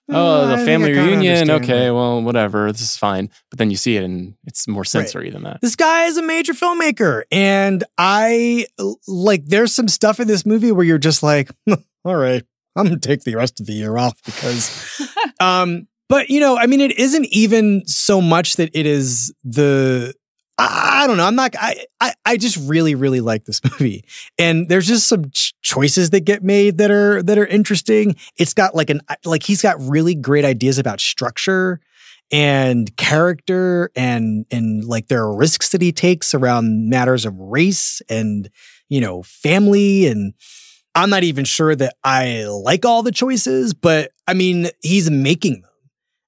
oh, 0.09 0.43
I 0.43 0.47
the 0.47 0.55
think 0.57 0.67
family 0.67 0.91
reunion. 0.91 1.49
Okay, 1.49 1.85
that. 1.85 1.93
well, 1.93 2.21
whatever. 2.21 2.71
This 2.71 2.81
is 2.81 2.97
fine. 2.97 3.29
But 3.49 3.57
then 3.59 3.71
you 3.71 3.77
see 3.77 3.97
it 3.97 4.03
and 4.03 4.35
it's 4.45 4.67
more 4.67 4.85
sensory 4.85 5.29
than 5.31 5.43
that. 5.43 5.61
This 5.61 5.75
guy 5.75 6.05
is 6.05 6.17
a 6.17 6.21
major 6.21 6.53
filmmaker. 6.53 7.23
And 7.31 7.83
I 7.97 8.67
like, 9.07 9.45
there's 9.45 9.73
some 9.73 9.87
stuff 9.87 10.19
in 10.19 10.27
this 10.27 10.45
movie 10.45 10.71
where 10.71 10.85
you're 10.85 10.97
just 10.99 11.23
like, 11.23 11.49
all 12.05 12.15
right, 12.15 12.43
I'm 12.75 12.85
going 12.87 12.99
to 12.99 13.07
take 13.07 13.23
the 13.23 13.35
rest 13.35 13.59
of 13.59 13.65
the 13.65 13.73
year 13.73 13.97
off 13.97 14.21
because, 14.25 15.09
um, 15.39 15.87
but 16.09 16.29
you 16.29 16.39
know, 16.39 16.57
I 16.57 16.67
mean, 16.67 16.81
it 16.81 16.97
isn't 16.97 17.25
even 17.25 17.85
so 17.87 18.21
much 18.21 18.55
that 18.57 18.69
it 18.73 18.85
is 18.85 19.33
the, 19.43 20.13
I, 20.57 21.03
I 21.03 21.07
don't 21.07 21.17
know. 21.17 21.25
I'm 21.25 21.35
not, 21.35 21.55
I, 21.59 21.85
I, 21.99 22.13
I 22.25 22.37
just 22.37 22.57
really, 22.69 22.95
really 22.95 23.21
like 23.21 23.45
this 23.45 23.61
movie. 23.79 24.05
And 24.37 24.69
there's 24.69 24.87
just 24.87 25.07
some 25.07 25.29
ch- 25.31 25.53
choices 25.61 26.11
that 26.11 26.21
get 26.21 26.43
made 26.43 26.77
that 26.77 26.91
are, 26.91 27.23
that 27.23 27.37
are 27.37 27.45
interesting. 27.45 28.15
It's 28.37 28.53
got 28.53 28.75
like 28.75 28.89
an, 28.89 29.01
like 29.25 29.43
he's 29.43 29.61
got 29.61 29.77
really 29.79 30.15
great 30.15 30.45
ideas 30.45 30.77
about 30.77 30.99
structure 30.99 31.79
and 32.31 32.95
character 32.97 33.91
and 33.95 34.45
and 34.49 34.85
like 34.85 35.07
there 35.07 35.21
are 35.21 35.35
risks 35.35 35.69
that 35.69 35.81
he 35.81 35.91
takes 35.91 36.33
around 36.33 36.89
matters 36.89 37.25
of 37.25 37.37
race 37.37 38.01
and 38.09 38.49
you 38.89 38.99
know 38.99 39.21
family 39.23 40.07
and 40.07 40.33
I'm 40.95 41.09
not 41.09 41.23
even 41.23 41.45
sure 41.45 41.75
that 41.75 41.95
I 42.03 42.45
like 42.45 42.85
all 42.85 43.03
the 43.03 43.11
choices 43.11 43.73
but 43.73 44.11
I 44.27 44.33
mean 44.33 44.69
he's 44.81 45.11
making 45.11 45.61
them 45.61 45.72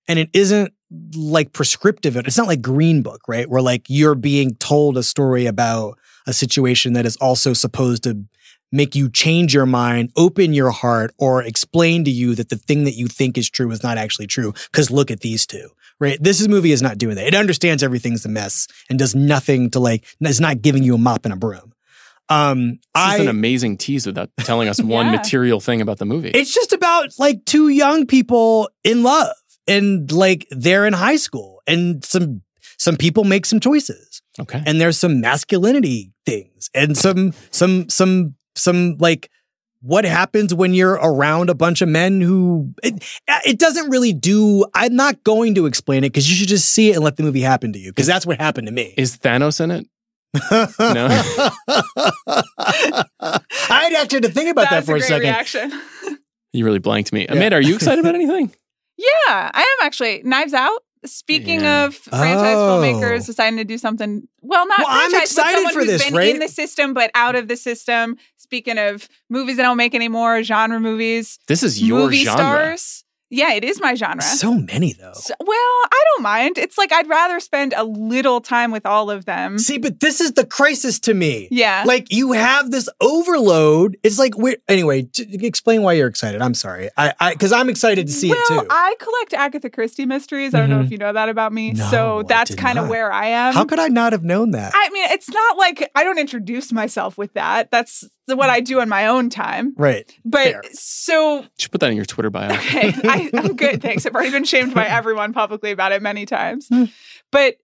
and 0.07 0.19
it 0.19 0.29
isn't 0.33 0.73
like 1.15 1.51
prescriptive 1.51 2.15
it's 2.15 2.37
not 2.37 2.47
like 2.47 2.61
green 2.61 3.01
book 3.01 3.21
right 3.27 3.49
where 3.49 3.61
like 3.61 3.83
you're 3.89 4.15
being 4.15 4.55
told 4.55 4.97
a 4.97 5.03
story 5.03 5.45
about 5.45 5.97
a 6.27 6.33
situation 6.33 6.93
that 6.93 7.05
is 7.05 7.15
also 7.17 7.53
supposed 7.53 8.03
to 8.03 8.23
make 8.71 8.95
you 8.95 9.09
change 9.09 9.53
your 9.53 9.65
mind, 9.67 10.11
open 10.17 10.53
your 10.53 10.71
heart, 10.71 11.13
or 11.17 11.41
explain 11.43 12.03
to 12.03 12.11
you 12.11 12.35
that 12.35 12.49
the 12.49 12.57
thing 12.57 12.83
that 12.83 12.95
you 12.95 13.07
think 13.07 13.37
is 13.37 13.49
true 13.49 13.71
is 13.71 13.83
not 13.83 13.97
actually 13.97 14.27
true. 14.27 14.51
Because 14.71 14.91
look 14.91 15.11
at 15.11 15.21
these 15.21 15.45
two, 15.45 15.69
right? 15.99 16.17
This 16.21 16.45
movie 16.47 16.71
is 16.73 16.81
not 16.81 16.97
doing 16.97 17.15
that. 17.15 17.27
It 17.27 17.35
understands 17.35 17.83
everything's 17.83 18.25
a 18.25 18.29
mess 18.29 18.67
and 18.89 18.99
does 18.99 19.15
nothing 19.15 19.69
to 19.69 19.79
like, 19.79 20.03
it's 20.19 20.41
not 20.41 20.61
giving 20.61 20.83
you 20.83 20.95
a 20.95 20.97
mop 20.97 21.23
and 21.25 21.33
a 21.33 21.37
broom. 21.37 21.71
Um, 22.27 22.71
This 22.71 22.79
I, 22.95 23.15
is 23.15 23.21
an 23.21 23.27
amazing 23.29 23.77
tease 23.77 24.05
without 24.07 24.29
telling 24.39 24.67
us 24.67 24.81
one 24.81 25.05
Yeah. 25.05 25.11
material 25.13 25.59
thing 25.61 25.79
about 25.79 25.99
the 25.99 26.05
movie. 26.05 26.29
it's 26.31 26.53
just 26.53 26.73
about 26.73 27.13
like 27.19 27.45
two 27.45 27.69
young 27.69 28.07
people 28.07 28.69
in 28.83 29.03
love 29.03 29.31
and 29.67 30.11
like 30.11 30.47
they're 30.51 30.85
in 30.85 30.93
high 30.93 31.15
school 31.15 31.61
and 31.67 32.03
some, 32.03 32.41
some 32.77 32.97
people 32.97 33.23
make 33.23 33.45
some 33.45 33.59
choices 33.59 34.21
okay. 34.39 34.61
and 34.65 34.79
there's 34.79 34.97
some 34.97 35.21
masculinity 35.21 36.11
things 36.25 36.69
and 36.73 36.97
some 36.97 37.33
some 37.51 37.89
some 37.89 38.35
some 38.55 38.97
like 38.99 39.29
what 39.81 40.03
happens 40.03 40.53
when 40.53 40.73
you're 40.73 40.93
around 40.93 41.49
a 41.49 41.53
bunch 41.53 41.81
of 41.81 41.89
men 41.89 42.21
who 42.21 42.73
it, 42.81 43.03
it 43.45 43.59
doesn't 43.59 43.89
really 43.89 44.13
do 44.13 44.65
i'm 44.73 44.95
not 44.95 45.23
going 45.23 45.55
to 45.55 45.65
explain 45.65 46.03
it 46.03 46.09
because 46.09 46.29
you 46.29 46.35
should 46.35 46.47
just 46.47 46.69
see 46.69 46.91
it 46.91 46.95
and 46.95 47.03
let 47.03 47.17
the 47.17 47.23
movie 47.23 47.41
happen 47.41 47.73
to 47.73 47.79
you 47.79 47.91
because 47.91 48.07
that's 48.07 48.25
what 48.25 48.39
happened 48.39 48.67
to 48.67 48.73
me 48.73 48.93
Is 48.97 49.17
Thanos 49.17 49.61
in 49.61 49.71
it? 49.71 49.87
No. 50.51 51.07
i 53.19 53.83
had 53.83 53.93
actually 53.93 54.21
to 54.21 54.29
think 54.29 54.49
about 54.49 54.63
that, 54.69 54.85
That's 54.85 54.85
for 54.85 54.95
a, 54.95 54.99
a 54.99 55.01
second 55.01 55.29
reaction. 55.29 55.71
You 56.55 56.63
really 56.65 56.79
blanked 56.79 57.11
me. 57.11 57.27
Amanda, 57.27 57.57
are 57.57 57.61
you 57.61 57.75
excited 57.75 57.99
about 57.99 58.15
anything? 58.15 58.53
yeah, 58.97 59.51
I 59.53 59.61
am 59.61 59.85
actually. 59.85 60.21
Knives 60.23 60.53
Out. 60.53 60.81
Speaking 61.05 61.61
Yeah. 61.61 61.85
of 61.85 61.93
franchise 61.95 62.55
Oh. 62.57 62.81
filmmakers 62.81 63.27
deciding 63.27 63.57
to 63.57 63.63
do 63.63 63.77
something, 63.77 64.27
well, 64.41 64.67
not 64.67 64.79
Well, 64.79 64.87
I'm 64.89 65.11
franchise, 65.11 65.35
but 65.35 65.51
someone 65.53 65.73
for 65.73 65.79
who's 65.81 65.87
this, 65.87 66.03
been 66.05 66.15
right? 66.15 66.33
in 66.33 66.39
the 66.39 66.47
system 66.47 66.95
but 66.95 67.11
out 67.13 67.35
of 67.35 67.47
the 67.47 67.55
system. 67.55 68.17
Speaking 68.37 68.79
of 68.79 69.07
movies 69.29 69.57
that 69.57 69.63
don't 69.63 69.77
make 69.77 69.93
anymore, 69.93 70.41
genre 70.41 70.79
movies, 70.79 71.37
This 71.47 71.61
is 71.61 71.79
your 71.81 71.99
movie 71.99 72.23
genre. 72.23 72.39
stars. 72.43 73.04
Yeah, 73.29 73.53
it 73.53 73.63
is 73.63 73.81
my 73.81 73.95
genre. 73.95 74.21
so 74.21 74.53
many 74.53 74.93
though 74.93 75.13
So- 75.13 75.33
well, 75.39 75.57
I 75.91 76.03
don't 76.13 76.23
mind. 76.23 76.57
It's 76.57 76.77
like 76.77 76.91
I'd 76.91 77.07
rather 77.07 77.39
spend 77.39 77.73
a 77.75 77.83
little 77.83 78.39
time 78.41 78.71
with 78.71 78.85
all 78.85 79.09
of 79.09 79.25
them. 79.25 79.57
see 79.57 79.77
but 79.77 79.99
this 79.99 80.21
is 80.21 80.33
the 80.33 80.45
crisis 80.45 80.99
to 80.99 81.13
me 81.13 81.47
Yeah. 81.51 81.83
like 81.85 82.11
you 82.11 82.31
have 82.33 82.71
this 82.71 82.87
overload 83.01 83.97
it's 84.03 84.19
like 84.19 84.37
we're 84.37 84.57
anyway 84.67 85.03
t- 85.03 85.27
explain 85.45 85.81
why 85.81 85.93
you're 85.93 86.07
excited 86.07 86.41
i'm 86.41 86.53
sorry 86.53 86.89
i 86.97 87.13
i 87.19 87.33
because 87.33 87.51
i'm 87.51 87.69
excited 87.69 88.07
to 88.07 88.13
see 88.13 88.29
well, 88.29 88.39
it 88.39 88.47
too 88.47 88.67
I 88.69 88.95
collect 88.99 89.33
Agatha 89.33 89.69
Christie 89.69 90.05
mysteries. 90.05 90.53
I 90.53 90.59
don't 90.59 90.69
know 90.69 90.79
if 90.79 90.85
mm-hmm. 90.85 90.93
you 90.93 90.97
know 90.97 91.13
that 91.13 91.29
about 91.29 91.53
me. 91.53 91.71
No, 91.71 91.87
so 91.89 92.23
that's 92.27 92.53
kind 92.55 92.77
of 92.77 92.89
where 92.89 93.11
I 93.11 93.27
am. 93.27 93.53
How 93.53 93.65
could 93.65 93.79
I 93.79 93.87
not 93.87 94.11
have 94.11 94.23
known 94.23 94.51
that? 94.51 94.73
I 94.75 94.89
mean, 94.89 95.05
it's 95.11 95.29
not 95.29 95.57
like 95.57 95.89
I 95.95 96.03
don't 96.03 96.19
introduce 96.19 96.71
myself 96.71 97.17
with 97.17 97.33
that. 97.33 97.71
That's 97.71 98.03
what 98.27 98.49
I 98.49 98.59
do 98.59 98.79
in 98.81 98.89
my 98.89 99.07
own 99.07 99.29
time. 99.29 99.73
right. 99.77 100.11
But 100.25 100.43
Fair. 100.43 100.61
so 100.73 101.39
You 101.41 101.47
should 101.59 101.71
put 101.71 101.81
that 101.81 101.91
in 101.91 101.95
your 101.95 102.05
Twitter 102.05 102.29
bio. 102.29 102.53
okay, 102.53 102.93
I, 103.15 103.29
I'm 103.37 103.55
good. 103.55 103.81
Thanks. 103.81 104.05
I've 104.05 104.13
already 104.15 104.31
been 104.31 104.43
shamed 104.45 104.73
by 104.73 104.85
everyone 104.87 105.33
publicly 105.33 105.71
about 105.71 105.91
it 105.91 106.01
many 106.01 106.25
times. 106.25 106.67
Hmm. 106.67 106.85
But 107.31 107.55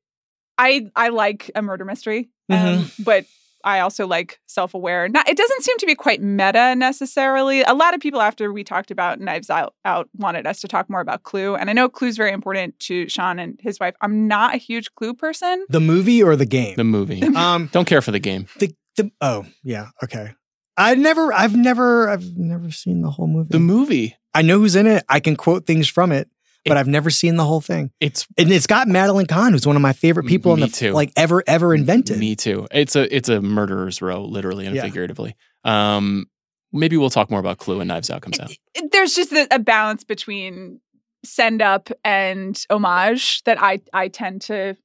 I 0.57 0.87
I 0.95 1.09
like 1.09 1.49
a 1.55 1.61
murder 1.61 1.85
mystery, 1.85 2.29
um, 2.49 2.57
Mm-hmm. 2.57 3.03
but 3.03 3.25
I 3.63 3.81
also 3.81 4.07
like 4.07 4.39
self 4.47 4.73
aware. 4.73 5.07
Not 5.07 5.29
it 5.29 5.37
doesn't 5.37 5.61
seem 5.63 5.77
to 5.77 5.85
be 5.85 5.93
quite 5.95 6.19
meta 6.21 6.75
necessarily. 6.75 7.61
A 7.61 7.73
lot 7.73 7.93
of 7.93 7.99
people 8.01 8.21
after 8.21 8.51
we 8.51 8.63
talked 8.63 8.89
about 8.91 9.19
Knives 9.19 9.49
Out, 9.49 9.75
out 9.85 10.09
wanted 10.17 10.47
us 10.47 10.61
to 10.61 10.67
talk 10.67 10.89
more 10.89 10.99
about 10.99 11.23
Clue, 11.23 11.55
and 11.55 11.69
I 11.69 11.73
know 11.73 11.87
Clue's 11.87 12.17
very 12.17 12.31
important 12.31 12.79
to 12.81 13.07
Sean 13.07 13.37
and 13.39 13.59
his 13.61 13.79
wife. 13.79 13.93
I'm 14.01 14.27
not 14.27 14.55
a 14.55 14.57
huge 14.57 14.93
Clue 14.95 15.13
person. 15.13 15.65
The 15.69 15.79
movie 15.79 16.21
or 16.23 16.35
the 16.35 16.45
game? 16.47 16.75
The 16.75 16.83
movie. 16.83 17.21
um 17.35 17.67
Don't 17.71 17.85
care 17.85 18.01
for 18.01 18.11
the 18.11 18.19
game. 18.19 18.47
the 18.59 18.75
the 18.97 19.11
oh 19.21 19.45
yeah, 19.63 19.89
okay. 20.03 20.33
I 20.77 20.95
never 20.95 21.31
I've 21.31 21.55
never 21.55 22.09
I've 22.09 22.35
never 22.37 22.71
seen 22.71 23.01
the 23.03 23.11
whole 23.11 23.27
movie. 23.27 23.49
The 23.51 23.59
movie. 23.59 24.15
I 24.34 24.41
know 24.41 24.59
who's 24.59 24.75
in 24.75 24.88
it. 24.88 25.03
I 25.09 25.19
can 25.19 25.36
quote 25.36 25.65
things 25.65 25.88
from 25.88 26.11
it, 26.11 26.29
but 26.65 26.77
It- 26.77 26.79
I've 26.79 26.88
never 26.88 27.09
seen 27.09 27.36
the 27.36 27.45
whole 27.45 27.61
thing. 27.61 27.91
It's 27.99 28.27
And 28.38 28.51
it's 28.51 28.67
got 28.67 28.88
Madeline 28.88 29.25
Kahn, 29.27 29.51
who's 29.53 29.67
one 29.67 29.75
of 29.75 29.82
my 29.82 29.93
favorite 29.93 30.25
people 30.27 30.53
in 30.53 30.59
the 30.61 30.67
too. 30.67 30.91
like 30.91 31.11
ever 31.15 31.43
ever 31.47 31.73
invented. 31.75 32.17
me 32.17 32.36
too. 32.36 32.67
It's 32.71 32.95
a 32.95 33.13
it's 33.15 33.29
a 33.29 33.41
murderer's 33.41 34.01
row, 34.01 34.23
literally 34.23 34.65
and 34.65 34.75
Yeah. 34.75 34.84
figuratively. 34.84 35.36
Um, 35.63 36.27
maybe 36.71 36.97
we'll 36.97 37.09
talk 37.09 37.29
more 37.29 37.39
about 37.39 37.57
Clue 37.57 37.79
and 37.82 37.88
Knives 37.89 38.09
Out 38.09 38.21
comes 38.21 38.39
out. 38.39 38.51
There's 38.91 39.13
just 39.15 39.32
a, 39.34 39.47
a 39.53 39.59
balance 39.59 40.03
between 40.03 40.79
send 41.23 41.61
up 41.61 41.89
and 42.03 42.59
homage 42.69 43.43
that 43.43 43.61
I 43.61 43.79
I 43.93 44.07
tend 44.07 44.41
to 44.43 44.75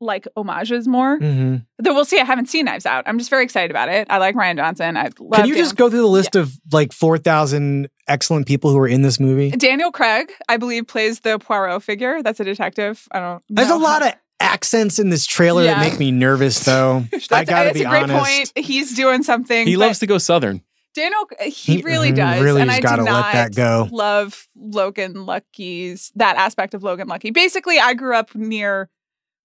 like 0.00 0.26
homages 0.36 0.88
more. 0.88 1.18
Mhm. 1.18 1.64
Though 1.78 1.94
we'll 1.94 2.04
see. 2.04 2.18
I 2.18 2.24
haven't 2.24 2.46
seen 2.48 2.64
Knives 2.64 2.86
Out. 2.86 3.04
I'm 3.06 3.18
just 3.18 3.30
very 3.30 3.44
excited 3.44 3.70
about 3.70 3.88
it. 3.88 4.06
I 4.10 4.18
like 4.18 4.34
Rian 4.34 4.56
Johnson. 4.56 4.96
I 4.96 5.10
love 5.18 5.40
Can 5.40 5.46
you 5.46 5.54
just 5.56 5.76
go 5.76 5.90
through 5.90 6.00
the 6.00 6.06
list 6.06 6.36
of 6.36 6.58
like 6.72 6.92
four 6.92 7.18
thousand 7.18 7.88
excellent 8.08 8.46
people 8.46 8.70
who 8.70 8.78
are 8.78 8.88
in 8.88 9.02
this 9.02 9.20
movie? 9.20 9.50
Daniel 9.50 9.92
Craig, 9.92 10.32
I 10.48 10.56
believe, 10.56 10.86
plays 10.86 11.20
the 11.20 11.38
Poirot 11.38 11.82
figure. 11.82 12.22
That's 12.22 12.40
a 12.40 12.44
detective. 12.44 13.06
I 13.12 13.20
don't. 13.20 13.42
There's 13.48 13.68
know 13.68 13.76
a 13.76 13.78
lot 13.78 14.04
of 14.06 14.12
accents 14.40 14.98
in 14.98 15.10
this 15.10 15.26
trailer 15.26 15.64
Yeah. 15.64 15.74
that 15.74 15.80
make 15.90 15.98
me 15.98 16.10
nervous, 16.10 16.60
though. 16.64 16.98
I 16.98 17.08
That's, 17.12 17.26
gotta 17.28 17.46
that's 17.50 17.74
be 17.74 17.84
a 17.84 17.88
great 17.90 18.04
honest. 18.04 18.54
point. 18.54 18.66
He's 18.66 18.94
doing 18.94 19.22
something. 19.22 19.66
He 19.66 19.76
loves 19.76 19.98
to 19.98 20.06
go 20.06 20.16
southern. 20.18 20.62
Daniel, 20.94 21.28
he 21.44 21.82
really 21.82 22.10
Mhm, 22.10 22.16
does. 22.16 22.42
Really, 22.42 22.62
and 22.62 22.70
I 22.70 22.80
got 22.80 22.96
to 22.96 23.02
do 23.02 23.04
let 23.04 23.10
not 23.12 23.32
that 23.32 23.54
go. 23.54 23.88
love 23.92 24.48
Logan 24.56 25.24
Lucky's 25.26 26.10
that 26.16 26.36
aspect 26.36 26.74
of 26.74 26.82
Logan 26.82 27.06
Lucky. 27.06 27.30
Basically, 27.30 27.78
I 27.78 27.94
grew 27.94 28.14
up 28.16 28.34
near 28.34 28.88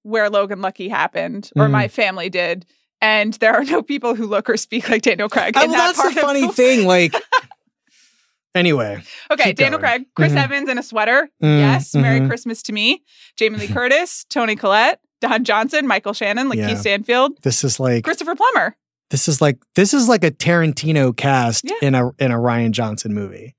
where 0.05 0.29
Logan 0.29 0.61
Lucky 0.61 0.87
happened, 0.87 1.49
or 1.55 1.65
Mhm. 1.67 1.71
my 1.71 1.87
family 1.87 2.29
did, 2.29 2.65
and 3.01 3.33
there 3.35 3.53
are 3.53 3.63
no 3.63 3.81
people 3.81 4.15
who 4.15 4.25
look 4.27 4.49
or 4.49 4.55
speak 4.57 4.87
like 4.89 5.01
Daniel 5.01 5.27
Craig. 5.29 5.55
Oh, 5.57 5.61
well, 5.65 5.71
that 5.75 5.87
that's 5.87 6.01
part 6.01 6.13
the 6.13 6.21
funny 6.21 6.41
the- 6.47 6.53
thing. 6.53 6.85
Like, 6.87 7.13
anyway, 8.55 9.03
Okay, 9.31 9.53
Daniel 9.53 9.79
going. 9.79 9.89
Craig, 9.91 10.05
Chris 10.15 10.33
Mhm. 10.33 10.43
Evans 10.43 10.69
in 10.69 10.77
a 10.77 10.83
sweater. 10.83 11.29
Mm, 11.43 11.59
yes, 11.59 11.93
Merry 11.95 12.19
mhm. 12.21 12.27
Christmas 12.27 12.61
to 12.63 12.73
me. 12.73 13.03
Jamie 13.37 13.57
Lee 13.57 13.67
Curtis, 13.73 14.25
Toni 14.29 14.55
Collette, 14.55 14.99
Don 15.21 15.43
Johnson, 15.43 15.87
Michael 15.87 16.13
Shannon, 16.13 16.49
LaKeith 16.49 16.69
Yeah. 16.69 16.75
Stanfield, 16.75 17.41
this 17.43 17.63
is 17.63 17.79
like 17.79 18.03
Christopher 18.03 18.35
Plummer. 18.35 18.75
this 19.09 19.27
is 19.27 19.41
like 19.41 19.57
this 19.75 19.93
is 19.93 20.07
like 20.07 20.23
a 20.23 20.31
Tarantino 20.31 21.15
cast 21.15 21.63
Yeah. 21.65 21.75
in 21.81 21.95
a 21.95 22.09
in 22.19 22.31
a 22.31 22.37
Rian 22.37 22.71
Johnson 22.71 23.13
movie. 23.13 23.55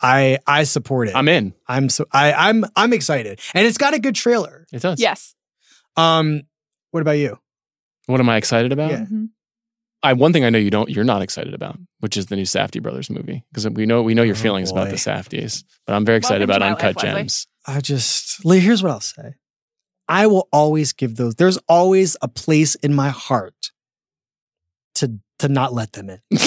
I 0.00 0.38
I 0.46 0.62
support 0.64 1.08
it. 1.08 1.16
I'm 1.16 1.28
in. 1.28 1.54
I'm 1.66 1.88
so 1.88 2.04
I 2.12 2.32
I'm 2.32 2.64
I'm 2.76 2.92
excited, 2.92 3.40
and 3.54 3.66
it's 3.66 3.78
got 3.78 3.94
a 3.94 3.98
good 3.98 4.14
trailer. 4.14 4.66
It 4.72 4.82
does. 4.82 5.00
Yes. 5.00 5.34
Um, 5.98 6.42
what 6.92 7.00
about 7.00 7.12
you? 7.18 7.38
What 8.06 8.20
am 8.20 8.28
I 8.28 8.36
excited 8.36 8.72
about? 8.72 8.90
Yeah. 8.90 9.00
Mhm. 9.04 9.28
I 10.02 10.12
one 10.12 10.32
thing 10.32 10.44
I 10.44 10.50
know 10.50 10.58
you 10.58 10.70
don't 10.70 10.88
you're 10.88 11.04
not 11.04 11.22
excited 11.22 11.52
about, 11.54 11.78
which 12.00 12.16
is 12.16 12.26
the 12.26 12.36
new 12.36 12.44
Safdie 12.44 12.80
brothers 12.80 13.10
movie 13.10 13.44
because 13.50 13.68
we 13.68 13.84
know 13.84 14.02
we 14.02 14.14
know 14.14 14.22
your 14.22 14.36
Oh, 14.36 14.38
feelings 14.38 14.70
about 14.70 14.90
the 14.90 14.96
Safdies, 14.96 15.64
but 15.86 15.94
I'm 15.94 16.04
very 16.04 16.18
excited 16.18 16.48
Welcome 16.48 16.62
about 16.62 16.72
Uncut 16.80 16.96
life, 16.96 17.04
Leslie. 17.04 17.20
Gems. 17.22 17.46
I 17.66 17.80
just 17.80 18.44
Lee, 18.44 18.60
here's 18.60 18.82
what 18.82 18.92
I'll 18.92 19.00
say. 19.00 19.34
I 20.06 20.26
will 20.28 20.48
always 20.52 20.92
give 20.92 21.16
those. 21.16 21.34
There's 21.34 21.58
always 21.68 22.16
a 22.22 22.28
place 22.28 22.76
in 22.76 22.94
my 22.94 23.08
heart 23.08 23.72
to 24.94 25.18
to 25.40 25.48
not 25.48 25.74
let 25.74 25.92
them 25.94 26.08
in. 26.10 26.20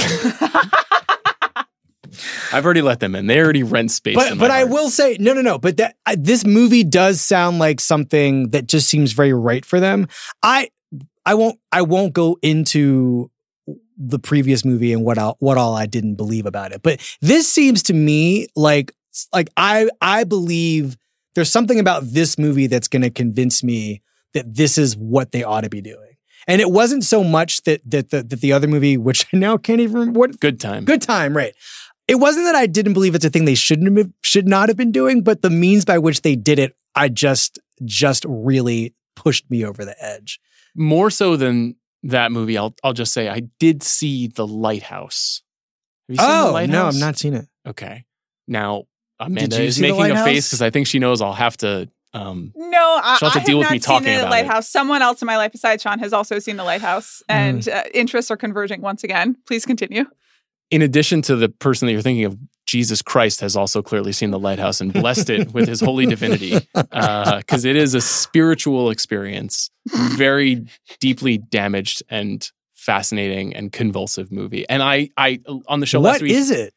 I've 2.53 2.65
already 2.65 2.81
let 2.81 2.99
them 2.99 3.15
in. 3.15 3.27
They 3.27 3.39
already 3.39 3.63
rent 3.63 3.91
space. 3.91 4.15
but 4.15 4.33
in 4.33 4.37
but 4.37 4.51
I 4.51 4.63
will 4.63 4.89
say 4.89 5.17
no 5.19 5.33
no 5.33 5.41
no. 5.41 5.57
But 5.57 5.77
that 5.77 5.95
I, 6.05 6.15
this 6.15 6.45
movie 6.45 6.83
does 6.83 7.21
sound 7.21 7.59
like 7.59 7.79
something 7.79 8.49
that 8.49 8.67
just 8.67 8.87
seems 8.87 9.13
very 9.13 9.33
right 9.33 9.65
for 9.65 9.79
them. 9.79 10.07
I 10.43 10.69
I 11.25 11.35
won't 11.35 11.59
I 11.71 11.81
won't 11.81 12.13
go 12.13 12.37
into 12.41 13.31
the 13.97 14.19
previous 14.19 14.65
movie 14.65 14.93
and 14.93 15.05
what 15.05 15.17
all, 15.17 15.37
what 15.39 15.57
all 15.57 15.75
I 15.75 15.85
didn't 15.85 16.15
believe 16.15 16.45
about 16.45 16.71
it. 16.71 16.81
But 16.81 16.99
this 17.21 17.47
seems 17.51 17.83
to 17.83 17.93
me 17.93 18.47
like 18.55 18.93
like 19.33 19.49
I 19.57 19.89
I 20.01 20.23
believe 20.23 20.97
there's 21.35 21.51
something 21.51 21.79
about 21.79 22.03
this 22.05 22.37
movie 22.37 22.67
that's 22.67 22.87
going 22.87 23.03
to 23.03 23.09
convince 23.09 23.63
me 23.63 24.01
that 24.33 24.53
this 24.53 24.77
is 24.77 24.97
what 24.97 25.31
they 25.31 25.43
ought 25.43 25.61
to 25.61 25.69
be 25.69 25.81
doing. 25.81 26.17
And 26.47 26.59
it 26.59 26.71
wasn't 26.71 27.03
so 27.03 27.23
much 27.23 27.61
that 27.63 27.81
that 27.85 28.09
the, 28.09 28.23
that 28.23 28.41
the 28.41 28.53
other 28.53 28.67
movie, 28.67 28.97
which 28.97 29.25
I 29.33 29.37
now 29.37 29.57
can't 29.57 29.79
even 29.79 29.93
remember 29.93 30.19
what 30.19 30.39
Good 30.39 30.59
time. 30.59 30.85
Good 30.85 31.01
time, 31.01 31.35
right? 31.37 31.53
It 32.11 32.15
wasn't 32.19 32.45
that 32.45 32.55
I 32.55 32.67
didn't 32.67 32.93
believe 32.93 33.15
it's 33.15 33.23
a 33.25 33.29
thing 33.29 33.45
they 33.45 33.55
shouldn't 33.55 33.97
have, 33.97 34.09
should 34.21 34.47
not 34.47 34.67
have 34.69 34.77
been 34.77 34.91
doing, 34.91 35.23
but 35.23 35.41
the 35.41 35.49
means 35.49 35.85
by 35.85 35.97
which 35.97 36.21
they 36.23 36.35
did 36.35 36.59
it, 36.59 36.75
I 36.93 37.07
just 37.07 37.57
just 37.85 38.25
really 38.27 38.93
pushed 39.15 39.49
me 39.49 39.63
over 39.65 39.85
the 39.85 39.95
edge. 40.03 40.39
More 40.75 41.09
so 41.09 41.35
than 41.37 41.75
that 42.03 42.31
movie, 42.31 42.57
I'll 42.57 42.75
I'll 42.83 42.93
just 42.93 43.13
say 43.13 43.29
I 43.29 43.41
did 43.59 43.81
see 43.83 44.27
the 44.27 44.45
Lighthouse. 44.45 45.41
Have 46.09 46.15
you 46.15 46.19
seen 46.19 46.27
the 46.29 46.47
Oh 46.49 46.51
Lighthouse? 46.51 46.73
no, 46.73 46.87
I've 46.87 46.95
not 47.07 47.17
seen 47.17 47.33
it. 47.33 47.47
Okay. 47.67 48.05
Now 48.47 48.85
Amanda 49.19 49.61
is 49.61 49.79
making 49.79 50.11
a 50.11 50.23
face 50.23 50.49
because 50.49 50.61
I 50.61 50.69
think 50.69 50.87
she 50.87 50.99
knows 50.99 51.21
I'll 51.21 51.33
have 51.33 51.55
to. 51.57 51.89
Um, 52.13 52.51
No, 52.57 52.99
I, 53.01 53.15
She'll 53.19 53.29
have 53.29 53.33
to 53.33 53.37
I 53.37 53.39
have 53.39 53.45
deal 53.45 53.57
with 53.59 53.65
not 53.67 53.71
me 53.71 53.77
seen 53.79 53.81
talking 53.87 54.07
the 54.07 54.15
about 54.19 54.27
it. 54.27 54.29
Lighthouse. 54.31 54.67
Someone 54.67 55.01
else 55.01 55.21
in 55.21 55.27
my 55.27 55.37
life 55.37 55.53
besides 55.53 55.81
Sean 55.83 55.99
has 55.99 56.11
also 56.11 56.39
seen 56.39 56.57
the 56.57 56.65
Lighthouse, 56.65 57.23
Mm. 57.29 57.35
and 57.35 57.69
uh, 57.69 57.83
interests 57.93 58.29
are 58.31 58.35
converging 58.37 58.81
once 58.81 59.03
again. 59.05 59.37
Please 59.47 59.65
continue. 59.65 60.03
In 60.71 60.81
addition 60.81 61.21
to 61.23 61.35
the 61.35 61.49
person 61.49 61.85
that 61.85 61.91
you're 61.91 62.01
thinking 62.01 62.25
of, 62.25 62.37
Jesus 62.65 63.01
Christ 63.01 63.41
has 63.41 63.57
also 63.57 63.81
clearly 63.81 64.13
seen 64.13 64.31
the 64.31 64.39
lighthouse 64.39 64.79
and 64.79 64.93
blessed 64.93 65.29
it 65.29 65.53
with 65.53 65.67
his 65.67 65.81
holy 65.81 66.05
divinity 66.05 66.55
uh, 66.75 67.37
because 67.39 67.65
it 67.65 67.75
is 67.75 67.93
a 67.93 68.01
spiritual 68.01 68.89
experience, 68.89 69.69
very 69.87 70.65
deeply 71.01 71.37
damaged 71.37 72.01
and 72.09 72.49
fascinating 72.73 73.53
and 73.53 73.73
convulsive 73.73 74.31
movie. 74.31 74.67
And 74.69 74.81
I, 74.81 75.09
I 75.17 75.41
on 75.67 75.81
the 75.81 75.85
show 75.85 75.99
What 75.99 76.13
last 76.13 76.21
week, 76.21 76.31
is 76.31 76.49
it? 76.49 76.73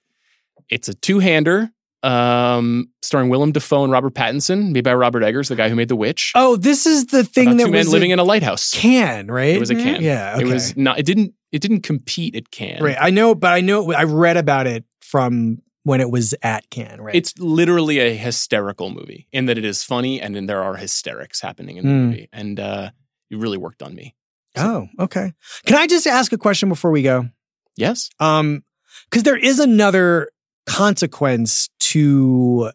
it's 0.68 0.88
a 0.88 0.94
two-hander 0.94 1.70
um, 2.04 2.90
starring 3.02 3.28
Willem 3.30 3.52
Dafoe 3.52 3.82
and 3.84 3.92
Robert 3.92 4.14
Pattinson, 4.14 4.72
made 4.72 4.84
by 4.84 4.94
Robert 4.94 5.22
Eggers, 5.22 5.48
the 5.48 5.56
guy 5.56 5.68
who 5.68 5.74
made 5.74 5.88
The 5.88 5.96
Witch. 5.96 6.32
Oh, 6.34 6.56
this 6.56 6.86
is 6.86 7.06
the 7.06 7.24
thing 7.24 7.48
about 7.48 7.56
that 7.58 7.64
two 7.66 7.70
men 7.72 7.88
living 7.88 8.10
in 8.10 8.18
a 8.18 8.24
lighthouse. 8.24 8.72
can, 8.72 9.26
right? 9.28 9.54
It 9.56 9.60
was 9.60 9.70
a 9.70 9.74
Mhm. 9.74 9.82
can. 9.82 10.02
yeah, 10.02 10.34
okay. 10.36 10.44
It 10.44 10.52
was 10.52 10.76
not. 10.76 10.98
It 10.98 11.06
didn't. 11.06 11.34
It 11.52 11.62
didn't 11.62 11.80
compete 11.82 12.34
at 12.36 12.50
Cannes. 12.50 12.82
right. 12.82 12.96
I 13.00 13.10
know, 13.10 13.34
but 13.34 13.52
I 13.52 13.60
know 13.60 13.92
I 13.92 14.02
read 14.04 14.36
about 14.36 14.66
it 14.66 14.84
from 15.00 15.58
when 15.84 16.00
it 16.00 16.10
was 16.10 16.34
at 16.42 16.68
Cannes, 16.70 17.00
right? 17.00 17.14
It's 17.14 17.32
literally 17.38 17.98
a 18.00 18.14
hysterical 18.16 18.90
movie 18.90 19.28
in 19.32 19.46
that 19.46 19.56
it 19.58 19.64
is 19.64 19.82
funny 19.84 20.20
and 20.20 20.34
then 20.34 20.46
there 20.46 20.62
are 20.64 20.76
hysterics 20.76 21.40
happening 21.40 21.76
in 21.76 21.84
the 21.86 21.92
Mm. 21.92 22.06
movie. 22.08 22.28
And 22.32 22.58
uh, 22.58 22.90
it 23.30 23.36
really 23.38 23.58
worked 23.58 23.82
on 23.82 23.94
me. 23.94 24.14
oh, 24.56 24.88
okay. 24.98 25.32
Can 25.66 25.76
I 25.76 25.86
just 25.86 26.06
ask 26.06 26.32
a 26.32 26.38
question 26.38 26.68
before 26.68 26.90
we 26.90 27.02
go? 27.02 27.28
Yes. 27.76 28.08
Um, 28.18 28.64
because 29.10 29.22
there 29.24 29.36
is 29.36 29.58
another 29.60 30.28
consequence 30.66 31.68
to 31.94 32.72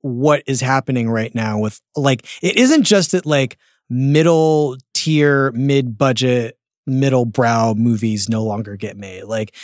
what 0.00 0.42
is 0.46 0.60
happening 0.60 1.08
right 1.08 1.32
now 1.34 1.58
with 1.60 1.80
like 1.96 2.26
it 2.42 2.56
isn't 2.56 2.82
just 2.82 3.12
that 3.12 3.24
like 3.24 3.56
middle 3.88 4.76
tier, 4.94 5.52
mid 5.52 5.96
budget, 5.96 6.58
middle 6.86 7.24
brow 7.24 7.74
movies 7.74 8.28
no 8.28 8.42
longer 8.42 8.76
get 8.76 8.96
made. 8.96 9.24
Like 9.24 9.54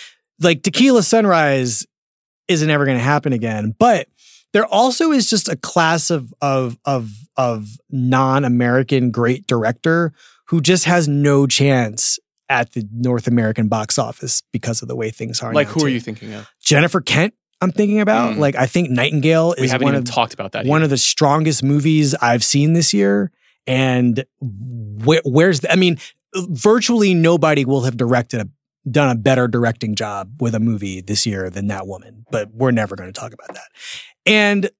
like 0.41 0.63
Tequila 0.63 1.03
Sunrise 1.03 1.87
isn't 2.47 2.71
ever 2.71 2.85
going 2.85 2.99
to 2.99 3.05
happen 3.05 3.33
again, 3.33 3.75
but 3.79 4.09
there 4.53 4.67
also 4.67 5.11
is 5.11 5.29
just 5.29 5.49
a 5.49 5.57
class 5.57 6.11
of 6.11 6.33
of 6.41 6.79
of 6.85 7.11
of 7.37 7.69
non-American 7.91 9.11
great 9.11 9.47
director 9.49 10.13
who 10.47 10.61
just 10.61 10.85
has 10.85 11.09
no 11.09 11.49
chance 11.49 12.19
at 12.49 12.73
the 12.73 12.87
North 12.93 13.27
American 13.27 13.67
box 13.67 13.99
office 13.99 14.43
because 14.53 14.83
of 14.83 14.89
the 14.89 14.95
way 14.95 15.11
things 15.11 15.43
are. 15.43 15.53
Like, 15.53 15.69
who 15.69 15.85
are 15.85 15.89
you 15.89 16.01
thinking 16.01 16.35
of? 16.35 16.49
Jennifer 16.61 17.01
Kent. 17.01 17.35
I'm 17.61 17.73
thinking 17.73 18.01
about 18.01 18.35
Mm. 18.35 18.39
like 18.39 18.57
I 18.57 18.67
think 18.67 18.91
Nightingale 18.91 19.55
is 19.55 19.73
one 19.79 19.95
of 19.95 20.05
talked 20.05 20.35
about 20.35 20.53
that. 20.53 20.67
one 20.67 20.81
yet. 20.81 20.85
of 20.85 20.91
the 20.91 20.99
strongest 20.99 21.63
movies 21.63 22.15
I've 22.17 22.45
seen 22.45 22.73
this 22.75 22.93
year. 22.93 23.31
And 23.67 24.25
where, 24.41 25.23
where's 25.25 25.61
the, 25.61 25.73
I 25.73 25.77
mean, 25.77 25.97
virtually 26.37 27.15
nobody 27.15 27.65
will 27.65 27.83
have 27.85 27.97
directed 27.97 28.41
a 28.41 28.49
done 28.91 29.09
a 29.09 29.15
better 29.19 29.49
directing 29.49 29.95
job 29.95 30.43
with 30.43 30.55
a 30.55 30.61
movie 30.61 31.01
this 31.01 31.25
year 31.25 31.49
than 31.49 31.69
that 31.69 31.87
woman. 31.87 32.27
But 32.31 32.51
we're 32.53 32.71
never 32.73 32.97
going 32.97 33.11
to 33.11 33.19
talk 33.19 33.33
about 33.33 33.55
that. 33.55 33.69
And 34.27 34.71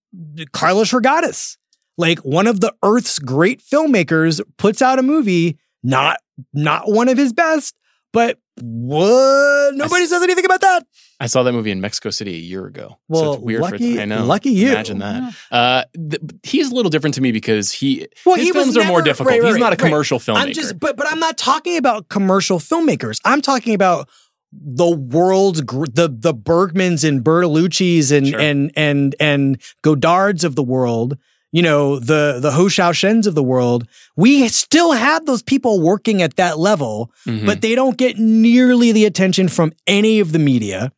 Carlos 0.53 0.91
Reygadas, 0.93 1.57
like 1.97 2.19
one 2.19 2.47
of 2.47 2.61
the 2.61 2.75
Earth's 2.83 3.19
great 3.19 3.63
filmmakers, 3.63 4.43
puts 4.59 4.83
out 4.83 4.99
a 4.99 5.03
movie, 5.03 5.59
not 5.83 6.19
not 6.53 6.91
one 6.91 7.09
of 7.09 7.17
his 7.17 7.33
best, 7.33 7.75
but 8.13 8.39
what? 8.61 9.75
Nobody 9.75 10.03
s- 10.03 10.11
says 10.11 10.23
anything 10.23 10.45
about 10.45 10.61
that. 10.61 10.85
I 11.25 11.27
saw 11.27 11.43
that 11.43 11.53
movie 11.53 11.71
in 11.71 11.81
Mexico 11.81 12.11
City 12.11 12.35
a 12.35 12.39
year 12.39 12.67
ago. 12.67 12.99
Well, 13.09 13.23
so 13.23 13.33
it's 13.35 13.43
weird 13.43 13.63
lucky, 13.63 13.95
for 13.97 14.03
I 14.03 14.05
know. 14.05 14.25
lucky 14.25 14.51
you. 14.51 14.71
Imagine 14.71 14.99
that. 14.99 15.35
Uh, 15.51 15.85
th- 15.95 16.23
he's 16.43 16.71
a 16.71 16.75
little 16.75 16.91
different 16.91 17.15
to 17.15 17.21
me 17.21 17.33
because 17.33 17.73
he 17.73 18.07
Well, 18.27 18.37
his 18.37 18.45
he 18.47 18.53
was 18.53 18.65
films 18.65 18.77
are 18.77 18.85
more 18.85 19.03
difficult. 19.03 19.31
right, 19.31 19.43
right, 19.43 19.49
he's 19.49 19.57
not 19.57 19.69
a 19.69 19.71
right, 19.71 19.81
right. 19.83 19.89
commercial 19.91 20.19
filmmaker. 20.19 20.37
I'm 20.49 20.53
just, 20.53 20.79
but 20.79 20.97
but 20.97 21.11
I'm 21.11 21.19
not 21.21 21.37
talking 21.39 21.77
about 21.77 22.09
commercial 22.09 22.59
filmmakers. 22.59 23.19
I'm 23.25 23.41
talking 23.43 23.75
about 23.75 24.09
the 24.53 24.91
world's 24.91 25.63
gr- 25.63 25.87
the 25.93 26.09
the 26.09 26.33
Bergmans 26.35 27.09
and 27.09 27.25
Bertolucci's 27.25 28.13
and 28.13 28.29
Sure. 28.29 28.39
and 28.41 28.71
and 28.77 29.17
and 29.19 29.61
Godards 29.83 30.45
of 30.45 30.55
the 30.57 30.63
world. 30.63 31.17
You 31.53 31.63
know 31.63 32.01
the 32.01 32.39
the 32.43 32.51
Hou 32.53 32.69
Hsiao-hsiens 32.69 33.27
of 33.29 33.35
the 33.37 33.43
world. 33.43 33.87
We 34.17 34.49
still 34.49 34.91
have 34.93 35.25
those 35.25 35.43
people 35.43 35.81
working 35.81 36.21
at 36.21 36.35
that 36.37 36.59
level, 36.59 37.13
Mhm. 37.29 37.47
but 37.47 37.61
they 37.63 37.75
don't 37.77 37.97
get 37.97 38.19
nearly 38.19 38.91
the 38.93 39.05
attention 39.05 39.47
from 39.49 39.73
any 39.87 40.19
of 40.21 40.33
the 40.33 40.41
media, 40.41 40.91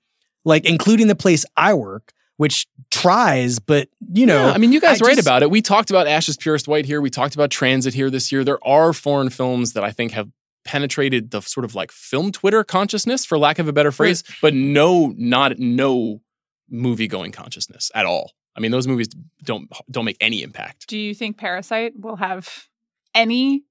like 0.47 0.65
including 0.65 1.09
the 1.09 1.15
place 1.15 1.45
I 1.59 1.75
work, 1.75 2.15
which 2.39 2.67
tries, 2.91 3.59
but 3.59 3.89
you 4.15 4.25
know, 4.25 4.47
Yeah, 4.47 4.53
I 4.53 4.59
mean, 4.59 4.73
you 4.73 4.81
guys 4.81 5.03
I 5.03 5.05
write 5.05 5.17
just- 5.17 5.27
about 5.29 5.43
it. 5.43 5.51
We 5.51 5.61
talked 5.61 5.91
about 5.91 6.07
Ash 6.07 6.29
Is 6.29 6.39
Purest 6.39 6.67
White 6.69 6.87
here. 6.87 7.01
We 7.03 7.11
talked 7.11 7.35
about 7.35 7.51
Transit 7.51 7.93
here 7.93 8.09
this 8.09 8.33
year. 8.33 8.45
There 8.45 8.65
are 8.67 8.93
foreign 8.95 9.29
films 9.29 9.75
that 9.75 9.85
I 9.85 9.91
think 9.91 10.13
have 10.13 10.31
penetrated 10.65 11.31
the 11.31 11.41
sort 11.43 11.65
of 11.65 11.75
like 11.75 11.93
film 11.93 12.33
Twitter 12.33 12.65
consciousness, 12.65 13.25
for 13.25 13.39
lack 13.39 13.59
of 13.59 13.69
a 13.69 13.73
better 13.73 13.93
phrase, 13.93 14.23
but 14.41 14.55
no, 14.55 15.13
not 15.17 15.59
no 15.59 16.23
movie 16.71 17.07
going 17.07 17.33
consciousness 17.33 17.91
at 17.95 18.07
all. 18.07 18.33
I 18.57 18.61
mean, 18.61 18.71
those 18.71 18.87
movies 18.89 19.09
don't 19.45 19.71
don't 19.91 20.05
make 20.05 20.17
any 20.21 20.43
impact. 20.43 20.87
Do 20.89 20.97
you 20.99 21.15
think 21.15 21.37
Parasite 21.39 21.93
will 21.99 22.17
have 22.17 22.69
any 23.15 23.65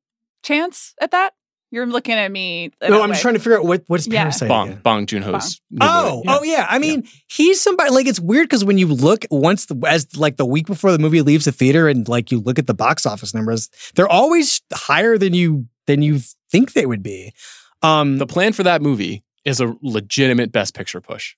chance 0.43 0.93
at 1.01 1.11
that? 1.11 1.33
You're 1.75 1.85
looking 1.85 2.13
at 2.15 2.31
me. 2.31 2.71
No, 2.81 3.01
I'm 3.01 3.09
way. 3.09 3.13
just 3.15 3.21
trying 3.21 3.33
to 3.33 3.39
figure 3.41 3.57
out 3.59 3.65
what 3.65 3.83
what's 3.87 4.07
Yeah. 4.07 4.23
Parasite. 4.23 4.47
Bong 4.47 4.67
again? 4.69 4.81
Bong 4.81 5.05
Joon 5.07 5.21
Ho's. 5.23 5.59
Oh, 5.81 6.23
oh 6.25 6.41
yeah. 6.43 6.65
I 6.69 6.79
mean, 6.79 7.05
he's 7.29 7.59
somebody 7.61 7.89
like 7.91 8.07
it's 8.07 8.19
weird 8.19 8.47
because 8.47 8.63
when 8.63 8.77
you 8.77 8.87
look 8.87 9.25
once 9.29 9.65
the 9.65 9.75
as 9.85 10.15
like 10.15 10.37
the 10.37 10.45
week 10.45 10.67
before 10.67 10.93
the 10.93 10.99
movie 10.99 11.21
leaves 11.21 11.43
the 11.45 11.51
theater 11.51 11.89
and 11.89 12.07
like 12.07 12.31
you 12.31 12.39
look 12.39 12.57
at 12.59 12.65
the 12.67 12.73
box 12.73 13.05
office 13.05 13.33
numbers, 13.33 13.69
they're 13.95 14.07
always 14.07 14.61
higher 14.73 15.17
than 15.17 15.33
you 15.33 15.67
than 15.85 16.01
you 16.01 16.19
think 16.49 16.71
they 16.73 16.85
would 16.85 17.03
be. 17.03 17.33
Um, 17.81 18.19
The 18.19 18.25
plan 18.27 18.53
for 18.53 18.63
that 18.63 18.81
movie 18.81 19.23
is 19.43 19.59
a 19.59 19.75
legitimate 19.81 20.51
Best 20.53 20.73
Picture 20.75 21.01
push. 21.01 21.35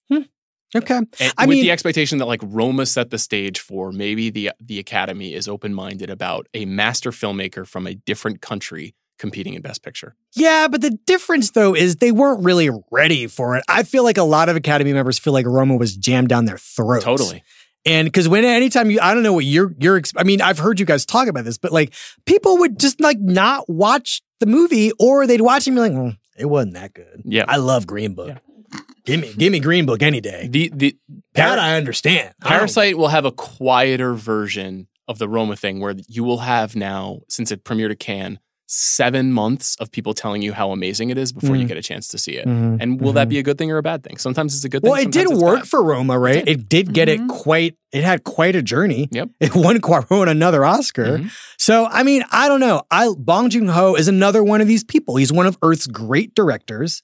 okay, 0.75 0.97
And 0.97 1.09
I 1.37 1.45
with 1.47 1.55
mean- 1.55 1.63
the 1.63 1.71
expectation 1.71 2.19
that 2.19 2.25
like 2.25 2.41
Roma 2.43 2.85
set 2.85 3.09
the 3.09 3.17
stage 3.17 3.59
for 3.59 3.91
maybe 3.91 4.29
the 4.29 4.51
the 4.59 4.77
Academy 4.79 5.33
is 5.33 5.47
open 5.47 5.73
minded 5.73 6.09
about 6.09 6.47
a 6.53 6.65
master 6.65 7.11
filmmaker 7.11 7.65
from 7.67 7.87
a 7.87 7.95
different 7.95 8.41
country 8.41 8.93
competing 9.17 9.53
in 9.53 9.61
Best 9.61 9.83
Picture. 9.83 10.15
yeah, 10.35 10.67
but 10.67 10.81
the 10.81 10.91
difference 11.05 11.51
though 11.51 11.75
is 11.75 11.95
they 11.97 12.11
weren't 12.11 12.43
really 12.43 12.69
ready 12.91 13.27
for 13.27 13.55
it. 13.57 13.63
I 13.67 13.83
feel 13.83 14.03
like 14.03 14.17
a 14.17 14.23
lot 14.23 14.49
of 14.49 14.55
Academy 14.55 14.93
members 14.93 15.17
feel 15.19 15.33
like 15.33 15.45
Roma 15.45 15.75
was 15.77 15.95
jammed 15.95 16.29
down 16.29 16.45
their 16.45 16.57
throats. 16.57 17.03
Totally. 17.03 17.43
And 17.85 18.05
because 18.05 18.27
when 18.27 18.43
anytime 18.43 18.91
you, 18.91 18.99
I 19.01 19.13
don't 19.13 19.23
know 19.23 19.31
what 19.33 19.45
you're, 19.45 19.73
you're, 19.79 20.01
I 20.17 20.23
mean, 20.23 20.41
I've 20.41 20.59
heard 20.59 20.79
you 20.79 20.85
guys 20.85 21.05
talk 21.05 21.27
about 21.29 21.45
this, 21.45 21.57
but 21.57 21.71
like 21.71 21.93
people 22.25 22.57
would 22.57 22.79
just 22.79 22.99
like 22.99 23.17
not 23.19 23.69
watch 23.69 24.21
the 24.39 24.45
movie 24.45 24.91
or 24.99 25.25
they'd 25.25 25.39
watch 25.41 25.67
it 25.67 25.71
and 25.71 25.77
be 25.77 25.81
like, 25.81 25.91
"Hmm, 25.93 26.09
it 26.37 26.45
wasn't 26.45 26.73
that 26.73 26.93
good. 26.93 27.21
Yeah. 27.23 27.45
I 27.47 27.57
love 27.57 27.87
Green 27.87 28.13
Book. 28.13 28.27
Yeah. 28.29 28.79
Give 29.05 29.21
me, 29.21 29.33
give 29.33 29.51
me 29.53 29.59
Green 29.61 29.85
Book 29.85 30.03
any 30.03 30.19
day. 30.19 30.49
The 30.51 30.69
the 30.73 30.97
That 31.35 31.59
I 31.59 31.77
understand. 31.77 32.33
I 32.43 32.49
don't- 32.49 32.57
Parasite 32.59 32.97
will 32.97 33.07
have 33.07 33.23
a 33.23 33.31
quieter 33.31 34.13
version 34.15 34.87
of 35.07 35.17
the 35.17 35.29
Roma 35.29 35.55
thing 35.55 35.79
where 35.79 35.95
you 36.09 36.25
will 36.25 36.39
have 36.39 36.75
now, 36.75 37.21
since 37.29 37.49
it 37.51 37.63
premiered 37.63 37.91
at 37.91 37.99
Cannes, 37.99 38.39
seven 38.69 39.31
months 39.31 39.75
of 39.79 39.89
people 39.91 40.13
telling 40.13 40.41
you 40.41 40.51
how 40.51 40.71
amazing 40.71 41.09
it 41.09 41.17
is 41.17 41.31
before 41.31 41.55
you 41.55 41.63
Mhm. 41.63 41.69
get 41.69 41.77
a 41.77 41.81
chance 41.81 42.09
to 42.09 42.17
see 42.17 42.33
it. 42.33 42.45
Mhm, 42.45 42.77
And 42.81 42.99
will 42.99 43.11
mhm. 43.13 43.15
that 43.15 43.29
be 43.29 43.39
a 43.39 43.43
good 43.43 43.57
thing 43.57 43.71
or 43.71 43.77
a 43.77 43.81
bad 43.81 44.03
thing? 44.03 44.17
Sometimes 44.17 44.53
it's 44.53 44.63
a 44.65 44.69
good 44.69 44.81
thing. 44.81 44.91
Well, 44.91 45.01
it 45.01 45.09
did 45.09 45.29
work 45.29 45.59
bad. 45.61 45.67
for 45.69 45.81
Roma, 45.81 46.19
right? 46.19 46.43
did. 46.45 46.49
It 46.49 46.67
did 46.69 46.93
get 46.93 47.07
Mhm. 47.07 47.13
it 47.25 47.27
quite. 47.29 47.75
It 47.93 48.03
had 48.03 48.25
quite 48.25 48.55
a 48.57 48.61
journey. 48.61 49.07
Yep. 49.11 49.29
It 49.39 49.55
won 49.55 49.79
Cuarón 49.79 50.27
another 50.29 50.65
Oscar. 50.65 51.19
Mhm. 51.19 51.31
So 51.57 51.85
I 51.89 52.03
mean, 52.03 52.23
I 52.31 52.49
don't 52.49 52.59
know. 52.59 52.81
I 52.91 53.09
Bong 53.17 53.49
Joon 53.49 53.69
Ho 53.69 53.95
is 53.95 54.09
another 54.09 54.43
one 54.43 54.59
of 54.59 54.67
these 54.67 54.83
people. 54.83 55.15
He's 55.15 55.31
one 55.31 55.45
of 55.47 55.57
Earth's 55.61 55.87
great 55.87 56.35
directors, 56.35 57.01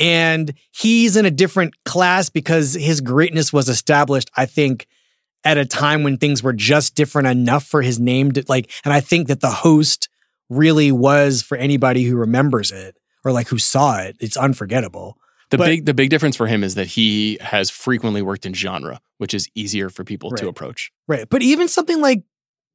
and 0.00 0.52
he's 0.72 1.16
in 1.16 1.24
a 1.26 1.30
different 1.30 1.74
class 1.84 2.28
because 2.28 2.74
his 2.74 3.00
greatness 3.00 3.52
was 3.52 3.68
established. 3.68 4.30
I 4.36 4.46
think 4.46 4.86
at 5.44 5.58
a 5.58 5.64
time 5.64 6.02
when 6.02 6.16
things 6.16 6.42
were 6.42 6.52
just 6.54 6.94
different 6.96 7.28
enough 7.28 7.64
for 7.64 7.82
his 7.82 8.00
name 8.00 8.32
to 8.32 8.42
like. 8.48 8.70
And 8.84 8.92
I 8.92 9.00
think 9.00 9.28
that 9.28 9.40
the 9.40 9.50
host 9.50 10.08
really 10.50 10.92
was 10.92 11.42
for 11.42 11.56
anybody 11.56 12.04
who 12.04 12.16
remembers 12.16 12.70
it 12.72 12.96
or 13.24 13.32
like 13.32 13.48
who 13.48 13.58
saw 13.58 13.98
it. 14.00 14.16
It's 14.20 14.36
unforgettable. 14.36 15.18
The 15.50 15.58
But- 15.58 15.66
big 15.66 15.86
the 15.86 15.94
big 15.94 16.10
difference 16.10 16.36
for 16.36 16.46
him 16.46 16.64
is 16.64 16.74
that 16.74 16.88
he 16.88 17.38
has 17.40 17.70
frequently 17.70 18.22
worked 18.22 18.46
in 18.46 18.54
genre, 18.54 19.00
which 19.18 19.34
is 19.34 19.48
easier 19.54 19.90
for 19.90 20.04
people 20.04 20.30
to 20.32 20.48
approach. 20.48 20.90
Right. 21.06 21.28
But 21.28 21.42
even 21.42 21.68
something 21.68 22.00
like 22.00 22.22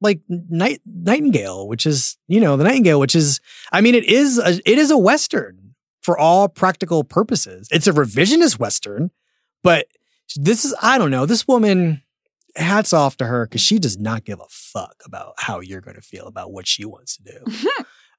like 0.00 0.20
Night 0.28 0.80
Nightingale, 0.86 1.68
which 1.68 1.84
is, 1.84 2.16
you 2.26 2.40
know, 2.40 2.56
the 2.56 2.64
Nightingale, 2.64 2.98
which 3.00 3.14
is 3.14 3.40
I 3.72 3.80
mean, 3.80 3.94
it 3.94 4.04
is 4.04 4.38
a 4.38 4.60
it 4.64 4.78
is 4.78 4.90
a 4.90 4.96
Western 4.98 5.74
for 6.00 6.16
all 6.18 6.48
practical 6.48 7.04
purposes. 7.04 7.68
It's 7.70 7.86
a 7.86 7.92
revisionist 7.92 8.58
Western, 8.58 9.10
but 9.62 9.86
this 10.36 10.64
is 10.64 10.74
I 10.80 10.96
don't 10.96 11.10
know, 11.10 11.26
this 11.26 11.46
woman 11.46 12.02
hats 12.56 12.92
off 12.92 13.16
to 13.18 13.26
her 13.26 13.46
because 13.46 13.60
she 13.60 13.78
does 13.78 13.98
not 13.98 14.24
give 14.24 14.40
a 14.40 14.46
fuck 14.48 15.02
about 15.04 15.34
how 15.38 15.60
you're 15.60 15.80
gonna 15.80 16.00
feel 16.00 16.26
about 16.26 16.52
what 16.52 16.66
she 16.66 16.84
wants 16.84 17.16
to 17.16 17.22
do. 17.22 17.74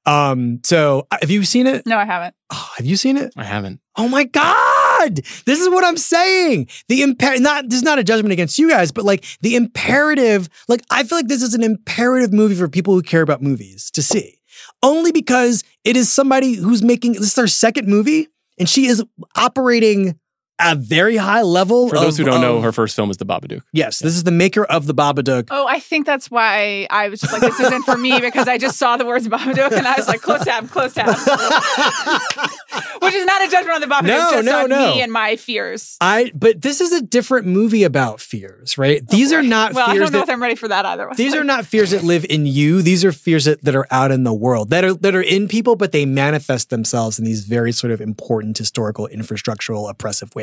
um, 0.12 0.60
so 0.64 1.08
have 1.12 1.30
you 1.30 1.44
seen 1.44 1.68
it? 1.68 1.86
No, 1.86 1.98
I 1.98 2.06
haven't. 2.06 2.36
Oh, 2.52 2.72
have 2.78 2.86
you 2.86 2.96
seen 2.96 3.18
it? 3.18 3.34
I 3.36 3.44
haven't. 3.44 3.80
Oh 3.96 4.08
my 4.08 4.24
God. 4.24 5.16
This 5.46 5.60
is 5.60 5.70
what 5.70 5.84
I'm 5.84 5.98
saying. 5.98 6.68
The 6.88 7.02
imper 7.02 7.40
not 7.40 7.70
this 7.70 7.78
is 7.78 7.84
not 7.84 8.00
a 8.00 8.04
judgment 8.04 8.34
against 8.34 8.58
you 8.58 8.70
guys, 8.70 8.92
but 8.92 9.06
like 9.06 9.26
the 9.42 9.56
imperative, 9.56 10.50
like 10.68 10.82
I 10.90 11.04
feel 11.04 11.18
like 11.18 11.28
this 11.28 11.42
is 11.42 11.54
an 11.54 11.64
imperative 11.64 12.34
movie 12.34 12.56
for 12.56 12.68
people 12.68 12.94
who 12.94 13.02
care 13.02 13.22
about 13.22 13.42
movies 13.42 13.92
to 13.92 14.02
see. 14.02 14.40
Only 14.84 15.12
because 15.12 15.64
it 15.84 15.96
is 15.96 16.12
somebody 16.12 16.54
who's 16.54 16.84
making 16.84 17.14
this 17.14 17.24
is 17.24 17.36
their 17.36 17.48
second 17.48 17.88
movie 17.88 18.28
and 18.60 18.70
she 18.70 18.86
is 18.86 19.04
operating 19.36 20.10
at 20.10 20.16
a 20.60 20.76
very 20.76 21.18
high 21.18 21.42
level. 21.42 21.90
For 21.90 21.96
those 21.96 22.20
of- 22.20 22.26
who 22.26 22.32
don't 22.32 22.42
know, 22.42 22.62
her 22.62 22.72
first 22.72 22.96
film 22.96 23.10
is 23.10 23.18
The 23.18 23.26
Babadook. 23.26 23.62
Yes, 23.74 24.00
this 24.00 24.16
is 24.16 24.24
the 24.24 24.32
maker 24.32 24.64
of 24.66 24.86
the 24.86 24.94
Babadook. 24.94 25.48
Oh, 25.50 25.66
I 25.68 25.80
think 25.80 26.06
that's 26.06 26.30
why 26.30 26.86
I 26.92 27.10
was 27.10 27.20
just 27.20 27.34
like, 27.34 27.42
this 27.42 27.60
isn't 27.60 27.84
for 27.84 27.98
me 27.98 28.20
because 28.22 28.48
I 28.48 28.58
just 28.60 28.78
saw 28.78 28.96
the 28.98 29.06
words 29.06 29.28
Babadook 29.28 29.72
and 29.72 29.88
I 29.88 29.96
was 29.96 30.08
like, 30.08 30.22
close 30.22 30.44
tab, 30.46 30.70
close 30.70 30.94
tab. 30.94 31.08
Which 33.02 33.14
is 33.16 33.26
not 33.26 33.42
a 33.46 33.50
judgment 33.50 33.76
on 33.76 33.82
the 33.82 33.88
Babadook, 33.88 34.04
No, 34.08 34.32
just 34.32 34.46
no, 34.46 34.64
on 34.64 34.70
no. 34.70 34.94
me 34.94 35.02
and 35.02 35.12
my 35.12 35.36
fears. 35.36 35.98
I 36.00 36.32
but 36.36 36.62
this 36.62 36.80
is 36.82 36.92
a 36.94 37.02
different 37.02 37.48
movie 37.48 37.84
about 37.84 38.22
fears, 38.22 38.78
right? 38.78 39.06
These 39.08 39.34
are 39.34 39.42
not 39.42 39.72
Oh, 39.72 39.76
well, 39.76 39.90
I 39.90 39.94
don't 39.96 40.12
know 40.12 40.20
that 40.20 40.24
if 40.24 40.30
I'm 40.30 40.42
ready 40.42 40.56
for 40.56 40.68
that 40.68 40.86
either. 40.86 41.10
These 41.16 41.34
are 41.36 41.44
not 41.44 41.66
fears 41.66 41.92
that 41.92 42.04
live 42.04 42.26
in 42.30 42.46
you. 42.46 42.82
These 42.82 43.04
are 43.04 43.12
fears 43.12 43.46
that, 43.46 43.64
that 43.64 43.76
are 43.76 43.88
out 43.92 44.12
in 44.12 44.24
the 44.24 44.34
world, 44.34 44.70
that 44.70 44.84
are 44.84 44.94
that 44.94 45.16
are 45.16 45.22
in 45.22 45.48
people, 45.48 45.76
but 45.76 45.92
they 45.92 46.06
manifest 46.06 46.70
themselves 46.70 47.18
in 47.20 47.26
these 47.26 47.44
very 47.46 47.72
sort 47.72 47.92
of 47.92 48.02
important 48.02 48.58
historical, 48.58 49.08
infrastructural, 49.12 49.90
oppressive 49.90 50.34
ways. 50.36 50.41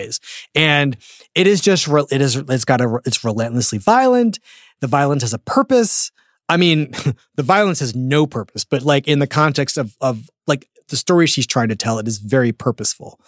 And 0.55 0.97
it 1.35 1.47
is 1.47 1.61
just 1.61 1.89
it 1.89 2.21
is 2.21 2.37
it's 2.37 2.65
got 2.65 2.81
a 2.81 3.01
it's 3.05 3.25
relentlessly 3.25 3.79
violent. 3.79 4.39
The 4.81 4.87
violence 4.87 5.23
has 5.23 5.35
a 5.35 5.39
purpose. 5.39 6.13
I 6.49 6.57
mean, 6.57 6.93
the 7.37 7.43
violence 7.43 7.81
has 7.81 7.95
no 7.95 8.27
purpose, 8.27 8.65
but 8.65 8.83
like 8.83 9.09
in 9.09 9.19
the 9.19 9.27
context 9.27 9.79
of 9.79 9.97
of 10.01 10.31
like 10.47 10.69
the 10.89 10.97
story 10.97 11.27
she's 11.27 11.47
trying 11.47 11.69
to 11.69 11.77
tell, 11.77 11.99
it 11.99 12.09
is 12.09 12.19
very 12.19 12.53
purposeful. 12.53 13.21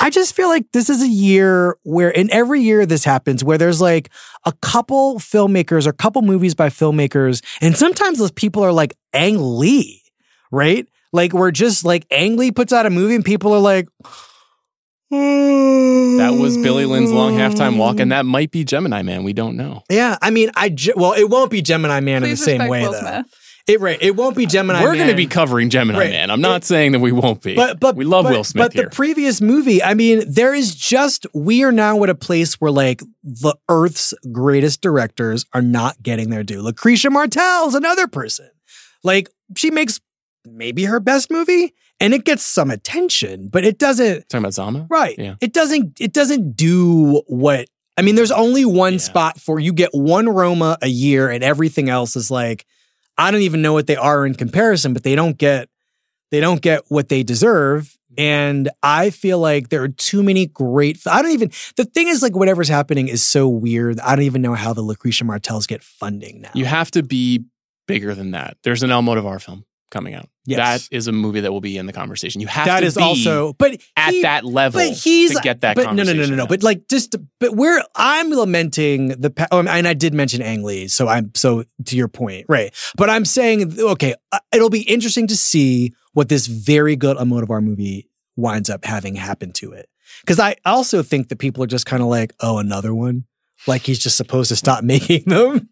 I 0.00 0.10
just 0.10 0.36
feel 0.36 0.48
like 0.48 0.70
this 0.72 0.88
is 0.88 1.02
a 1.02 1.08
year 1.08 1.76
where, 1.82 2.10
in 2.10 2.30
every 2.30 2.60
year 2.60 2.86
this 2.86 3.04
happens, 3.04 3.42
where 3.42 3.58
there's 3.58 3.80
like 3.80 4.10
a 4.44 4.52
couple 4.62 5.16
filmmakers 5.18 5.86
or 5.86 5.90
a 5.90 5.94
couple 5.94 6.22
movies 6.22 6.54
by 6.54 6.68
filmmakers, 6.68 7.42
and 7.60 7.76
sometimes 7.76 8.18
those 8.18 8.30
people 8.30 8.62
are 8.62 8.72
like 8.72 8.94
Ang 9.12 9.38
Lee, 9.58 10.02
right? 10.52 10.86
Like 11.12 11.32
we're 11.32 11.50
just 11.50 11.84
like 11.84 12.06
Ang 12.12 12.36
Lee 12.36 12.52
puts 12.52 12.72
out 12.72 12.86
a 12.86 12.90
movie 12.90 13.16
and 13.16 13.24
people 13.24 13.52
are 13.52 13.60
like, 13.60 13.88
That 15.10 16.36
was 16.38 16.56
Billy 16.58 16.84
Lynn's 16.84 17.10
long 17.10 17.34
halftime 17.34 17.76
walk, 17.76 18.00
and 18.00 18.12
that 18.12 18.26
might 18.26 18.50
be 18.50 18.64
Gemini 18.64 19.02
Man. 19.02 19.24
We 19.24 19.32
don't 19.32 19.56
know. 19.56 19.82
yeah, 19.90 20.18
I 20.20 20.30
mean, 20.30 20.50
I 20.54 20.68
ge- 20.68 20.94
well, 20.96 21.12
it 21.12 21.28
won't 21.30 21.50
be 21.50 21.62
Gemini 21.62 22.00
Man 22.00 22.22
in 22.24 22.30
the 22.30 22.36
same 22.36 22.68
way 22.68 22.82
Will 22.82 22.92
though. 22.92 23.00
Smith. 23.00 23.26
It 23.68 23.80
right, 23.82 23.98
it 24.00 24.16
won't 24.16 24.34
be 24.34 24.46
Gemini. 24.46 24.82
We're 24.82 24.94
going 24.96 25.08
to 25.08 25.14
be 25.14 25.26
covering 25.26 25.68
Gemini 25.68 25.98
Right. 25.98 26.10
Man. 26.10 26.30
I'm 26.30 26.40
not 26.40 26.64
saying 26.64 26.92
that 26.92 27.00
we 27.00 27.12
won't 27.12 27.42
be. 27.42 27.54
But 27.54 27.78
but 27.78 27.96
we 27.96 28.04
love 28.06 28.24
but, 28.24 28.32
Will 28.32 28.44
Smith 28.44 28.68
But 28.68 28.72
here. 28.72 28.84
the 28.84 28.90
previous 28.90 29.42
movie, 29.42 29.82
I 29.82 29.92
mean, 29.92 30.22
there 30.26 30.54
is 30.54 30.74
just 30.74 31.26
we 31.34 31.62
are 31.64 31.72
now 31.72 32.02
at 32.02 32.08
a 32.08 32.14
place 32.14 32.54
where 32.54 32.70
like 32.70 33.02
the 33.22 33.54
Earth's 33.68 34.14
greatest 34.32 34.80
directors 34.80 35.44
are 35.52 35.60
not 35.60 36.02
getting 36.02 36.30
their 36.30 36.42
due. 36.44 36.62
Lucrecia 36.62 37.12
Martel's 37.12 37.74
another 37.74 38.06
person. 38.08 38.48
Like 39.04 39.28
she 39.54 39.70
makes 39.70 40.00
maybe 40.46 40.84
her 40.84 40.98
best 40.98 41.30
movie, 41.30 41.74
and 42.00 42.14
it 42.14 42.24
gets 42.24 42.44
some 42.44 42.70
attention, 42.70 43.48
but 43.48 43.64
it 43.64 43.78
doesn't. 43.78 44.28
Talking 44.28 44.44
about 44.44 44.54
Zama? 44.54 44.86
Right. 44.88 45.16
Yeah. 45.18 45.34
It 45.40 45.52
doesn't. 45.52 46.00
It 46.00 46.12
doesn't 46.12 46.56
do 46.56 47.22
what. 47.26 47.68
I 47.96 48.02
mean, 48.02 48.14
there's 48.14 48.30
only 48.30 48.64
one 48.64 48.94
Yeah. 48.94 48.98
spot 49.00 49.40
for 49.40 49.58
you 49.58 49.72
get 49.72 49.90
one 49.92 50.28
Roma 50.28 50.78
a 50.82 50.88
year, 50.88 51.28
and 51.30 51.42
everything 51.42 51.88
else 51.88 52.14
is 52.16 52.30
like 52.30 52.64
I 53.16 53.30
don't 53.32 53.42
even 53.42 53.62
know 53.62 53.72
what 53.72 53.88
they 53.88 53.96
are 53.96 54.24
in 54.26 54.34
comparison, 54.34 54.92
but 54.92 55.02
they 55.02 55.16
don't 55.16 55.36
get 55.36 55.68
they 56.30 56.40
don't 56.40 56.60
get 56.62 56.82
what 56.88 57.08
they 57.08 57.22
deserve. 57.22 57.94
And 58.16 58.68
I 58.82 59.10
feel 59.10 59.38
like 59.38 59.68
there 59.68 59.82
are 59.82 59.88
too 59.88 60.22
many 60.22 60.46
great. 60.46 60.98
I 61.06 61.22
don't 61.22 61.30
even. 61.32 61.50
The 61.76 61.84
thing 61.84 62.08
is, 62.08 62.20
like, 62.20 62.34
whatever's 62.34 62.68
happening 62.68 63.06
is 63.06 63.24
so 63.24 63.48
weird. 63.48 64.00
I 64.00 64.16
don't 64.16 64.24
even 64.24 64.42
know 64.42 64.54
how 64.54 64.72
the 64.72 64.82
Lucrecia 64.82 65.24
Martels 65.24 65.68
get 65.68 65.84
funding 65.84 66.40
now. 66.40 66.50
You 66.54 66.64
have 66.64 66.90
to 66.92 67.02
be 67.04 67.44
bigger 67.86 68.14
than 68.16 68.32
that. 68.32 68.56
There's 68.64 68.82
an 68.82 68.90
Almodovar 68.90 69.40
film 69.40 69.64
coming 69.90 70.14
out. 70.14 70.28
Yes. 70.46 70.88
That 70.88 70.96
is 70.96 71.08
a 71.08 71.12
movie 71.12 71.40
that 71.40 71.52
will 71.52 71.60
be 71.60 71.76
in 71.76 71.86
the 71.86 71.92
conversation. 71.92 72.40
You 72.40 72.46
have 72.46 72.66
that 72.66 72.80
to 72.80 72.86
is 72.86 72.96
be 72.96 73.02
also, 73.02 73.52
but 73.54 73.78
at 73.96 74.14
he- 74.14 74.22
that 74.22 74.44
level 74.44 74.80
but 74.80 74.96
he's 74.96 75.34
to 75.34 75.40
get 75.42 75.60
that 75.62 75.76
but 75.76 75.92
no 75.92 76.02
no 76.02 76.12
no 76.12 76.26
no 76.26 76.34
no 76.34 76.42
out. 76.44 76.48
but 76.48 76.62
like 76.62 76.88
just 76.88 77.16
but 77.40 77.54
we're 77.54 77.82
i'm 77.94 78.30
lamenting 78.30 79.08
the 79.08 79.48
oh, 79.50 79.58
and 79.60 79.86
i 79.86 79.94
did 79.94 80.14
mention 80.14 80.40
ang 80.42 80.62
lee 80.62 80.88
so 80.88 81.08
i'm 81.08 81.30
so 81.34 81.64
to 81.84 81.96
your 81.96 82.08
point 82.08 82.46
right 82.48 82.74
but 82.96 83.10
i'm 83.10 83.24
saying 83.24 83.78
okay 83.80 84.14
uh, 84.32 84.38
it'll 84.52 84.70
be 84.70 84.82
interesting 84.82 85.26
to 85.26 85.36
see 85.36 85.92
what 86.12 86.28
this 86.28 86.46
very 86.46 86.96
good 86.96 87.16
Almodovar 87.16 87.62
movie 87.62 88.08
winds 88.36 88.70
up 88.70 88.84
having 88.84 89.14
happen 89.14 89.52
to 89.52 89.72
it 89.72 89.88
because 90.22 90.38
i 90.38 90.56
also 90.64 91.02
think 91.02 91.28
that 91.28 91.38
people 91.38 91.62
are 91.62 91.68
just 91.68 91.86
kind 91.86 92.02
of 92.02 92.08
like 92.08 92.32
oh 92.40 92.58
another 92.58 92.94
one 92.94 93.24
like 93.66 93.82
he's 93.82 93.98
just 93.98 94.16
supposed 94.16 94.48
to 94.50 94.56
stop 94.56 94.84
making 94.94 95.24
them 95.24 95.68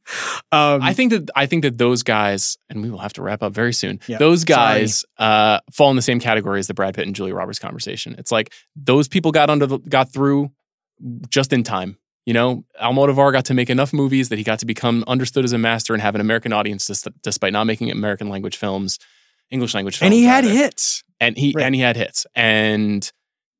um 0.52 0.82
I 0.82 0.92
think 0.92 1.12
that 1.12 1.30
I 1.36 1.46
think 1.46 1.62
that 1.62 1.78
those 1.78 2.02
guys, 2.02 2.56
and 2.68 2.82
we 2.82 2.90
will 2.90 2.98
have 2.98 3.12
to 3.14 3.22
wrap 3.22 3.42
up 3.42 3.52
very 3.52 3.72
soon. 3.72 4.00
Yeah. 4.06 4.18
Those 4.18 4.44
guys 4.44 5.04
uh, 5.18 5.60
fall 5.72 5.90
in 5.90 5.96
the 5.96 6.02
same 6.02 6.20
category 6.20 6.58
as 6.58 6.66
the 6.66 6.74
Brad 6.74 6.94
Pitt 6.94 7.06
and 7.06 7.14
Julia 7.14 7.34
Roberts 7.34 7.58
conversation. 7.58 8.14
It's 8.18 8.32
like 8.32 8.52
those 8.74 9.08
people 9.08 9.32
got 9.32 9.50
under 9.50 9.66
the, 9.66 9.78
got 9.78 10.12
through 10.12 10.50
just 11.28 11.52
in 11.52 11.62
time. 11.62 11.98
You 12.24 12.34
know, 12.34 12.64
Almodovar 12.82 13.30
got 13.32 13.44
to 13.46 13.54
make 13.54 13.70
enough 13.70 13.92
movies 13.92 14.30
that 14.30 14.38
he 14.38 14.42
got 14.44 14.58
to 14.58 14.66
become 14.66 15.04
understood 15.06 15.44
as 15.44 15.52
a 15.52 15.58
master 15.58 15.92
and 15.94 16.02
have 16.02 16.14
an 16.16 16.20
American 16.20 16.52
audience, 16.52 16.84
dis- 16.86 17.06
despite 17.22 17.52
not 17.52 17.64
making 17.64 17.90
American 17.90 18.28
language 18.28 18.56
films, 18.56 18.98
English 19.50 19.74
language 19.74 19.96
films. 19.98 20.06
and 20.08 20.14
he 20.14 20.24
had 20.24 20.44
rather. 20.44 20.56
hits 20.56 21.04
and 21.20 21.36
he 21.36 21.52
Right. 21.54 21.64
and 21.64 21.74
he 21.74 21.80
had 21.80 21.96
hits. 21.96 22.26
And 22.34 23.08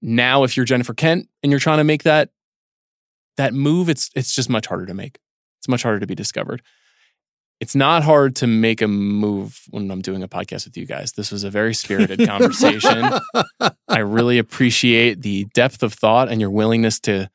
now, 0.03 0.43
if 0.43 0.57
you're 0.57 0.66
Jennifer 0.66 0.94
Kent 0.94 1.28
and 1.44 1.53
you're 1.53 1.61
trying 1.61 1.78
to 1.78 1.85
make 1.85 2.03
that 2.03 2.31
that 3.36 3.54
move, 3.54 3.88
it's 3.88 4.10
it's 4.14 4.34
just 4.34 4.48
much 4.48 4.66
harder 4.66 4.86
to 4.86 4.94
make. 4.94 5.18
It's 5.60 5.68
much 5.68 5.82
harder 5.82 6.00
to 6.00 6.06
be 6.06 6.14
discovered. 6.14 6.62
It's 7.58 7.74
not 7.74 8.04
hard 8.04 8.36
to 8.36 8.46
make 8.46 8.82
a 8.82 8.88
move 8.88 9.62
when 9.70 9.90
I'm 9.90 10.02
doing 10.02 10.22
a 10.22 10.28
podcast 10.28 10.66
with 10.66 10.76
you 10.76 10.84
guys. 10.84 11.12
This 11.12 11.32
was 11.32 11.42
a 11.42 11.50
very 11.50 11.72
spirited 11.72 12.26
conversation. 12.28 13.10
I 13.88 13.98
really 13.98 14.36
appreciate 14.36 15.22
the 15.22 15.46
depth 15.54 15.82
of 15.82 15.94
thought 15.94 16.28
and 16.28 16.40
your 16.40 16.50
willingness 16.50 17.00
to 17.00 17.30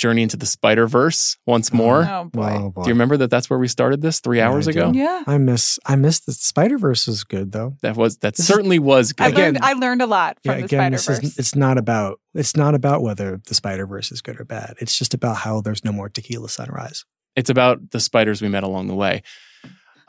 journey 0.00 0.22
into 0.22 0.36
the 0.36 0.46
Spider 0.46 0.86
Verse 0.88 1.36
once 1.46 1.70
oh. 1.72 1.76
more. 1.76 2.04
Oh 2.04 2.24
boy. 2.24 2.40
Wow, 2.40 2.68
boy. 2.70 2.82
Do 2.82 2.88
you 2.88 2.94
remember 2.94 3.16
that 3.18 3.30
that's 3.30 3.48
where 3.50 3.58
we 3.58 3.68
started 3.68 4.00
this 4.00 4.18
three 4.20 4.38
Yeah, 4.38 4.48
hours 4.48 4.66
I 4.66 4.72
ago? 4.72 4.92
do. 4.92 4.98
Yeah. 4.98 5.22
I 5.26 5.38
miss 5.38 5.78
I 5.86 5.94
miss 5.96 6.20
the 6.20 6.32
Spider 6.32 6.78
Verse 6.78 7.06
is 7.06 7.22
good 7.22 7.52
though. 7.52 7.76
That 7.82 7.96
was 7.96 8.16
that 8.18 8.34
This 8.34 8.40
is- 8.40 8.46
certainly 8.46 8.78
was 8.78 9.12
I 9.18 9.30
good. 9.30 9.38
Again- 9.38 9.58
I 9.62 9.74
learned 9.74 10.02
a 10.02 10.06
lot 10.06 10.38
from 10.42 10.52
Yeah, 10.52 10.58
the 10.58 10.64
again, 10.64 10.98
Spider 10.98 11.20
Verse. 11.20 11.38
it's 11.38 11.54
not 11.54 11.78
about 11.78 12.18
it's 12.34 12.56
not 12.56 12.74
about 12.74 13.02
whether 13.02 13.40
the 13.46 13.54
Spider 13.54 13.86
Verse 13.86 14.10
is 14.10 14.22
good 14.22 14.40
or 14.40 14.44
bad. 14.44 14.74
It's 14.80 14.96
just 14.98 15.14
about 15.14 15.36
how 15.36 15.60
there's 15.60 15.84
no 15.84 15.92
more 15.92 16.08
tequila 16.08 16.48
sunrise. 16.48 17.04
It's 17.36 17.50
about 17.50 17.90
the 17.92 18.00
spiders 18.00 18.42
we 18.42 18.48
met 18.48 18.64
along 18.64 18.88
the 18.88 18.94
way. 18.94 19.22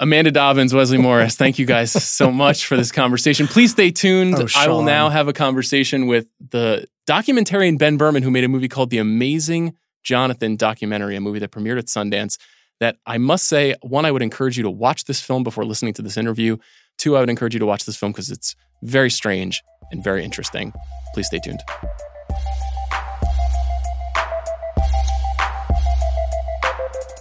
Amanda 0.02 0.32
Dobbins, 0.32 0.74
Wesley 0.74 0.98
Morris, 0.98 1.36
thank 1.36 1.60
you 1.60 1.68
guys 1.68 1.92
so 2.04 2.32
much 2.32 2.66
for 2.66 2.76
this 2.76 2.92
conversation. 2.92 3.46
Please 3.46 3.70
stay 3.70 3.92
tuned. 3.92 4.34
Oh, 4.36 4.48
I 4.56 4.68
will 4.68 4.82
now 4.82 5.10
have 5.10 5.28
a 5.28 5.34
conversation 5.34 6.08
with 6.08 6.26
the 6.50 6.88
documentarian 7.08 7.78
Ben 7.78 7.98
Berman, 7.98 8.24
who 8.24 8.32
made 8.32 8.44
a 8.44 8.48
movie 8.48 8.68
called 8.68 8.90
The 8.90 8.98
Amazing 8.98 9.76
Johnathan 10.04 10.58
documentary, 10.58 11.16
a 11.16 11.22
movie 11.22 11.38
that 11.38 11.52
premiered 11.52 11.78
at 11.78 11.86
Sundance. 11.86 12.40
That 12.80 12.98
I 13.06 13.20
must 13.20 13.48
say, 13.48 13.76
one, 13.82 14.06
I 14.06 14.12
would 14.12 14.24
encourage 14.24 14.58
you 14.58 14.64
to 14.64 14.72
watch 14.72 15.06
this 15.06 15.22
film 15.22 15.44
before 15.44 15.66
listening 15.66 15.94
to 15.94 16.02
this 16.02 16.18
interview. 16.18 16.58
Two, 16.98 17.16
I 17.16 17.20
would 17.20 17.30
encourage 17.30 17.54
you 17.54 17.60
to 17.60 17.68
watch 17.68 17.86
this 17.86 17.96
film 17.96 18.12
because 18.12 18.32
it's 18.32 18.56
very 18.82 19.12
strange 19.12 19.62
and 19.92 20.04
very 20.04 20.26
interesting. 20.26 20.74
Please 21.14 21.28
stay 21.28 21.38
tuned. 21.38 21.60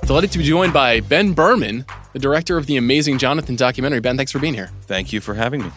Delighted 0.06 0.32
to 0.32 0.38
be 0.38 0.44
joined 0.44 0.72
by 0.72 1.00
Ben 1.00 1.34
Berman, 1.34 1.84
the 2.12 2.18
director 2.18 2.56
of 2.56 2.66
the 2.66 2.76
amazing 2.76 3.18
Johnathan 3.18 3.56
documentary. 3.56 4.00
Ben, 4.00 4.16
thanks 4.16 4.32
for 4.32 4.38
being 4.38 4.54
here. 4.54 4.70
Thank 4.82 5.12
you 5.12 5.20
for 5.20 5.34
having 5.34 5.62
me. 5.62 5.70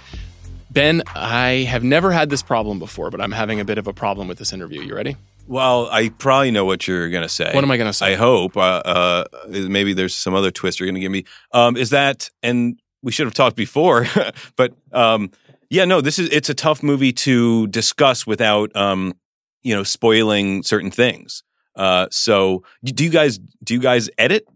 Ben, 0.71 1.03
I 1.15 1.67
have 1.69 1.83
never 1.83 2.11
had 2.11 2.29
this 2.29 2.41
problem 2.41 2.79
before, 2.79 3.11
but 3.11 3.21
I'm 3.21 3.31
having 3.31 3.59
a 3.59 3.65
bit 3.65 3.77
of 3.77 3.87
a 3.87 3.93
problem 3.93 4.27
with 4.27 4.39
this 4.39 4.51
interview. 4.51 4.81
You 4.81 4.95
ready? 4.95 5.17
Well, 5.47 5.87
I 5.91 6.09
probably 6.09 6.51
know 6.51 6.65
what 6.65 6.87
you're 6.87 7.09
going 7.09 7.23
to 7.23 7.29
say. 7.29 7.51
What 7.53 7.63
am 7.63 7.69
I 7.69 7.77
going 7.77 7.89
to 7.89 7.93
say? 7.93 8.13
I 8.13 8.15
hope. 8.15 8.57
Uh, 8.57 8.81
uh, 8.85 9.23
maybe 9.47 9.93
there's 9.93 10.15
some 10.15 10.33
other 10.33 10.51
twist 10.51 10.79
you're 10.79 10.87
going 10.87 10.95
to 10.95 11.01
give 11.01 11.11
me. 11.11 11.25
Um, 11.51 11.77
is 11.77 11.91
that, 11.91 12.29
and 12.41 12.79
we 13.03 13.11
should 13.11 13.27
have 13.27 13.33
talked 13.33 13.55
before, 13.55 14.07
but 14.55 14.73
um, 14.91 15.31
yeah, 15.69 15.85
no, 15.85 16.01
this 16.01 16.17
is, 16.17 16.29
it's 16.29 16.49
a 16.49 16.53
tough 16.53 16.81
movie 16.81 17.11
to 17.13 17.67
discuss 17.67 18.25
without, 18.25 18.75
um, 18.75 19.13
you 19.61 19.75
know, 19.75 19.83
spoiling 19.83 20.63
certain 20.63 20.91
things. 20.91 21.43
Uh, 21.75 22.07
so 22.09 22.63
do 22.83 23.03
you 23.03 23.09
guys, 23.09 23.39
do 23.63 23.73
you 23.73 23.79
guys 23.79 24.09
edit? 24.17 24.47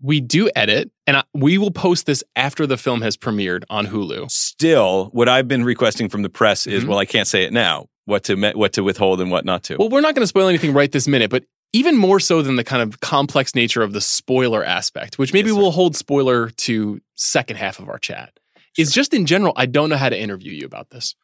We 0.00 0.20
do 0.20 0.50
edit, 0.54 0.90
and 1.06 1.16
I, 1.18 1.24
we 1.34 1.58
will 1.58 1.70
post 1.70 2.06
this 2.06 2.22
after 2.34 2.66
the 2.66 2.76
film 2.76 3.00
has 3.02 3.16
premiered 3.16 3.64
on 3.70 3.86
Hulu. 3.86 4.30
Still, 4.30 5.06
what 5.12 5.28
I've 5.28 5.48
been 5.48 5.64
requesting 5.64 6.08
from 6.08 6.22
the 6.22 6.28
press 6.28 6.66
is, 6.66 6.84
Mhm. 6.84 6.88
well, 6.88 6.98
I 6.98 7.04
can't 7.06 7.26
say 7.28 7.44
it 7.44 7.52
now. 7.52 7.88
What 8.04 8.22
to 8.24 8.36
me- 8.36 8.52
what 8.54 8.72
to 8.74 8.84
withhold 8.84 9.20
and 9.20 9.30
what 9.30 9.44
not 9.44 9.64
to. 9.64 9.76
Well, 9.78 9.88
we're 9.88 10.00
not 10.00 10.14
going 10.14 10.22
to 10.22 10.26
spoil 10.28 10.46
anything 10.48 10.72
right 10.72 10.92
this 10.92 11.08
minute, 11.08 11.30
but 11.30 11.44
even 11.72 11.96
more 11.96 12.20
so 12.20 12.40
than 12.40 12.56
the 12.56 12.62
kind 12.64 12.82
of 12.82 13.00
complex 13.00 13.54
nature 13.54 13.82
of 13.82 13.92
the 13.92 14.00
spoiler 14.00 14.64
aspect, 14.64 15.18
which 15.18 15.32
maybe 15.32 15.48
Yes, 15.50 15.58
we'll 15.58 15.72
hold 15.72 15.96
spoiler 15.96 16.50
to 16.50 17.00
second 17.16 17.56
half 17.56 17.78
of 17.80 17.88
our 17.88 17.98
chat, 17.98 18.38
is 18.78 18.92
just 18.92 19.12
in 19.12 19.26
general, 19.26 19.52
I 19.56 19.66
don't 19.66 19.88
know 19.90 19.96
how 19.96 20.08
to 20.08 20.18
interview 20.18 20.52
you 20.52 20.66
about 20.66 20.90
this 20.90 21.16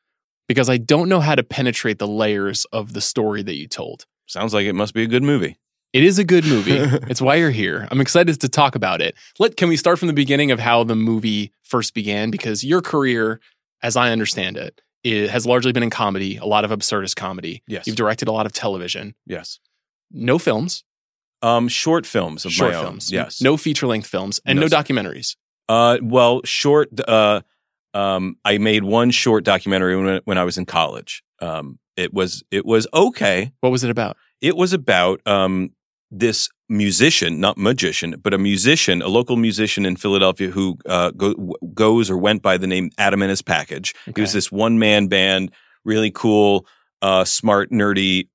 because 0.49 0.69
I 0.69 0.77
don't 0.79 1.09
know 1.09 1.21
how 1.21 1.37
to 1.37 1.43
penetrate 1.45 1.99
the 1.99 2.09
layers 2.09 2.65
of 2.73 2.95
the 2.95 3.01
story 3.01 3.43
that 3.43 3.55
you 3.55 3.69
told. 3.69 4.07
Sounds 4.27 4.53
like 4.53 4.67
it 4.67 4.73
must 4.75 4.93
be 4.95 5.03
a 5.05 5.07
good 5.07 5.23
movie. 5.23 5.57
It 5.93 6.05
is 6.05 6.19
a 6.19 6.25
good 6.25 6.45
movie. 6.47 6.73
it's 7.11 7.21
why 7.21 7.37
you're 7.37 7.51
here. 7.51 7.87
I'm 7.91 8.01
excited 8.01 8.41
to 8.41 8.49
talk 8.49 8.75
about 8.75 9.01
it. 9.03 9.15
Let 9.39 9.57
can 9.57 9.69
we 9.69 9.77
start 9.77 9.99
from 9.99 10.09
the 10.09 10.15
beginning 10.15 10.51
of 10.51 10.59
how 10.59 10.85
the 10.85 10.97
movie 10.97 11.53
first 11.63 11.93
began? 11.95 12.31
Because 12.31 12.65
your 12.65 12.81
career, 12.81 13.41
as 13.83 13.95
I 13.97 14.11
understand 14.11 14.57
it, 14.57 14.81
it 15.05 15.29
has 15.31 15.45
largely 15.47 15.73
been 15.73 15.83
in 15.83 15.91
comedy, 15.91 16.37
a 16.39 16.47
lot 16.47 16.65
of 16.65 16.71
absurdist 16.71 17.17
comedy. 17.17 17.63
Yes. 17.67 17.87
You've 17.87 17.97
directed 17.97 18.29
a 18.29 18.33
lot 18.33 18.47
of 18.47 18.53
television, 18.53 19.15
Yes. 19.27 19.59
no 20.11 20.39
films, 20.39 20.85
Um, 21.43 21.69
short 21.69 22.07
films 22.07 22.45
of 22.47 22.53
short 22.53 22.73
my 22.73 22.79
own. 22.79 22.99
Yes. 23.09 23.41
no 23.43 23.57
feature 23.57 23.87
length 23.87 24.07
films, 24.07 24.41
and 24.47 24.59
no, 24.61 24.67
No, 24.67 24.69
documentaries. 24.69 25.37
Uh, 25.69 25.99
well, 26.03 26.41
short. 26.45 26.89
Uh, 27.07 27.41
um, 27.95 28.37
I 28.45 28.59
made 28.59 28.85
one 28.85 29.11
short 29.11 29.45
documentary 29.45 29.97
when, 29.97 30.21
when 30.25 30.39
I 30.39 30.45
was 30.45 30.57
in 30.57 30.65
college. 30.67 31.23
Um, 31.41 31.79
it 31.97 32.15
was 32.15 32.43
it 32.51 32.65
was 32.65 32.87
okay. 32.95 33.53
What 33.61 33.71
was 33.71 33.85
it 33.85 33.91
about? 33.91 34.17
It 34.41 34.57
was 34.57 34.73
about 34.73 35.21
um 35.27 35.73
this 36.13 36.51
musician, 36.69 37.41
not 37.41 37.57
magician, 37.57 38.15
but 38.23 38.35
a 38.35 38.39
musician, 38.39 39.01
a 39.01 39.09
local 39.09 39.37
musician 39.37 39.87
in 39.87 39.97
Philadelphia 39.97 40.51
who 40.51 40.77
uh, 40.87 41.11
go, 41.13 41.35
goes 41.73 42.11
or 42.11 42.19
went 42.19 42.43
by 42.43 42.59
the 42.59 42.67
name 42.67 42.91
Adam 42.99 43.23
and 43.23 43.31
His 43.31 43.41
Package. 43.41 43.95
He 44.15 44.21
was 44.21 44.35
this 44.35 44.53
one 44.53 44.79
man 44.79 45.07
band, 45.07 45.53
really 45.85 46.11
cool, 46.11 46.67
uh, 47.01 47.25
smart, 47.25 47.71
nerdy 47.71 48.29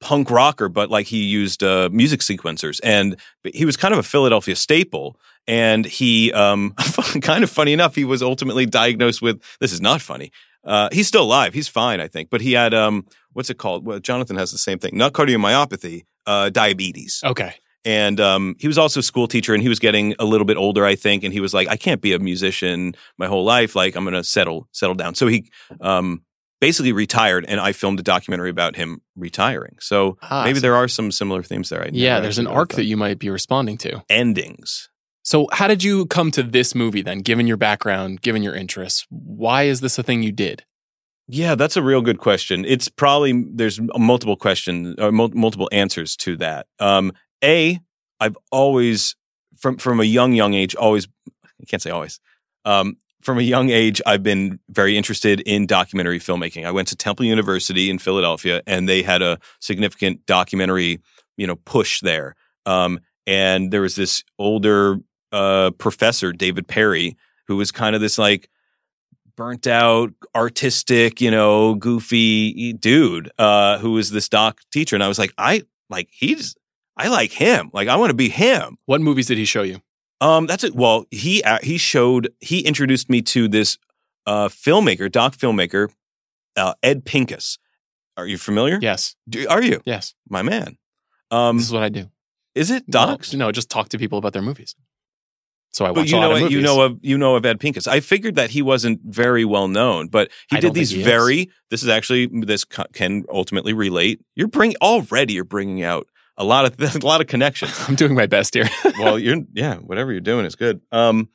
punk 0.00 0.30
rocker, 0.30 0.68
but 0.68 0.90
like 0.90 1.06
he 1.06 1.24
used 1.24 1.62
uh, 1.62 1.90
music 1.92 2.20
sequencers, 2.20 2.80
and 2.82 3.16
he 3.52 3.66
was 3.66 3.76
kind 3.76 3.92
of 3.92 4.00
a 4.00 4.04
Philadelphia 4.04 4.56
staple. 4.56 5.20
And 5.46 5.86
he, 5.86 6.32
um, 6.32 6.72
kind 7.22 7.42
of 7.42 7.50
funny 7.50 7.72
enough, 7.72 7.94
he 7.94 8.04
was 8.04 8.22
ultimately 8.22 8.66
diagnosed 8.66 9.22
with 9.22 9.42
this 9.60 9.72
is 9.72 9.80
not 9.80 10.00
funny. 10.00 10.30
Uh, 10.64 10.88
he's 10.92 11.08
still 11.08 11.22
alive. 11.22 11.54
He's 11.54 11.68
fine, 11.68 12.00
I 12.00 12.08
think. 12.08 12.28
But 12.30 12.40
he 12.42 12.52
had 12.52 12.74
um, 12.74 13.06
what's 13.32 13.50
it 13.50 13.58
called? 13.58 13.86
Well, 13.86 14.00
Johnathan 14.00 14.38
has 14.38 14.52
the 14.52 14.58
same 14.58 14.78
thing, 14.78 14.96
not 14.96 15.12
cardiomyopathy, 15.12 16.04
uh, 16.28 16.50
diabetes. 16.50 17.20
Okay. 17.24 17.54
And 17.84 18.20
um, 18.20 18.54
he 18.58 18.66
was 18.68 18.76
also 18.76 19.00
a 19.00 19.02
school 19.02 19.26
teacher, 19.28 19.54
and 19.54 19.62
he 19.62 19.68
was 19.68 19.78
getting 19.78 20.14
a 20.18 20.24
little 20.24 20.44
bit 20.44 20.56
older, 20.56 20.84
I 20.84 20.94
think. 20.96 21.24
And 21.24 21.32
he 21.32 21.40
was 21.40 21.54
like, 21.54 21.68
"I 21.68 21.76
can't 21.76 22.02
be 22.02 22.12
a 22.12 22.18
musician 22.18 22.94
my 23.16 23.26
whole 23.26 23.44
life. 23.44 23.74
Like, 23.76 23.96
I'm 23.96 24.04
going 24.04 24.14
to 24.14 24.24
settle 24.24 24.68
settle 24.72 24.94
down." 24.96 25.14
So 25.14 25.26
he 25.26 25.48
um, 25.80 26.22
basically 26.60 26.92
retired, 26.92 27.46
and 27.48 27.60
I 27.60 27.72
filmed 27.72 28.00
a 28.00 28.02
documentary 28.02 28.50
about 28.50 28.76
him 28.76 29.00
retiring. 29.16 29.76
So 29.80 30.18
Ah, 30.22 30.42
maybe 30.44 30.58
so- 30.58 30.62
there 30.66 30.74
are 30.76 30.88
some 30.88 31.10
similar 31.12 31.42
themes 31.42 31.68
there. 31.70 31.82
I 31.84 31.90
Yeah, 31.92 32.20
there's 32.20 32.38
an 32.38 32.46
arc 32.48 32.70
that 32.74 32.84
you 32.84 32.96
might 32.96 33.18
be 33.18 33.30
responding 33.30 33.78
to. 33.78 34.02
endings. 34.10 34.90
So, 35.22 35.46
how 35.52 35.68
did 35.68 35.82
you 35.84 36.06
come 36.06 36.30
to 36.32 36.42
this 36.42 36.74
movie 36.74 37.02
then, 37.02 37.18
given 37.20 37.46
your 37.46 37.58
background, 37.58 38.22
given 38.22 38.42
your 38.42 38.54
interests? 38.54 39.06
Why 39.10 39.64
is 39.64 39.80
this 39.80 39.98
a 39.98 40.02
thing 40.02 40.22
you 40.22 40.32
did? 40.32 40.64
Yeah, 41.28 41.54
that's 41.54 41.76
a 41.76 41.82
real 41.82 42.00
good 42.00 42.18
question. 42.18 42.64
It's 42.64 42.88
probably 42.88 43.44
there's 43.46 43.78
multiple 43.96 44.36
questions 44.36 44.94
or 44.98 45.12
mul- 45.12 45.32
multiple 45.34 45.68
answers 45.72 46.16
to 46.16 46.36
that. 46.36 46.66
Um, 46.78 47.12
a, 47.44 47.78
I've 48.18 48.36
always 48.50 49.14
from 49.56 49.76
from 49.76 50.00
a 50.00 50.04
young 50.04 50.32
young 50.32 50.54
age 50.54 50.74
always 50.74 51.06
I 51.60 51.64
can't 51.66 51.82
say 51.82 51.90
always. 51.90 52.18
Um, 52.64 52.96
from 53.20 53.38
a 53.38 53.42
young 53.42 53.68
age, 53.70 54.00
I've 54.06 54.22
been 54.22 54.60
very 54.70 54.96
interested 54.96 55.40
in 55.40 55.66
documentary 55.66 56.18
filmmaking. 56.18 56.64
I 56.64 56.70
went 56.70 56.88
to 56.88 56.96
Temple 56.96 57.26
University 57.26 57.90
in 57.90 57.98
Philadelphia, 57.98 58.62
and 58.66 58.88
they 58.88 59.02
had 59.02 59.22
a 59.22 59.38
significant 59.60 60.24
documentary, 60.24 61.00
you 61.36 61.46
know, 61.46 61.56
push 61.56 62.00
there. 62.00 62.36
Um, 62.64 63.00
and 63.26 63.72
there 63.72 63.82
was 63.82 63.96
this 63.96 64.22
older 64.38 64.98
uh, 65.32 65.72
professor, 65.72 66.32
David 66.32 66.68
Perry, 66.68 67.16
who 67.48 67.56
was 67.56 67.72
kind 67.72 67.96
of 67.96 68.00
this 68.00 68.18
like 68.18 68.48
burnt 69.38 69.66
out, 69.68 70.12
artistic, 70.34 71.20
you 71.20 71.30
know, 71.30 71.76
goofy 71.76 72.72
dude 72.72 73.30
uh, 73.38 73.78
who 73.78 73.92
was 73.92 74.10
this 74.10 74.28
doc 74.28 74.60
teacher, 74.72 74.96
and 74.96 75.02
I 75.02 75.08
was 75.08 75.18
like, 75.18 75.32
I 75.38 75.62
like 75.88 76.08
he's, 76.10 76.56
I 76.96 77.06
like 77.08 77.30
him. 77.32 77.70
Like 77.72 77.86
I 77.88 77.94
want 77.96 78.10
to 78.10 78.14
be 78.14 78.28
him. 78.28 78.76
What 78.86 79.00
movies 79.00 79.28
did 79.28 79.38
he 79.38 79.44
show 79.44 79.62
you? 79.62 79.80
Um, 80.20 80.46
that's 80.48 80.64
it. 80.64 80.74
Well, 80.74 81.06
he 81.12 81.42
uh, 81.44 81.60
he 81.62 81.78
showed 81.78 82.34
he 82.40 82.60
introduced 82.60 83.08
me 83.08 83.22
to 83.22 83.46
this 83.48 83.78
uh 84.26 84.48
filmmaker, 84.48 85.10
doc 85.10 85.36
filmmaker, 85.36 85.88
uh, 86.56 86.74
Ed 86.82 87.04
Pincus. 87.04 87.58
Are 88.16 88.26
you 88.26 88.36
familiar? 88.38 88.80
Yes. 88.82 89.14
Do, 89.28 89.46
are 89.48 89.62
you 89.62 89.80
Yes. 89.86 90.14
my 90.28 90.42
man? 90.42 90.76
Um, 91.30 91.58
This 91.58 91.66
is 91.66 91.72
what 91.72 91.84
I 91.84 91.88
do. 91.88 92.10
is 92.56 92.72
it 92.72 92.90
docs? 92.90 93.32
No, 93.32 93.46
no, 93.46 93.52
just 93.52 93.70
talk 93.70 93.88
to 93.90 93.98
people 93.98 94.18
about 94.18 94.32
their 94.32 94.42
movies. 94.42 94.74
So 95.72 95.84
I 95.84 95.90
watch 95.90 95.96
But 95.96 96.10
you 96.10 96.20
know 96.20 96.46
of 96.46 96.50
you 96.50 96.60
know 96.60 96.80
of 96.80 96.98
you 97.02 97.18
know 97.18 97.36
of 97.36 97.44
Ed 97.44 97.60
Pincus. 97.60 97.86
I 97.86 98.00
figured 98.00 98.34
that 98.36 98.50
he 98.50 98.62
wasn't 98.62 99.00
very 99.04 99.44
well 99.44 99.68
known, 99.68 100.08
but 100.08 100.30
he 100.50 100.56
I 100.56 100.60
did 100.60 100.74
these 100.74 100.90
he 100.90 101.00
is. 101.00 101.04
very. 101.04 101.50
This 101.70 101.82
is 101.82 101.88
actually 101.88 102.26
this 102.26 102.64
can 102.64 103.24
ultimately 103.30 103.72
relate. 103.72 104.20
You're 104.34 104.48
bring 104.48 104.74
already. 104.80 105.34
You're 105.34 105.44
bringing 105.44 105.82
out 105.82 106.06
a 106.36 106.44
lot 106.44 106.64
of 106.64 106.96
a 107.02 107.06
lot 107.06 107.20
of 107.20 107.26
connections. 107.26 107.72
I'm 107.88 107.94
doing 107.94 108.14
my 108.14 108.26
best 108.26 108.54
here. 108.54 108.68
well, 108.98 109.18
you're 109.18 109.38
yeah, 109.52 109.76
whatever 109.76 110.12
you're 110.12 110.20
doing 110.20 110.46
is 110.46 110.54
good. 110.54 110.80
Um, 110.90 111.28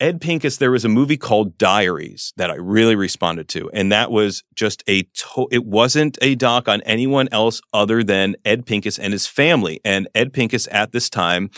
Ed 0.00 0.22
Pincus, 0.22 0.56
there 0.56 0.70
was 0.70 0.84
a 0.84 0.88
movie 0.88 1.18
called 1.18 1.58
Diaries 1.58 2.32
that 2.38 2.50
I 2.50 2.54
really 2.54 2.96
responded 2.96 3.48
to, 3.50 3.70
and 3.72 3.92
that 3.92 4.10
was 4.10 4.42
just 4.54 4.82
a. 4.86 5.02
To- 5.02 5.48
it 5.50 5.64
wasn't 5.64 6.18
a 6.22 6.34
doc 6.34 6.68
on 6.68 6.80
anyone 6.82 7.28
else 7.30 7.60
other 7.72 8.02
than 8.02 8.36
Ed 8.44 8.64
Pincus 8.64 8.98
and 8.98 9.12
his 9.12 9.26
family. 9.26 9.80
And 9.84 10.08
Ed 10.14 10.32
Pincus 10.32 10.68
at 10.70 10.92
this 10.92 11.10
time, 11.10 11.50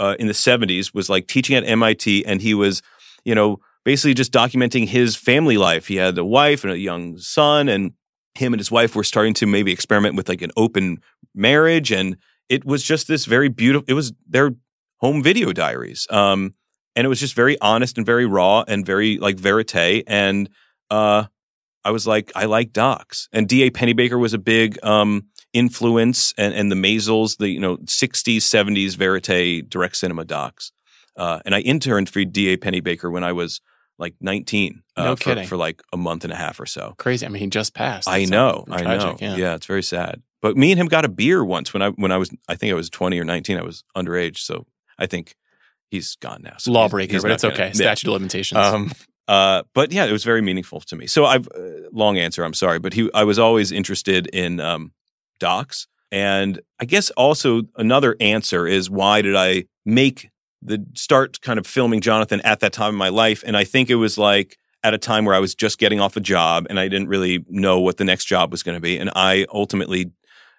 uh, 0.00 0.16
in 0.18 0.26
the 0.26 0.32
'70s, 0.32 0.92
was 0.92 1.08
like 1.08 1.28
teaching 1.28 1.54
at 1.54 1.64
MIT, 1.64 2.26
and 2.26 2.42
he 2.42 2.54
was, 2.54 2.82
you 3.24 3.34
know, 3.34 3.60
basically 3.84 4.14
just 4.14 4.32
documenting 4.32 4.88
his 4.88 5.14
family 5.14 5.56
life. 5.56 5.86
He 5.86 5.96
had 5.96 6.18
a 6.18 6.24
wife 6.24 6.64
and 6.64 6.72
a 6.72 6.78
young 6.78 7.18
son, 7.18 7.68
and 7.68 7.92
him 8.34 8.52
and 8.52 8.60
his 8.60 8.70
wife 8.70 8.94
were 8.94 9.04
starting 9.04 9.34
to 9.34 9.46
maybe 9.46 9.72
experiment 9.72 10.16
with 10.16 10.28
like 10.28 10.42
an 10.42 10.50
open 10.56 10.98
marriage. 11.34 11.92
And 11.92 12.16
it 12.48 12.64
was 12.64 12.82
just 12.82 13.08
this 13.08 13.24
very 13.24 13.48
beautiful, 13.48 13.84
it 13.88 13.94
was 13.94 14.12
their 14.28 14.52
home 14.98 15.22
video 15.22 15.52
diaries. 15.52 16.06
Um, 16.10 16.54
and 16.96 17.04
it 17.04 17.08
was 17.08 17.20
just 17.20 17.34
very 17.34 17.58
honest 17.60 17.96
and 17.96 18.06
very 18.06 18.26
raw 18.26 18.64
and 18.66 18.84
very 18.84 19.18
like 19.18 19.36
verite. 19.36 20.04
And 20.06 20.48
uh, 20.90 21.24
I 21.84 21.90
was 21.90 22.06
like, 22.06 22.32
I 22.34 22.44
like 22.44 22.72
docs. 22.72 23.28
And 23.32 23.48
D.A. 23.48 23.70
Pennebaker 23.70 24.18
was 24.18 24.34
a 24.34 24.38
big 24.38 24.82
um, 24.84 25.26
influence, 25.52 26.32
and, 26.38 26.54
and 26.54 26.70
the 26.70 26.76
Maysles, 26.76 27.36
the 27.38 27.48
you 27.48 27.60
know 27.60 27.76
60s, 27.78 28.38
70s 28.38 28.96
verite 28.96 29.68
direct 29.68 29.96
cinema 29.96 30.24
docs. 30.24 30.72
Uh, 31.16 31.40
and 31.44 31.54
I 31.54 31.60
interned 31.60 32.08
for 32.08 32.24
D.A. 32.24 32.56
Pennebaker 32.56 33.10
when 33.12 33.24
I 33.24 33.32
was 33.32 33.60
like 33.98 34.14
19 34.20 34.82
uh, 34.96 35.04
No 35.04 35.16
for, 35.16 35.22
kidding. 35.24 35.46
for 35.46 35.56
like 35.56 35.82
a 35.92 35.96
month 35.96 36.24
and 36.24 36.32
a 36.32 36.36
half 36.36 36.58
or 36.60 36.66
so. 36.66 36.94
Crazy. 36.98 37.26
I 37.26 37.28
mean, 37.28 37.42
he 37.42 37.48
just 37.48 37.74
passed. 37.74 38.08
I 38.08 38.24
know, 38.24 38.64
I 38.70 38.82
tragic, 38.82 39.20
know. 39.20 39.36
Yeah. 39.36 39.54
it's 39.54 39.66
very 39.66 39.82
sad. 39.82 40.22
But 40.40 40.56
me 40.56 40.70
and 40.72 40.80
him 40.80 40.86
got 40.86 41.04
a 41.04 41.08
beer 41.08 41.44
once 41.44 41.74
when 41.74 41.82
I 41.82 41.90
when 41.90 42.10
I 42.12 42.16
was 42.16 42.30
I 42.48 42.54
think 42.54 42.70
I 42.70 42.74
was 42.74 42.88
20 42.88 43.18
or 43.20 43.24
19. 43.24 43.58
I 43.58 43.62
was 43.62 43.84
underage, 43.94 44.38
so 44.38 44.66
I 44.98 45.06
think 45.06 45.34
he's 45.90 46.16
gone 46.16 46.40
now. 46.42 46.54
So 46.58 46.70
he's- 46.70 46.74
Lawbreaker, 46.76 47.12
he's 47.12 47.22
but 47.22 47.28
not 47.28 47.34
it's 47.34 47.42
gonna- 47.42 47.54
okay. 47.54 47.66
yeah. 47.66 47.72
Statute 47.74 48.08
of 48.08 48.14
limitations. 48.14 48.58
Um, 48.58 48.90
uh, 49.28 49.64
but 49.74 49.92
yeah, 49.92 50.06
it 50.06 50.12
was 50.12 50.24
very 50.24 50.40
meaningful 50.40 50.80
to 50.80 50.96
me. 50.96 51.06
So 51.06 51.26
I've 51.26 51.46
uh, 51.48 51.90
long 51.92 52.16
answer. 52.16 52.42
I'm 52.42 52.54
sorry, 52.54 52.78
but 52.78 52.94
he 52.94 53.10
I 53.12 53.24
was 53.24 53.38
always 53.38 53.70
interested 53.70 54.28
in 54.28 54.60
um, 54.60 54.92
docs, 55.40 55.88
and 56.12 56.60
I 56.78 56.84
guess 56.84 57.10
also 57.10 57.62
another 57.76 58.16
answer 58.20 58.66
is 58.66 58.88
why 58.88 59.22
did 59.22 59.36
I 59.36 59.64
make 59.84 60.30
the 60.62 60.84
start 60.94 61.40
kind 61.40 61.58
of 61.58 61.66
filming 61.66 62.00
Johnathan 62.00 62.40
at 62.44 62.60
that 62.60 62.72
time 62.72 62.90
in 62.90 62.98
my 62.98 63.08
life? 63.08 63.42
And 63.46 63.56
I 63.56 63.64
think 63.64 63.90
it 63.90 63.94
was 63.96 64.18
like 64.18 64.56
at 64.82 64.94
a 64.94 64.98
time 64.98 65.24
where 65.24 65.34
I 65.34 65.38
was 65.38 65.54
just 65.54 65.78
getting 65.78 66.00
off 66.00 66.16
a 66.16 66.20
job 66.20 66.66
and 66.70 66.80
I 66.80 66.88
didn't 66.88 67.08
really 67.08 67.44
know 67.48 67.80
what 67.80 67.96
the 67.96 68.04
next 68.04 68.24
job 68.26 68.50
was 68.50 68.62
going 68.62 68.76
to 68.76 68.80
be, 68.80 68.98
and 68.98 69.10
I 69.14 69.46
ultimately, 69.52 70.12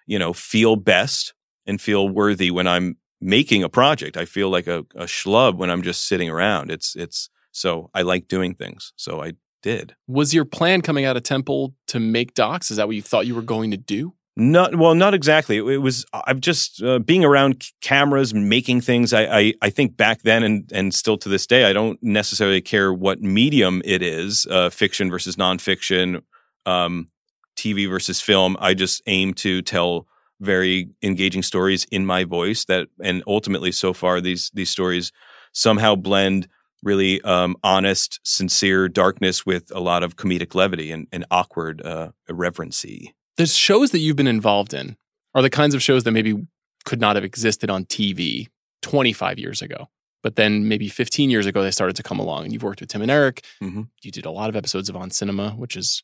you 0.06 0.18
know, 0.18 0.32
feel 0.32 0.76
best 0.76 1.34
and 1.66 1.80
feel 1.80 2.08
worthy 2.08 2.50
when 2.50 2.66
I'm 2.66 2.96
making 3.20 3.62
a 3.62 3.68
project. 3.68 4.16
I 4.16 4.24
feel 4.24 4.50
like 4.50 4.66
a, 4.66 4.80
a 4.94 5.04
schlub 5.04 5.56
when 5.56 5.70
I'm 5.70 5.82
just 5.82 6.06
sitting 6.06 6.28
around. 6.28 6.70
It's 6.70 6.96
it's 6.96 7.30
so 7.52 7.90
I 7.94 8.02
like 8.02 8.26
doing 8.26 8.54
things. 8.54 8.92
So 8.96 9.22
I 9.22 9.34
did. 9.62 9.94
was 10.08 10.34
your 10.34 10.44
plan 10.44 10.82
coming 10.82 11.04
out 11.04 11.16
of 11.16 11.22
Temple 11.22 11.74
to 11.86 12.00
make 12.00 12.34
docs? 12.34 12.70
Is 12.70 12.78
that 12.78 12.88
what 12.88 12.96
you 12.96 13.02
thought 13.02 13.26
you 13.26 13.34
were 13.34 13.42
going 13.42 13.70
to 13.70 13.76
do? 13.76 14.14
Not 14.34 14.76
well, 14.76 14.94
not 14.94 15.12
exactly. 15.12 15.58
It, 15.58 15.82
was 15.82 16.06
I'm 16.14 16.40
just 16.40 16.82
uh, 16.82 16.98
being 16.98 17.22
around 17.22 17.66
cameras, 17.82 18.32
making 18.32 18.80
things. 18.80 19.12
I, 19.12 19.24
I 19.24 19.54
I 19.60 19.68
think 19.70 19.96
back 19.96 20.22
then 20.22 20.42
and 20.42 20.72
and 20.72 20.94
still 20.94 21.18
to 21.18 21.28
this 21.28 21.46
day, 21.46 21.64
I 21.64 21.74
don't 21.74 22.02
necessarily 22.02 22.62
care 22.62 22.94
what 22.94 23.20
medium 23.20 23.82
it 23.84 24.00
is, 24.00 24.46
uh, 24.50 24.70
fiction 24.70 25.10
versus 25.10 25.36
nonfiction, 25.36 26.22
um, 26.64 27.08
TV 27.56 27.86
versus 27.86 28.22
film. 28.22 28.56
I 28.58 28.72
just 28.72 29.02
aim 29.06 29.34
to 29.34 29.60
tell 29.60 30.06
very 30.40 30.88
engaging 31.02 31.42
stories 31.42 31.84
in 31.90 32.06
my 32.06 32.24
voice. 32.24 32.64
That 32.64 32.88
and 33.02 33.22
ultimately, 33.26 33.70
so 33.70 33.92
far, 33.92 34.22
these 34.22 34.50
these 34.54 34.70
stories 34.70 35.12
somehow 35.52 35.94
blend 35.94 36.48
really 36.82 37.20
um, 37.22 37.54
honest, 37.62 38.18
sincere 38.24 38.88
darkness 38.88 39.44
with 39.46 39.70
a 39.74 39.80
lot 39.80 40.02
of 40.02 40.16
comedic 40.16 40.54
levity 40.54 40.90
and, 40.90 41.06
and 41.12 41.24
awkward 41.30 41.84
uh, 41.84 42.10
irreverency. 42.28 43.14
The 43.36 43.46
shows 43.46 43.90
that 43.90 43.98
you've 43.98 44.16
been 44.16 44.26
involved 44.26 44.74
in 44.74 44.96
are 45.34 45.42
the 45.42 45.50
kinds 45.50 45.74
of 45.74 45.82
shows 45.82 46.04
that 46.04 46.12
maybe 46.12 46.46
could 46.84 47.00
not 47.00 47.16
have 47.16 47.24
existed 47.24 47.70
on 47.70 47.84
TV 47.84 48.48
25 48.82 49.38
years 49.38 49.62
ago. 49.62 49.88
But 50.22 50.36
then 50.36 50.68
maybe 50.68 50.88
15 50.88 51.30
years 51.30 51.46
ago, 51.46 51.62
they 51.62 51.70
started 51.70 51.96
to 51.96 52.02
come 52.02 52.18
along. 52.20 52.44
And 52.44 52.52
you've 52.52 52.62
worked 52.62 52.80
with 52.80 52.90
Tim 52.90 53.02
and 53.02 53.10
Eric. 53.10 53.44
Mhm. 53.60 53.88
You 54.02 54.10
did 54.10 54.24
a 54.26 54.30
lot 54.30 54.48
of 54.48 54.56
episodes 54.56 54.88
of 54.88 54.96
On 54.96 55.10
Cinema, 55.10 55.50
which 55.50 55.76
is 55.76 56.02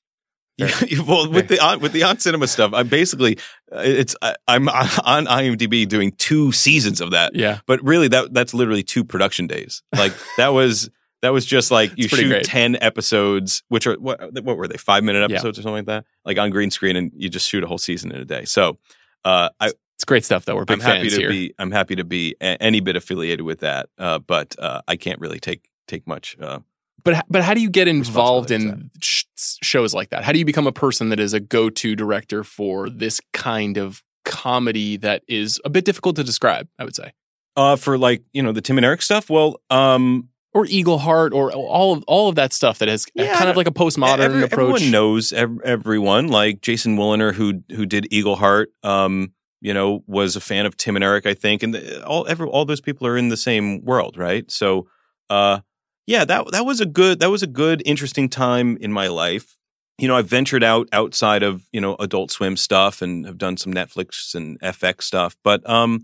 Yeah, 0.57 0.73
well, 1.07 1.31
with 1.31 1.47
the 1.47 1.61
on, 1.61 1.79
with 1.79 1.93
the 1.93 2.03
on 2.03 2.19
cinema 2.19 2.49
stuff, 2.49 2.73
I'm 2.75 2.89
basically 2.89 3.39
uh, 3.71 3.79
it's 3.85 4.17
I, 4.21 4.35
I'm 4.49 4.69
on 4.69 5.27
IMDb 5.27 5.87
doing 5.89 6.11
two 6.19 6.51
seasons 6.51 7.01
of 7.01 7.13
that, 7.13 7.37
yeah, 7.37 7.61
but 7.67 7.81
really 7.85 8.09
that 8.09 8.35
that's 8.35 8.55
literally 8.55 8.83
two 8.83 9.05
production 9.05 9.47
days. 9.47 9.83
Like 9.97 10.13
that 10.37 10.49
was 10.49 10.91
that 11.23 11.33
was 11.33 11.45
just 11.47 11.71
like 11.71 11.93
you 11.97 12.09
shoot 12.09 12.29
great. 12.29 12.45
ten 12.45 12.77
episodes, 12.81 13.63
which 13.69 13.87
are 13.87 13.95
what 13.95 14.33
what 14.45 14.57
were 14.57 14.69
they 14.69 14.77
five 14.77 15.03
minute 15.05 15.29
Yeah. 15.29 15.37
episodes 15.37 15.59
or 15.59 15.63
something 15.63 15.87
like 15.87 15.87
that, 15.87 16.05
like 16.25 16.39
on 16.39 16.51
green 16.51 16.71
screen, 16.71 16.97
and 16.97 17.13
you 17.15 17.29
just 17.29 17.49
shoot 17.49 17.63
a 17.65 17.67
whole 17.67 17.79
season 17.79 18.13
in 18.13 18.21
a 18.21 18.25
day. 18.25 18.45
So 18.45 18.79
uh, 19.25 19.49
I, 19.61 19.73
it's 19.97 20.05
great 20.07 20.25
stuff. 20.25 20.45
Though 20.45 20.55
we're 20.57 20.65
big 20.65 20.75
I'm 20.75 20.81
happy 20.81 21.11
to 21.11 21.17
here. 21.17 21.29
be 21.29 21.55
I'm 21.59 21.73
happy 21.73 21.97
to 21.97 22.05
be 22.05 22.37
a, 22.41 22.61
any 22.63 22.81
bit 22.81 22.97
affiliated 22.97 23.43
with 23.43 23.61
that, 23.61 23.89
uh, 23.99 24.19
but 24.21 24.55
uh, 24.59 24.83
I 24.87 24.97
can't 24.97 25.19
really 25.21 25.41
take 25.41 25.69
take 25.89 26.07
much. 26.07 26.37
Uh, 26.41 26.61
But 27.03 27.25
but 27.29 27.43
how 27.43 27.55
do 27.55 27.61
you 27.61 27.71
get 27.71 27.89
involved 27.89 28.51
in 28.51 28.91
sh- 29.01 29.25
shows 29.63 29.95
like 29.95 30.11
that? 30.11 30.23
How 30.25 30.33
do 30.33 30.39
you 30.39 30.45
become 30.45 30.67
a 30.69 30.73
person 30.73 31.09
that 31.09 31.19
is 31.19 31.33
a 31.35 31.41
go 31.41 31.69
to 31.71 31.97
director 31.97 32.45
for 32.45 32.89
this 32.91 33.21
kind 33.33 33.77
of 33.77 34.03
comedy 34.25 34.97
that 34.99 35.23
is 35.27 35.61
a 35.65 35.71
bit 35.71 35.85
difficult 35.85 36.17
to 36.17 36.23
describe? 36.25 36.69
I 36.79 36.85
would 36.85 36.95
say, 36.95 37.13
uh, 37.57 37.75
for 37.77 37.99
like 37.99 38.23
you 38.33 38.43
know 38.43 38.53
the 38.53 38.61
Tim 38.61 38.79
and 38.79 38.85
Eric 38.85 39.03
stuff, 39.03 39.29
well, 39.31 39.61
um, 39.71 40.29
or 40.55 40.65
Eagleheart, 40.65 41.33
or 41.33 41.53
all 41.53 41.93
of 41.95 42.05
all 42.07 42.29
of 42.29 42.35
that 42.37 42.53
stuff 42.53 42.79
that 42.79 42.89
has 42.89 43.07
Yeah, 43.15 43.37
kind 43.37 43.51
of 43.51 43.57
like 43.57 43.67
a 43.69 43.73
postmodern 43.73 44.19
Every- 44.21 44.43
approach. 44.43 44.81
Everyone 44.83 44.91
knows 44.91 45.33
ev- 45.33 45.61
everyone. 45.65 46.29
Like 46.29 46.61
Jason 46.63 46.97
Woliner, 46.97 47.35
who 47.35 47.63
who 47.75 47.85
did 47.87 48.09
Eagleheart, 48.11 48.67
um, 48.83 49.33
you 49.61 49.75
know, 49.75 50.03
was 50.07 50.37
a 50.37 50.41
fan 50.41 50.67
of 50.67 50.77
Tim 50.77 50.97
and 50.97 51.05
Eric, 51.05 51.27
I 51.27 51.35
think, 51.35 51.63
and 51.63 51.75
the, 51.75 52.05
all 52.07 52.27
every, 52.29 52.47
all 52.49 52.65
those 52.65 52.81
people 52.81 53.07
are 53.07 53.17
in 53.17 53.29
the 53.29 53.37
same 53.37 53.85
world, 53.85 54.17
right? 54.17 54.51
So, 54.51 54.87
uh, 55.29 55.61
yeah, 56.07 56.25
that 56.25 56.51
that 56.53 56.65
was 56.65 56.81
a 56.81 56.87
good 56.87 57.21
that 57.21 57.31
was 57.31 57.43
a 57.43 57.47
good 57.49 57.83
interesting 57.85 58.29
time 58.29 58.77
in 58.81 58.93
my 58.93 59.09
life. 59.09 59.57
You 59.99 60.07
know, 60.09 60.17
I've 60.17 60.29
ventured 60.29 60.63
out 60.65 60.89
outside 60.93 61.43
of 61.43 61.65
you 61.73 61.81
know 61.81 61.97
Adult 61.99 62.31
Swim 62.31 62.57
stuff 62.57 63.03
and 63.03 63.27
have 63.27 63.37
done 63.37 63.57
some 63.59 63.75
Netflix 63.75 64.35
and 64.35 64.59
FX 64.61 65.03
stuff, 65.03 65.37
but 65.45 65.69
um, 65.69 66.01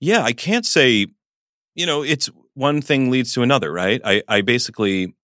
yeah, 0.00 0.22
I 0.22 0.32
can't 0.32 0.66
say, 0.66 1.06
you 1.74 1.86
know, 1.86 2.02
it's 2.02 2.28
one 2.54 2.80
thing 2.80 3.10
leads 3.10 3.32
to 3.34 3.42
another, 3.42 3.72
right? 3.72 4.00
I 4.04 4.22
I 4.28 4.40
basically 4.40 5.14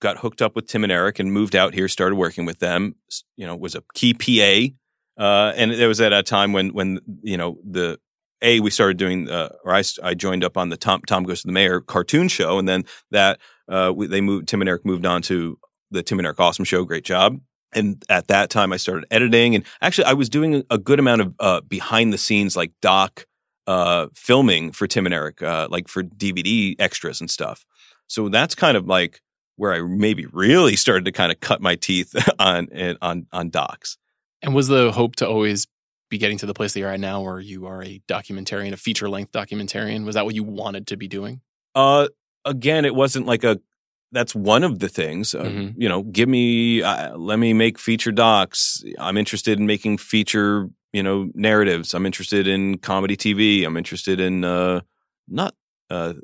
got 0.00 0.18
hooked 0.18 0.42
up 0.42 0.54
with 0.54 0.66
Tim 0.66 0.84
and 0.84 0.92
Eric 0.92 1.18
and 1.18 1.32
moved 1.32 1.56
out 1.56 1.74
here, 1.74 1.88
started 1.88 2.16
working 2.16 2.44
with 2.44 2.58
them. 2.58 2.94
You 3.36 3.46
know, 3.46 3.56
was 3.56 3.74
a 3.74 3.82
key 3.94 4.14
PA, 4.14 5.22
uh, 5.22 5.52
and 5.56 5.72
it 5.72 5.86
was 5.86 6.00
at 6.00 6.12
a 6.12 6.22
time 6.22 6.52
when 6.52 6.70
when 6.70 7.00
you 7.22 7.36
know 7.36 7.58
the 7.64 7.98
a 8.42 8.60
we 8.60 8.70
started 8.70 8.96
doing 8.96 9.28
uh, 9.28 9.48
or 9.64 9.72
I 10.02 10.14
joined 10.14 10.44
up 10.44 10.56
on 10.56 10.68
the 10.68 10.76
Tom 10.76 11.02
Tom 11.06 11.24
Goes 11.24 11.42
to 11.42 11.48
the 11.48 11.52
Mayor 11.52 11.80
cartoon 11.80 12.28
show, 12.28 12.58
and 12.58 12.68
then 12.68 12.84
that 13.10 13.40
uh, 13.68 13.92
we, 13.94 14.06
they 14.06 14.20
moved 14.20 14.48
Tim 14.48 14.60
and 14.60 14.68
Eric 14.68 14.84
moved 14.84 15.06
on 15.06 15.22
to 15.22 15.58
the 15.90 16.02
Tim 16.02 16.18
and 16.18 16.26
Eric 16.26 16.40
Awesome 16.40 16.64
Show. 16.64 16.84
Great 16.84 17.04
job. 17.04 17.40
And 17.72 18.02
at 18.08 18.28
that 18.28 18.48
time, 18.48 18.72
I 18.72 18.76
started 18.76 19.06
editing, 19.10 19.54
and 19.54 19.64
actually, 19.82 20.04
I 20.04 20.14
was 20.14 20.28
doing 20.28 20.64
a 20.70 20.78
good 20.78 20.98
amount 20.98 21.20
of 21.20 21.34
uh, 21.40 21.60
behind 21.62 22.12
the 22.12 22.18
scenes, 22.18 22.56
like 22.56 22.72
doc 22.80 23.26
uh, 23.66 24.06
filming 24.14 24.72
for 24.72 24.86
Tim 24.86 25.06
and 25.06 25.14
Eric, 25.14 25.42
uh, 25.42 25.68
like 25.70 25.88
for 25.88 26.02
DVD 26.02 26.74
extras 26.78 27.20
and 27.20 27.30
stuff. 27.30 27.64
So 28.06 28.28
that's 28.28 28.54
kind 28.54 28.76
of 28.76 28.86
like 28.86 29.20
where 29.56 29.72
I 29.72 29.80
maybe 29.82 30.26
really 30.32 30.76
started 30.76 31.04
to 31.06 31.12
kind 31.12 31.32
of 31.32 31.40
cut 31.40 31.60
my 31.60 31.76
teeth 31.76 32.14
on 32.38 32.68
on 33.02 33.26
on 33.32 33.50
docs. 33.50 33.98
And 34.42 34.54
was 34.54 34.68
the 34.68 34.92
hope 34.92 35.16
to 35.16 35.28
always 35.28 35.66
be 36.08 36.18
getting 36.18 36.38
to 36.38 36.46
the 36.46 36.54
place 36.54 36.72
that 36.74 36.80
you're 36.80 36.90
at 36.90 37.00
now, 37.00 37.22
where 37.22 37.40
you 37.40 37.66
are 37.66 37.82
a 37.82 38.00
documentarian, 38.06 38.72
a 38.72 38.76
feature 38.76 39.08
length 39.08 39.32
documentarian? 39.32 40.04
Was 40.04 40.14
that 40.14 40.24
what 40.24 40.34
you 40.34 40.44
wanted 40.44 40.86
to 40.88 40.96
be 40.96 41.08
doing? 41.08 41.40
Uh, 41.74 42.06
again, 42.44 42.84
it 42.84 42.94
wasn't 42.94 43.26
like 43.26 43.42
a. 43.44 43.60
That's 44.12 44.36
one 44.36 44.62
of 44.62 44.78
the 44.78 44.88
things. 44.88 45.34
Uh, 45.34 45.42
Mhm. 45.42 45.74
You 45.76 45.88
know, 45.88 46.02
give 46.04 46.28
me, 46.28 46.80
uh, 46.80 47.16
let 47.16 47.40
me 47.40 47.52
make 47.52 47.76
feature 47.76 48.12
docs. 48.12 48.84
I'm 49.00 49.16
interested 49.16 49.58
in 49.58 49.66
making 49.66 49.98
feature, 49.98 50.68
you 50.92 51.02
know, 51.02 51.30
narratives. 51.34 51.94
I'm 51.94 52.06
interested 52.06 52.46
in 52.46 52.78
comedy 52.78 53.16
TV. 53.16 53.64
I'm 53.64 53.76
interested 53.76 54.20
in 54.20 54.44
uh, 54.44 54.80
not 55.28 55.54
uh, 55.90 56.14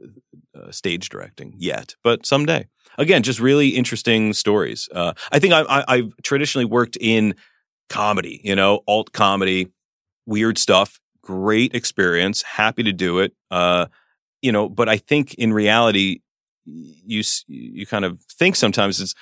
uh, 0.55 0.71
stage 0.71 1.09
directing 1.09 1.55
yet, 1.57 1.95
but 2.03 2.27
someday. 2.27 2.69
Again, 2.99 3.23
just 3.23 3.41
really 3.41 3.71
interesting 3.71 4.33
stories. 4.33 4.89
Uh, 4.93 5.15
I 5.31 5.39
think 5.39 5.55
I, 5.55 5.63
I, 5.63 5.85
I've 5.89 6.13
traditionally 6.23 6.67
worked 6.67 6.97
in 7.01 7.35
comedy, 7.89 8.41
you 8.45 8.55
know, 8.55 8.81
alt 8.87 9.13
comedy, 9.13 9.69
weird 10.27 10.59
stuff. 10.59 11.01
Great 11.23 11.75
experience. 11.75 12.43
Happy 12.43 12.83
to 12.83 12.93
do 12.93 13.21
it. 13.21 13.33
Uh, 13.51 13.87
you 14.43 14.53
know, 14.53 14.69
but 14.69 14.89
I 14.89 14.97
think 14.97 15.35
in 15.35 15.53
reality, 15.53 16.21
you 16.65 17.23
you 17.47 17.87
kind 17.87 18.05
of 18.05 18.21
think 18.31 18.57
sometimes 18.57 19.01
it's 19.01 19.15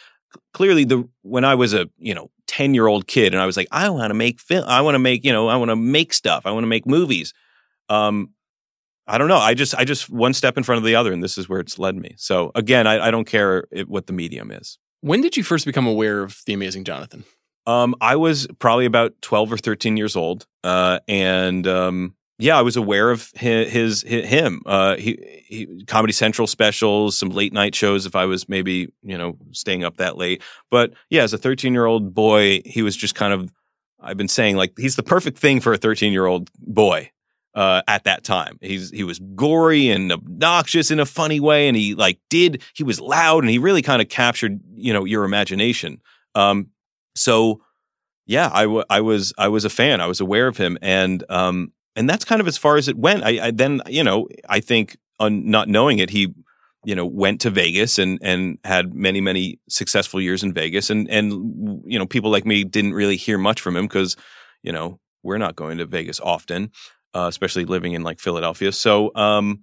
clearly 0.53 0.85
the 0.85 1.09
when 1.23 1.45
I 1.45 1.55
was 1.55 1.75
a 1.75 1.89
you 1.99 2.15
know 2.15 2.31
ten 2.61 2.75
year 2.75 2.87
old 2.87 3.07
kid 3.07 3.33
and 3.33 3.41
I 3.41 3.47
was 3.47 3.57
like 3.57 3.69
I 3.73 3.89
want 3.89 4.11
to 4.11 4.15
make 4.15 4.39
film, 4.39 4.65
I 4.67 4.83
want 4.83 4.95
to 4.95 4.99
make 4.99 5.25
you 5.25 5.33
know 5.33 5.49
I 5.49 5.57
want 5.57 5.71
to 5.71 5.77
make 5.77 6.13
stuff, 6.13 6.45
I 6.45 6.51
want 6.51 6.65
to 6.65 6.69
make 6.69 6.87
movies. 6.87 7.33
Um, 7.89 8.35
I 9.07 9.17
don't 9.17 9.29
know. 9.29 9.39
I 9.39 9.55
just 9.55 9.75
I 9.75 9.85
just 9.85 10.11
one 10.11 10.35
step 10.35 10.59
in 10.59 10.63
front 10.63 10.77
of 10.77 10.85
the 10.85 10.95
other, 10.95 11.11
and 11.11 11.23
this 11.23 11.39
is 11.39 11.49
where 11.49 11.61
it's 11.61 11.79
led 11.79 11.97
me. 11.97 12.15
So 12.19 12.53
again, 12.55 12.87
I, 12.87 13.07
I 13.07 13.11
don't 13.11 13.25
care 13.25 13.65
it, 13.73 13.89
what 13.89 14.07
the 14.07 14.13
medium 14.13 14.51
is. 14.51 14.79
When 15.01 15.23
did 15.23 15.39
you 15.39 15.43
first 15.43 15.65
become 15.65 15.87
aware 15.87 16.23
of 16.23 16.43
the 16.45 16.53
Amazing 16.53 16.85
Johnathan? 16.85 17.25
Um, 17.67 17.95
I 18.01 18.17
was 18.17 18.47
probably 18.59 18.85
about 18.85 19.15
12 19.23 19.53
or 19.55 19.57
13 19.57 19.97
years 19.97 20.15
old. 20.15 20.47
Uh, 20.63 20.99
and, 21.09 21.67
um, 21.67 22.15
yeah, 22.41 22.59
I 22.59 22.63
was 22.63 22.77
aware 22.77 23.11
of 23.11 23.31
his, 23.37 24.03
his, 24.03 24.03
him. 24.03 24.63
Uh, 24.67 24.97
he, 24.97 25.45
he, 25.47 25.85
Comedy 25.87 26.13
Central 26.13 26.47
specials, 26.47 27.17
some 27.17 27.31
late 27.31 27.53
night 27.53 27.75
shows. 27.75 28.07
If 28.07 28.17
I 28.17 28.25
was 28.25 28.49
maybe 28.49 28.93
you 29.03 29.19
know 29.19 29.37
staying 29.53 29.85
up 29.85 29.99
that 29.99 30.17
late, 30.17 30.43
but 30.71 30.93
yeah, 31.11 31.23
as 31.23 31.33
a 31.33 31.39
13 31.39 31.73
year 31.73 31.87
old 31.87 32.15
boy, 32.15 32.63
he 32.65 32.83
was 32.83 32.97
just 32.97 33.15
kind 33.15 33.33
of. 33.33 33.53
I've 34.03 34.17
been 34.17 34.29
saying 34.29 34.57
like 34.57 34.73
he's 34.79 34.97
the 34.97 35.03
perfect 35.03 35.39
thing 35.39 35.61
for 35.61 35.75
a 35.75 35.77
13 35.77 36.13
year 36.13 36.25
old 36.25 36.51
boy 36.59 37.11
uh, 37.55 37.83
at 37.87 38.05
that 38.05 38.25
time. 38.25 38.59
He's 38.61 38.91
he 38.91 39.05
was 39.05 39.19
gory 39.35 39.91
and 39.91 40.11
obnoxious 40.11 40.91
in 40.91 41.01
a 41.01 41.07
funny 41.07 41.41
way, 41.41 41.69
and 41.69 41.77
he 41.77 41.95
like 41.95 42.19
did 42.29 42.63
he 42.75 42.85
was 42.85 43.01
loud 43.01 43.43
and 43.43 43.51
he 43.51 43.59
really 43.59 43.83
kind 43.83 44.01
of 44.01 44.09
captured 44.09 44.61
you 44.75 44.93
know 44.93 45.05
your 45.05 45.25
imagination. 45.25 46.01
Um, 46.35 46.69
so 47.15 47.61
yeah, 48.27 48.49
I, 48.53 48.63
w- 48.63 48.85
I 48.89 49.01
was 49.01 49.33
I 49.37 49.49
was 49.49 49.65
a 49.65 49.71
fan. 49.71 50.01
I 50.01 50.07
was 50.07 50.21
aware 50.21 50.47
of 50.47 50.57
him, 50.57 50.79
and 50.81 51.25
um, 51.29 51.73
and 51.97 52.09
that's 52.09 52.25
kind 52.25 52.41
of 52.41 52.49
as 52.49 52.59
far 52.59 52.77
as 52.77 52.89
it 52.89 52.97
went. 52.97 53.25
I, 53.25 53.47
I 53.47 53.51
then 53.51 53.83
you 53.89 54.05
know 54.05 54.29
I 54.49 54.61
think 54.61 54.97
on 55.19 55.49
not 55.51 55.69
knowing 55.69 55.99
it, 55.99 56.11
he 56.11 56.35
you 56.85 56.95
know 56.95 57.07
went 57.07 57.41
to 57.43 57.51
Vegas 57.51 57.99
and 57.99 58.19
and 58.23 58.59
had 58.65 58.95
many 58.95 59.21
many 59.21 59.59
successful 59.69 60.21
years 60.21 60.43
in 60.43 60.53
Vegas, 60.53 60.91
and 60.91 61.09
and 61.11 61.83
you 61.85 61.99
know 61.99 62.07
people 62.07 62.31
like 62.31 62.47
me 62.47 62.65
didn't 62.65 62.95
really 62.95 63.17
hear 63.17 63.39
much 63.39 63.61
from 63.61 63.77
him 63.77 63.87
because 63.87 64.17
you 64.63 64.73
know 64.73 64.99
we're 65.23 65.39
not 65.39 65.57
going 65.57 65.79
to 65.79 65.87
Vegas 65.87 66.21
often, 66.21 66.71
uh, 67.15 67.27
especially 67.29 67.65
living 67.65 67.93
in 67.93 68.03
like 68.03 68.21
Philadelphia. 68.21 68.73
So 68.73 69.11
um, 69.15 69.63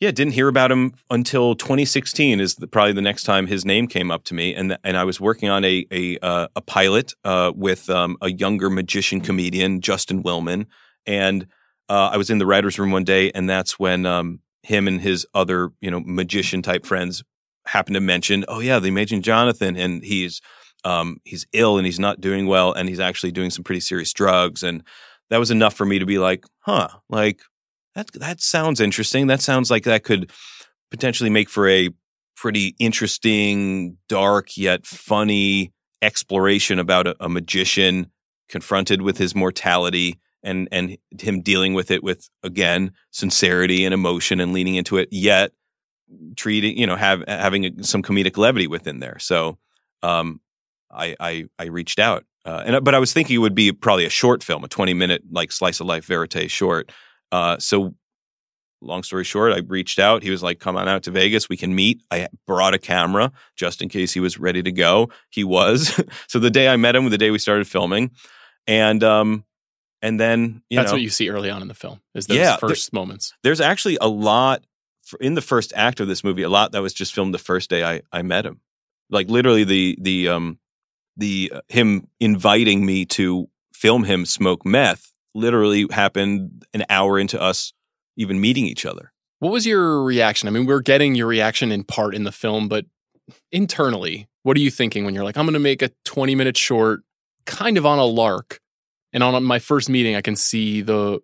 yeah, 0.00 0.12
didn't 0.12 0.34
hear 0.34 0.46
about 0.46 0.70
him 0.70 0.94
until 1.10 1.56
2016 1.56 2.38
is 2.38 2.54
the, 2.54 2.68
probably 2.68 2.92
the 2.92 3.02
next 3.02 3.24
time 3.24 3.48
his 3.48 3.64
name 3.64 3.88
came 3.88 4.12
up 4.12 4.22
to 4.24 4.34
me, 4.34 4.54
and 4.54 4.78
and 4.84 4.96
I 4.96 5.04
was 5.04 5.20
working 5.20 5.48
on 5.48 5.64
a 5.64 5.86
a 5.90 6.18
uh, 6.18 6.48
a 6.54 6.60
pilot 6.60 7.14
uh, 7.24 7.52
with 7.54 7.90
um, 7.90 8.16
a 8.20 8.30
younger 8.30 8.70
magician 8.70 9.20
comedian 9.20 9.80
Justin 9.80 10.22
Willman, 10.22 10.66
and 11.08 11.46
uh, 11.88 12.10
I 12.12 12.18
was 12.18 12.30
in 12.30 12.38
the 12.38 12.46
writers' 12.46 12.78
room 12.78 12.92
one 12.92 13.04
day, 13.04 13.32
and 13.32 13.48
that's 13.48 13.78
when 13.78 14.06
um, 14.06 14.40
him 14.62 14.86
and 14.86 15.00
his 15.00 15.26
other 15.34 15.70
you 15.80 15.90
know 15.90 16.00
magician 16.00 16.62
type 16.62 16.86
friends 16.86 17.24
happened 17.66 17.94
to 17.94 18.00
mention, 18.00 18.44
oh 18.46 18.60
yeah, 18.60 18.78
the 18.78 18.88
amazing 18.88 19.22
Johnathan, 19.22 19.76
and 19.76 20.04
he's 20.04 20.40
um, 20.84 21.18
he's 21.24 21.46
ill 21.52 21.78
and 21.78 21.86
he's 21.86 21.98
not 21.98 22.20
doing 22.20 22.46
well, 22.46 22.72
and 22.72 22.88
he's 22.88 23.00
actually 23.00 23.32
doing 23.32 23.50
some 23.50 23.64
pretty 23.64 23.80
serious 23.80 24.12
drugs, 24.12 24.62
and 24.62 24.84
that 25.30 25.38
was 25.38 25.50
enough 25.50 25.74
for 25.74 25.86
me 25.86 25.98
to 25.98 26.06
be 26.06 26.18
like, 26.18 26.44
huh, 26.60 26.88
like 27.08 27.40
that 27.94 28.12
that 28.12 28.40
sounds 28.40 28.80
interesting. 28.80 29.26
That 29.26 29.40
sounds 29.40 29.70
like 29.70 29.84
that 29.84 30.04
could 30.04 30.30
potentially 30.90 31.30
make 31.30 31.48
for 31.48 31.68
a 31.68 31.88
pretty 32.36 32.76
interesting, 32.78 33.96
dark 34.08 34.56
yet 34.56 34.86
funny 34.86 35.72
exploration 36.00 36.78
about 36.78 37.06
a, 37.06 37.16
a 37.18 37.28
magician 37.28 38.10
confronted 38.48 39.02
with 39.02 39.18
his 39.18 39.34
mortality 39.34 40.18
and 40.42 40.68
and 40.70 40.96
him 41.20 41.40
dealing 41.40 41.74
with 41.74 41.90
it 41.90 42.02
with 42.02 42.28
again 42.42 42.92
sincerity 43.10 43.84
and 43.84 43.94
emotion 43.94 44.40
and 44.40 44.52
leaning 44.52 44.74
into 44.74 44.96
it 44.96 45.08
yet 45.10 45.52
treating 46.36 46.76
you 46.76 46.86
know 46.86 46.96
have 46.96 47.22
having 47.26 47.64
a, 47.64 47.84
some 47.84 48.02
comedic 48.02 48.36
levity 48.36 48.66
within 48.66 49.00
there 49.00 49.18
so 49.18 49.58
um 50.02 50.40
i 50.90 51.14
i 51.20 51.44
i 51.58 51.66
reached 51.66 51.98
out 51.98 52.24
uh, 52.44 52.62
and 52.64 52.84
but 52.84 52.94
i 52.94 52.98
was 52.98 53.12
thinking 53.12 53.36
it 53.36 53.40
would 53.40 53.54
be 53.54 53.72
probably 53.72 54.04
a 54.04 54.10
short 54.10 54.42
film 54.42 54.64
a 54.64 54.68
20 54.68 54.94
minute 54.94 55.22
like 55.30 55.52
slice 55.52 55.80
of 55.80 55.86
life 55.86 56.06
verite 56.06 56.50
short 56.50 56.90
uh, 57.30 57.58
so 57.58 57.94
long 58.80 59.02
story 59.02 59.24
short, 59.24 59.52
I 59.52 59.60
reached 59.66 59.98
out. 59.98 60.22
He 60.22 60.30
was 60.30 60.42
like, 60.42 60.60
come 60.60 60.76
on 60.76 60.88
out 60.88 61.02
to 61.04 61.10
Vegas. 61.10 61.48
We 61.48 61.56
can 61.56 61.74
meet. 61.74 62.02
I 62.10 62.28
brought 62.46 62.74
a 62.74 62.78
camera 62.78 63.32
just 63.56 63.82
in 63.82 63.88
case 63.88 64.12
he 64.12 64.20
was 64.20 64.38
ready 64.38 64.62
to 64.62 64.72
go. 64.72 65.10
He 65.30 65.44
was. 65.44 66.00
so 66.28 66.38
the 66.38 66.50
day 66.50 66.68
I 66.68 66.76
met 66.76 66.96
him, 66.96 67.08
the 67.10 67.18
day 67.18 67.30
we 67.30 67.38
started 67.38 67.66
filming. 67.66 68.12
And, 68.66 69.02
um, 69.02 69.44
and 70.02 70.18
then, 70.18 70.62
That's 70.70 70.88
know, 70.88 70.94
what 70.94 71.02
you 71.02 71.10
see 71.10 71.28
early 71.28 71.50
on 71.50 71.62
in 71.62 71.68
the 71.68 71.74
film 71.74 72.00
is 72.14 72.26
those 72.26 72.38
Yeah, 72.38 72.56
first 72.56 72.92
moments. 72.92 73.34
there's 73.42 73.60
actually 73.60 73.98
a 74.00 74.08
lot 74.08 74.64
for, 75.02 75.18
in 75.20 75.34
the 75.34 75.42
first 75.42 75.72
act 75.74 76.00
of 76.00 76.08
this 76.08 76.22
movie, 76.22 76.42
a 76.42 76.48
lot 76.48 76.72
that 76.72 76.82
was 76.82 76.92
just 76.92 77.14
filmed 77.14 77.34
the 77.34 77.38
first 77.38 77.70
day 77.70 77.82
I, 77.84 78.02
I 78.12 78.22
met 78.22 78.44
him. 78.46 78.60
Like 79.10 79.28
literally 79.28 79.64
the, 79.64 79.98
the, 80.00 80.28
um, 80.28 80.58
the, 81.16 81.50
uh, 81.54 81.60
him 81.68 82.08
inviting 82.20 82.84
me 82.86 83.04
to 83.06 83.48
film 83.72 84.04
him 84.04 84.26
smoke 84.26 84.64
meth 84.66 85.12
literally 85.34 85.86
happened 85.90 86.64
an 86.74 86.84
hour 86.90 87.18
into 87.18 87.40
us 87.40 87.72
even 88.16 88.40
meeting 88.40 88.66
each 88.66 88.84
other. 88.84 89.12
What 89.38 89.52
was 89.52 89.66
your 89.66 90.02
reaction? 90.02 90.48
I 90.48 90.50
mean, 90.50 90.66
we're 90.66 90.80
getting 90.80 91.14
your 91.14 91.26
reaction 91.28 91.70
in 91.70 91.84
part 91.84 92.14
in 92.14 92.24
the 92.24 92.32
film, 92.32 92.68
but 92.68 92.86
internally, 93.52 94.28
what 94.42 94.56
are 94.56 94.60
you 94.60 94.70
thinking 94.70 95.04
when 95.04 95.14
you're 95.14 95.24
like, 95.24 95.36
I'm 95.36 95.44
going 95.46 95.54
to 95.54 95.60
make 95.60 95.82
a 95.82 95.90
20 96.04 96.34
minute 96.34 96.56
short, 96.56 97.02
kind 97.46 97.78
of 97.78 97.86
on 97.86 97.98
a 97.98 98.04
lark, 98.04 98.60
and 99.12 99.22
on 99.22 99.42
my 99.44 99.58
first 99.58 99.88
meeting, 99.88 100.14
I 100.16 100.20
can 100.20 100.36
see 100.36 100.80
the 100.82 101.20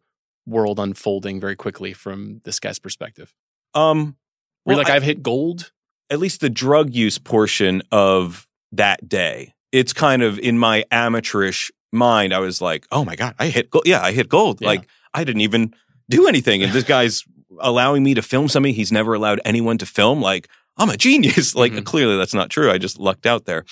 world 0.46 0.78
unfolding 0.78 1.40
very 1.40 1.56
quickly 1.56 1.92
from 1.92 2.40
this 2.44 2.58
guy's 2.60 2.78
perspective. 2.78 3.34
Um, 3.74 4.16
We're 4.64 4.72
well, 4.74 4.78
like, 4.78 4.90
I- 4.90 4.96
I've 4.96 5.02
hit 5.02 5.22
gold. 5.22 5.72
at 6.10 6.18
least 6.18 6.40
the 6.40 6.50
drug 6.50 6.94
use 6.94 7.18
portion 7.18 7.82
of 7.90 8.46
that 8.72 9.08
day, 9.08 9.54
it's 9.72 9.92
kind 9.92 10.22
of 10.22 10.38
in 10.38 10.58
my 10.58 10.84
amateurish 10.90 11.70
mind. 11.92 12.32
I 12.34 12.38
was 12.40 12.60
like, 12.60 12.86
oh 12.90 13.04
my 13.04 13.16
God, 13.16 13.34
I 13.38 13.46
hit 13.48 13.70
gold. 13.70 13.84
Yeah, 13.86 14.02
I 14.02 14.12
hit 14.12 14.28
gold. 14.28 14.58
Yeah. 14.60 14.68
Like 14.68 14.88
I 15.14 15.24
didn't 15.24 15.40
even 15.42 15.72
do 16.10 16.26
anything. 16.28 16.62
And 16.62 16.72
this 16.72 16.84
guy's 16.84 17.24
allowing 17.60 18.02
me 18.02 18.14
to 18.14 18.22
film 18.22 18.48
something 18.48 18.74
he's 18.74 18.92
never 18.92 19.14
allowed 19.14 19.40
anyone 19.44 19.78
to 19.78 19.86
film. 19.86 20.20
Like 20.20 20.48
I'm 20.76 20.90
a 20.90 20.96
genius. 20.96 21.54
like 21.62 21.72
Mhm. 21.72 21.84
clearly 21.84 22.16
that's 22.16 22.34
not 22.34 22.50
true. 22.50 22.70
I 22.70 22.78
just 22.78 22.98
lucked 22.98 23.26
out 23.26 23.44
there. 23.46 23.64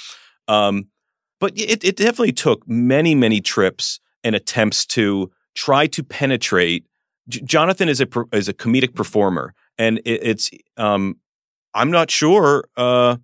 Um, 0.49 0.89
but 1.41 1.53
it, 1.59 1.85
it 1.85 1.97
definitely 1.97 2.33
took 2.33 2.67
many, 2.69 3.15
many 3.17 3.41
trips 3.41 3.99
and 4.25 4.35
attempts 4.35 4.87
to 4.87 5.31
try 5.55 5.87
to 5.89 6.03
penetrate. 6.03 6.85
J- 7.29 7.41
Johnathan 7.41 7.89
is 7.89 8.01
a 8.01 8.07
is 8.33 8.49
a 8.49 8.55
comedic 8.55 8.95
performer, 8.95 9.55
and 9.79 9.99
it, 10.05 10.21
it's 10.23 10.51
um, 10.77 11.17
I'm 11.75 11.91
not 11.91 12.11
sure. 12.11 12.65
Uh, 12.77 13.17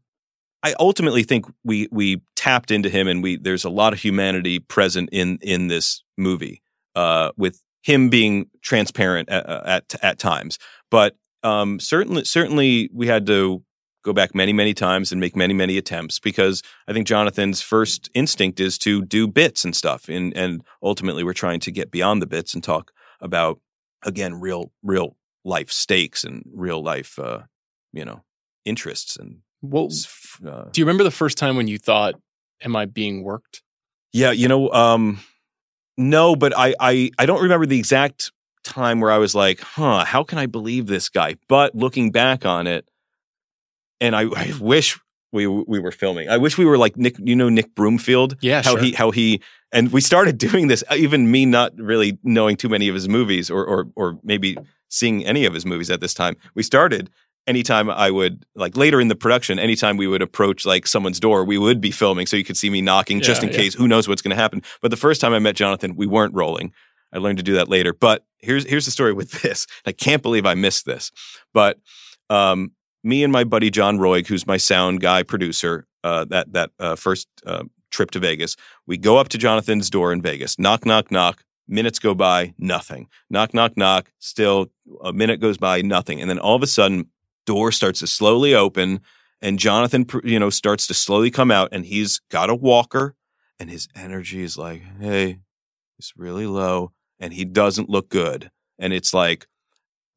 I 0.62 0.74
ultimately 0.78 1.22
think 1.22 1.46
we 1.64 1.88
we 1.90 2.22
tapped 2.36 2.70
into 2.70 2.88
him, 2.88 3.08
and 3.08 3.22
we 3.22 3.36
there's 3.36 3.64
a 3.64 3.70
lot 3.70 3.92
of 3.92 4.00
humanity 4.00 4.58
present 4.58 5.08
in 5.12 5.38
in 5.40 5.68
this 5.68 6.02
movie, 6.16 6.62
uh, 6.94 7.30
with 7.36 7.62
him 7.82 8.08
being 8.08 8.46
transparent 8.62 9.28
at 9.28 9.46
at, 9.46 9.94
at 10.02 10.18
times. 10.18 10.58
But 10.90 11.16
um, 11.42 11.78
certainly 11.80 12.24
certainly 12.24 12.90
we 12.92 13.06
had 13.06 13.26
to 13.26 13.62
go 14.04 14.12
back 14.12 14.34
many 14.34 14.52
many 14.52 14.74
times 14.74 15.12
and 15.12 15.20
make 15.20 15.34
many 15.36 15.54
many 15.54 15.76
attempts 15.78 16.18
because 16.18 16.62
I 16.86 16.92
think 16.92 17.06
Johnathan's 17.06 17.60
first 17.62 18.10
instinct 18.14 18.60
is 18.60 18.78
to 18.78 19.02
do 19.04 19.26
bits 19.28 19.64
and 19.64 19.74
stuff, 19.74 20.08
and 20.08 20.36
and 20.36 20.62
ultimately 20.82 21.24
we're 21.24 21.32
trying 21.32 21.60
to 21.60 21.70
get 21.70 21.90
beyond 21.90 22.22
the 22.22 22.26
bits 22.26 22.54
and 22.54 22.62
talk 22.62 22.92
about 23.20 23.60
again 24.04 24.40
real 24.40 24.72
real 24.82 25.16
life 25.44 25.70
stakes 25.70 26.24
and 26.24 26.44
real 26.52 26.82
life 26.82 27.18
uh, 27.18 27.40
you 27.92 28.04
know 28.04 28.22
interests 28.64 29.16
and 29.16 29.38
What, 29.60 29.92
uh, 30.46 30.64
do 30.72 30.80
you 30.80 30.84
remember 30.84 31.04
the 31.04 31.10
first 31.10 31.38
time 31.38 31.56
when 31.56 31.68
you 31.68 31.78
thought, 31.78 32.14
Am 32.62 32.76
I 32.76 32.84
being 32.86 33.22
worked? 33.24 33.62
yeah 34.12 34.30
you 34.30 34.48
know 34.48 34.70
um 34.70 35.20
no 35.96 36.34
but 36.36 36.56
I, 36.56 36.74
I 36.80 37.10
i 37.18 37.26
don't 37.26 37.42
remember 37.42 37.66
the 37.66 37.78
exact 37.78 38.32
time 38.64 39.00
where 39.00 39.10
i 39.10 39.18
was 39.18 39.34
like 39.34 39.60
huh 39.60 40.04
how 40.04 40.22
can 40.24 40.38
i 40.38 40.46
believe 40.46 40.86
this 40.86 41.08
guy 41.10 41.36
but 41.48 41.74
looking 41.74 42.10
back 42.10 42.46
on 42.46 42.66
it 42.66 42.86
and 44.00 44.16
i, 44.16 44.22
I 44.22 44.52
wish 44.60 44.98
we 45.32 45.46
we 45.46 45.78
were 45.78 45.92
filming. 45.92 46.28
I 46.28 46.38
wish 46.38 46.56
we 46.56 46.64
were 46.64 46.78
like 46.78 46.96
nick 46.96 47.16
you 47.18 47.36
know 47.36 47.48
nick 47.48 47.74
broomfield? 47.74 48.36
Yeah, 48.40 48.62
how 48.62 48.72
sure. 48.72 48.80
he 48.80 48.92
how 48.92 49.10
he 49.10 49.42
and 49.72 49.92
we 49.92 50.00
started 50.00 50.38
doing 50.48 50.68
this 50.68 50.82
even 50.96 51.30
me 51.30 51.46
not 51.46 51.72
really 51.76 52.18
knowing 52.22 52.56
too 52.56 52.68
many 52.68 52.88
of 52.88 52.94
his 52.94 53.08
movies 53.08 53.50
or 53.50 53.64
or 53.64 53.88
or 53.96 54.18
maybe 54.22 54.56
seeing 54.88 55.24
any 55.26 55.44
of 55.44 55.52
his 55.52 55.66
movies 55.66 55.90
at 55.90 56.00
this 56.00 56.14
time. 56.14 56.36
We 56.54 56.62
started 56.62 57.10
anytime 57.46 57.88
i 57.88 58.10
would 58.10 58.44
like 58.54 58.76
later 58.76 59.00
in 59.00 59.08
the 59.08 59.16
production 59.16 59.58
anytime 59.58 59.96
we 59.96 60.06
would 60.06 60.20
approach 60.20 60.66
like 60.66 60.86
someone's 60.86 61.18
door 61.18 61.46
we 61.46 61.56
would 61.56 61.80
be 61.80 61.90
filming 61.90 62.26
so 62.26 62.36
you 62.36 62.44
could 62.44 62.58
see 62.58 62.68
me 62.68 62.82
knocking 62.82 63.22
just 63.22 63.42
in 63.42 63.48
yeah. 63.48 63.56
case. 63.56 63.74
Who 63.74 63.88
knows 63.88 64.06
what's 64.06 64.20
going 64.20 64.36
to 64.36 64.42
happen? 64.42 64.62
But 64.82 64.90
the 64.90 64.98
first 64.98 65.20
time 65.20 65.32
i 65.32 65.38
met 65.38 65.56
johnathan 65.56 65.96
we 65.96 66.06
weren't 66.06 66.34
rolling. 66.34 66.72
I 67.10 67.18
learned 67.18 67.38
to 67.38 67.42
do 67.44 67.54
that 67.54 67.68
later. 67.68 67.94
But 67.94 68.24
here's 68.38 68.64
here's 68.66 68.84
the 68.84 68.90
story 68.90 69.12
with 69.12 69.30
this. 69.42 69.66
I 69.86 69.92
can't 69.92 70.22
believe 70.22 70.46
i 70.46 70.54
missed 70.54 70.84
this. 70.84 71.10
But 71.52 71.78
um 72.28 72.72
me 73.08 73.24
and 73.24 73.32
my 73.32 73.42
buddy 73.42 73.70
John 73.70 73.98
Roig, 73.98 74.26
who's 74.26 74.46
my 74.46 74.58
sound 74.58 75.00
guy 75.00 75.22
producer, 75.22 75.86
uh, 76.04 76.26
that 76.26 76.52
that 76.52 76.70
uh, 76.78 76.94
first 76.94 77.26
uh, 77.46 77.64
trip 77.90 78.10
to 78.12 78.18
Vegas, 78.20 78.54
we 78.86 78.98
go 78.98 79.16
up 79.16 79.28
to 79.30 79.38
Johnathan's 79.38 79.88
door 79.88 80.12
in 80.12 80.20
Vegas. 80.20 80.58
Knock, 80.58 80.84
knock, 80.84 81.10
knock. 81.10 81.42
Minutes 81.66 81.98
go 81.98 82.14
by, 82.14 82.54
nothing. 82.58 83.08
Knock, 83.30 83.52
knock, 83.54 83.76
knock. 83.76 84.10
Still, 84.18 84.70
a 85.02 85.12
minute 85.12 85.40
goes 85.40 85.58
by, 85.58 85.82
nothing. 85.82 86.20
And 86.20 86.28
then 86.30 86.38
all 86.38 86.54
of 86.54 86.62
a 86.62 86.66
sudden, 86.66 87.06
door 87.46 87.72
starts 87.72 88.00
to 88.00 88.06
slowly 88.06 88.54
open, 88.54 89.00
and 89.40 89.58
Jonathan, 89.58 90.06
you 90.24 90.38
know, 90.38 90.50
starts 90.50 90.86
to 90.88 90.94
slowly 90.94 91.30
come 91.30 91.50
out, 91.50 91.68
and 91.72 91.86
he's 91.86 92.20
got 92.30 92.50
a 92.50 92.54
walker, 92.54 93.14
and 93.58 93.70
his 93.70 93.88
energy 93.94 94.42
is 94.42 94.58
like, 94.58 94.82
hey, 95.00 95.38
it's 95.98 96.12
really 96.16 96.46
low, 96.46 96.92
and 97.18 97.32
he 97.32 97.44
doesn't 97.44 97.88
look 97.88 98.08
good. 98.10 98.50
And 98.78 98.92
it's 98.92 99.12
like, 99.12 99.46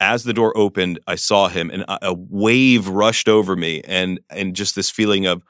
as 0.01 0.25
the 0.25 0.33
door 0.33 0.57
opened, 0.57 0.99
I 1.07 1.15
saw 1.15 1.47
him, 1.47 1.69
and 1.69 1.85
a, 1.87 2.13
wave 2.13 2.89
rushed 2.89 3.29
over 3.29 3.55
me, 3.55 3.81
and 3.85 4.19
and 4.29 4.53
just 4.55 4.75
this 4.75 4.89
feeling 4.89 5.25
of, 5.27 5.43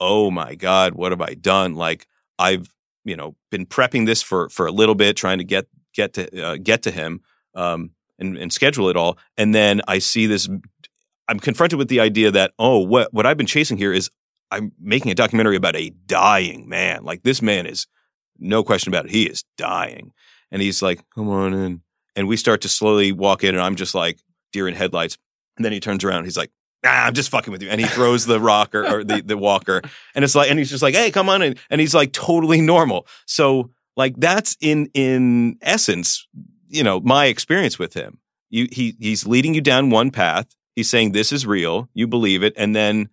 oh 0.00 0.32
my 0.32 0.56
god, 0.56 0.94
what 0.94 1.12
have 1.12 1.20
I 1.20 1.34
done? 1.34 1.76
Like 1.76 2.08
I've 2.38 2.74
you 3.04 3.16
know 3.16 3.36
been 3.52 3.66
prepping 3.66 4.06
this 4.06 4.22
for 4.22 4.48
for 4.48 4.66
a 4.66 4.72
little 4.72 4.96
bit, 4.96 5.16
trying 5.16 5.38
to 5.38 5.44
get 5.44 5.66
get 5.94 6.14
to 6.14 6.44
uh, 6.44 6.56
get 6.56 6.82
to 6.82 6.90
him. 6.90 7.20
um, 7.54 7.92
and, 8.18 8.38
and 8.38 8.52
schedule 8.52 8.88
it 8.88 8.96
all. 8.96 9.18
And 9.36 9.54
then 9.54 9.82
I 9.88 9.98
see 9.98 10.26
this. 10.26 10.48
I'm 11.28 11.40
confronted 11.40 11.78
with 11.78 11.88
the 11.88 12.00
idea 12.00 12.30
that 12.30 12.52
oh, 12.58 12.78
what 12.78 13.12
what 13.12 13.26
I've 13.26 13.36
been 13.36 13.46
chasing 13.46 13.76
here 13.76 13.92
is 13.92 14.10
I'm 14.50 14.72
making 14.80 15.10
a 15.10 15.14
documentary 15.14 15.56
about 15.56 15.76
a 15.76 15.90
dying 16.06 16.68
man. 16.68 17.04
Like 17.04 17.22
this 17.22 17.42
man 17.42 17.66
is 17.66 17.86
no 18.38 18.62
question 18.62 18.92
about 18.92 19.06
it. 19.06 19.10
He 19.10 19.24
is 19.24 19.44
dying, 19.56 20.12
and 20.50 20.62
he's 20.62 20.82
like, 20.82 21.02
"Come 21.14 21.28
on 21.28 21.54
in." 21.54 21.82
And 22.14 22.28
we 22.28 22.36
start 22.36 22.60
to 22.62 22.68
slowly 22.68 23.12
walk 23.12 23.44
in, 23.44 23.54
and 23.54 23.62
I'm 23.62 23.76
just 23.76 23.94
like 23.94 24.18
deer 24.52 24.68
in 24.68 24.74
headlights. 24.74 25.18
And 25.56 25.64
then 25.64 25.72
he 25.72 25.80
turns 25.80 26.04
around. 26.04 26.24
He's 26.24 26.36
like, 26.36 26.50
ah, 26.84 27.06
I'm 27.06 27.14
just 27.14 27.30
fucking 27.30 27.52
with 27.52 27.62
you. 27.62 27.68
And 27.68 27.80
he 27.80 27.86
throws 27.86 28.26
the 28.26 28.40
rocker 28.40 28.86
or 28.86 29.04
the, 29.04 29.22
the 29.22 29.36
walker. 29.36 29.82
And 30.14 30.24
it's 30.24 30.34
like, 30.34 30.50
and 30.50 30.58
he's 30.58 30.70
just 30.70 30.82
like, 30.82 30.94
hey, 30.94 31.10
come 31.10 31.28
on 31.28 31.42
in. 31.42 31.56
And 31.70 31.80
he's 31.80 31.94
like 31.94 32.12
totally 32.12 32.60
normal. 32.60 33.06
So 33.26 33.70
like 33.96 34.14
that's 34.16 34.56
in, 34.60 34.90
in 34.94 35.58
essence, 35.62 36.26
you 36.68 36.82
know, 36.82 37.00
my 37.00 37.26
experience 37.26 37.78
with 37.78 37.94
him. 37.94 38.18
You, 38.50 38.68
he, 38.70 38.96
he's 39.00 39.26
leading 39.26 39.54
you 39.54 39.60
down 39.60 39.90
one 39.90 40.10
path. 40.10 40.54
He's 40.74 40.90
saying 40.90 41.12
this 41.12 41.32
is 41.32 41.46
real. 41.46 41.88
You 41.94 42.06
believe 42.06 42.42
it. 42.42 42.52
And 42.56 42.74
then 42.74 43.08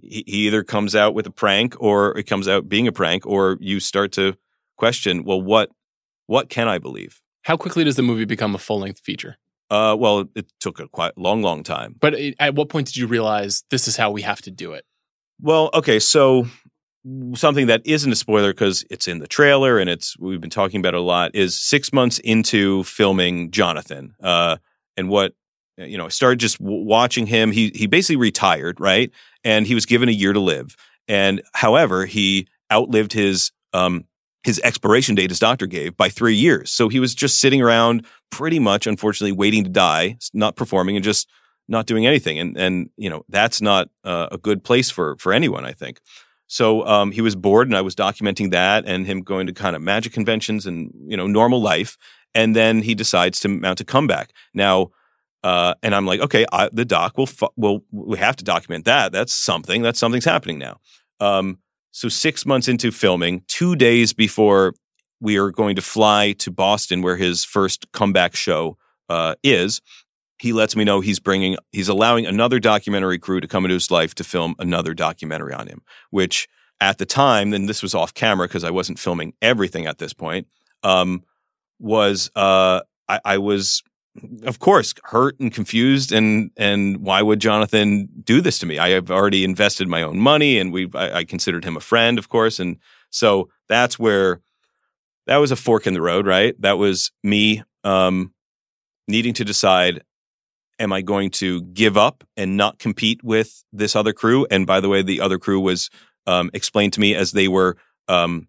he, 0.00 0.24
he 0.26 0.46
either 0.46 0.64
comes 0.64 0.96
out 0.96 1.14
with 1.14 1.26
a 1.26 1.30
prank 1.30 1.76
or 1.80 2.16
it 2.18 2.24
comes 2.24 2.48
out 2.48 2.68
being 2.68 2.88
a 2.88 2.92
prank 2.92 3.26
or 3.26 3.58
you 3.60 3.80
start 3.80 4.12
to 4.12 4.36
question, 4.76 5.24
well, 5.24 5.40
what, 5.40 5.70
what 6.26 6.48
can 6.48 6.68
I 6.68 6.78
believe? 6.78 7.21
How 7.42 7.56
quickly 7.56 7.84
does 7.84 7.96
the 7.96 8.02
movie 8.02 8.24
become 8.24 8.54
a 8.54 8.58
full 8.58 8.80
length 8.80 9.00
feature? 9.00 9.36
Uh, 9.70 9.96
well, 9.98 10.28
it 10.34 10.46
took 10.60 10.80
a 10.80 10.88
quite 10.88 11.16
long, 11.16 11.42
long 11.42 11.62
time. 11.62 11.96
But 11.98 12.14
it, 12.14 12.34
at 12.38 12.54
what 12.54 12.68
point 12.68 12.88
did 12.88 12.96
you 12.96 13.06
realize 13.06 13.64
this 13.70 13.88
is 13.88 13.96
how 13.96 14.10
we 14.10 14.22
have 14.22 14.42
to 14.42 14.50
do 14.50 14.72
it? 14.72 14.84
Well, 15.40 15.70
okay, 15.74 15.98
so 15.98 16.46
something 17.34 17.66
that 17.66 17.82
isn't 17.84 18.12
a 18.12 18.16
spoiler 18.16 18.52
because 18.52 18.84
it's 18.90 19.08
in 19.08 19.18
the 19.18 19.26
trailer 19.26 19.78
and 19.78 19.90
it's 19.90 20.16
we've 20.18 20.40
been 20.40 20.50
talking 20.50 20.78
about 20.78 20.94
it 20.94 20.98
a 20.98 21.02
lot 21.02 21.34
is 21.34 21.58
six 21.58 21.92
months 21.92 22.18
into 22.20 22.84
filming 22.84 23.50
Johnathan, 23.50 24.12
uh, 24.22 24.58
and 24.96 25.08
what 25.08 25.32
you 25.78 25.96
know, 25.96 26.06
I 26.06 26.08
started 26.08 26.38
just 26.38 26.58
w- 26.58 26.84
watching 26.84 27.26
him. 27.26 27.50
He 27.50 27.72
he 27.74 27.86
basically 27.86 28.16
retired, 28.16 28.80
right, 28.80 29.10
and 29.44 29.66
he 29.66 29.74
was 29.74 29.86
given 29.86 30.08
a 30.08 30.12
year 30.12 30.32
to 30.32 30.40
live. 30.40 30.76
And 31.08 31.42
however, 31.54 32.06
he 32.06 32.46
outlived 32.70 33.12
his 33.12 33.52
um, 33.72 34.04
his 34.44 34.60
expiration 34.64 35.14
date 35.14 35.30
his 35.30 35.38
doctor 35.38 35.66
gave 35.66 35.96
by 35.96 36.08
three 36.08 36.34
years. 36.34 36.70
So 36.70 36.88
he 36.88 37.00
was 37.00 37.14
just 37.14 37.38
sitting 37.40 37.62
around 37.62 38.06
pretty 38.30 38.58
much, 38.58 38.86
unfortunately, 38.86 39.32
waiting 39.32 39.64
to 39.64 39.70
die, 39.70 40.16
not 40.34 40.56
performing 40.56 40.96
and 40.96 41.04
just 41.04 41.28
not 41.68 41.86
doing 41.86 42.06
anything. 42.06 42.38
And, 42.38 42.56
and 42.56 42.90
you 42.96 43.08
know, 43.08 43.24
that's 43.28 43.60
not 43.60 43.88
uh, 44.04 44.28
a 44.32 44.38
good 44.38 44.64
place 44.64 44.90
for, 44.90 45.16
for 45.18 45.32
anyone, 45.32 45.64
I 45.64 45.72
think. 45.72 46.00
So 46.48 46.84
um, 46.86 47.12
he 47.12 47.22
was 47.22 47.34
bored 47.34 47.68
and 47.68 47.76
I 47.76 47.80
was 47.80 47.94
documenting 47.94 48.50
that 48.50 48.84
and 48.84 49.06
him 49.06 49.22
going 49.22 49.46
to 49.46 49.54
kind 49.54 49.74
of 49.74 49.80
magic 49.80 50.12
conventions 50.12 50.66
and, 50.66 50.92
you 51.06 51.16
know, 51.16 51.26
normal 51.26 51.62
life. 51.62 51.96
And 52.34 52.54
then 52.54 52.82
he 52.82 52.94
decides 52.94 53.40
to 53.40 53.48
mount 53.48 53.80
a 53.80 53.84
comeback. 53.84 54.32
Now, 54.52 54.90
uh, 55.42 55.74
and 55.82 55.94
I'm 55.94 56.04
like, 56.04 56.20
okay, 56.20 56.44
I, 56.52 56.68
the 56.72 56.84
doc 56.84 57.16
will, 57.16 57.26
fu- 57.26 57.48
will, 57.56 57.84
we 57.90 58.18
have 58.18 58.36
to 58.36 58.44
document 58.44 58.84
that. 58.84 59.12
That's 59.12 59.32
something. 59.32 59.82
That's 59.82 59.98
something's 59.98 60.24
happening 60.24 60.58
now. 60.58 60.80
Um, 61.20 61.58
so 61.92 62.08
six 62.08 62.44
months 62.44 62.68
into 62.68 62.90
filming, 62.90 63.44
two 63.48 63.76
days 63.76 64.12
before 64.12 64.74
we 65.20 65.36
are 65.36 65.50
going 65.50 65.76
to 65.76 65.82
fly 65.82 66.32
to 66.32 66.50
Boston, 66.50 67.02
where 67.02 67.16
his 67.16 67.44
first 67.44 67.86
comeback 67.92 68.34
show 68.34 68.76
uh, 69.08 69.36
is, 69.44 69.80
he 70.38 70.52
lets 70.52 70.74
me 70.74 70.82
know 70.82 71.00
he's 71.00 71.20
bringing, 71.20 71.56
he's 71.70 71.88
allowing 71.88 72.26
another 72.26 72.58
documentary 72.58 73.18
crew 73.18 73.40
to 73.40 73.46
come 73.46 73.64
into 73.64 73.74
his 73.74 73.90
life 73.90 74.14
to 74.16 74.24
film 74.24 74.56
another 74.58 74.94
documentary 74.94 75.54
on 75.54 75.68
him. 75.68 75.82
Which 76.10 76.48
at 76.80 76.98
the 76.98 77.06
time, 77.06 77.50
then 77.50 77.66
this 77.66 77.82
was 77.82 77.94
off 77.94 78.12
camera 78.14 78.48
because 78.48 78.64
I 78.64 78.70
wasn't 78.70 78.98
filming 78.98 79.34
everything 79.40 79.86
at 79.86 79.98
this 79.98 80.12
point, 80.12 80.48
um, 80.82 81.22
was 81.78 82.30
uh, 82.34 82.80
I, 83.08 83.20
I 83.24 83.38
was 83.38 83.84
of 84.44 84.58
course, 84.58 84.94
hurt 85.04 85.38
and 85.40 85.52
confused, 85.52 86.12
and 86.12 86.50
and 86.56 86.98
why 86.98 87.22
would 87.22 87.40
Johnathan 87.40 88.08
do 88.24 88.40
this 88.40 88.58
to 88.58 88.66
me? 88.66 88.78
I 88.78 88.90
have 88.90 89.10
already 89.10 89.44
invested 89.44 89.88
my 89.88 90.02
own 90.02 90.18
money, 90.18 90.58
and 90.58 90.72
we 90.72 90.90
I, 90.94 91.18
I, 91.18 91.24
considered 91.24 91.64
him 91.64 91.76
a 91.76 91.80
friend, 91.80 92.18
of 92.18 92.28
course, 92.28 92.60
and 92.60 92.76
so 93.10 93.48
that's 93.68 93.98
where 93.98 94.40
that 95.26 95.38
was 95.38 95.50
a 95.50 95.56
fork 95.56 95.86
in 95.86 95.94
the 95.94 96.02
road, 96.02 96.26
right? 96.26 96.54
That 96.60 96.78
was 96.78 97.10
me 97.22 97.62
um, 97.84 98.34
needing 99.08 99.32
to 99.34 99.44
decide: 99.44 100.02
Am 100.78 100.92
I 100.92 101.00
going 101.00 101.30
to 101.32 101.62
give 101.62 101.96
up 101.96 102.22
and 102.36 102.56
not 102.56 102.78
compete 102.78 103.24
with 103.24 103.64
this 103.72 103.96
other 103.96 104.12
crew? 104.12 104.46
And 104.50 104.66
by 104.66 104.80
the 104.80 104.88
way, 104.88 105.02
the 105.02 105.20
other 105.20 105.38
crew 105.38 105.60
was 105.60 105.88
um, 106.26 106.50
explained 106.52 106.92
to 106.94 107.00
me 107.00 107.14
as 107.14 107.32
they 107.32 107.48
were 107.48 107.76
um, 108.08 108.48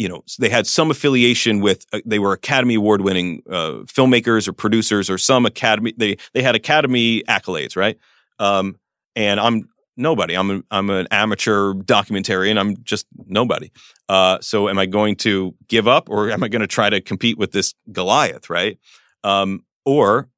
you 0.00 0.08
know 0.08 0.24
they 0.38 0.48
had 0.48 0.66
some 0.66 0.90
affiliation 0.90 1.60
with 1.60 1.84
uh, 1.92 2.00
they 2.06 2.18
were 2.18 2.32
academy 2.32 2.74
award 2.74 3.02
winning 3.02 3.42
uh, 3.50 3.84
filmmakers 3.84 4.48
or 4.48 4.54
producers 4.54 5.10
or 5.10 5.18
some 5.18 5.44
academy 5.44 5.92
they 5.94 6.16
they 6.32 6.42
had 6.42 6.54
academy 6.54 7.22
accolades 7.28 7.76
right? 7.76 7.98
Um, 8.38 8.76
and 9.14 9.38
i'm 9.38 9.68
nobody. 9.98 10.34
I'm 10.34 10.50
a, 10.50 10.62
i'm 10.70 10.88
an 10.88 11.06
amateur 11.10 11.74
documentarian. 11.74 12.58
I'm 12.58 12.82
just 12.82 13.06
nobody. 13.26 13.70
Uh, 14.08 14.38
so 14.40 14.70
am 14.70 14.78
i 14.78 14.86
going 14.86 15.16
to 15.16 15.54
give 15.68 15.86
up 15.86 16.08
or 16.08 16.30
am 16.30 16.42
i 16.42 16.48
going 16.48 16.60
to 16.60 16.74
try 16.78 16.88
to 16.88 17.02
compete 17.02 17.36
with 17.36 17.52
this 17.52 17.74
goliath 17.92 18.48
right? 18.48 18.78
Um, 19.22 19.66
or 19.84 20.28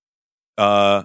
uh, 0.58 1.04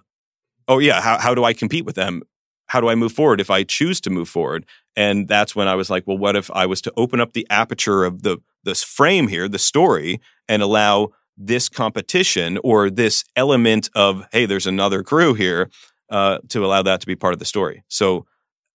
oh 0.67 0.79
yeah 0.79 0.99
how, 0.99 1.19
how 1.19 1.35
do 1.35 1.43
i 1.43 1.53
compete 1.53 1.85
with 1.85 1.95
them 1.95 2.23
how 2.68 2.81
do 2.81 2.89
I 2.89 2.95
move 2.95 3.11
forward 3.11 3.41
if 3.41 3.49
I 3.49 3.64
choose 3.64 3.99
to 4.02 4.10
move 4.10 4.30
forward? 4.30 4.65
And 4.95 5.27
that's 5.27 5.56
when 5.56 5.68
I 5.68 5.76
was 5.76 5.89
like, 5.89 6.06
well, 6.07 6.18
what 6.18 6.35
if 6.35 6.49
I 6.52 6.65
was 6.65 6.81
to 6.81 6.94
open 6.98 7.19
up 7.19 7.34
the 7.34 7.48
aperture 7.49 8.03
of 8.03 8.23
the 8.23 8.38
this 8.64 8.84
frame 8.84 9.27
here, 9.27 9.48
the 9.48 9.60
story, 9.60 10.19
and 10.49 10.61
allow 10.61 11.10
this 11.38 11.69
competition 11.69 12.57
or 12.64 12.89
this 12.89 13.23
element 13.35 13.89
of 13.95 14.26
hey, 14.31 14.45
there's 14.45 14.68
another 14.68 15.03
crew 15.03 15.34
here 15.34 15.69
uh, 16.10 16.39
to 16.49 16.65
allow 16.65 16.81
that 16.81 16.99
to 17.02 17.07
be 17.07 17.15
part 17.15 17.34
of 17.34 17.39
the 17.39 17.45
story. 17.45 17.84
So 17.88 18.26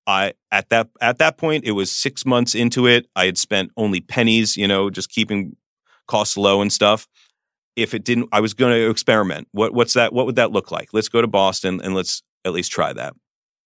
I 0.06 0.34
at 0.50 0.68
that 0.70 0.88
at 1.00 1.18
that 1.18 1.36
point 1.36 1.64
it 1.64 1.72
was 1.72 1.90
six 1.90 2.24
months 2.24 2.54
into 2.54 2.86
it. 2.86 3.06
I 3.14 3.26
had 3.26 3.38
spent 3.38 3.70
only 3.76 4.00
pennies, 4.00 4.56
you 4.56 4.68
know, 4.68 4.90
just 4.90 5.10
keeping 5.10 5.56
costs 6.06 6.36
low 6.36 6.60
and 6.60 6.72
stuff. 6.72 7.08
If 7.74 7.94
it 7.94 8.04
didn't, 8.04 8.28
I 8.32 8.40
was 8.40 8.52
going 8.52 8.74
to 8.74 8.90
experiment. 8.90 9.48
What 9.52 9.74
what's 9.74 9.94
that? 9.94 10.12
What 10.12 10.26
would 10.26 10.36
that 10.36 10.52
look 10.52 10.70
like? 10.70 10.90
Let's 10.92 11.08
go 11.08 11.20
to 11.20 11.28
Boston 11.28 11.80
and 11.82 11.94
let's 11.94 12.22
at 12.44 12.52
least 12.52 12.72
try 12.72 12.92
that. 12.92 13.14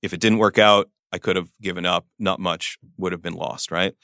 If 0.03 0.13
it 0.13 0.21
didn't 0.21 0.39
work 0.39 0.59
out, 0.59 0.91
I 1.13 1.19
could 1.19 1.37
have 1.37 1.49
given 1.61 1.87
up. 1.87 2.07
Not 2.19 2.41
much 2.41 2.79
would 2.97 3.13
have 3.13 3.23
been 3.23 3.35
lost, 3.35 3.71
right? 3.71 3.95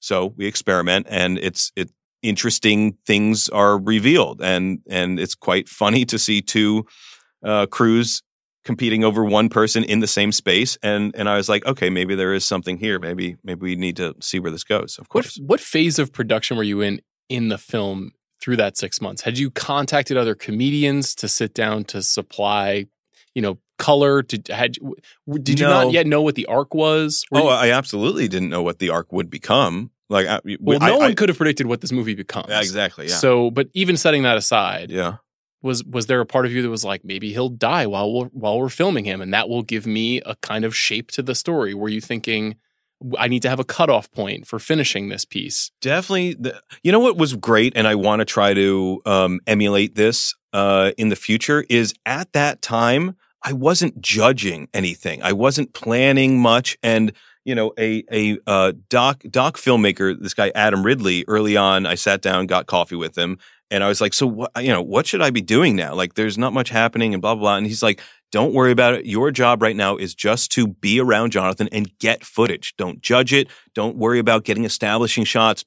So 0.00 0.34
we 0.36 0.46
experiment, 0.46 1.06
and 1.08 1.38
it's 1.38 1.72
it 1.76 1.90
interesting 2.22 2.96
things 3.06 3.48
are 3.48 3.78
revealed, 3.78 4.40
and 4.42 4.80
and 4.88 5.18
it's 5.18 5.34
quite 5.34 5.68
funny 5.68 6.04
to 6.06 6.18
see 6.18 6.42
two 6.42 6.86
uh, 7.44 7.66
crews 7.66 8.22
competing 8.66 9.04
over 9.04 9.24
one 9.24 9.48
person 9.48 9.84
in 9.84 10.00
the 10.00 10.08
same 10.08 10.32
space 10.32 10.76
and 10.82 11.14
and 11.14 11.28
I 11.28 11.36
was 11.36 11.48
like 11.48 11.64
okay 11.64 11.88
maybe 11.88 12.16
there 12.16 12.34
is 12.34 12.44
something 12.44 12.78
here 12.78 12.98
maybe 12.98 13.36
maybe 13.44 13.60
we 13.60 13.76
need 13.76 13.96
to 13.98 14.16
see 14.20 14.40
where 14.40 14.50
this 14.50 14.64
goes 14.64 14.98
of 14.98 15.08
course 15.08 15.38
what, 15.38 15.46
what 15.46 15.60
phase 15.60 16.00
of 16.00 16.12
production 16.12 16.56
were 16.56 16.64
you 16.64 16.80
in 16.80 17.00
in 17.28 17.46
the 17.48 17.58
film 17.58 18.10
through 18.40 18.56
that 18.56 18.76
6 18.76 19.00
months 19.00 19.22
had 19.22 19.38
you 19.38 19.52
contacted 19.52 20.16
other 20.16 20.34
comedians 20.34 21.14
to 21.14 21.28
sit 21.28 21.54
down 21.54 21.84
to 21.84 22.02
supply 22.02 22.86
you 23.36 23.40
know 23.40 23.58
color? 23.78 24.22
Did 24.22 24.48
had 24.48 24.76
did 25.42 25.60
you 25.60 25.66
no. 25.66 25.84
not 25.84 25.92
yet 25.92 26.06
know 26.06 26.22
what 26.22 26.34
the 26.34 26.46
arc 26.46 26.74
was? 26.74 27.24
Were 27.30 27.40
oh, 27.40 27.44
you, 27.44 27.50
I 27.50 27.70
absolutely 27.70 28.28
didn't 28.28 28.50
know 28.50 28.62
what 28.62 28.78
the 28.78 28.90
arc 28.90 29.12
would 29.12 29.30
become. 29.30 29.90
Like, 30.08 30.26
I, 30.26 30.40
well, 30.60 30.78
I, 30.80 30.90
no 30.90 30.98
one 30.98 31.14
could 31.16 31.28
have 31.28 31.38
predicted 31.38 31.66
what 31.66 31.80
this 31.80 31.90
movie 31.90 32.14
becomes. 32.14 32.46
Yeah, 32.48 32.60
exactly. 32.60 33.08
Yeah. 33.08 33.16
So, 33.16 33.50
but 33.50 33.68
even 33.74 33.96
setting 33.96 34.22
that 34.22 34.36
aside, 34.36 34.90
yeah, 34.90 35.16
was 35.62 35.82
was 35.84 36.06
there 36.06 36.20
a 36.20 36.26
part 36.26 36.46
of 36.46 36.52
you 36.52 36.62
that 36.62 36.70
was 36.70 36.84
like, 36.84 37.04
maybe 37.04 37.32
he'll 37.32 37.48
die 37.48 37.86
while 37.86 38.12
we're 38.12 38.26
while 38.26 38.58
we're 38.58 38.68
filming 38.68 39.04
him, 39.04 39.20
and 39.20 39.34
that 39.34 39.48
will 39.48 39.62
give 39.62 39.86
me 39.86 40.20
a 40.20 40.36
kind 40.36 40.64
of 40.64 40.76
shape 40.76 41.10
to 41.12 41.22
the 41.22 41.34
story? 41.34 41.74
Were 41.74 41.88
you 41.88 42.00
thinking? 42.00 42.56
I 43.18 43.28
need 43.28 43.42
to 43.42 43.50
have 43.50 43.60
a 43.60 43.64
cutoff 43.64 44.10
point 44.10 44.46
for 44.46 44.58
finishing 44.58 45.10
this 45.10 45.26
piece. 45.26 45.70
Definitely. 45.82 46.32
The, 46.32 46.62
you 46.82 46.92
know 46.92 47.00
what 47.00 47.18
was 47.18 47.34
great, 47.34 47.74
and 47.76 47.86
I 47.86 47.94
want 47.94 48.20
to 48.20 48.24
try 48.24 48.54
to 48.54 49.02
um, 49.04 49.40
emulate 49.46 49.96
this 49.96 50.34
uh, 50.54 50.92
in 50.96 51.10
the 51.10 51.16
future. 51.16 51.64
Is 51.68 51.94
at 52.06 52.32
that 52.32 52.62
time 52.62 53.16
I 53.46 53.52
wasn't 53.52 54.00
judging 54.00 54.68
anything. 54.74 55.22
I 55.22 55.32
wasn't 55.32 55.72
planning 55.72 56.40
much. 56.40 56.76
And, 56.82 57.12
you 57.44 57.54
know, 57.54 57.72
a, 57.78 58.02
a, 58.10 58.38
uh, 58.44 58.72
doc, 58.88 59.22
doc 59.30 59.56
filmmaker, 59.56 60.20
this 60.20 60.34
guy, 60.34 60.50
Adam 60.56 60.84
Ridley, 60.84 61.24
early 61.28 61.56
on, 61.56 61.86
I 61.86 61.94
sat 61.94 62.22
down, 62.22 62.46
got 62.46 62.66
coffee 62.66 62.96
with 62.96 63.16
him. 63.16 63.38
And 63.70 63.84
I 63.84 63.88
was 63.88 64.00
like, 64.00 64.14
so 64.14 64.26
what, 64.26 64.50
you 64.60 64.72
know, 64.72 64.82
what 64.82 65.06
should 65.06 65.22
I 65.22 65.30
be 65.30 65.42
doing 65.42 65.76
now? 65.76 65.94
Like, 65.94 66.14
there's 66.14 66.36
not 66.36 66.52
much 66.52 66.70
happening 66.70 67.14
and 67.14 67.22
blah, 67.22 67.36
blah, 67.36 67.42
blah. 67.42 67.56
And 67.56 67.68
he's 67.68 67.84
like, 67.84 68.00
don't 68.32 68.52
worry 68.52 68.72
about 68.72 68.94
it. 68.94 69.06
Your 69.06 69.30
job 69.30 69.62
right 69.62 69.76
now 69.76 69.96
is 69.96 70.12
just 70.12 70.50
to 70.52 70.66
be 70.66 70.98
around 70.98 71.30
Johnathan 71.30 71.68
and 71.70 71.96
get 72.00 72.24
footage. 72.24 72.74
Don't 72.76 73.00
judge 73.00 73.32
it. 73.32 73.46
Don't 73.74 73.96
worry 73.96 74.18
about 74.18 74.42
getting 74.42 74.64
establishing 74.64 75.22
shots. 75.22 75.64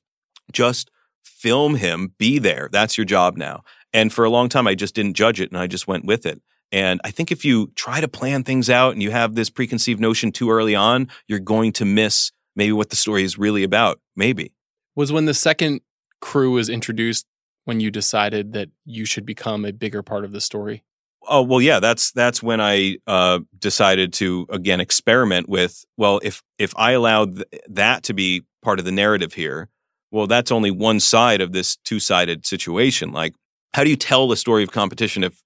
Just 0.51 0.91
film 1.23 1.75
him, 1.75 2.13
be 2.17 2.39
there. 2.39 2.67
That's 2.73 2.97
your 2.97 3.05
job 3.05 3.37
now. 3.37 3.63
And 3.93 4.11
for 4.11 4.25
a 4.25 4.29
long 4.29 4.49
time, 4.49 4.67
I 4.67 4.75
just 4.75 4.95
didn't 4.95 5.13
judge 5.13 5.39
it 5.39 5.49
and 5.49 5.57
I 5.57 5.67
just 5.67 5.87
went 5.87 6.03
with 6.03 6.25
it. 6.25 6.41
And 6.71 7.01
I 7.03 7.11
think 7.11 7.31
if 7.31 7.43
you 7.43 7.71
try 7.75 7.99
to 7.99 8.07
plan 8.07 8.43
things 8.43 8.69
out 8.69 8.93
and 8.93 9.01
you 9.01 9.11
have 9.11 9.35
this 9.35 9.49
preconceived 9.49 9.99
notion 9.99 10.31
too 10.31 10.51
early 10.51 10.75
on, 10.75 11.07
you're 11.27 11.39
going 11.39 11.71
to 11.73 11.85
miss 11.85 12.31
maybe 12.55 12.71
what 12.71 12.89
the 12.89 12.95
story 12.95 13.23
is 13.23 13.37
really 13.37 13.63
about. 13.63 13.99
Maybe. 14.15 14.53
Was 14.95 15.11
when 15.11 15.25
the 15.25 15.33
second 15.33 15.81
crew 16.21 16.51
was 16.51 16.69
introduced 16.69 17.25
when 17.65 17.79
you 17.79 17.91
decided 17.91 18.53
that 18.53 18.69
you 18.85 19.05
should 19.05 19.25
become 19.25 19.65
a 19.65 19.73
bigger 19.73 20.03
part 20.03 20.25
of 20.25 20.31
the 20.31 20.41
story? 20.41 20.83
Oh 21.27 21.41
well, 21.41 21.61
yeah. 21.61 21.79
That's 21.79 22.11
that's 22.11 22.41
when 22.41 22.61
I 22.61 22.97
uh, 23.05 23.39
decided 23.57 24.13
to 24.13 24.47
again 24.49 24.79
experiment 24.79 25.49
with. 25.49 25.85
Well, 25.97 26.19
if 26.23 26.41
if 26.57 26.73
I 26.77 26.91
allowed 26.91 27.35
th- 27.35 27.63
that 27.69 28.03
to 28.03 28.13
be 28.13 28.43
part 28.63 28.79
of 28.79 28.85
the 28.85 28.91
narrative 28.91 29.33
here, 29.33 29.69
well, 30.11 30.27
that's 30.27 30.51
only 30.51 30.71
one 30.71 30.99
side 30.99 31.41
of 31.41 31.51
this 31.51 31.75
two 31.77 31.99
sided 31.99 32.45
situation. 32.45 33.11
Like, 33.11 33.35
how 33.73 33.83
do 33.83 33.89
you 33.89 33.95
tell 33.95 34.27
the 34.27 34.37
story 34.37 34.63
of 34.63 34.71
competition 34.71 35.23
if 35.23 35.41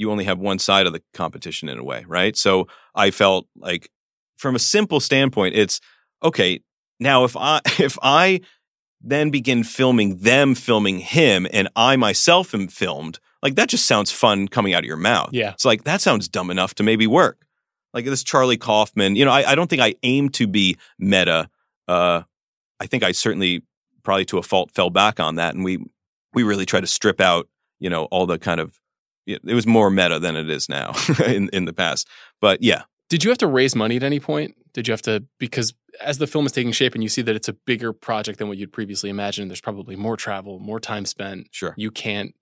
you 0.00 0.10
only 0.10 0.24
have 0.24 0.38
one 0.38 0.58
side 0.58 0.86
of 0.86 0.92
the 0.92 1.02
competition 1.14 1.68
in 1.68 1.78
a 1.78 1.84
way, 1.84 2.04
right? 2.08 2.36
So 2.36 2.66
I 2.94 3.10
felt 3.10 3.46
like, 3.56 3.90
from 4.36 4.54
a 4.54 4.58
simple 4.58 5.00
standpoint, 5.00 5.54
it's 5.54 5.80
okay. 6.22 6.60
Now, 6.98 7.24
if 7.24 7.36
I 7.36 7.60
if 7.78 7.98
I 8.02 8.40
then 9.02 9.30
begin 9.30 9.64
filming 9.64 10.18
them 10.18 10.54
filming 10.54 10.98
him, 10.98 11.46
and 11.52 11.68
I 11.76 11.96
myself 11.96 12.54
am 12.54 12.68
filmed 12.68 13.18
like 13.42 13.54
that 13.54 13.68
just 13.68 13.86
sounds 13.86 14.10
fun 14.10 14.48
coming 14.48 14.74
out 14.74 14.80
of 14.80 14.86
your 14.86 14.96
mouth. 14.96 15.30
Yeah. 15.32 15.52
It's 15.52 15.64
like 15.64 15.84
that 15.84 16.00
sounds 16.00 16.28
dumb 16.28 16.50
enough 16.50 16.74
to 16.76 16.82
maybe 16.82 17.06
work. 17.06 17.42
Like 17.92 18.04
this 18.04 18.22
Charlie 18.22 18.56
Kaufman, 18.56 19.16
you 19.16 19.24
know, 19.24 19.32
I, 19.32 19.52
I 19.52 19.54
don't 19.54 19.68
think 19.68 19.82
I 19.82 19.94
aim 20.02 20.28
to 20.30 20.46
be 20.46 20.76
meta. 20.98 21.48
Uh, 21.88 22.22
I 22.78 22.86
think 22.86 23.02
I 23.02 23.12
certainly 23.12 23.62
probably 24.02 24.24
to 24.26 24.38
a 24.38 24.42
fault 24.42 24.70
fell 24.72 24.90
back 24.90 25.18
on 25.18 25.36
that. 25.36 25.54
And 25.54 25.64
we, 25.64 25.78
we 26.32 26.42
really 26.42 26.66
try 26.66 26.80
to 26.80 26.86
strip 26.86 27.20
out, 27.20 27.48
you 27.78 27.90
know, 27.90 28.04
all 28.06 28.26
the 28.26 28.38
kind 28.38 28.60
of, 28.60 28.78
it 29.26 29.54
was 29.54 29.66
more 29.66 29.90
meta 29.90 30.18
than 30.18 30.36
it 30.36 30.50
is 30.50 30.68
now 30.68 30.92
in, 31.26 31.48
in 31.52 31.64
the 31.64 31.72
past. 31.72 32.08
But 32.40 32.62
yeah. 32.62 32.82
Did 33.08 33.24
you 33.24 33.30
have 33.30 33.38
to 33.38 33.46
raise 33.46 33.74
money 33.74 33.96
at 33.96 34.02
any 34.02 34.20
point? 34.20 34.54
Did 34.72 34.86
you 34.86 34.92
have 34.92 35.02
to, 35.02 35.24
because 35.38 35.74
as 36.00 36.18
the 36.18 36.28
film 36.28 36.46
is 36.46 36.52
taking 36.52 36.72
shape 36.72 36.94
and 36.94 37.02
you 37.02 37.08
see 37.08 37.22
that 37.22 37.34
it's 37.34 37.48
a 37.48 37.52
bigger 37.52 37.92
project 37.92 38.38
than 38.38 38.48
what 38.48 38.56
you'd 38.56 38.72
previously 38.72 39.10
imagined, 39.10 39.50
there's 39.50 39.60
probably 39.60 39.96
more 39.96 40.16
travel, 40.16 40.60
more 40.60 40.78
time 40.78 41.04
spent. 41.04 41.48
Sure. 41.50 41.74
You 41.76 41.90
can't 41.90 42.34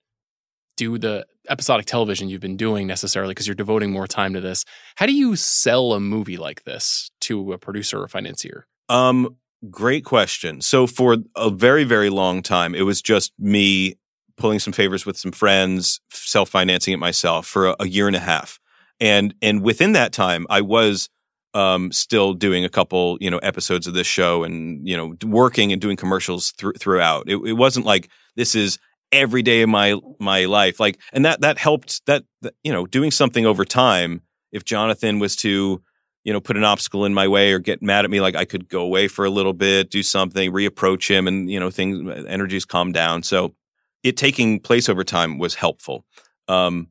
do 0.76 0.96
the 0.96 1.26
episodic 1.48 1.86
television 1.86 2.28
you've 2.28 2.40
been 2.40 2.56
doing 2.56 2.86
necessarily 2.86 3.32
because 3.32 3.46
you're 3.46 3.54
devoting 3.54 3.90
more 3.90 4.06
time 4.06 4.32
to 4.34 4.40
this. 4.40 4.64
How 4.96 5.06
do 5.06 5.12
you 5.12 5.36
sell 5.36 5.92
a 5.92 6.00
movie 6.00 6.36
like 6.36 6.64
this 6.64 7.10
to 7.22 7.52
a 7.52 7.58
producer 7.58 8.00
or 8.02 8.08
financier? 8.08 8.66
Um, 8.88 9.36
great 9.70 10.04
question. 10.04 10.60
So 10.60 10.86
for 10.86 11.16
a 11.34 11.50
very 11.50 11.84
very 11.84 12.10
long 12.10 12.42
time, 12.42 12.74
it 12.74 12.82
was 12.82 13.02
just 13.02 13.32
me 13.38 13.96
pulling 14.38 14.58
some 14.58 14.72
favors 14.72 15.04
with 15.04 15.16
some 15.16 15.32
friends, 15.32 16.00
self 16.10 16.48
financing 16.48 16.94
it 16.94 16.98
myself 16.98 17.46
for 17.46 17.68
a, 17.68 17.76
a, 17.80 17.88
year 17.88 18.06
and 18.06 18.16
a 18.16 18.20
half, 18.20 18.58
and 19.00 19.34
and 19.42 19.62
within 19.62 19.92
that 19.92 20.12
time, 20.12 20.46
I 20.48 20.60
was 20.60 21.08
um, 21.54 21.92
still 21.92 22.34
doing 22.34 22.64
a 22.64 22.68
couple 22.68 23.18
you 23.20 23.30
know 23.30 23.38
episodes 23.38 23.86
of 23.86 23.94
this 23.94 24.06
show 24.06 24.44
and 24.44 24.86
you 24.88 24.96
know 24.96 25.14
working 25.24 25.72
and 25.72 25.80
doing 25.80 25.96
commercials 25.96 26.52
th- 26.52 26.76
throughout. 26.78 27.28
It, 27.28 27.36
it 27.36 27.54
wasn't 27.54 27.86
like 27.86 28.08
this 28.36 28.54
is 28.54 28.78
every 29.12 29.42
day 29.42 29.62
of 29.62 29.68
my 29.68 29.98
my 30.18 30.46
life. 30.46 30.80
Like 30.80 30.98
and 31.12 31.24
that 31.24 31.40
that 31.40 31.58
helped 31.58 32.04
that, 32.06 32.24
that, 32.42 32.54
you 32.62 32.72
know 32.72 32.86
doing 32.86 33.10
something 33.10 33.46
over 33.46 33.64
time 33.64 34.22
if 34.50 34.64
johnathan 34.64 35.20
was 35.20 35.36
to 35.36 35.82
you 36.24 36.32
know 36.32 36.40
put 36.40 36.56
an 36.56 36.64
obstacle 36.64 37.04
in 37.04 37.12
my 37.12 37.28
way 37.28 37.52
or 37.52 37.58
get 37.58 37.82
mad 37.82 38.06
at 38.06 38.10
me 38.10 38.18
like 38.18 38.34
i 38.34 38.46
could 38.46 38.66
go 38.68 38.80
away 38.80 39.08
for 39.08 39.26
a 39.26 39.30
little 39.30 39.52
bit 39.52 39.90
do 39.90 40.02
something 40.02 40.50
reapproach 40.50 41.06
him 41.08 41.28
and 41.28 41.50
you 41.50 41.60
know 41.60 41.70
things 41.70 42.26
energies 42.26 42.64
calm 42.64 42.92
down. 42.92 43.22
So 43.22 43.54
it 44.02 44.16
taking 44.16 44.60
place 44.60 44.88
over 44.88 45.04
time 45.04 45.38
was 45.38 45.54
helpful. 45.54 46.04
Um 46.46 46.88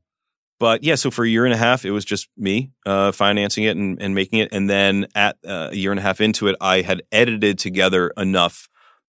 but 0.60 0.84
yeah 0.84 0.96
so 0.96 1.12
for 1.12 1.24
a 1.24 1.30
year 1.30 1.46
and 1.46 1.54
a 1.54 1.58
half 1.58 1.86
it 1.86 1.92
was 1.92 2.04
just 2.04 2.30
me 2.36 2.72
uh 2.86 3.12
financing 3.12 3.64
it 3.64 3.78
and, 3.78 4.02
and 4.02 4.16
making 4.16 4.40
it. 4.40 4.50
And 4.52 4.70
then 4.70 5.08
at 5.14 5.38
uh, 5.46 5.70
a 5.72 5.76
year 5.76 5.92
and 5.92 6.00
a 6.00 6.04
half 6.04 6.20
into 6.20 6.48
it 6.48 6.56
i 6.60 6.82
had 6.82 7.04
edited 7.12 7.60
together 7.60 8.12
enough 8.18 8.68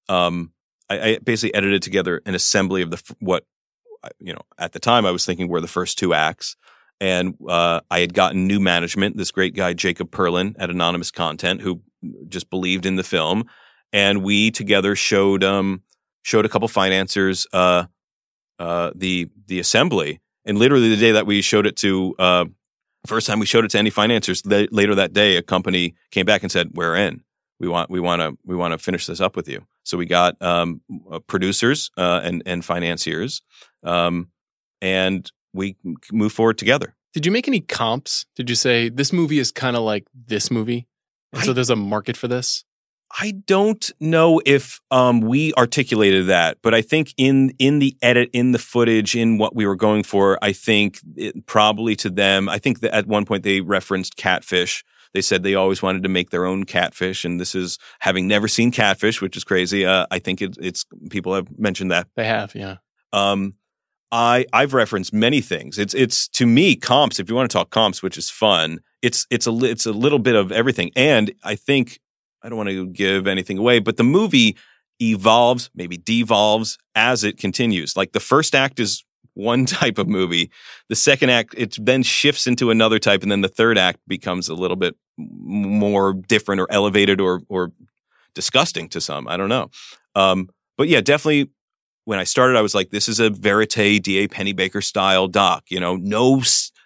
um 0.08 0.52
I, 0.90 1.00
I 1.00 1.18
basically 1.18 1.54
edited 1.54 1.82
together 1.82 2.22
an 2.26 2.34
assembly 2.34 2.82
of 2.82 2.90
the 2.90 3.14
what 3.20 3.44
you 4.18 4.32
know 4.32 4.42
at 4.58 4.72
the 4.72 4.80
time 4.80 5.06
I 5.06 5.10
was 5.10 5.24
thinking 5.24 5.48
were 5.48 5.60
the 5.60 5.68
first 5.68 5.98
two 5.98 6.14
acts, 6.14 6.56
and 7.00 7.34
uh, 7.48 7.80
I 7.90 8.00
had 8.00 8.14
gotten 8.14 8.46
new 8.46 8.60
management. 8.60 9.16
This 9.16 9.30
great 9.30 9.54
guy 9.54 9.72
Jacob 9.72 10.10
Perlin 10.10 10.54
at 10.58 10.70
Anonymous 10.70 11.10
Content 11.10 11.60
who 11.60 11.82
just 12.28 12.50
believed 12.50 12.86
in 12.86 12.96
the 12.96 13.04
film, 13.04 13.44
and 13.92 14.22
we 14.22 14.50
together 14.50 14.94
showed 14.94 15.44
um 15.44 15.82
showed 16.28 16.44
a 16.46 16.48
couple 16.48 16.68
financiers 16.68 17.46
uh 17.52 17.84
uh 18.58 18.90
the 18.94 19.28
the 19.46 19.58
assembly, 19.58 20.20
and 20.44 20.58
literally 20.58 20.88
the 20.88 20.96
day 20.96 21.12
that 21.12 21.26
we 21.26 21.42
showed 21.42 21.66
it 21.66 21.76
to 21.76 22.14
uh 22.18 22.44
first 23.06 23.26
time 23.26 23.38
we 23.38 23.46
showed 23.46 23.64
it 23.64 23.70
to 23.70 23.78
any 23.78 23.90
financiers 23.90 24.42
later 24.46 24.94
that 24.94 25.12
day 25.12 25.36
a 25.36 25.42
company 25.42 25.94
came 26.10 26.26
back 26.26 26.42
and 26.42 26.52
said 26.52 26.70
we're 26.74 26.96
in 26.96 27.22
we 27.60 27.68
want 27.68 27.90
we 27.90 28.00
want 28.00 28.22
to 28.22 28.38
we 28.44 28.56
want 28.56 28.72
to 28.72 28.78
finish 28.78 29.06
this 29.06 29.20
up 29.20 29.36
with 29.36 29.48
you. 29.48 29.66
So 29.84 29.96
we 29.96 30.06
got 30.06 30.40
um, 30.42 30.80
uh, 31.10 31.18
producers 31.20 31.90
uh, 31.96 32.20
and 32.22 32.42
and 32.46 32.64
financiers, 32.64 33.42
um, 33.82 34.28
and 34.80 35.30
we 35.52 35.76
move 36.12 36.32
forward 36.32 36.58
together. 36.58 36.94
Did 37.14 37.26
you 37.26 37.32
make 37.32 37.48
any 37.48 37.60
comps? 37.60 38.26
Did 38.36 38.50
you 38.50 38.56
say 38.56 38.88
this 38.88 39.12
movie 39.12 39.38
is 39.38 39.50
kind 39.50 39.76
of 39.76 39.82
like 39.82 40.06
this 40.14 40.50
movie, 40.50 40.86
and 41.32 41.42
I, 41.42 41.46
so 41.46 41.52
there's 41.52 41.70
a 41.70 41.76
market 41.76 42.16
for 42.16 42.28
this? 42.28 42.64
I 43.10 43.32
don't 43.46 43.90
know 44.00 44.40
if 44.44 44.80
um, 44.90 45.20
we 45.20 45.54
articulated 45.54 46.26
that, 46.26 46.58
but 46.62 46.74
I 46.74 46.82
think 46.82 47.14
in 47.16 47.54
in 47.58 47.78
the 47.78 47.96
edit, 48.02 48.30
in 48.32 48.52
the 48.52 48.58
footage, 48.58 49.16
in 49.16 49.38
what 49.38 49.56
we 49.56 49.66
were 49.66 49.76
going 49.76 50.02
for, 50.02 50.38
I 50.42 50.52
think 50.52 51.00
it, 51.16 51.46
probably 51.46 51.96
to 51.96 52.10
them, 52.10 52.48
I 52.48 52.58
think 52.58 52.80
that 52.80 52.94
at 52.94 53.06
one 53.06 53.24
point 53.24 53.44
they 53.44 53.60
referenced 53.60 54.16
catfish 54.16 54.84
they 55.14 55.22
said 55.22 55.42
they 55.42 55.54
always 55.54 55.82
wanted 55.82 56.02
to 56.02 56.08
make 56.08 56.30
their 56.30 56.44
own 56.44 56.64
catfish, 56.64 57.24
and 57.24 57.40
this 57.40 57.54
is 57.54 57.78
having 58.00 58.28
never 58.28 58.48
seen 58.48 58.70
catfish, 58.70 59.20
which 59.20 59.36
is 59.36 59.44
crazy. 59.44 59.86
Uh, 59.86 60.06
I 60.10 60.18
think 60.18 60.42
it, 60.42 60.56
it's 60.60 60.84
people 61.10 61.34
have 61.34 61.58
mentioned 61.58 61.90
that 61.90 62.08
they 62.16 62.26
have, 62.26 62.54
yeah. 62.54 62.76
Um, 63.12 63.54
I 64.12 64.46
I've 64.52 64.74
referenced 64.74 65.12
many 65.12 65.40
things. 65.40 65.78
It's 65.78 65.94
it's 65.94 66.28
to 66.28 66.46
me 66.46 66.76
comps. 66.76 67.18
If 67.18 67.28
you 67.28 67.36
want 67.36 67.50
to 67.50 67.56
talk 67.56 67.70
comps, 67.70 68.02
which 68.02 68.18
is 68.18 68.30
fun, 68.30 68.80
it's 69.02 69.26
it's 69.30 69.46
a 69.46 69.64
it's 69.64 69.86
a 69.86 69.92
little 69.92 70.18
bit 70.18 70.34
of 70.34 70.52
everything. 70.52 70.90
And 70.94 71.32
I 71.42 71.54
think 71.54 72.00
I 72.42 72.48
don't 72.48 72.56
want 72.58 72.70
to 72.70 72.86
give 72.86 73.26
anything 73.26 73.58
away, 73.58 73.78
but 73.80 73.96
the 73.96 74.04
movie 74.04 74.56
evolves, 75.00 75.70
maybe 75.74 75.96
devolves 75.96 76.78
as 76.94 77.24
it 77.24 77.38
continues. 77.38 77.96
Like 77.96 78.12
the 78.12 78.20
first 78.20 78.54
act 78.54 78.80
is 78.80 79.04
one 79.34 79.66
type 79.66 79.98
of 79.98 80.08
movie. 80.08 80.50
The 80.88 80.96
second 80.96 81.30
act, 81.30 81.54
it 81.56 81.76
then 81.80 82.02
shifts 82.02 82.46
into 82.46 82.70
another 82.70 82.98
type, 82.98 83.22
and 83.22 83.30
then 83.30 83.40
the 83.40 83.48
third 83.48 83.78
act 83.78 84.00
becomes 84.06 84.48
a 84.48 84.54
little 84.54 84.76
bit 84.76 84.96
more 85.16 86.12
different 86.12 86.60
or 86.60 86.66
elevated 86.70 87.20
or 87.20 87.42
or 87.48 87.72
disgusting 88.34 88.88
to 88.90 89.00
some. 89.00 89.26
I 89.26 89.36
don't 89.36 89.48
know. 89.48 89.70
Um, 90.14 90.48
but 90.76 90.88
yeah, 90.88 91.00
definitely. 91.00 91.50
When 92.04 92.18
I 92.18 92.24
started, 92.24 92.56
I 92.56 92.62
was 92.62 92.74
like, 92.74 92.88
"This 92.88 93.06
is 93.06 93.20
a 93.20 93.28
verite 93.28 94.02
D.A. 94.02 94.28
Pennebaker 94.28 94.82
style 94.82 95.28
doc. 95.28 95.64
You 95.68 95.78
know, 95.78 95.96
no 95.96 96.42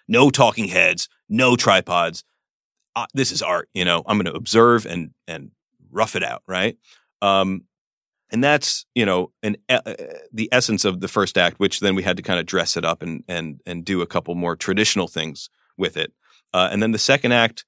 no 0.07 0.29
talking 0.29 0.67
heads, 0.67 1.07
no 1.29 1.55
tripods. 1.55 2.23
Uh, 2.95 3.07
this 3.13 3.31
is 3.31 3.41
art. 3.41 3.69
You 3.73 3.85
know, 3.85 4.03
I'm 4.05 4.17
going 4.17 4.31
to 4.31 4.37
observe 4.37 4.85
and 4.85 5.11
and 5.27 5.51
rough 5.91 6.15
it 6.15 6.23
out, 6.23 6.43
right? 6.47 6.77
Um, 7.21 7.63
and 8.33 8.43
that's 8.43 8.85
you 8.95 9.05
know 9.05 9.31
an 9.43 9.55
uh, 9.69 9.79
the 10.33 10.49
essence 10.51 10.83
of 10.83 10.99
the 10.99 11.07
first 11.07 11.37
act 11.37 11.59
which 11.59 11.79
then 11.79 11.95
we 11.95 12.03
had 12.03 12.17
to 12.17 12.23
kind 12.23 12.39
of 12.39 12.45
dress 12.45 12.75
it 12.75 12.83
up 12.83 13.01
and 13.01 13.23
and 13.29 13.61
and 13.65 13.85
do 13.85 14.01
a 14.01 14.07
couple 14.07 14.35
more 14.35 14.57
traditional 14.57 15.07
things 15.07 15.49
with 15.77 15.95
it 15.95 16.11
uh, 16.53 16.67
and 16.71 16.83
then 16.83 16.91
the 16.91 16.97
second 16.97 17.31
act 17.31 17.63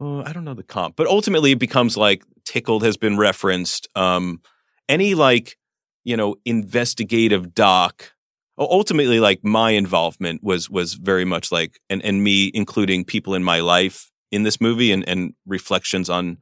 oh, 0.00 0.22
i 0.24 0.32
don't 0.32 0.44
know 0.44 0.52
the 0.52 0.62
comp 0.62 0.96
but 0.96 1.06
ultimately 1.06 1.52
it 1.52 1.58
becomes 1.58 1.96
like 1.96 2.24
tickled 2.44 2.82
has 2.82 2.96
been 2.96 3.16
referenced 3.16 3.88
um, 3.94 4.40
any 4.88 5.14
like 5.14 5.56
you 6.04 6.16
know 6.16 6.36
investigative 6.44 7.54
doc 7.54 8.12
ultimately 8.58 9.20
like 9.20 9.42
my 9.42 9.70
involvement 9.70 10.42
was 10.42 10.68
was 10.68 10.94
very 10.94 11.24
much 11.24 11.50
like 11.50 11.80
and 11.88 12.04
and 12.04 12.22
me 12.22 12.50
including 12.52 13.04
people 13.04 13.34
in 13.34 13.44
my 13.44 13.60
life 13.60 14.09
in 14.30 14.42
this 14.42 14.60
movie 14.60 14.92
and 14.92 15.08
and 15.08 15.34
reflections 15.46 16.08
on 16.08 16.38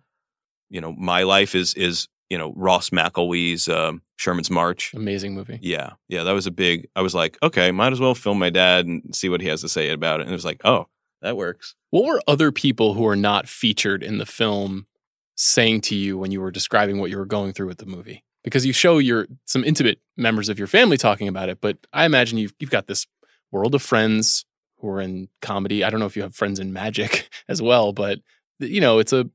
you 0.70 0.80
know 0.80 0.92
my 0.92 1.22
life 1.22 1.54
is 1.54 1.74
is 1.74 2.08
you 2.30 2.38
know 2.38 2.52
Ross 2.56 2.90
McElwee's 2.90 3.68
um, 3.68 4.02
Sherman's 4.16 4.50
March. 4.50 4.92
Amazing 4.94 5.34
movie. 5.34 5.58
Yeah, 5.62 5.92
yeah, 6.08 6.24
that 6.24 6.32
was 6.32 6.46
a 6.46 6.50
big. 6.50 6.88
I 6.94 7.02
was 7.02 7.14
like, 7.14 7.38
okay, 7.42 7.70
might 7.70 7.92
as 7.92 8.00
well 8.00 8.14
film 8.14 8.38
my 8.38 8.50
dad 8.50 8.86
and 8.86 9.14
see 9.14 9.28
what 9.28 9.40
he 9.40 9.48
has 9.48 9.60
to 9.62 9.68
say 9.68 9.90
about 9.90 10.20
it. 10.20 10.24
And 10.24 10.30
it 10.30 10.34
was 10.34 10.44
like, 10.44 10.60
oh, 10.64 10.86
that 11.22 11.36
works. 11.36 11.74
What 11.90 12.04
were 12.04 12.20
other 12.26 12.52
people 12.52 12.94
who 12.94 13.06
are 13.06 13.16
not 13.16 13.48
featured 13.48 14.02
in 14.02 14.18
the 14.18 14.26
film 14.26 14.86
saying 15.36 15.80
to 15.82 15.94
you 15.94 16.18
when 16.18 16.32
you 16.32 16.40
were 16.40 16.50
describing 16.50 16.98
what 16.98 17.10
you 17.10 17.16
were 17.16 17.26
going 17.26 17.52
through 17.52 17.68
with 17.68 17.78
the 17.78 17.86
movie? 17.86 18.24
Because 18.44 18.66
you 18.66 18.72
show 18.72 18.98
your 18.98 19.26
some 19.46 19.64
intimate 19.64 20.00
members 20.16 20.48
of 20.48 20.58
your 20.58 20.68
family 20.68 20.96
talking 20.96 21.28
about 21.28 21.48
it, 21.48 21.60
but 21.60 21.78
I 21.92 22.04
imagine 22.04 22.38
you've 22.38 22.54
you've 22.58 22.70
got 22.70 22.86
this 22.86 23.06
world 23.50 23.74
of 23.74 23.82
friends 23.82 24.44
who 24.78 24.88
are 24.88 25.00
in 25.00 25.28
comedy. 25.42 25.84
I 25.84 25.90
don't 25.90 26.00
know 26.00 26.06
if 26.06 26.16
you 26.16 26.22
have 26.22 26.34
friends 26.34 26.58
in 26.58 26.72
magic 26.72 27.28
as 27.48 27.60
well, 27.60 27.92
but 27.92 28.20
you 28.58 28.80
know, 28.80 28.98
it's 28.98 29.12
a 29.12 29.28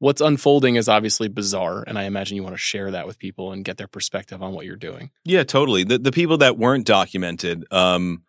what's 0.00 0.20
unfolding 0.20 0.74
is 0.74 0.88
obviously 0.88 1.28
bizarre 1.28 1.84
and 1.86 1.98
i 1.98 2.02
imagine 2.02 2.36
you 2.36 2.42
want 2.42 2.52
to 2.52 2.58
share 2.58 2.90
that 2.90 3.06
with 3.06 3.16
people 3.18 3.52
and 3.52 3.64
get 3.64 3.78
their 3.78 3.86
perspective 3.86 4.42
on 4.42 4.52
what 4.52 4.66
you're 4.66 4.76
doing 4.76 5.10
yeah 5.24 5.44
totally 5.44 5.84
the, 5.84 5.98
the 5.98 6.10
people 6.10 6.36
that 6.36 6.58
weren't 6.58 6.84
documented 6.84 7.64
um, 7.70 8.22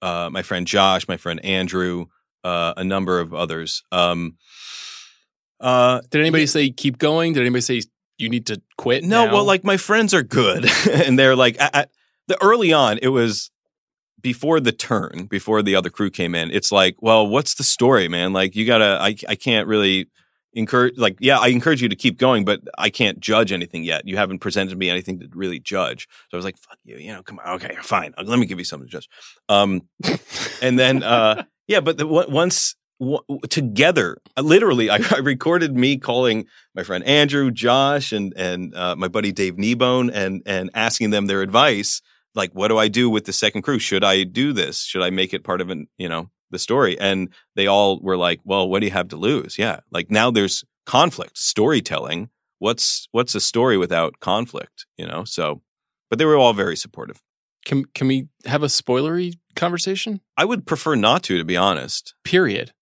uh, 0.00 0.30
my 0.32 0.42
friend 0.42 0.66
josh 0.66 1.06
my 1.08 1.16
friend 1.18 1.44
andrew 1.44 2.06
uh, 2.44 2.72
a 2.76 2.84
number 2.84 3.18
of 3.18 3.34
others 3.34 3.82
um, 3.90 4.36
uh, 5.60 6.00
did 6.08 6.20
anybody 6.20 6.46
say 6.46 6.70
keep 6.70 6.98
going 6.98 7.32
did 7.34 7.40
anybody 7.40 7.62
say 7.62 7.82
you 8.16 8.28
need 8.30 8.46
to 8.46 8.62
quit 8.78 9.02
no 9.02 9.26
now? 9.26 9.32
well 9.32 9.44
like 9.44 9.64
my 9.64 9.76
friends 9.76 10.14
are 10.14 10.22
good 10.22 10.66
and 10.90 11.18
they're 11.18 11.36
like 11.36 11.60
I, 11.60 11.70
I, 11.74 11.86
the 12.28 12.40
early 12.42 12.72
on, 12.72 12.98
it 13.02 13.08
was 13.08 13.50
before 14.20 14.60
the 14.60 14.72
turn, 14.72 15.26
before 15.30 15.62
the 15.62 15.74
other 15.74 15.90
crew 15.90 16.10
came 16.10 16.34
in. 16.34 16.50
It's 16.50 16.72
like, 16.72 16.96
well, 17.00 17.26
what's 17.26 17.54
the 17.54 17.64
story, 17.64 18.08
man? 18.08 18.32
Like, 18.32 18.56
you 18.56 18.66
gotta. 18.66 18.98
I 19.00 19.16
I 19.28 19.34
can't 19.34 19.66
really 19.66 20.08
encourage. 20.52 20.98
Like, 20.98 21.16
yeah, 21.20 21.38
I 21.38 21.48
encourage 21.48 21.82
you 21.82 21.88
to 21.88 21.96
keep 21.96 22.18
going, 22.18 22.44
but 22.44 22.60
I 22.76 22.90
can't 22.90 23.20
judge 23.20 23.52
anything 23.52 23.84
yet. 23.84 24.06
You 24.06 24.16
haven't 24.16 24.40
presented 24.40 24.76
me 24.78 24.90
anything 24.90 25.20
to 25.20 25.28
really 25.32 25.60
judge. 25.60 26.08
So 26.30 26.36
I 26.36 26.36
was 26.36 26.44
like, 26.44 26.58
fuck 26.58 26.78
you. 26.84 26.96
You 26.96 27.12
know, 27.14 27.22
come 27.22 27.38
on. 27.44 27.54
Okay, 27.56 27.76
fine. 27.82 28.14
Let 28.22 28.38
me 28.38 28.46
give 28.46 28.58
you 28.58 28.64
something 28.64 28.88
to 28.88 28.92
judge. 28.92 29.08
Um, 29.48 29.82
and 30.62 30.78
then 30.78 31.02
uh, 31.02 31.44
yeah, 31.68 31.80
but 31.80 31.98
the, 31.98 32.06
once 32.06 32.74
w- 33.00 33.22
together, 33.48 34.18
literally, 34.40 34.90
I, 34.90 34.98
I, 35.10 35.18
recorded 35.18 35.76
me 35.76 35.96
calling 35.96 36.46
my 36.74 36.82
friend 36.82 37.04
Andrew, 37.04 37.50
Josh, 37.50 38.12
and 38.12 38.32
and 38.36 38.74
uh, 38.74 38.96
my 38.96 39.08
buddy 39.08 39.32
Dave 39.32 39.56
Kneebone, 39.56 40.10
and 40.12 40.42
and 40.46 40.70
asking 40.74 41.10
them 41.10 41.26
their 41.26 41.42
advice 41.42 42.02
like 42.34 42.52
what 42.52 42.68
do 42.68 42.78
I 42.78 42.88
do 42.88 43.10
with 43.10 43.24
the 43.24 43.32
second 43.32 43.62
crew? 43.62 43.78
Should 43.78 44.04
I 44.04 44.24
do 44.24 44.52
this? 44.52 44.84
Should 44.84 45.02
I 45.02 45.10
make 45.10 45.34
it 45.34 45.44
part 45.44 45.60
of 45.60 45.70
an, 45.70 45.88
you 45.96 46.08
know, 46.08 46.30
the 46.50 46.58
story? 46.58 46.98
And 46.98 47.28
they 47.56 47.66
all 47.66 48.00
were 48.00 48.16
like, 48.16 48.40
well, 48.44 48.68
what 48.68 48.80
do 48.80 48.86
you 48.86 48.92
have 48.92 49.08
to 49.08 49.16
lose? 49.16 49.58
Yeah. 49.58 49.80
Like 49.90 50.10
now 50.10 50.30
there's 50.30 50.64
conflict, 50.86 51.38
storytelling. 51.38 52.30
What's 52.58 53.08
what's 53.12 53.34
a 53.34 53.40
story 53.40 53.76
without 53.76 54.20
conflict, 54.20 54.86
you 54.96 55.06
know? 55.06 55.24
So 55.24 55.62
but 56.10 56.18
they 56.18 56.24
were 56.24 56.36
all 56.36 56.54
very 56.54 56.76
supportive. 56.76 57.20
Can 57.64 57.84
can 57.94 58.08
we 58.08 58.28
have 58.46 58.62
a 58.62 58.66
spoilery 58.66 59.34
conversation? 59.54 60.20
I 60.36 60.44
would 60.44 60.66
prefer 60.66 60.94
not 60.94 61.22
to, 61.24 61.38
to 61.38 61.44
be 61.44 61.56
honest. 61.56 62.14
Period. 62.24 62.72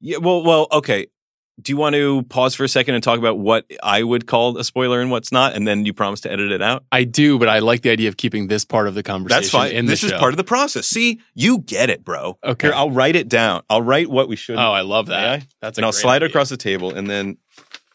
Yeah, 0.00 0.18
well, 0.18 0.44
well, 0.44 0.68
okay 0.72 1.06
do 1.60 1.72
you 1.72 1.76
want 1.76 1.94
to 1.94 2.22
pause 2.24 2.54
for 2.54 2.64
a 2.64 2.68
second 2.68 2.94
and 2.94 3.02
talk 3.02 3.18
about 3.18 3.38
what 3.38 3.64
I 3.82 4.02
would 4.02 4.26
call 4.26 4.58
a 4.58 4.64
spoiler 4.64 5.00
and 5.00 5.10
what's 5.10 5.32
not, 5.32 5.54
and 5.54 5.66
then 5.66 5.86
you 5.86 5.94
promise 5.94 6.20
to 6.22 6.32
edit 6.32 6.52
it 6.52 6.60
out? 6.60 6.84
I 6.92 7.04
do, 7.04 7.38
but 7.38 7.48
I 7.48 7.60
like 7.60 7.82
the 7.82 7.90
idea 7.90 8.08
of 8.08 8.16
keeping 8.16 8.48
this 8.48 8.64
part 8.64 8.88
of 8.88 8.94
the 8.94 9.02
conversation. 9.02 9.40
That's 9.40 9.50
fine. 9.50 9.72
In 9.72 9.86
this 9.86 10.04
is 10.04 10.12
part 10.12 10.32
of 10.34 10.36
the 10.36 10.44
process. 10.44 10.86
See, 10.86 11.20
you 11.34 11.58
get 11.58 11.88
it, 11.88 12.04
bro. 12.04 12.38
Okay, 12.44 12.68
Here, 12.68 12.74
I'll 12.74 12.90
write 12.90 13.16
it 13.16 13.28
down. 13.28 13.62
I'll 13.70 13.82
write 13.82 14.10
what 14.10 14.28
we 14.28 14.36
should. 14.36 14.56
Oh, 14.56 14.72
I 14.72 14.82
love 14.82 15.06
that. 15.06 15.46
That's 15.62 15.78
and 15.78 15.84
I'll 15.84 15.92
slide 15.92 16.16
idea. 16.16 16.28
across 16.28 16.50
the 16.50 16.58
table, 16.58 16.94
and 16.94 17.08
then 17.08 17.38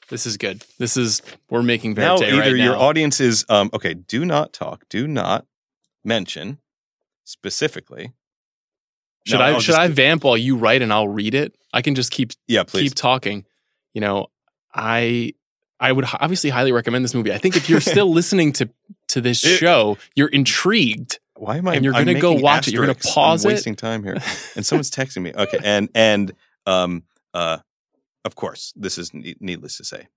this 0.10 0.26
is 0.26 0.38
good. 0.38 0.64
This 0.80 0.98
is 0.98 1.22
we're 1.50 1.62
making 1.62 1.94
now. 1.94 2.16
Either 2.16 2.40
right 2.40 2.56
your 2.56 2.76
audience 2.76 3.20
is 3.20 3.46
um, 3.48 3.70
okay. 3.74 3.94
Do 3.94 4.26
not 4.26 4.54
talk. 4.54 4.86
Do 4.90 5.08
not 5.08 5.46
mention 6.04 6.58
specifically. 7.26 8.12
Should 9.28 9.38
no, 9.38 9.58
I 9.58 9.60
should 9.60 9.76
I 9.76 9.88
vamp 9.88 10.24
while 10.24 10.36
you 10.38 10.58
write 10.58 10.82
and 10.82 10.92
I'll 10.92 11.08
read 11.08 11.36
it? 11.36 11.56
I 11.72 11.84
can 11.84 11.94
just 11.94 12.12
keep 12.12 12.32
yeah, 12.48 12.64
please. 12.64 12.90
keep 12.90 12.96
talking 12.96 13.46
you 13.94 14.02
know, 14.02 14.28
I 14.74 15.34
I 15.80 15.92
would 15.92 16.06
obviously 16.20 16.52
highly 16.52 16.72
recommend 16.72 17.04
this 17.04 17.16
movie. 17.16 17.34
I 17.34 17.40
think 17.40 17.58
if 17.58 17.68
you're 17.68 17.82
still 17.82 18.12
listening 18.14 18.54
to 18.54 18.70
to 19.10 19.22
this 19.22 19.40
show, 19.40 19.98
you're 20.16 20.28
intrigued. 20.28 21.20
Why 21.36 21.58
am 21.58 21.68
I? 21.68 21.74
And 21.74 21.84
you're 21.84 21.94
going 21.94 22.06
to 22.06 22.20
go 22.20 22.34
watch 22.34 22.68
it. 22.68 22.74
You're 22.74 22.86
going 22.86 22.96
to 22.96 23.08
pause 23.08 23.44
I'm 23.44 23.52
it. 23.52 23.56
Wasting 23.56 23.76
time 23.76 24.04
here. 24.04 24.18
And 24.56 24.66
someone's 24.66 24.92
texting 24.92 25.24
me. 25.24 25.34
Okay, 25.34 25.58
and 25.64 25.90
and 25.96 26.34
um 26.68 27.04
uh, 27.34 27.58
of 28.24 28.36
course, 28.36 28.74
this 28.76 28.98
is 28.98 29.12
needless 29.14 29.78
to 29.78 29.84
say. 29.84 30.08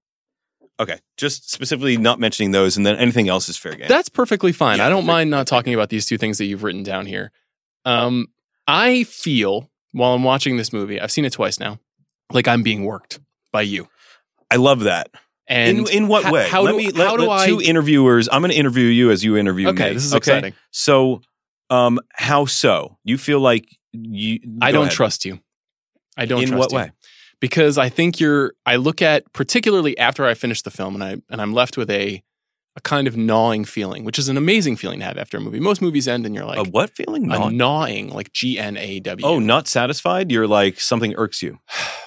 Okay, 0.78 0.98
just 1.16 1.50
specifically 1.50 1.96
not 1.96 2.18
mentioning 2.18 2.50
those, 2.50 2.76
and 2.76 2.84
then 2.84 2.96
anything 2.96 3.28
else 3.28 3.48
is 3.48 3.56
fair 3.56 3.74
game. 3.74 3.88
That's 3.88 4.08
perfectly 4.08 4.52
fine. 4.52 4.78
Yeah, 4.78 4.86
I 4.86 4.90
don't 4.90 5.06
mind 5.06 5.30
not 5.30 5.46
talking 5.46 5.72
about 5.72 5.88
these 5.88 6.04
two 6.04 6.18
things 6.18 6.38
that 6.38 6.46
you've 6.46 6.64
written 6.64 6.82
down 6.82 7.06
here. 7.06 7.30
Um, 7.84 8.26
I 8.66 9.04
feel 9.04 9.70
while 9.92 10.14
I'm 10.14 10.24
watching 10.24 10.56
this 10.56 10.72
movie, 10.72 11.00
I've 11.00 11.12
seen 11.12 11.24
it 11.24 11.32
twice 11.32 11.60
now, 11.60 11.78
like 12.32 12.48
I'm 12.48 12.64
being 12.64 12.84
worked 12.84 13.20
by 13.54 13.62
you. 13.62 13.88
I 14.50 14.56
love 14.56 14.80
that. 14.80 15.10
And 15.46 15.88
in, 15.88 15.96
in 15.96 16.08
what 16.08 16.30
way? 16.30 16.48
How 16.48 16.62
let 16.62 16.72
do, 16.72 16.76
me 16.76 16.90
let, 16.90 17.06
how 17.06 17.16
do 17.16 17.28
let 17.28 17.30
I, 17.30 17.46
two 17.46 17.60
interviewers. 17.62 18.28
I'm 18.30 18.42
going 18.42 18.50
to 18.50 18.56
interview 18.56 18.86
you 18.86 19.10
as 19.10 19.22
you 19.22 19.36
interview 19.36 19.68
okay, 19.68 19.76
me. 19.76 19.84
Okay, 19.84 19.94
this 19.94 20.04
is 20.04 20.12
okay? 20.12 20.18
exciting. 20.18 20.54
So, 20.72 21.22
um, 21.70 22.00
how 22.12 22.46
so? 22.46 22.98
You 23.04 23.16
feel 23.16 23.40
like 23.40 23.68
you? 23.92 24.40
I 24.60 24.72
don't 24.72 24.84
ahead. 24.84 24.92
trust 24.94 25.24
you. 25.24 25.38
I 26.16 26.26
don't. 26.26 26.42
In 26.42 26.56
what 26.56 26.72
you. 26.72 26.78
way? 26.78 26.92
Because 27.40 27.78
I 27.78 27.90
think 27.90 28.20
you're. 28.20 28.54
I 28.66 28.76
look 28.76 29.00
at 29.00 29.32
particularly 29.32 29.96
after 29.98 30.26
I 30.26 30.34
finish 30.34 30.62
the 30.62 30.70
film, 30.70 30.94
and 30.94 31.04
I 31.04 31.16
and 31.30 31.40
I'm 31.40 31.52
left 31.52 31.76
with 31.76 31.90
a 31.90 32.22
a 32.76 32.80
kind 32.80 33.06
of 33.06 33.16
gnawing 33.16 33.64
feeling, 33.64 34.02
which 34.02 34.18
is 34.18 34.28
an 34.28 34.36
amazing 34.36 34.76
feeling 34.76 34.98
to 34.98 35.04
have 35.04 35.18
after 35.18 35.36
a 35.36 35.40
movie. 35.40 35.60
Most 35.60 35.80
movies 35.80 36.08
end 36.08 36.26
and 36.26 36.34
you're 36.34 36.44
like, 36.44 36.58
a 36.66 36.68
what 36.70 36.90
feeling? 36.90 37.30
A 37.30 37.50
gnawing, 37.50 38.08
like 38.08 38.32
G 38.32 38.58
N 38.58 38.76
A 38.76 38.98
W. 39.00 39.24
Oh, 39.24 39.38
not 39.38 39.68
satisfied. 39.68 40.32
You're 40.32 40.48
like 40.48 40.80
something 40.80 41.14
irks 41.16 41.42
you. 41.42 41.58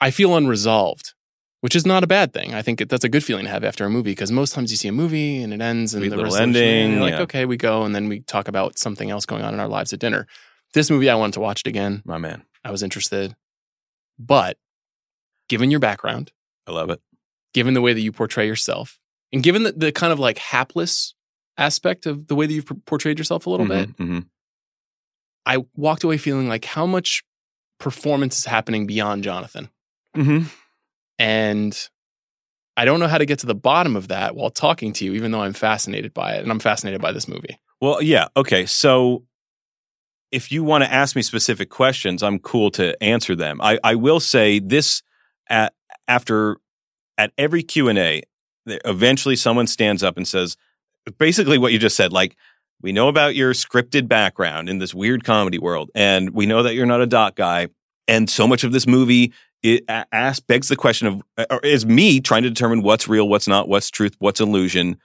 I 0.00 0.10
feel 0.10 0.36
unresolved 0.36 1.14
which 1.60 1.74
is 1.74 1.84
not 1.84 2.04
a 2.04 2.06
bad 2.06 2.32
thing. 2.32 2.54
I 2.54 2.62
think 2.62 2.88
that's 2.88 3.04
a 3.04 3.08
good 3.08 3.24
feeling 3.24 3.44
to 3.44 3.50
have 3.50 3.64
after 3.64 3.84
a 3.84 3.90
movie 3.90 4.12
because 4.12 4.30
most 4.30 4.54
times 4.54 4.70
you 4.70 4.76
see 4.76 4.88
a 4.88 4.92
movie 4.92 5.42
and 5.42 5.52
it 5.52 5.60
ends 5.60 5.94
and 5.94 6.02
Sweet 6.02 6.10
the 6.10 6.16
little 6.16 6.36
ending. 6.36 6.92
You're 6.92 7.00
like, 7.00 7.14
yeah. 7.14 7.20
okay, 7.22 7.44
we 7.46 7.56
go, 7.56 7.82
and 7.82 7.94
then 7.94 8.08
we 8.08 8.20
talk 8.20 8.48
about 8.48 8.78
something 8.78 9.10
else 9.10 9.26
going 9.26 9.42
on 9.42 9.54
in 9.54 9.60
our 9.60 9.68
lives 9.68 9.92
at 9.92 9.98
dinner. 9.98 10.26
This 10.74 10.90
movie, 10.90 11.10
I 11.10 11.16
wanted 11.16 11.34
to 11.34 11.40
watch 11.40 11.62
it 11.64 11.66
again. 11.68 12.02
My 12.04 12.18
man, 12.18 12.44
I 12.64 12.70
was 12.70 12.82
interested, 12.82 13.34
but 14.18 14.56
given 15.48 15.70
your 15.70 15.80
background, 15.80 16.30
I 16.66 16.72
love 16.72 16.90
it. 16.90 17.00
Given 17.54 17.74
the 17.74 17.80
way 17.80 17.92
that 17.92 18.00
you 18.00 18.12
portray 18.12 18.46
yourself, 18.46 19.00
and 19.32 19.42
given 19.42 19.64
the, 19.64 19.72
the 19.72 19.92
kind 19.92 20.12
of 20.12 20.18
like 20.18 20.38
hapless 20.38 21.14
aspect 21.56 22.06
of 22.06 22.28
the 22.28 22.36
way 22.36 22.46
that 22.46 22.52
you've 22.52 22.70
portrayed 22.86 23.18
yourself 23.18 23.46
a 23.46 23.50
little 23.50 23.66
mm-hmm, 23.66 23.92
bit, 23.92 23.96
mm-hmm. 23.96 24.18
I 25.44 25.64
walked 25.74 26.04
away 26.04 26.18
feeling 26.18 26.48
like 26.48 26.66
how 26.66 26.86
much 26.86 27.24
performance 27.80 28.38
is 28.38 28.44
happening 28.44 28.86
beyond 28.86 29.24
Johnathan. 29.24 29.70
Mm-hmm. 30.18 30.46
And 31.18 31.88
I 32.76 32.84
don't 32.84 33.00
know 33.00 33.08
how 33.08 33.18
to 33.18 33.26
get 33.26 33.40
to 33.40 33.46
the 33.46 33.54
bottom 33.54 33.96
of 33.96 34.08
that 34.08 34.36
while 34.36 34.50
talking 34.50 34.92
to 34.94 35.04
you, 35.04 35.14
even 35.14 35.32
though 35.32 35.42
I'm 35.42 35.52
fascinated 35.52 36.14
by 36.14 36.34
it. 36.34 36.42
And 36.42 36.50
I'm 36.50 36.60
fascinated 36.60 37.00
by 37.00 37.12
this 37.12 37.26
movie. 37.28 37.58
Well, 37.80 38.02
yeah. 38.02 38.28
Okay. 38.36 38.66
So 38.66 39.24
if 40.30 40.52
you 40.52 40.62
want 40.62 40.84
to 40.84 40.92
ask 40.92 41.16
me 41.16 41.22
specific 41.22 41.70
questions, 41.70 42.22
I'm 42.22 42.38
cool 42.38 42.70
to 42.72 43.00
answer 43.02 43.34
them. 43.34 43.60
I, 43.60 43.78
I 43.82 43.94
will 43.94 44.20
say 44.20 44.58
this 44.58 45.02
at 45.48 45.74
after 46.06 46.58
at 47.16 47.32
every 47.38 47.62
Q 47.62 47.88
and 47.88 47.98
A, 47.98 48.22
eventually 48.66 49.36
someone 49.36 49.66
stands 49.66 50.02
up 50.02 50.16
and 50.16 50.26
says 50.26 50.56
basically 51.18 51.58
what 51.58 51.72
you 51.72 51.78
just 51.78 51.96
said. 51.96 52.12
Like 52.12 52.36
we 52.80 52.92
know 52.92 53.08
about 53.08 53.34
your 53.34 53.54
scripted 53.54 54.08
background 54.08 54.68
in 54.68 54.78
this 54.78 54.94
weird 54.94 55.24
comedy 55.24 55.58
world, 55.58 55.90
and 55.94 56.30
we 56.30 56.46
know 56.46 56.62
that 56.62 56.74
you're 56.74 56.86
not 56.86 57.00
a 57.00 57.06
doc 57.06 57.34
guy. 57.34 57.68
And 58.06 58.30
so 58.30 58.46
much 58.46 58.64
of 58.64 58.72
this 58.72 58.86
movie 58.86 59.32
it 59.62 59.84
asks 59.88 60.40
begs 60.40 60.68
the 60.68 60.76
question 60.76 61.08
of 61.08 61.22
uh, 61.36 61.58
is 61.62 61.84
me 61.84 62.20
trying 62.20 62.42
to 62.44 62.48
determine 62.48 62.82
what's 62.82 63.08
real, 63.08 63.28
what's 63.28 63.48
not, 63.48 63.68
what's 63.68 63.90
truth, 63.90 64.14
what's 64.18 64.40
illusion. 64.40 64.98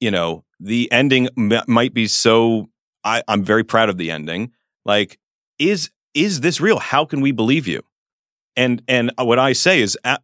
You 0.00 0.10
know, 0.10 0.44
the 0.58 0.90
ending 0.92 1.28
m- 1.36 1.62
might 1.66 1.94
be 1.94 2.06
so. 2.06 2.68
I, 3.02 3.22
I'm 3.28 3.42
very 3.42 3.64
proud 3.64 3.88
of 3.88 3.96
the 3.96 4.10
ending. 4.10 4.52
Like, 4.84 5.18
is 5.58 5.90
is 6.14 6.40
this 6.40 6.60
real? 6.60 6.78
How 6.78 7.04
can 7.04 7.20
we 7.20 7.32
believe 7.32 7.66
you? 7.66 7.82
And 8.56 8.82
and 8.88 9.10
what 9.18 9.38
I 9.38 9.52
say 9.52 9.80
is, 9.80 9.98
a- 10.04 10.18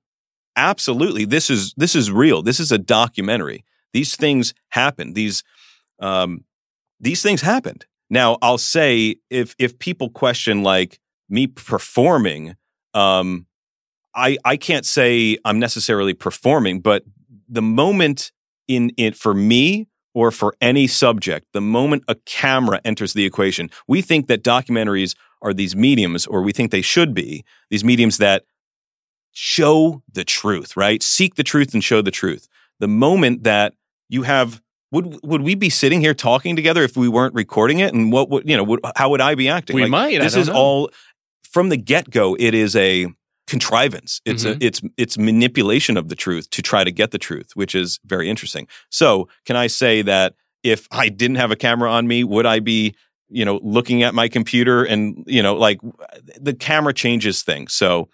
absolutely, 0.56 1.24
this 1.24 1.50
is 1.50 1.74
this 1.76 1.94
is 1.94 2.10
real. 2.10 2.42
This 2.42 2.60
is 2.60 2.72
a 2.72 2.78
documentary. 2.78 3.64
These 3.92 4.16
things 4.16 4.54
happen. 4.70 5.14
These 5.14 5.42
um, 6.00 6.44
these 7.00 7.22
things 7.22 7.42
happened. 7.42 7.86
Now, 8.10 8.38
I'll 8.42 8.58
say 8.58 9.16
if 9.30 9.54
if 9.58 9.78
people 9.78 10.10
question 10.10 10.62
like 10.62 11.00
me 11.28 11.46
performing, 11.46 12.56
um, 12.94 13.46
I 14.16 14.38
I 14.44 14.56
can't 14.56 14.86
say 14.86 15.38
I'm 15.44 15.58
necessarily 15.58 16.14
performing, 16.14 16.80
but 16.80 17.04
the 17.48 17.62
moment 17.62 18.32
in 18.66 18.90
it 18.96 19.14
for 19.14 19.34
me 19.34 19.86
or 20.14 20.30
for 20.30 20.54
any 20.60 20.86
subject, 20.86 21.46
the 21.52 21.60
moment 21.60 22.02
a 22.08 22.14
camera 22.24 22.80
enters 22.84 23.12
the 23.12 23.24
equation, 23.24 23.70
we 23.86 24.00
think 24.00 24.26
that 24.28 24.42
documentaries 24.42 25.14
are 25.42 25.52
these 25.52 25.76
mediums, 25.76 26.26
or 26.26 26.42
we 26.42 26.52
think 26.52 26.70
they 26.70 26.82
should 26.82 27.14
be 27.14 27.44
these 27.70 27.84
mediums 27.84 28.16
that 28.18 28.44
show 29.32 30.02
the 30.10 30.24
truth, 30.24 30.76
right? 30.76 31.02
Seek 31.02 31.34
the 31.34 31.44
truth 31.44 31.74
and 31.74 31.84
show 31.84 32.00
the 32.00 32.10
truth. 32.10 32.48
The 32.80 32.88
moment 32.88 33.44
that 33.44 33.74
you 34.08 34.22
have 34.22 34.62
would 34.90 35.18
would 35.22 35.42
we 35.42 35.54
be 35.54 35.68
sitting 35.68 36.00
here 36.00 36.14
talking 36.14 36.56
together 36.56 36.82
if 36.82 36.96
we 36.96 37.08
weren't 37.08 37.34
recording 37.34 37.80
it? 37.80 37.92
And 37.92 38.10
what 38.10 38.30
would 38.30 38.48
you 38.48 38.56
know? 38.56 38.64
Would, 38.64 38.80
how 38.96 39.10
would 39.10 39.20
I 39.20 39.34
be 39.34 39.48
acting? 39.48 39.76
We 39.76 39.82
like, 39.82 39.90
might. 39.90 40.20
This 40.20 40.36
is 40.36 40.48
know. 40.48 40.54
all 40.54 40.90
from 41.42 41.68
the 41.68 41.76
get 41.76 42.08
go. 42.10 42.34
It 42.38 42.54
is 42.54 42.74
a 42.76 43.06
contrivance. 43.46 44.20
It's 44.24 44.44
Mhm. 44.44 44.60
a 44.60 44.64
it's 44.66 44.80
it's 44.96 45.18
manipulation 45.18 45.96
of 45.96 46.08
the 46.08 46.16
truth 46.16 46.50
to 46.50 46.62
try 46.62 46.84
to 46.84 46.90
get 46.90 47.10
the 47.10 47.18
truth, 47.18 47.50
which 47.54 47.74
is 47.74 47.98
very 48.04 48.28
interesting. 48.28 48.66
So, 48.90 49.28
can 49.44 49.56
I 49.56 49.66
say 49.68 50.02
that 50.02 50.34
if 50.62 50.88
I 50.90 51.08
didn't 51.08 51.36
have 51.36 51.50
a 51.50 51.56
camera 51.56 51.90
on 51.90 52.06
me, 52.08 52.24
would 52.24 52.46
I 52.46 52.60
be 52.60 52.94
you 53.28 53.44
know 53.44 53.58
looking 53.62 54.02
at 54.02 54.14
my 54.14 54.28
computer 54.28 54.84
and 54.84 55.24
you 55.26 55.42
know 55.42 55.54
like 55.54 55.80
the 56.40 56.54
camera 56.54 56.92
changes 56.94 57.42
things. 57.42 57.72
So, 57.72 58.08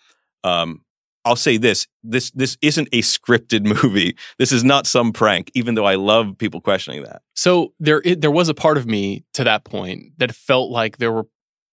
um, 0.44 0.82
I'll 1.24 1.36
say 1.36 1.56
this: 1.56 1.86
this 2.02 2.30
this 2.32 2.56
isn't 2.62 2.88
a 2.92 3.00
scripted 3.02 3.64
movie. 3.84 4.16
This 4.38 4.52
is 4.52 4.64
not 4.64 4.86
some 4.86 5.12
prank. 5.12 5.50
Even 5.54 5.74
though 5.76 5.86
I 5.86 5.94
love 5.94 6.36
people 6.38 6.60
questioning 6.60 7.04
that. 7.04 7.22
So 7.34 7.72
there, 7.80 8.02
it, 8.04 8.20
there 8.20 8.30
was 8.30 8.48
a 8.48 8.54
part 8.54 8.76
of 8.76 8.86
me 8.86 9.24
to 9.34 9.44
that 9.44 9.64
point 9.64 10.12
that 10.18 10.34
felt 10.34 10.70
like 10.70 10.98
there 10.98 11.12
were 11.12 11.26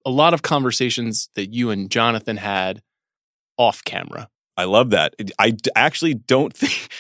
a 0.06 0.10
lot 0.11 0.34
of 0.34 0.41
conversations 0.44 1.30
that 1.36 1.52
you 1.53 1.72
and 1.72 1.90
Johnathan 1.90 2.38
had 2.38 2.81
off 3.60 3.84
camera. 3.84 4.27
I 4.57 4.65
love 4.65 4.90
that. 4.90 5.14
I 5.38 5.56
actually 5.76 6.15
don't 6.15 6.53
think 6.57 6.91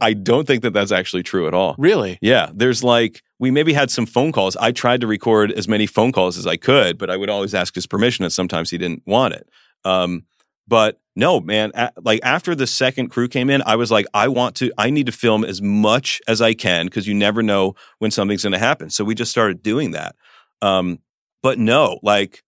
I 0.00 0.12
don't 0.12 0.46
think 0.46 0.62
that 0.62 0.72
that's 0.72 0.92
actually 0.92 1.22
true 1.22 1.48
at 1.48 1.54
all. 1.54 1.74
Really? 1.78 2.18
Yeah, 2.20 2.50
there's 2.54 2.84
like 2.84 3.22
we 3.38 3.50
maybe 3.50 3.72
had 3.72 3.90
some 3.90 4.04
phone 4.06 4.32
calls. 4.32 4.56
I 4.56 4.72
tried 4.72 5.00
to 5.00 5.06
record 5.06 5.50
as 5.52 5.66
many 5.66 5.86
phone 5.86 6.12
calls 6.12 6.36
as 6.36 6.46
I 6.46 6.56
could, 6.56 6.98
but 6.98 7.08
I 7.08 7.16
would 7.16 7.30
always 7.30 7.54
ask 7.54 7.74
his 7.74 7.86
permission, 7.86 8.24
and 8.24 8.32
sometimes 8.32 8.70
he 8.70 8.78
didn't 8.78 9.02
want 9.06 9.34
it. 9.34 9.48
Um, 9.84 10.24
but 10.66 11.00
no, 11.16 11.40
man, 11.40 11.72
a- 11.74 11.92
like 12.02 12.20
after 12.22 12.54
the 12.54 12.66
second 12.66 13.08
crew 13.08 13.26
came 13.26 13.48
in, 13.50 13.62
I 13.64 13.76
was 13.76 13.90
like, 13.90 14.06
I 14.12 14.28
want 14.28 14.54
to, 14.56 14.70
I 14.76 14.90
need 14.90 15.06
to 15.06 15.12
film 15.12 15.44
as 15.44 15.62
much 15.62 16.20
as 16.28 16.40
I 16.42 16.52
can 16.54 16.86
because 16.86 17.08
you 17.08 17.14
never 17.14 17.42
know 17.42 17.74
when 17.98 18.10
something's 18.10 18.42
going 18.42 18.52
to 18.52 18.58
happen. 18.58 18.90
So 18.90 19.02
we 19.02 19.14
just 19.14 19.30
started 19.30 19.62
doing 19.62 19.92
that. 19.92 20.14
Um, 20.62 20.98
but 21.42 21.58
no, 21.58 21.98
like 22.02 22.44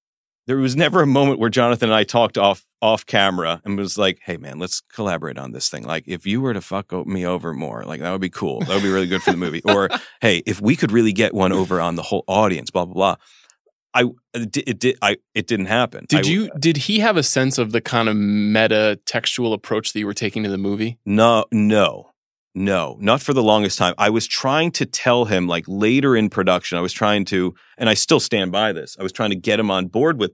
there 0.50 0.58
was 0.58 0.74
never 0.74 1.00
a 1.00 1.06
moment 1.06 1.38
where 1.38 1.48
Johnathan 1.48 1.82
and 1.82 1.94
I 1.94 2.02
talked 2.02 2.36
off 2.36 2.64
off 2.82 3.06
camera 3.06 3.62
and 3.64 3.78
was 3.78 3.96
like, 3.96 4.18
"Hey, 4.24 4.36
man, 4.36 4.58
let's 4.58 4.80
collaborate 4.92 5.38
on 5.38 5.52
this 5.52 5.68
thing. 5.68 5.84
Like, 5.84 6.02
if 6.08 6.26
you 6.26 6.40
were 6.40 6.52
to 6.52 6.60
fuck 6.60 6.90
me 7.06 7.24
over 7.24 7.54
more, 7.54 7.84
like 7.84 8.00
that 8.00 8.10
would 8.10 8.20
be 8.20 8.30
cool. 8.30 8.58
That 8.58 8.70
would 8.70 8.82
be 8.82 8.90
really 8.90 9.06
good 9.06 9.22
for 9.22 9.30
the 9.30 9.36
movie. 9.36 9.62
or, 9.64 9.88
hey, 10.20 10.42
if 10.46 10.60
we 10.60 10.74
could 10.74 10.90
really 10.90 11.12
get 11.12 11.34
one 11.34 11.52
over 11.52 11.80
on 11.80 11.94
the 11.94 12.02
whole 12.02 12.24
audience, 12.26 12.72
blah 12.72 12.84
blah 12.84 12.94
blah." 12.94 13.16
I 13.94 14.06
it 14.34 14.80
did 14.80 14.98
I 15.00 15.18
it 15.36 15.46
didn't 15.46 15.66
happen. 15.66 16.06
Did 16.08 16.26
I- 16.26 16.28
you 16.28 16.44
uh 16.52 16.58
did 16.58 16.78
he 16.78 16.98
have 16.98 17.16
a 17.16 17.22
sense 17.22 17.56
of 17.56 17.70
the 17.70 17.80
kind 17.80 18.08
of 18.08 18.16
meta 18.16 18.98
textual 19.06 19.52
approach 19.52 19.92
that 19.92 20.00
you 20.00 20.06
were 20.06 20.14
taking 20.14 20.42
to 20.42 20.50
the 20.50 20.58
movie? 20.58 20.98
No, 21.06 21.44
no, 21.52 22.10
no, 22.54 22.96
not 23.00 23.22
for 23.22 23.32
the 23.32 23.42
longest 23.42 23.78
time. 23.78 23.94
I 23.96 24.10
was 24.10 24.26
trying 24.26 24.72
to 24.72 24.86
tell 24.86 25.26
him, 25.26 25.46
like 25.46 25.64
later 25.68 26.16
in 26.16 26.28
production, 26.28 26.78
I 26.78 26.80
was 26.80 26.92
trying 26.92 27.24
to, 27.26 27.54
and 27.78 27.88
I 27.88 27.94
still 27.94 28.18
stand 28.18 28.50
by 28.50 28.72
this. 28.72 28.96
I 28.98 29.04
was 29.04 29.12
trying 29.12 29.30
to 29.30 29.36
get 29.36 29.60
him 29.60 29.70
on 29.70 29.86
board 29.86 30.18
with 30.18 30.32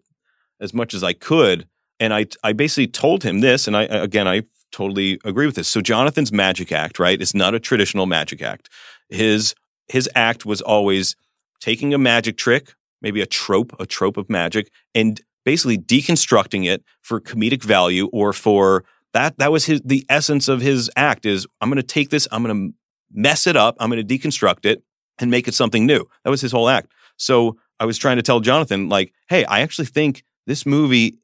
as 0.60 0.72
much 0.74 0.94
as 0.94 1.02
I 1.02 1.12
could, 1.12 1.66
and 1.98 2.12
I, 2.12 2.26
I 2.42 2.52
basically 2.52 2.88
told 2.88 3.22
him 3.22 3.40
this, 3.40 3.66
and 3.66 3.76
I, 3.76 3.84
again, 3.84 4.28
I 4.28 4.42
totally 4.72 5.18
agree 5.24 5.46
with 5.46 5.56
this. 5.56 5.68
So 5.68 5.80
Johnathan's 5.80 6.32
magic 6.32 6.72
act, 6.72 6.98
right, 6.98 7.20
is 7.20 7.34
not 7.34 7.54
a 7.54 7.60
traditional 7.60 8.06
magic 8.06 8.42
act. 8.42 8.68
His 9.08 9.54
his 9.88 10.10
act 10.14 10.44
was 10.44 10.60
always 10.60 11.14
taking 11.60 11.94
a 11.94 11.98
magic 11.98 12.36
trick, 12.36 12.74
maybe 13.00 13.20
a 13.20 13.26
trope, 13.26 13.74
a 13.78 13.86
trope 13.86 14.16
of 14.16 14.28
magic, 14.28 14.70
and 14.94 15.20
basically 15.44 15.78
deconstructing 15.78 16.66
it 16.66 16.82
for 17.02 17.20
comedic 17.20 17.62
value 17.62 18.08
or 18.12 18.32
for 18.32 18.84
that 19.12 19.38
that 19.38 19.52
was 19.52 19.64
his 19.66 19.80
the 19.84 20.04
essence 20.08 20.48
of 20.48 20.60
his 20.60 20.90
act 20.96 21.24
is 21.24 21.46
I'm 21.60 21.70
going 21.70 21.76
to 21.76 21.82
take 21.82 22.10
this, 22.10 22.28
I'm 22.30 22.42
going 22.42 22.68
to 22.68 22.74
mess 23.12 23.46
it 23.46 23.56
up, 23.56 23.76
I'm 23.78 23.90
going 23.90 24.04
to 24.04 24.18
deconstruct 24.18 24.66
it 24.66 24.82
and 25.18 25.30
make 25.30 25.48
it 25.48 25.54
something 25.54 25.86
new. 25.86 26.04
That 26.24 26.30
was 26.30 26.40
his 26.40 26.52
whole 26.52 26.68
act. 26.68 26.92
So 27.16 27.56
I 27.80 27.86
was 27.86 27.96
trying 27.96 28.16
to 28.16 28.22
tell 28.22 28.40
Johnathan 28.40 28.90
like, 28.90 29.12
"Hey, 29.28 29.44
I 29.46 29.60
actually 29.60 29.86
think 29.86 30.24
this 30.46 30.66
movie 30.66 31.18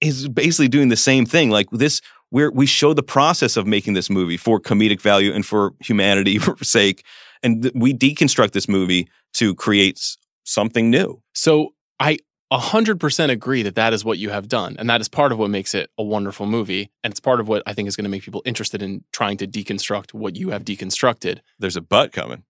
is 0.00 0.28
basically 0.28 0.68
doing 0.68 0.88
the 0.88 0.96
same 0.96 1.26
thing. 1.26 1.50
Like 1.50 1.68
this 1.70 2.00
where 2.30 2.50
we 2.50 2.66
show 2.66 2.92
the 2.92 3.02
process 3.02 3.56
of 3.56 3.66
making 3.66 3.94
this 3.94 4.10
movie 4.10 4.36
for 4.36 4.60
comedic 4.60 5.00
value 5.00 5.32
and 5.32 5.46
for 5.46 5.72
humanity 5.80 6.38
for 6.38 6.62
sake 6.62 7.04
and 7.42 7.62
th- 7.62 7.74
we 7.74 7.94
deconstruct 7.94 8.52
this 8.52 8.68
movie 8.68 9.08
to 9.34 9.54
create 9.54 10.00
something 10.44 10.90
new. 10.90 11.22
So 11.34 11.74
I 12.00 12.18
100% 12.52 13.30
agree 13.30 13.62
that 13.62 13.74
that 13.74 13.92
is 13.92 14.04
what 14.04 14.18
you 14.18 14.30
have 14.30 14.48
done. 14.48 14.76
And 14.78 14.88
that 14.88 15.00
is 15.00 15.08
part 15.08 15.32
of 15.32 15.38
what 15.38 15.50
makes 15.50 15.74
it 15.74 15.90
a 15.98 16.02
wonderful 16.02 16.46
movie. 16.46 16.90
And 17.04 17.10
it's 17.10 17.20
part 17.20 17.40
of 17.40 17.48
what 17.48 17.62
I 17.66 17.74
think 17.74 17.88
is 17.88 17.96
going 17.96 18.04
to 18.04 18.10
make 18.10 18.22
people 18.22 18.42
interested 18.44 18.82
in 18.82 19.04
trying 19.12 19.36
to 19.38 19.46
deconstruct 19.46 20.14
what 20.14 20.36
you 20.36 20.50
have 20.50 20.64
deconstructed. 20.64 21.40
There's 21.58 21.76
a 21.76 21.82
but 21.82 22.12
coming. 22.12 22.44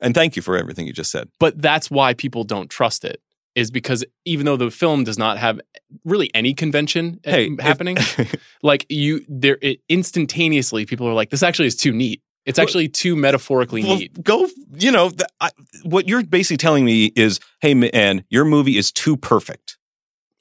And 0.00 0.14
thank 0.14 0.36
you 0.36 0.42
for 0.42 0.56
everything 0.56 0.86
you 0.86 0.92
just 0.92 1.10
said. 1.10 1.30
But 1.38 1.62
that's 1.62 1.90
why 1.90 2.12
people 2.12 2.44
don't 2.44 2.68
trust 2.68 3.04
it, 3.04 3.22
is 3.56 3.72
because 3.72 4.04
even 4.24 4.46
though 4.46 4.56
the 4.56 4.70
film 4.70 5.02
does 5.02 5.18
not 5.18 5.38
have 5.38 5.60
really 6.04 6.30
any 6.34 6.54
convention 6.54 7.18
uh, 7.26 7.30
Hey, 7.32 7.46
if- 7.46 7.58
happening, 7.58 7.96
like 8.62 8.86
you, 8.88 9.24
there 9.28 9.58
it, 9.60 9.80
instantaneously, 9.88 10.86
people 10.86 11.08
are 11.08 11.14
like, 11.14 11.30
this 11.30 11.42
actually 11.42 11.66
is 11.66 11.74
too 11.76 11.92
neat. 11.92 12.22
It's 12.44 12.60
actually 12.60 12.86
too 12.88 13.16
metaphorically 13.16 13.82
well, 13.82 13.96
neat. 13.96 14.22
go. 14.22 14.46
You 14.78 14.92
know, 14.92 15.08
th- 15.08 15.28
I, 15.40 15.50
what 15.82 16.06
you're 16.06 16.22
basically 16.22 16.58
telling 16.58 16.84
me 16.84 17.06
is, 17.16 17.40
hey, 17.60 17.74
man, 17.74 18.22
your 18.30 18.44
movie 18.44 18.76
is 18.76 18.92
too 18.92 19.16
perfect. 19.16 19.78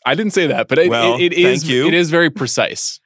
I 0.05 0.13
didn't 0.13 0.33
say 0.33 0.45
that, 0.45 0.67
but 0.67 0.77
it, 0.77 0.89
Well, 0.89 1.15
it, 1.15 1.33
it 1.33 1.33
is 1.33 1.67
you. 1.67 1.87
it 1.87 1.95
is 1.95 2.11
very 2.11 2.29
precise. 2.29 2.99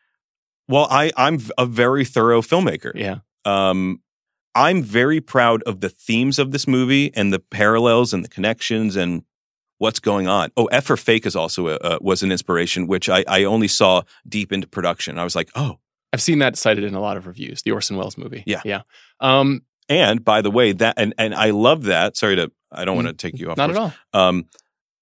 Well, 0.67 0.85
I 0.91 1.11
I'm 1.15 1.39
a 1.57 1.65
very 1.65 2.03
thorough 2.03 2.41
filmmaker. 2.41 2.91
Yeah. 2.93 3.19
Um, 3.45 4.01
I'm 4.53 4.83
very 4.83 5.21
proud 5.21 5.63
of 5.63 5.79
the 5.79 5.87
themes 5.89 6.37
of 6.37 6.51
this 6.51 6.67
movie 6.67 7.11
and 7.15 7.31
the 7.31 7.39
parallels 7.39 8.13
and 8.13 8.21
the 8.25 8.27
connections 8.27 8.97
and 8.97 9.23
what's 9.79 9.99
going 9.99 10.27
on. 10.27 10.51
Oh, 10.55 10.65
F 10.67 10.85
for 10.85 10.95
Fake 10.97 11.25
is 11.25 11.35
also 11.35 11.67
a, 11.69 11.75
uh, 11.77 11.97
was 12.01 12.21
an 12.23 12.31
inspiration, 12.31 12.85
which 12.87 13.09
I, 13.09 13.25
I 13.27 13.43
only 13.45 13.67
saw 13.67 14.03
deep 14.27 14.53
into 14.53 14.67
production. 14.67 15.17
I 15.17 15.23
was 15.23 15.35
like, 15.35 15.49
oh, 15.55 15.79
I've 16.13 16.21
seen 16.21 16.39
that 16.39 16.55
cited 16.57 16.83
in 16.83 16.93
a 16.93 17.01
lot 17.01 17.17
of 17.17 17.25
reviews, 17.27 17.63
the 17.63 17.71
Orson 17.71 17.97
Welles 17.97 18.17
movie. 18.17 18.43
Yeah. 18.45 18.61
Yeah. 18.63 18.81
Um, 19.19 19.63
and 19.89 20.23
by 20.23 20.41
the 20.41 20.51
way, 20.51 20.71
that 20.73 20.93
and 20.97 21.13
and 21.17 21.33
I 21.33 21.49
love 21.49 21.83
that. 21.85 22.15
Sorry 22.15 22.35
to, 22.35 22.51
I 22.71 22.85
don't 22.85 22.95
want 22.95 23.07
to 23.07 23.13
take 23.13 23.39
you 23.39 23.49
off. 23.49 23.57
Not 23.57 23.71
at 23.71 23.77
all. 23.77 23.93
Um, 24.13 24.45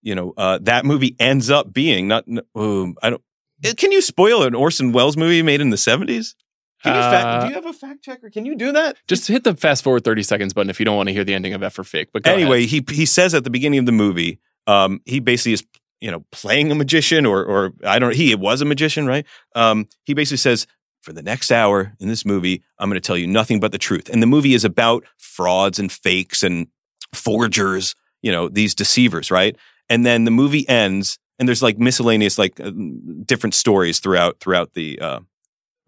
you 0.02 0.16
know, 0.16 0.34
uh, 0.38 0.60
that 0.62 0.86
movie 0.86 1.16
ends 1.20 1.49
up 1.49 1.74
being 1.74 2.08
not. 2.08 2.26
Um, 2.56 2.95
I 3.04 3.10
don't. 3.10 3.22
eh, 3.66 3.74
Can 3.76 3.91
you 3.91 4.02
spoil 4.02 4.44
an 4.44 4.56
Orson 4.56 4.94
Welles 4.94 5.18
movie 5.18 5.41
made 5.41 5.60
in 5.60 5.70
the 5.72 5.78
seventies? 5.78 6.36
Can 6.84 6.95
you 6.95 7.02
fact, 7.02 7.26
Uh, 7.26 7.41
do 7.41 7.48
you 7.49 7.54
have 7.56 7.66
a 7.66 7.74
fact 7.74 8.04
checker? 8.04 8.30
Can 8.30 8.45
you 8.45 8.56
do 8.56 8.72
that? 8.72 8.98
Just 9.08 9.28
hit 9.28 9.44
the 9.44 9.56
fast 9.56 9.84
forward 9.84 10.04
30 10.04 10.22
seconds 10.22 10.54
button 10.54 10.70
if 10.70 10.80
you 10.80 10.86
don't 10.86 10.95
want 10.95 11.10
to 11.10 11.14
hear 11.14 11.24
the 11.24 11.34
ending 11.34 11.54
of 11.56 11.64
F 11.64 11.74
for 11.74 11.84
Fake. 11.84 12.10
But 12.14 12.28
anyway, 12.28 12.60
ahead. 12.66 12.88
he 12.90 12.95
he 12.95 13.06
says 13.06 13.34
at 13.34 13.44
the 13.44 13.49
beginning 13.49 13.80
of 13.80 13.88
the 13.88 13.91
movie, 13.91 14.40
um, 14.68 15.02
he 15.06 15.19
basically 15.19 15.53
is 15.53 15.65
you 15.99 16.11
know 16.11 16.23
playing 16.31 16.72
a 16.72 16.76
magician 16.76 17.26
or 17.26 17.44
or 17.44 17.73
I 17.84 17.98
don't 17.99 18.10
know. 18.10 18.15
he 18.15 18.35
was 18.35 18.61
a 18.61 18.65
magician, 18.65 19.07
right? 19.07 19.26
Um, 19.56 19.88
he 20.06 20.14
basically 20.14 20.38
says 20.38 20.68
for 21.02 21.14
the 21.14 21.23
next 21.23 21.52
hour 21.52 21.94
in 21.99 22.07
this 22.10 22.26
movie, 22.26 22.64
I'm 22.77 22.89
going 22.89 23.02
to 23.02 23.06
tell 23.06 23.18
you 23.18 23.27
nothing 23.27 23.60
but 23.60 23.72
the 23.72 23.77
truth, 23.77 24.10
and 24.10 24.22
the 24.22 24.27
movie 24.27 24.53
is 24.53 24.65
about 24.65 25.06
frauds 25.18 25.80
and 25.80 25.91
fakes 25.91 26.44
and 26.44 26.68
forgers, 27.14 27.95
you 28.22 28.31
know, 28.31 28.49
these 28.49 28.76
deceivers, 28.76 29.31
right? 29.31 29.56
And 29.89 30.06
then 30.06 30.26
the 30.26 30.31
movie 30.31 30.68
ends, 30.68 31.18
and 31.39 31.48
there's 31.48 31.64
like 31.64 31.80
miscellaneous 31.80 32.38
like 32.38 32.60
uh, 32.60 32.72
different 33.26 33.53
stories 33.56 33.99
throughout 33.99 34.39
throughout 34.39 34.73
the. 34.73 34.99
Uh, 34.99 35.19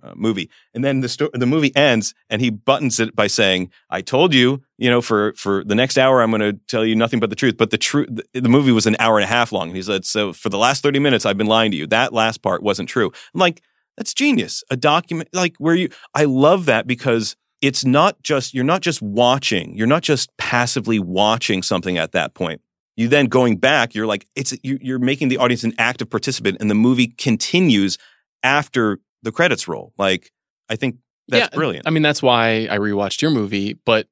uh, 0.01 0.13
movie, 0.15 0.49
and 0.73 0.84
then 0.84 1.01
the 1.01 1.09
sto- 1.09 1.30
the 1.34 1.45
movie 1.45 1.76
ends, 1.76 2.13
and 2.30 2.41
he 2.41 2.49
buttons 2.49 2.99
it 2.99 3.15
by 3.15 3.27
saying, 3.27 3.71
"I 3.89 4.01
told 4.01 4.34
you, 4.34 4.61
you 4.77 4.89
know, 4.89 5.01
for 5.01 5.34
for 5.34 5.63
the 5.63 5.76
next 5.76 5.97
hour, 5.97 6.21
I'm 6.21 6.31
going 6.31 6.41
to 6.41 6.59
tell 6.67 6.85
you 6.85 6.95
nothing 6.95 7.19
but 7.19 7.30
the 7.30 7.35
truth." 7.35 7.57
But 7.57 7.71
the 7.71 7.77
truth, 7.77 8.09
the, 8.11 8.41
the 8.41 8.49
movie 8.49 8.71
was 8.71 8.85
an 8.85 8.95
hour 8.99 9.17
and 9.17 9.23
a 9.23 9.27
half 9.27 9.51
long, 9.51 9.69
and 9.69 9.76
he 9.76 9.81
said, 9.81 10.05
"So 10.05 10.34
for 10.34 10.49
the 10.49 10.57
last 10.57 10.84
thirty 10.84 10.99
minutes, 10.99 11.26
I've 11.26 11.38
been 11.38 11.47
lying 11.47 11.71
to 11.71 11.77
you. 11.77 11.88
That 11.88 12.13
last 12.13 12.41
part 12.41 12.63
wasn't 12.63 12.89
true." 12.89 13.11
I'm 13.34 13.39
like, 13.39 13.61
"That's 13.97 14.13
genius." 14.13 14.63
A 14.69 14.77
document 14.77 15.30
like 15.34 15.55
where 15.57 15.76
you, 15.76 15.89
I 16.13 16.26
love 16.26 16.65
that 16.65 16.88
because 16.88 17.35
it's 17.61 17.84
not 17.84 18.21
just 18.23 18.53
you're 18.53 18.63
not 18.63 18.81
just 18.81 19.01
watching, 19.01 19.76
you're 19.76 19.88
not 19.88 20.03
just 20.03 20.35
passively 20.38 20.99
watching 20.99 21.63
something 21.63 21.97
at 21.97 22.11
that 22.13 22.34
point. 22.34 22.61
You 22.95 23.07
then 23.07 23.27
going 23.27 23.57
back, 23.57 23.95
you're 23.95 24.07
like, 24.07 24.27
it's 24.35 24.53
you, 24.61 24.77
you're 24.81 24.99
making 24.99 25.30
the 25.30 25.38
audience 25.38 25.63
an 25.63 25.73
active 25.77 26.09
participant, 26.09 26.57
and 26.59 26.69
the 26.69 26.76
movie 26.76 27.07
continues 27.07 27.97
after 28.43 28.99
the 29.24 29.32
credits 29.32 29.68
roll. 29.68 29.94
Like, 29.98 30.32
I 30.70 30.76
think 30.76 30.98
that's 31.28 31.52
Yeah, 31.52 31.56
brilliant. 31.58 31.88
I 31.88 31.91
mean, 31.91 32.04
that's 32.04 32.22
why 32.24 32.68
I 32.70 32.78
rewatched 32.78 33.22
your 33.22 33.32
movie, 33.32 33.74
but 33.86 34.08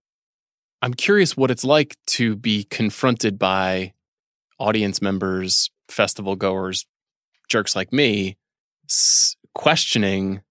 I'm 0.82 0.94
curious 0.94 1.36
what 1.36 1.50
it's 1.52 1.64
like 1.64 1.96
to 2.08 2.36
be 2.36 2.64
confronted 2.66 3.40
by 3.40 3.94
audience 4.60 5.02
members, 5.02 5.70
festival 5.90 6.36
goers, 6.36 6.86
jerks 7.50 7.76
like 7.76 7.92
me, 7.94 8.38
s- 8.90 9.36
questioning 9.56 10.42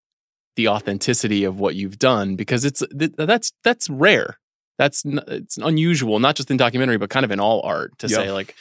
the 0.57 0.69
authenticity 0.69 1.45
of 1.45 1.61
what 1.61 1.75
you've 1.77 1.99
done 1.99 2.35
because 2.35 2.65
it's 2.65 2.83
th- 2.99 3.13
that's 3.17 3.53
that's 3.63 3.91
rare. 3.91 4.39
That's 4.79 5.05
n- 5.07 5.21
it's 5.29 5.59
unusual, 5.59 6.19
not 6.19 6.35
just 6.37 6.51
in 6.51 6.57
documentary, 6.57 6.97
but 6.99 7.11
kind 7.11 7.25
of 7.25 7.31
in 7.31 7.39
all 7.41 7.61
art 7.63 7.97
to 7.99 8.09
Yeah. 8.09 8.17
say 8.17 8.33
like 8.33 8.55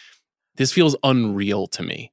this 0.55 0.71
feels 0.71 0.95
unreal 1.03 1.67
to 1.67 1.83
me. 1.83 2.11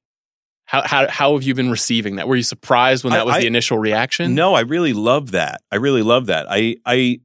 How, 0.65 0.83
how 0.87 1.09
how 1.09 1.35
have 1.35 1.43
you 1.43 1.55
been 1.55 1.71
receiving 1.71 2.17
that? 2.17 2.29
Were 2.29 2.37
you 2.37 2.43
surprised 2.43 3.05
when 3.05 3.13
that 3.13 3.27
was 3.27 3.37
I- 3.37 3.41
the 3.41 3.47
initial 3.47 3.79
reaction? 3.79 4.35
No, 4.35 4.55
I 4.55 4.61
really 4.61 4.93
love 4.93 5.33
that. 5.33 5.61
I 5.71 5.77
really 5.77 6.03
love 6.03 6.27
that. 6.27 6.47
I 6.49 6.77
I 6.87 7.21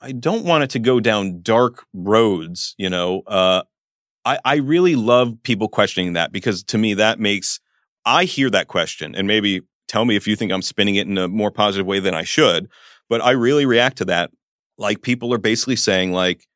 I 0.00 0.12
don't 0.12 0.44
want 0.44 0.64
it 0.64 0.70
to 0.70 0.78
go 0.78 1.00
down 1.00 1.42
dark 1.42 1.84
roads, 1.92 2.74
you 2.78 2.88
know. 2.88 3.22
Uh 3.26 3.62
I 4.24 4.38
I 4.44 4.56
really 4.56 4.96
love 4.96 5.42
people 5.42 5.68
questioning 5.68 6.14
that 6.14 6.32
because 6.32 6.62
to 6.64 6.78
me 6.78 6.94
that 6.94 7.18
makes 7.20 7.60
I 8.04 8.24
hear 8.24 8.48
that 8.50 8.68
question 8.68 9.14
and 9.14 9.26
maybe 9.26 9.62
tell 9.88 10.04
me 10.04 10.16
if 10.16 10.26
you 10.26 10.36
think 10.36 10.52
I'm 10.52 10.62
spinning 10.62 10.94
it 10.94 11.06
in 11.06 11.18
a 11.18 11.28
more 11.28 11.50
positive 11.50 11.86
way 11.86 12.00
than 12.00 12.14
I 12.14 12.24
should, 12.24 12.68
but 13.08 13.20
I 13.20 13.32
really 13.32 13.66
react 13.66 13.98
to 13.98 14.04
that 14.06 14.30
like 14.78 15.02
people 15.02 15.32
are 15.34 15.38
basically 15.38 15.76
saying 15.76 16.12
like 16.12 16.46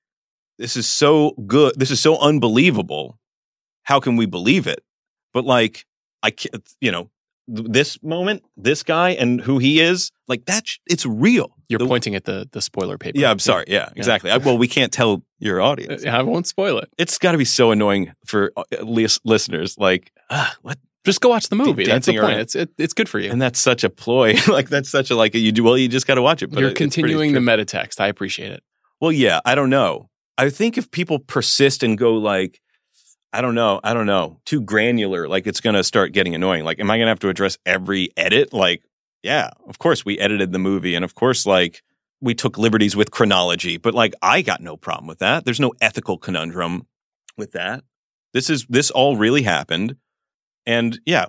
this 0.58 0.76
is 0.76 0.86
so 0.86 1.32
good, 1.46 1.74
this 1.76 1.90
is 1.90 2.00
so 2.00 2.18
unbelievable. 2.18 3.18
How 3.84 3.98
can 3.98 4.16
we 4.16 4.26
believe 4.26 4.66
it? 4.66 4.82
But 5.32 5.44
like 5.44 5.86
I 6.22 6.30
can't, 6.30 6.62
you 6.80 6.90
know, 6.92 7.10
this 7.48 8.00
moment, 8.02 8.44
this 8.56 8.82
guy 8.84 9.10
and 9.10 9.40
who 9.40 9.58
he 9.58 9.80
is, 9.80 10.12
like 10.28 10.44
that's 10.44 10.78
it's 10.86 11.04
real. 11.04 11.56
You're 11.68 11.78
The- 11.78 11.86
pointing 11.86 12.14
at 12.14 12.24
the 12.24 12.48
the 12.52 12.60
spoiler 12.62 12.96
paper. 12.98 13.18
Yeah, 13.18 13.30
I'm 13.30 13.38
sorry. 13.40 13.64
Yeah, 13.68 13.88
exactly. 13.96 14.30
I, 14.30 14.36
well, 14.36 14.56
we 14.58 14.68
can't 14.68 14.92
tell 14.92 15.22
your 15.40 15.60
Uh, 15.60 15.66
audience. 15.66 16.04
I 16.06 16.22
won't 16.22 16.46
spoil 16.46 16.78
it. 16.78 16.88
It's 16.98 17.18
got 17.18 17.32
to 17.32 17.38
be 17.38 17.44
so 17.44 17.70
annoying 17.72 18.12
for 18.24 18.52
uh, 18.56 18.62
listeners. 19.24 19.76
Like, 19.78 20.12
ah, 20.30 20.54
what? 20.62 20.78
Just 21.04 21.22
go 21.22 21.30
watch 21.30 21.48
the 21.48 21.56
movie. 21.56 21.84
That's 21.86 22.06
the 22.06 22.12
point. 22.12 22.24
around. 22.24 22.40
It's 22.40 22.54
it, 22.54 22.68
it's 22.78 22.92
good 22.92 23.08
for 23.08 23.18
you. 23.18 23.30
and 23.32 23.40
that's 23.40 23.58
such 23.58 23.82
a 23.84 23.90
ploy. 23.90 24.34
like 24.48 24.68
that's 24.68 24.90
such 24.90 25.10
a 25.10 25.16
like 25.16 25.34
you 25.34 25.50
do. 25.50 25.64
Well, 25.64 25.78
you 25.78 25.88
just 25.88 26.06
got 26.06 26.16
to 26.16 26.22
watch 26.22 26.42
it. 26.42 26.48
But 26.50 26.60
You're 26.60 26.70
it- 26.70 26.76
continuing 26.76 27.32
the 27.32 27.40
meta 27.40 27.64
text. 27.64 28.00
I 28.00 28.06
appreciate 28.08 28.52
it. 28.52 28.62
Well, 29.00 29.10
yeah, 29.10 29.40
I 29.46 29.54
don't 29.54 29.70
know. 29.70 30.08
I 30.38 30.50
think 30.50 30.76
if 30.78 30.90
people 30.90 31.18
persist 31.18 31.82
and 31.82 31.96
go 31.98 32.14
like, 32.14 32.60
I 33.32 33.40
don't 33.40 33.54
know, 33.54 33.80
I 33.84 33.94
don't 33.94 34.06
know, 34.06 34.40
too 34.44 34.60
granular, 34.60 35.28
like 35.28 35.46
it's 35.46 35.60
going 35.60 35.76
to 35.76 35.84
start 35.84 36.12
getting 36.12 36.34
annoying. 36.34 36.64
Like, 36.64 36.80
am 36.80 36.90
I 36.90 36.96
going 36.96 37.06
to 37.06 37.10
have 37.10 37.20
to 37.20 37.28
address 37.28 37.58
every 37.64 38.10
edit? 38.16 38.52
Like, 38.52 38.82
yeah, 39.22 39.50
of 39.68 39.78
course 39.78 40.04
we 40.04 40.18
edited 40.18 40.52
the 40.52 40.58
movie, 40.58 40.94
and 40.94 41.04
of 41.04 41.14
course, 41.14 41.46
like 41.46 41.82
we 42.20 42.34
took 42.34 42.58
liberties 42.58 42.96
with 42.96 43.10
chronology, 43.10 43.76
but 43.76 43.94
like 43.94 44.14
I 44.22 44.42
got 44.42 44.60
no 44.60 44.76
problem 44.76 45.06
with 45.06 45.18
that. 45.18 45.44
There's 45.44 45.60
no 45.60 45.72
ethical 45.80 46.18
conundrum 46.18 46.86
with 47.36 47.52
that. 47.52 47.84
This 48.32 48.50
is 48.50 48.66
this 48.68 48.90
all 48.90 49.16
really 49.16 49.42
happened, 49.42 49.96
and 50.66 50.98
yeah, 51.06 51.26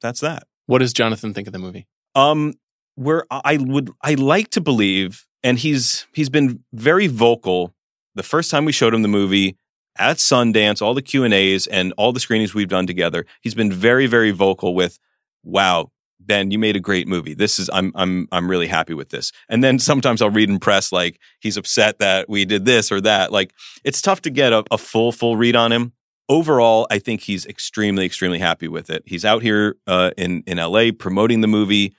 that's 0.00 0.20
that. 0.20 0.44
What 0.66 0.78
does 0.78 0.94
Johnathan 0.94 1.34
think 1.34 1.48
of 1.48 1.52
the 1.52 1.58
movie? 1.58 1.86
Um, 2.14 2.54
where 2.94 3.24
I 3.30 3.58
would 3.60 3.90
I 4.02 4.14
like 4.14 4.50
to 4.50 4.60
believe, 4.60 5.26
and 5.42 5.58
he's 5.58 6.06
he's 6.14 6.28
been 6.28 6.64
very 6.72 7.06
vocal. 7.06 7.74
The 8.14 8.22
first 8.22 8.50
time 8.50 8.64
we 8.64 8.72
showed 8.72 8.94
him 8.94 9.02
the 9.02 9.08
movie 9.08 9.56
at 9.98 10.16
Sundance, 10.18 10.80
all 10.80 10.94
the 10.94 11.02
Q 11.02 11.24
and 11.24 11.34
A's 11.34 11.66
and 11.66 11.92
all 11.96 12.12
the 12.12 12.20
screenings 12.20 12.54
we've 12.54 12.68
done 12.68 12.86
together, 12.86 13.26
he's 13.40 13.54
been 13.54 13.72
very 13.72 14.06
very 14.06 14.30
vocal 14.30 14.74
with, 14.74 14.98
"Wow, 15.42 15.90
Ben, 16.18 16.50
you 16.50 16.58
made 16.58 16.76
a 16.76 16.80
great 16.80 17.08
movie. 17.08 17.34
This 17.34 17.58
is 17.58 17.68
I'm 17.72 17.92
I'm 17.94 18.28
I'm 18.32 18.50
really 18.50 18.68
happy 18.68 18.94
with 18.94 19.10
this." 19.10 19.32
And 19.48 19.62
then 19.62 19.78
sometimes 19.78 20.22
I'll 20.22 20.30
read 20.30 20.48
in 20.48 20.58
press 20.58 20.92
like 20.92 21.18
he's 21.40 21.56
upset 21.56 21.98
that 21.98 22.28
we 22.28 22.44
did 22.44 22.64
this 22.64 22.90
or 22.90 23.00
that. 23.02 23.32
Like 23.32 23.52
it's 23.84 24.02
tough 24.02 24.22
to 24.22 24.30
get 24.30 24.52
a, 24.52 24.64
a 24.70 24.78
full 24.78 25.12
full 25.12 25.36
read 25.36 25.56
on 25.56 25.72
him 25.72 25.92
overall, 26.30 26.86
I 26.90 27.00
think 27.00 27.22
he's 27.22 27.44
extremely, 27.44 28.06
extremely 28.06 28.38
happy 28.38 28.68
with 28.68 28.88
it. 28.88 29.02
He's 29.04 29.24
out 29.24 29.42
here 29.42 29.76
uh, 29.86 30.12
in 30.16 30.42
in 30.46 30.56
LA 30.56 30.92
promoting 30.96 31.42
the 31.42 31.48
movie. 31.48 31.94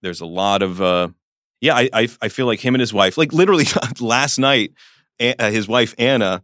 There's 0.00 0.20
a 0.20 0.26
lot 0.26 0.62
of, 0.62 0.80
uh, 0.80 1.08
yeah, 1.60 1.74
I, 1.74 1.90
I 1.92 2.08
I 2.22 2.28
feel 2.28 2.46
like 2.46 2.60
him 2.60 2.74
and 2.74 2.80
his 2.80 2.94
wife, 2.94 3.18
like 3.18 3.32
literally 3.32 3.66
last 4.00 4.38
night, 4.38 4.72
uh, 5.20 5.50
his 5.50 5.68
wife 5.68 5.94
Anna 5.98 6.42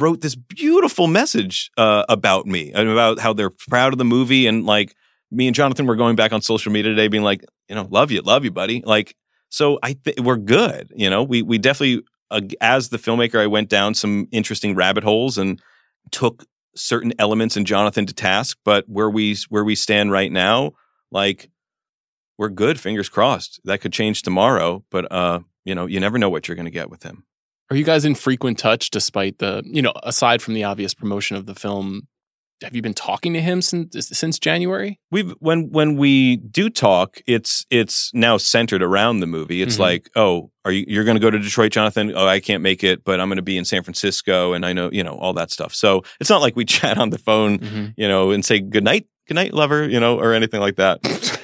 wrote 0.00 0.20
this 0.20 0.34
beautiful 0.34 1.06
message 1.06 1.70
uh, 1.76 2.04
about 2.08 2.46
me 2.46 2.72
and 2.72 2.88
about 2.88 3.18
how 3.18 3.32
they're 3.32 3.50
proud 3.50 3.92
of 3.92 3.98
the 3.98 4.04
movie 4.04 4.46
and 4.46 4.64
like 4.64 4.94
me 5.30 5.46
and 5.46 5.56
Johnathan 5.56 5.86
were 5.86 5.96
going 5.96 6.14
back 6.14 6.32
on 6.32 6.42
social 6.42 6.70
media 6.70 6.90
today, 6.90 7.08
being 7.08 7.22
like, 7.22 7.44
you 7.68 7.74
know, 7.74 7.88
love 7.90 8.10
you, 8.10 8.20
love 8.20 8.44
you, 8.44 8.50
buddy. 8.50 8.82
Like, 8.84 9.16
so 9.48 9.78
I 9.82 9.94
th- 9.94 10.20
we're 10.20 10.36
good. 10.36 10.92
You 10.94 11.10
know, 11.10 11.22
we 11.22 11.42
we 11.42 11.58
definitely, 11.58 12.04
uh, 12.30 12.42
as 12.60 12.90
the 12.90 12.98
filmmaker, 12.98 13.40
I 13.40 13.46
went 13.46 13.68
down 13.68 13.94
some 13.94 14.28
interesting 14.30 14.74
rabbit 14.74 15.04
holes 15.04 15.38
and 15.38 15.60
took 16.10 16.44
certain 16.74 17.12
elements 17.18 17.56
in 17.56 17.64
Johnathan 17.64 18.06
to 18.06 18.14
task, 18.14 18.58
but 18.64 18.88
where 18.88 19.10
we 19.10 19.36
where 19.48 19.64
we 19.64 19.74
stand 19.74 20.10
right 20.10 20.30
now, 20.30 20.72
like 21.10 21.50
we're 22.38 22.48
good. 22.48 22.78
Fingers 22.78 23.08
crossed. 23.08 23.60
That 23.64 23.80
could 23.80 23.92
change 23.92 24.22
tomorrow, 24.22 24.84
but 24.90 25.10
uh, 25.10 25.40
you 25.64 25.74
know, 25.74 25.86
you 25.86 26.00
never 26.00 26.18
know 26.18 26.30
what 26.30 26.48
you're 26.48 26.56
going 26.56 26.66
to 26.66 26.70
get 26.70 26.90
with 26.90 27.02
him. 27.02 27.24
Are 27.72 27.76
you 27.76 27.84
guys 27.84 28.04
in 28.04 28.14
frequent 28.14 28.58
touch 28.58 28.90
despite 28.90 29.38
the, 29.38 29.62
you 29.64 29.80
know, 29.80 29.94
aside 30.02 30.42
from 30.42 30.52
the 30.52 30.62
obvious 30.64 30.92
promotion 30.92 31.38
of 31.38 31.46
the 31.46 31.54
film? 31.54 32.02
Have 32.62 32.76
you 32.76 32.82
been 32.82 32.92
talking 32.92 33.32
to 33.32 33.40
him 33.40 33.62
since 33.62 33.96
since 34.16 34.38
January? 34.38 35.00
We've 35.10 35.30
when 35.40 35.70
when 35.70 35.96
we 35.96 36.36
do 36.36 36.68
talk, 36.68 37.22
it's 37.26 37.64
it's 37.70 38.10
now 38.12 38.36
centered 38.36 38.82
around 38.82 39.20
the 39.20 39.26
movie. 39.26 39.62
It's 39.62 39.76
Mhm. 39.76 39.80
like, 39.80 40.10
oh, 40.16 40.50
are 40.66 40.70
you 40.70 40.84
you're 40.86 41.04
going 41.04 41.16
to 41.16 41.20
go 41.20 41.30
to 41.30 41.38
Detroit, 41.38 41.72
Johnathan? 41.72 42.12
Oh, 42.14 42.26
I 42.26 42.40
can't 42.40 42.62
make 42.62 42.84
it, 42.84 43.04
but 43.04 43.20
I'm 43.20 43.28
going 43.28 43.36
to 43.36 43.42
be 43.42 43.56
in 43.56 43.64
San 43.64 43.82
Francisco, 43.82 44.52
and 44.52 44.66
I 44.66 44.74
know 44.74 44.90
you 44.92 45.02
know 45.02 45.14
all 45.14 45.32
that 45.32 45.50
stuff. 45.50 45.74
So 45.74 46.02
it's 46.20 46.28
not 46.30 46.42
like 46.42 46.54
we 46.54 46.64
chat 46.76 46.98
on 46.98 47.08
the 47.08 47.18
phone, 47.18 47.58
Mm-hmm. 47.58 47.86
you 47.96 48.06
know, 48.06 48.30
and 48.32 48.44
say 48.44 48.60
good 48.60 48.84
night, 48.84 49.06
good 49.32 49.44
night, 49.44 49.54
lover, 49.54 49.88
you 49.88 49.98
know, 50.00 50.18
or 50.18 50.34
anything 50.34 50.60
like 50.60 50.76
that. 50.76 50.98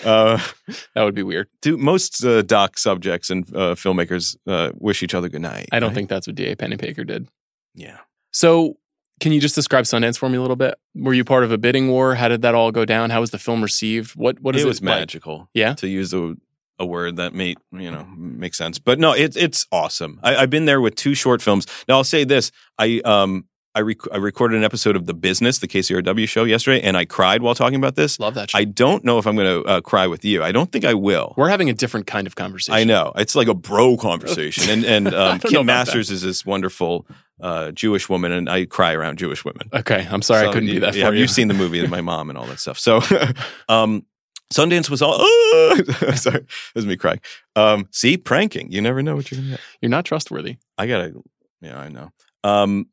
uh, 0.05 0.39
That 0.95 1.05
would 1.05 1.15
be 1.15 1.23
weird. 1.23 1.49
do 1.63 1.77
most 1.77 2.25
uh, 2.25 2.43
doc 2.43 2.79
subjects 2.79 3.31
and 3.31 3.45
uh, 3.57 3.75
filmmakers 3.75 4.37
uh, 4.47 4.71
wish 4.75 5.03
each 5.03 5.15
other 5.15 5.29
good 5.29 5.41
night? 5.43 5.69
I 5.73 5.81
don't 5.81 5.89
right? 5.91 5.95
think 5.95 6.09
that's 6.09 6.27
what 6.27 6.37
D.A. 6.37 6.57
Pennebaker 6.57 7.07
did. 7.07 7.29
Yeah. 7.75 7.99
So, 8.33 8.77
can 9.21 9.33
you 9.33 9.41
just 9.41 9.55
describe 9.55 9.85
Sundance 9.85 10.17
for 10.19 10.29
me 10.29 10.37
a 10.37 10.41
little 10.41 10.57
bit? 10.57 10.75
Were 10.95 11.15
you 11.15 11.25
part 11.25 11.43
of 11.43 11.51
a 11.51 11.59
bidding 11.59 11.89
war? 11.89 12.15
How 12.15 12.29
did 12.29 12.43
that 12.43 12.55
all 12.55 12.71
go 12.71 12.85
down? 12.85 13.11
How 13.11 13.21
was 13.21 13.31
the 13.31 13.39
film 13.39 13.63
received? 13.63 14.15
What 14.15 14.41
what 14.41 14.55
is 14.55 14.63
it 14.63 14.67
it, 14.67 14.69
was 14.69 14.81
like? 14.81 15.01
magical. 15.01 15.49
Yeah? 15.55 15.75
to 15.75 15.89
use 15.89 16.13
a 16.15 16.37
a 16.79 16.87
word 16.87 17.17
that 17.17 17.35
may 17.35 17.57
you 17.73 17.91
know 17.91 18.05
make 18.17 18.55
sense, 18.55 18.79
but 18.79 19.01
no, 19.01 19.13
it's 19.13 19.37
it's 19.37 19.67
awesome. 19.73 20.21
I, 20.23 20.37
I've 20.37 20.51
been 20.51 20.67
there 20.67 20.81
with 20.81 20.95
two 20.95 21.15
short 21.15 21.43
films. 21.43 21.67
Now 21.89 21.97
I'll 21.97 22.05
say 22.05 22.23
this: 22.25 22.53
I 22.79 23.01
um 23.05 23.48
I 23.75 23.81
rec- 23.81 24.11
I 24.13 24.17
recorded 24.17 24.57
an 24.59 24.65
episode 24.65 24.97
of 24.97 25.07
The 25.07 25.15
Business, 25.15 25.59
the 25.59 25.69
KCRW 25.69 26.29
show 26.29 26.45
yesterday, 26.45 26.81
and 26.81 26.97
I 26.97 27.05
cried 27.05 27.43
while 27.43 27.55
talking 27.55 27.77
about 27.77 27.95
this. 27.97 28.19
Love 28.19 28.35
that. 28.35 28.51
Show. 28.51 28.59
I 28.59 28.65
don't 28.65 29.05
know 29.05 29.19
if 29.19 29.27
I'm 29.27 29.37
going 29.37 29.63
to 29.63 29.69
uh, 29.69 29.81
cry 29.83 30.07
with 30.07 30.25
you. 30.25 30.43
I 30.43 30.53
don't 30.53 30.73
think 30.73 30.85
I 30.85 30.95
will. 30.95 31.35
We're 31.37 31.49
having 31.51 31.69
a 31.71 31.75
different 31.75 32.07
kind 32.07 32.27
of 32.27 32.35
conversation. 32.35 32.75
I 32.75 32.85
know 32.85 33.13
it's 33.17 33.37
like 33.37 33.47
a 33.47 33.55
bro 33.55 33.97
conversation, 33.97 34.69
and 34.71 34.85
and 34.85 35.15
um, 35.15 35.39
Kim 35.39 35.67
Masters 35.67 36.11
is 36.11 36.23
this 36.23 36.45
wonderful 36.47 37.07
uh, 37.41 37.71
Jewish 37.73 38.09
woman, 38.09 38.33
and 38.33 38.49
I 38.49 38.65
cry 38.65 38.95
around 38.95 39.19
Jewish 39.19 39.45
women. 39.45 39.69
Okay, 39.73 40.07
I'm 40.11 40.23
sorry 40.23 40.45
So 40.45 40.51
I 40.51 40.53
couldn't 40.53 40.69
you- 40.69 40.75
be 40.75 40.81
that 40.81 40.95
yeah, 40.97 41.07
for 41.09 41.15
you. 41.15 41.21
You've 41.21 41.31
seen 41.31 41.49
the 41.49 41.55
movie 41.55 41.79
and 41.81 41.91
my 41.91 42.01
mom 42.11 42.31
and 42.31 42.39
all 42.39 42.47
that 42.47 42.59
stuff. 42.59 42.79
So, 42.79 43.01
um, 43.69 44.05
Sundance 44.53 44.89
was 44.91 45.03
all. 45.03 45.15
oh! 45.21 45.83
sorry, 46.17 46.41
that 46.41 46.47
was 46.75 46.87
me 46.87 46.97
crying. 46.97 47.21
Um, 47.55 47.87
see, 47.93 48.17
pranking. 48.17 48.73
You 48.73 48.81
never 48.81 49.03
know 49.03 49.15
what 49.15 49.31
you're 49.31 49.39
gonna 49.41 49.51
get. 49.53 49.61
You're 49.83 49.91
not 49.91 50.05
trustworthy. 50.07 50.57
I 50.79 50.87
gotta. 50.87 51.13
Yeah, 51.61 51.79
I 51.79 51.89
know. 51.91 52.11
Um, 52.45 52.87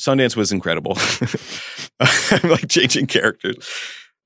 Sundance 0.00 0.36
was 0.36 0.52
incredible. 0.52 0.96
I'm 2.00 2.50
like 2.50 2.68
changing 2.68 3.06
characters. 3.06 3.68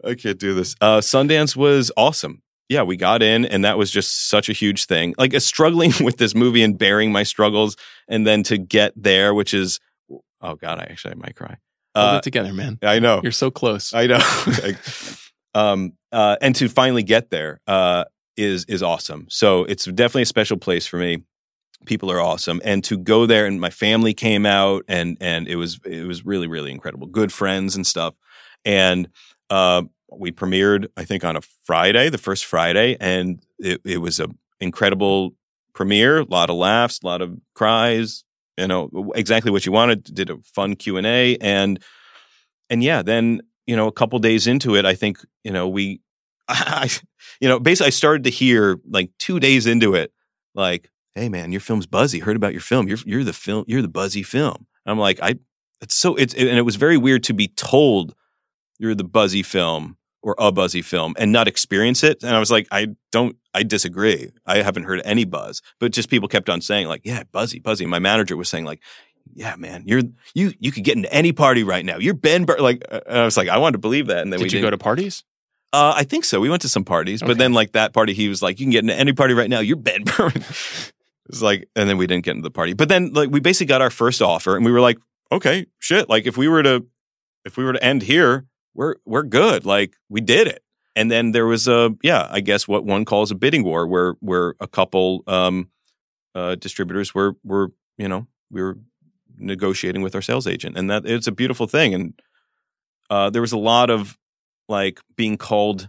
I 0.04 0.14
can't 0.14 0.38
do 0.38 0.54
this. 0.54 0.74
Uh, 0.80 0.98
Sundance 0.98 1.56
was 1.56 1.90
awesome. 1.96 2.42
Yeah, 2.68 2.82
we 2.82 2.96
got 2.96 3.22
in, 3.22 3.44
and 3.44 3.64
that 3.64 3.78
was 3.78 3.90
just 3.90 4.28
such 4.28 4.48
a 4.48 4.52
huge 4.52 4.86
thing. 4.86 5.14
Like 5.18 5.34
uh, 5.34 5.40
struggling 5.40 5.92
with 6.00 6.16
this 6.18 6.34
movie 6.34 6.62
and 6.62 6.76
bearing 6.76 7.12
my 7.12 7.22
struggles, 7.22 7.76
and 8.08 8.26
then 8.26 8.42
to 8.44 8.58
get 8.58 8.92
there, 8.96 9.34
which 9.34 9.54
is, 9.54 9.78
oh 10.40 10.54
god, 10.56 10.78
I 10.78 10.82
actually 10.90 11.12
I 11.12 11.16
might 11.16 11.36
cry. 11.36 11.56
Hold 11.96 12.14
Uh, 12.14 12.16
it 12.18 12.22
together, 12.24 12.52
man. 12.52 12.78
I 12.82 12.98
know. 12.98 13.20
You're 13.22 13.32
so 13.32 13.50
close. 13.50 13.94
I 13.94 14.06
know. 14.06 14.18
Like, 14.62 14.76
um, 15.54 15.92
uh, 16.12 16.36
and 16.42 16.54
to 16.56 16.68
finally 16.68 17.02
get 17.02 17.30
there 17.30 17.60
uh, 17.66 18.04
is 18.36 18.64
is 18.66 18.82
awesome. 18.82 19.26
So 19.30 19.64
it's 19.64 19.84
definitely 19.86 20.22
a 20.22 20.26
special 20.26 20.58
place 20.58 20.86
for 20.86 20.98
me. 20.98 21.22
People 21.86 22.10
are 22.10 22.20
awesome, 22.20 22.60
and 22.64 22.84
to 22.84 22.98
go 22.98 23.26
there, 23.26 23.46
and 23.46 23.60
my 23.60 23.70
family 23.70 24.14
came 24.14 24.44
out, 24.44 24.84
and 24.88 25.16
and 25.20 25.48
it 25.48 25.56
was 25.56 25.80
it 25.84 26.06
was 26.06 26.24
really 26.24 26.46
really 26.46 26.70
incredible. 26.70 27.06
Good 27.06 27.32
friends 27.32 27.76
and 27.76 27.86
stuff, 27.86 28.14
and 28.64 29.08
uh, 29.50 29.82
we 30.12 30.32
premiered 30.32 30.88
I 30.96 31.04
think 31.04 31.24
on 31.24 31.36
a 31.36 31.40
Friday, 31.64 32.08
the 32.08 32.18
first 32.18 32.44
Friday, 32.44 32.96
and 33.00 33.42
it, 33.58 33.80
it 33.84 33.98
was 33.98 34.20
a 34.20 34.28
incredible 34.60 35.34
premiere. 35.74 36.20
A 36.20 36.24
lot 36.24 36.50
of 36.50 36.56
laughs, 36.56 37.00
a 37.02 37.06
lot 37.06 37.22
of 37.22 37.38
cries. 37.54 38.24
You 38.58 38.66
know 38.66 39.12
exactly 39.14 39.50
what 39.50 39.66
you 39.66 39.72
wanted. 39.72 40.04
Did 40.04 40.30
a 40.30 40.38
fun 40.38 40.76
Q 40.76 40.96
and 40.96 41.06
A, 41.06 41.36
and 41.36 41.82
and 42.70 42.82
yeah, 42.82 43.02
then 43.02 43.42
you 43.66 43.76
know 43.76 43.86
a 43.86 43.92
couple 43.92 44.18
days 44.18 44.46
into 44.46 44.76
it, 44.76 44.84
I 44.84 44.94
think 44.94 45.18
you 45.44 45.52
know 45.52 45.68
we, 45.68 46.00
I, 46.48 46.90
you 47.40 47.48
know, 47.48 47.58
basically 47.58 47.88
I 47.88 47.90
started 47.90 48.24
to 48.24 48.30
hear 48.30 48.80
like 48.88 49.10
two 49.18 49.40
days 49.40 49.66
into 49.66 49.94
it, 49.94 50.12
like, 50.54 50.90
hey 51.16 51.28
man, 51.28 51.50
your 51.50 51.60
film's 51.60 51.86
buzzy. 51.86 52.20
Heard 52.20 52.36
about 52.36 52.52
your 52.52 52.60
film. 52.60 52.86
You're 52.86 52.98
you're 53.04 53.24
the 53.24 53.32
film. 53.32 53.64
You're 53.66 53.82
the 53.82 53.88
buzzy 53.88 54.22
film. 54.22 54.66
And 54.84 54.92
I'm 54.92 54.98
like, 54.98 55.18
I. 55.20 55.38
It's 55.80 55.94
so 55.94 56.14
it's 56.14 56.32
and 56.32 56.48
it 56.48 56.62
was 56.62 56.76
very 56.76 56.96
weird 56.96 57.22
to 57.24 57.34
be 57.34 57.48
told 57.48 58.14
you're 58.78 58.94
the 58.94 59.04
buzzy 59.04 59.42
film 59.42 59.98
or 60.22 60.34
a 60.38 60.50
buzzy 60.50 60.80
film 60.80 61.14
and 61.18 61.32
not 61.32 61.46
experience 61.48 62.02
it. 62.02 62.22
And 62.22 62.34
I 62.34 62.38
was 62.38 62.50
like, 62.50 62.66
I 62.72 62.88
don't, 63.12 63.36
I 63.54 63.62
disagree. 63.62 64.30
I 64.46 64.62
haven't 64.62 64.84
heard 64.84 65.02
any 65.04 65.24
buzz, 65.24 65.62
but 65.78 65.92
just 65.92 66.08
people 66.08 66.28
kept 66.28 66.48
on 66.48 66.60
saying 66.60 66.88
like, 66.88 67.02
yeah, 67.04 67.24
buzzy, 67.30 67.58
buzzy. 67.58 67.84
My 67.86 67.98
manager 67.98 68.36
was 68.36 68.48
saying 68.48 68.64
like, 68.64 68.80
yeah, 69.34 69.54
man, 69.56 69.84
you're 69.86 70.02
you 70.34 70.52
you 70.58 70.72
could 70.72 70.84
get 70.84 70.96
into 70.96 71.12
any 71.12 71.32
party 71.32 71.62
right 71.62 71.84
now. 71.84 71.98
You're 71.98 72.14
Ben 72.14 72.44
Bur-. 72.44 72.58
like 72.58 72.82
uh, 72.90 73.00
and 73.06 73.18
I 73.18 73.24
was 73.24 73.36
like, 73.36 73.48
I 73.48 73.58
wanted 73.58 73.72
to 73.72 73.78
believe 73.78 74.06
that, 74.06 74.22
and 74.22 74.32
then 74.32 74.40
we 74.40 74.44
Did 74.44 74.54
you 74.54 74.58
didn't. 74.60 74.66
go 74.68 74.70
to 74.70 74.78
parties? 74.78 75.24
Uh, 75.72 75.92
I 75.96 76.04
think 76.04 76.24
so. 76.24 76.40
We 76.40 76.48
went 76.48 76.62
to 76.62 76.68
some 76.68 76.84
parties, 76.84 77.22
but 77.22 77.36
then 77.36 77.52
like 77.52 77.72
that 77.72 77.92
party, 77.92 78.14
he 78.14 78.28
was 78.28 78.40
like, 78.40 78.58
"You 78.60 78.66
can 78.66 78.70
get 78.70 78.84
into 78.84 78.94
any 78.94 79.12
party 79.12 79.34
right 79.34 79.50
now. 79.50 79.58
You're 79.58 79.76
Ben 79.76 80.04
Berman." 80.04 80.44
it's 81.28 81.42
like, 81.42 81.68
and 81.74 81.88
then 81.88 81.96
we 81.98 82.06
didn't 82.06 82.24
get 82.24 82.32
into 82.32 82.42
the 82.42 82.50
party. 82.50 82.72
But 82.72 82.88
then 82.88 83.12
like 83.12 83.30
we 83.30 83.40
basically 83.40 83.66
got 83.66 83.82
our 83.82 83.90
first 83.90 84.22
offer, 84.22 84.56
and 84.56 84.64
we 84.64 84.72
were 84.72 84.80
like, 84.80 84.98
"Okay, 85.32 85.66
shit. 85.78 86.08
Like 86.08 86.26
if 86.26 86.36
we 86.36 86.48
were 86.48 86.62
to, 86.62 86.86
if 87.44 87.56
we 87.56 87.64
were 87.64 87.72
to 87.72 87.82
end 87.84 88.02
here, 88.02 88.46
we're 88.74 88.96
we're 89.04 89.22
good. 89.22 89.64
Like 89.66 89.96
we 90.08 90.20
did 90.20 90.46
it." 90.46 90.62
And 90.94 91.10
then 91.10 91.32
there 91.32 91.46
was 91.46 91.68
a 91.68 91.94
yeah, 92.02 92.28
I 92.30 92.40
guess 92.40 92.66
what 92.66 92.84
one 92.84 93.04
calls 93.04 93.30
a 93.30 93.34
bidding 93.34 93.64
war, 93.64 93.86
where 93.86 94.14
where 94.20 94.54
a 94.60 94.66
couple 94.66 95.24
um, 95.26 95.68
uh, 96.34 96.54
distributors 96.54 97.14
were 97.14 97.36
were 97.44 97.72
you 97.98 98.08
know 98.08 98.26
we 98.50 98.62
were 98.62 98.78
negotiating 99.38 100.02
with 100.02 100.14
our 100.14 100.22
sales 100.22 100.46
agent, 100.46 100.78
and 100.78 100.90
that 100.90 101.06
it's 101.06 101.26
a 101.26 101.32
beautiful 101.32 101.66
thing. 101.66 101.94
And 101.94 102.20
uh, 103.10 103.30
there 103.30 103.42
was 103.42 103.52
a 103.52 103.58
lot 103.58 103.90
of 103.90 104.16
like 104.68 105.00
being 105.16 105.36
called 105.36 105.88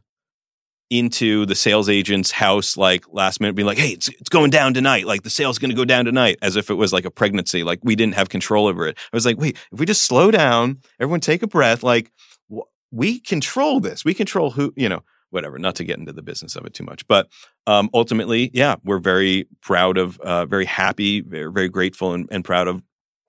into 0.90 1.46
the 1.46 1.56
sales 1.56 1.90
agent's 1.90 2.32
house 2.32 2.78
like 2.78 3.04
last 3.12 3.42
minute 3.42 3.56
being 3.56 3.66
like 3.66 3.78
hey 3.78 3.90
it's, 3.90 4.08
it's 4.08 4.30
going 4.30 4.50
down 4.50 4.74
tonight 4.74 5.06
like 5.06 5.24
the 5.24 5.30
sale's 5.30 5.60
going 5.60 5.70
to 5.70 5.76
go 5.76 5.84
down 5.84 6.06
tonight 6.06 6.38
as 6.42 6.56
if 6.56 6.70
it 6.70 6.76
was 6.76 6.94
like 6.94 7.04
a 7.04 7.12
pregnancy 7.12 7.64
like 7.64 7.80
we 7.84 7.96
didn't 7.96 8.16
have 8.16 8.30
control 8.30 8.68
over 8.68 8.88
it 8.88 8.98
i 8.98 9.16
was 9.16 9.26
like 9.26 9.38
wait 9.38 9.58
if 9.72 9.80
we 9.80 9.86
just 9.86 10.04
slow 10.04 10.32
down 10.32 10.78
everyone 11.00 11.20
take 11.20 11.44
a 11.44 11.48
breath 11.48 11.84
like 11.84 12.10
wh- 12.50 12.62
we 12.92 13.20
control 13.20 13.80
this. 13.80 14.06
We 14.06 14.14
control 14.14 14.52
who, 14.52 14.74
you 14.76 14.90
know, 14.90 15.04
whatever, 15.30 15.60
not 15.60 15.76
to 15.76 15.84
get 15.84 16.00
into 16.00 16.14
the 16.14 16.22
business 16.22 16.56
of 16.56 16.66
it 16.66 16.74
too 16.74 16.84
much. 16.84 17.06
But 17.08 17.28
um, 17.66 17.90
ultimately, 17.94 18.50
yeah, 18.54 18.76
we're 18.84 19.00
very 19.00 19.48
proud 19.62 19.98
of, 19.98 20.20
uh, 20.22 20.46
very 20.46 20.66
happy, 20.66 21.22
very, 21.22 21.52
very 21.52 21.70
grateful 21.70 22.14
and, 22.14 22.28
and 22.32 22.46
proud 22.46 22.68
of 22.68 22.82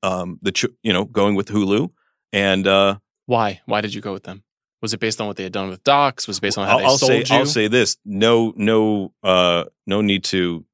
um, 0.03 0.39
the, 0.43 0.53
ch- 0.53 0.67
you 0.83 0.93
know, 0.93 1.05
going 1.05 1.35
with 1.35 1.49
Hulu. 1.49 1.91
And 2.33 2.67
uh, 2.67 2.99
Why? 3.27 3.61
Why 3.67 3.81
did 3.81 3.95
you 3.95 4.01
go 4.01 4.13
with 4.13 4.25
them? 4.25 4.45
Was 4.81 4.95
it 4.95 5.01
based 5.01 5.21
on 5.21 5.27
what 5.27 5.37
they 5.37 5.43
had 5.43 5.53
done 5.53 5.69
with 5.69 5.83
Docs? 5.85 6.29
Was 6.29 6.39
it 6.39 6.41
based 6.41 6.57
on 6.59 6.67
how 6.67 6.75
I'll, 6.75 6.79
they 6.79 6.85
I'll 6.85 6.99
sold 6.99 7.11
say, 7.11 7.35
you? 7.35 7.41
I'll 7.41 7.47
say 7.47 7.69
this: 7.69 7.97
no, 8.05 8.53
no, 8.57 9.13
uh, 9.23 9.65
no 9.87 10.01
need 10.01 10.25
to 10.25 10.65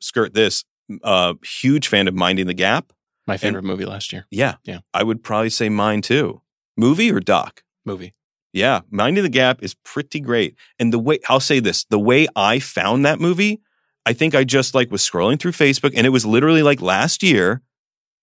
skirt 0.00 0.34
this. 0.34 0.64
Uh, 1.02 1.34
huge 1.42 1.88
fan 1.88 2.08
of 2.08 2.14
Minding 2.14 2.46
the 2.46 2.54
Gap. 2.54 2.92
My 3.26 3.38
favorite 3.38 3.64
movie 3.64 3.86
last 3.86 4.12
year. 4.12 4.26
Yeah, 4.30 4.56
Yeah. 4.64 4.80
I 4.92 5.02
would 5.02 5.22
probably 5.24 5.48
say 5.48 5.70
mine 5.70 6.02
too. 6.02 6.42
Movie 6.76 7.10
or 7.10 7.20
doc? 7.20 7.62
Movie. 7.84 8.14
Yeah, 8.52 8.80
Minding 8.90 9.24
the 9.24 9.30
Gap 9.30 9.62
is 9.62 9.74
pretty 9.82 10.20
great. 10.20 10.56
And 10.78 10.92
the 10.92 10.98
way 10.98 11.18
I'll 11.28 11.40
say 11.40 11.58
this, 11.58 11.84
the 11.84 11.98
way 11.98 12.28
I 12.36 12.58
found 12.58 13.04
that 13.06 13.18
movie, 13.20 13.62
I 14.04 14.12
think 14.12 14.34
I 14.34 14.44
just 14.44 14.74
like 14.74 14.90
was 14.90 15.02
scrolling 15.02 15.40
through 15.40 15.52
Facebook 15.52 15.92
and 15.96 16.06
it 16.06 16.10
was 16.10 16.26
literally 16.26 16.62
like 16.62 16.82
last 16.82 17.22
year. 17.22 17.62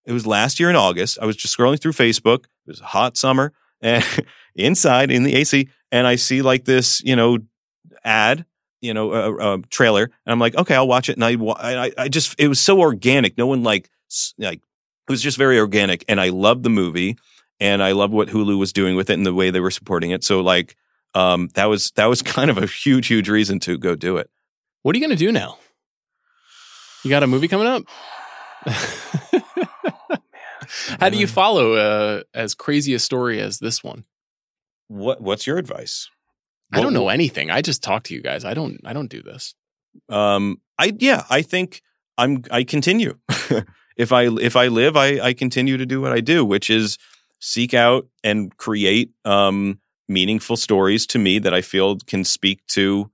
It 0.06 0.12
was 0.12 0.26
last 0.26 0.60
year 0.60 0.70
in 0.70 0.76
August. 0.76 1.18
I 1.20 1.26
was 1.26 1.36
just 1.36 1.56
scrolling 1.56 1.80
through 1.80 1.92
Facebook. 1.92 2.44
It 2.66 2.70
was 2.70 2.80
a 2.80 2.86
hot 2.86 3.16
summer 3.16 3.52
and 3.82 4.04
inside 4.54 5.10
in 5.10 5.24
the 5.24 5.34
AC 5.34 5.68
and 5.90 6.06
I 6.06 6.16
see 6.16 6.42
like 6.42 6.64
this, 6.64 7.02
you 7.02 7.16
know, 7.16 7.38
ad, 8.04 8.46
you 8.80 8.94
know, 8.94 9.12
a, 9.12 9.54
a 9.54 9.62
trailer 9.70 10.04
and 10.04 10.32
I'm 10.32 10.38
like, 10.38 10.54
okay, 10.54 10.74
I'll 10.74 10.88
watch 10.88 11.08
it 11.08 11.16
and 11.16 11.24
I 11.24 11.36
I 11.58 11.92
I 11.98 12.08
just 12.08 12.34
it 12.38 12.48
was 12.48 12.60
so 12.60 12.80
organic. 12.80 13.36
No 13.36 13.46
one 13.46 13.62
like 13.62 13.90
like 14.38 14.58
it 14.58 15.10
was 15.10 15.22
just 15.22 15.36
very 15.36 15.58
organic 15.58 16.04
and 16.08 16.20
I 16.20 16.28
loved 16.28 16.62
the 16.62 16.70
movie 16.70 17.16
and 17.60 17.82
I 17.82 17.92
love 17.92 18.10
what 18.10 18.28
Hulu 18.28 18.58
was 18.58 18.72
doing 18.72 18.96
with 18.96 19.10
it 19.10 19.14
and 19.14 19.26
the 19.26 19.34
way 19.34 19.50
they 19.50 19.60
were 19.60 19.70
supporting 19.70 20.10
it. 20.10 20.24
So 20.24 20.40
like 20.40 20.76
um 21.14 21.48
that 21.54 21.66
was 21.66 21.90
that 21.96 22.06
was 22.06 22.22
kind 22.36 22.50
of 22.50 22.58
a 22.58 22.66
huge 22.66 23.08
huge 23.08 23.28
reason 23.28 23.58
to 23.60 23.76
go 23.76 23.94
do 23.94 24.16
it. 24.16 24.30
What 24.82 24.96
are 24.96 24.98
you 24.98 25.06
going 25.06 25.16
to 25.16 25.24
do 25.24 25.30
now? 25.30 25.58
You 27.04 27.10
got 27.10 27.22
a 27.22 27.28
movie 27.28 27.48
coming 27.48 27.66
up? 27.68 27.84
How 31.00 31.08
do 31.08 31.18
you 31.18 31.26
follow 31.26 31.74
uh, 31.74 32.22
as 32.34 32.54
crazy 32.54 32.94
a 32.94 32.98
story 32.98 33.40
as 33.40 33.58
this 33.58 33.82
one? 33.84 34.04
What 34.88 35.20
what's 35.20 35.46
your 35.46 35.58
advice? 35.58 36.08
I 36.72 36.80
don't 36.80 36.94
know 36.94 37.08
anything. 37.08 37.50
I 37.50 37.60
just 37.60 37.82
talk 37.82 38.04
to 38.04 38.14
you 38.14 38.22
guys. 38.22 38.44
I 38.44 38.54
don't. 38.54 38.80
I 38.84 38.92
don't 38.92 39.10
do 39.10 39.22
this. 39.22 39.54
Um 40.08 40.60
I 40.78 40.92
yeah, 40.98 41.24
I 41.28 41.42
think 41.42 41.82
I'm 42.16 42.44
I 42.50 42.64
continue. 42.64 43.18
if 43.96 44.12
I 44.12 44.28
if 44.28 44.56
I 44.56 44.68
live, 44.68 44.96
I 44.96 45.20
I 45.20 45.32
continue 45.34 45.76
to 45.76 45.86
do 45.86 46.00
what 46.00 46.12
I 46.12 46.20
do, 46.20 46.44
which 46.44 46.70
is 46.70 46.98
seek 47.40 47.74
out 47.74 48.06
and 48.24 48.56
create 48.56 49.10
um 49.24 49.80
meaningful 50.08 50.56
stories 50.56 51.06
to 51.06 51.18
me 51.18 51.38
that 51.38 51.54
I 51.54 51.60
feel 51.60 51.98
can 52.06 52.24
speak 52.24 52.66
to 52.68 53.10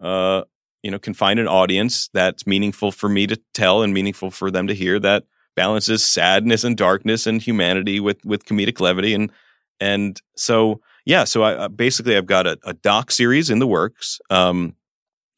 uh 0.00 0.42
you 0.82 0.90
know, 0.90 0.98
can 0.98 1.14
find 1.14 1.38
an 1.38 1.46
audience 1.46 2.08
that's 2.12 2.46
meaningful 2.46 2.90
for 2.90 3.08
me 3.08 3.26
to 3.28 3.40
tell 3.54 3.82
and 3.82 3.94
meaningful 3.94 4.32
for 4.32 4.50
them 4.50 4.66
to 4.66 4.74
hear 4.74 4.98
that 4.98 5.24
balances 5.54 6.06
sadness 6.06 6.64
and 6.64 6.76
darkness 6.76 7.26
and 7.26 7.42
humanity 7.42 8.00
with 8.00 8.24
with 8.24 8.44
comedic 8.44 8.80
levity. 8.80 9.14
And 9.14 9.30
and 9.80 10.20
so 10.36 10.80
yeah 11.04 11.24
so 11.24 11.42
I 11.42 11.68
basically 11.68 12.16
I've 12.16 12.26
got 12.26 12.46
a, 12.46 12.58
a 12.64 12.74
doc 12.74 13.10
series 13.10 13.50
in 13.50 13.58
the 13.58 13.66
works. 13.66 14.20
Um 14.30 14.76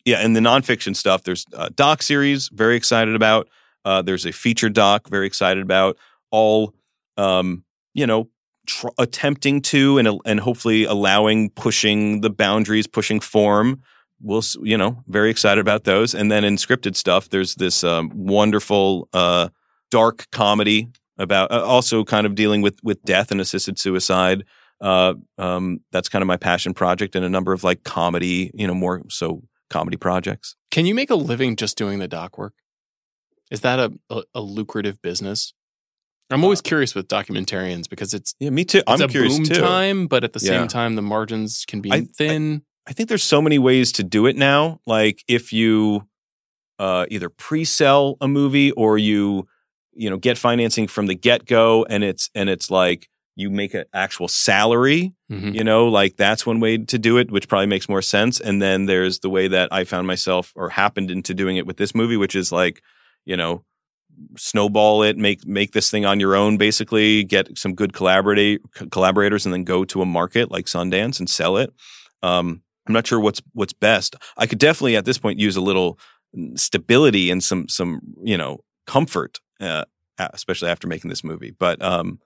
yeah 0.04 0.18
and 0.18 0.36
the 0.36 0.40
nonfiction 0.40 0.94
stuff 0.94 1.22
there's 1.22 1.46
a 1.52 1.70
doc 1.70 2.02
series 2.02 2.48
very 2.52 2.76
excited 2.76 3.14
about. 3.14 3.48
Uh 3.84 4.02
there's 4.02 4.26
a 4.26 4.32
feature 4.32 4.68
doc 4.68 5.08
very 5.08 5.26
excited 5.26 5.62
about. 5.62 5.96
All 6.30 6.74
um 7.16 7.64
you 7.94 8.06
know 8.06 8.28
tr- 8.66 8.88
attempting 8.98 9.62
to 9.62 9.98
and 9.98 10.20
and 10.24 10.40
hopefully 10.40 10.84
allowing 10.84 11.50
pushing 11.50 12.20
the 12.20 12.30
boundaries 12.30 12.86
pushing 12.86 13.20
form. 13.20 13.82
We'll 14.20 14.42
you 14.62 14.76
know 14.76 15.02
very 15.06 15.30
excited 15.30 15.60
about 15.60 15.84
those. 15.84 16.14
And 16.14 16.30
then 16.30 16.44
in 16.44 16.56
scripted 16.56 16.96
stuff 16.96 17.28
there's 17.30 17.56
this 17.56 17.84
um, 17.84 18.10
wonderful 18.14 19.08
uh 19.12 19.48
dark 19.98 20.26
comedy 20.32 20.88
about 21.18 21.46
uh, 21.52 21.62
also 21.74 22.04
kind 22.04 22.26
of 22.26 22.34
dealing 22.34 22.60
with 22.62 22.76
with 22.82 22.98
death 23.04 23.30
and 23.32 23.40
assisted 23.40 23.78
suicide 23.78 24.44
uh 24.80 25.14
um 25.38 25.78
that's 25.92 26.08
kind 26.08 26.22
of 26.22 26.26
my 26.26 26.36
passion 26.36 26.74
project 26.74 27.14
and 27.16 27.24
a 27.24 27.28
number 27.36 27.52
of 27.52 27.62
like 27.62 27.80
comedy 27.84 28.50
you 28.54 28.66
know 28.66 28.74
more 28.74 29.02
so 29.08 29.26
comedy 29.70 29.96
projects 29.96 30.56
Can 30.70 30.84
you 30.86 30.94
make 30.94 31.10
a 31.10 31.14
living 31.14 31.54
just 31.56 31.78
doing 31.78 31.98
the 32.00 32.08
doc 32.08 32.36
work? 32.38 32.54
Is 33.50 33.60
that 33.60 33.78
a 33.78 33.92
a, 34.10 34.22
a 34.34 34.40
lucrative 34.40 34.96
business? 35.00 35.54
I'm 36.30 36.42
always 36.42 36.60
curious 36.70 36.94
with 36.96 37.06
documentarians 37.08 37.88
because 37.88 38.12
it's 38.14 38.34
yeah 38.40 38.50
me 38.50 38.64
too 38.64 38.78
it's 38.78 38.90
i'm 38.92 39.00
a 39.02 39.08
curious 39.08 39.36
boom 39.36 39.44
too 39.46 39.60
time, 39.60 40.06
but 40.08 40.24
at 40.24 40.32
the 40.32 40.40
Yeah. 40.42 40.52
same 40.58 40.68
time, 40.68 40.96
the 40.96 41.02
margins 41.02 41.64
can 41.70 41.80
be 41.80 41.90
I- 41.92 41.96
I- 41.96 42.08
thin. 42.18 42.62
I 42.88 42.92
think 42.94 43.08
there's 43.08 43.22
so 43.34 43.40
many 43.40 43.58
ways 43.58 43.92
to 43.92 44.02
do 44.02 44.26
it 44.26 44.36
now. 44.36 44.60
Like 44.86 45.22
if 45.28 45.52
you 45.52 46.08
uh, 46.80 47.06
either 47.14 47.28
pre-sell 47.30 48.16
a 48.20 48.26
movie 48.26 48.70
or 48.72 48.98
you 48.98 49.46
you 49.96 50.10
know 50.10 50.16
get 50.16 50.38
financing 50.38 50.86
from 50.88 51.06
the 51.06 51.14
get-go, 51.14 51.84
and 51.88 52.04
it's 52.04 52.30
and 52.34 52.48
it's 52.48 52.70
like 52.70 53.08
you 53.36 53.50
make 53.50 53.74
an 53.74 53.84
actual 53.92 54.28
salary. 54.28 55.12
Mhm. 55.30 55.54
You 55.54 55.64
know, 55.64 55.88
like 55.88 56.16
that's 56.16 56.46
one 56.46 56.60
way 56.60 56.78
to 56.78 56.98
do 56.98 57.18
it, 57.18 57.30
which 57.32 57.48
probably 57.48 57.66
makes 57.66 57.88
more 57.88 58.02
sense. 58.02 58.38
And 58.40 58.62
then 58.62 58.86
there's 58.86 59.18
the 59.20 59.30
way 59.30 59.48
that 59.48 59.70
I 59.72 59.82
found 59.84 60.06
myself 60.06 60.52
or 60.54 60.68
happened 60.68 61.10
into 61.10 61.34
doing 61.34 61.56
it 61.56 61.66
with 61.66 61.76
this 61.76 61.94
movie, 61.94 62.16
which 62.16 62.36
is 62.36 62.52
like 62.52 62.80
you 63.24 63.36
know 63.36 63.64
snowball 64.36 65.02
it 65.02 65.16
make 65.16 65.44
make 65.46 65.72
this 65.72 65.90
thing 65.90 66.04
on 66.04 66.20
your 66.20 66.36
own 66.36 66.56
basically 66.56 67.24
get 67.24 67.58
some 67.58 67.74
good 67.74 67.92
collaborate 67.92 68.60
collaborators 68.92 69.44
and 69.44 69.52
then 69.52 69.64
go 69.64 69.84
to 69.84 70.02
a 70.02 70.06
market 70.06 70.52
like 70.52 70.66
Sundance 70.66 71.18
and 71.18 71.28
sell 71.28 71.56
it 71.56 71.72
um 72.22 72.62
I'm 72.86 72.92
not 72.92 73.06
sure 73.06 73.18
what's 73.18 73.40
what's 73.54 73.72
best. 73.72 74.14
I 74.36 74.46
could 74.46 74.58
definitely 74.58 74.94
at 74.96 75.04
this 75.06 75.16
point 75.18 75.38
use 75.40 75.56
a 75.56 75.60
little 75.62 75.98
stability 76.54 77.30
and 77.30 77.42
some 77.42 77.66
some 77.68 78.00
you 78.22 78.36
know 78.36 78.58
comfort, 78.86 79.40
uh, 79.60 79.84
especially 80.18 80.68
after 80.68 80.86
making 80.88 81.08
this 81.08 81.24
movie. 81.24 81.50
But 81.50 81.82
um, 81.82 82.20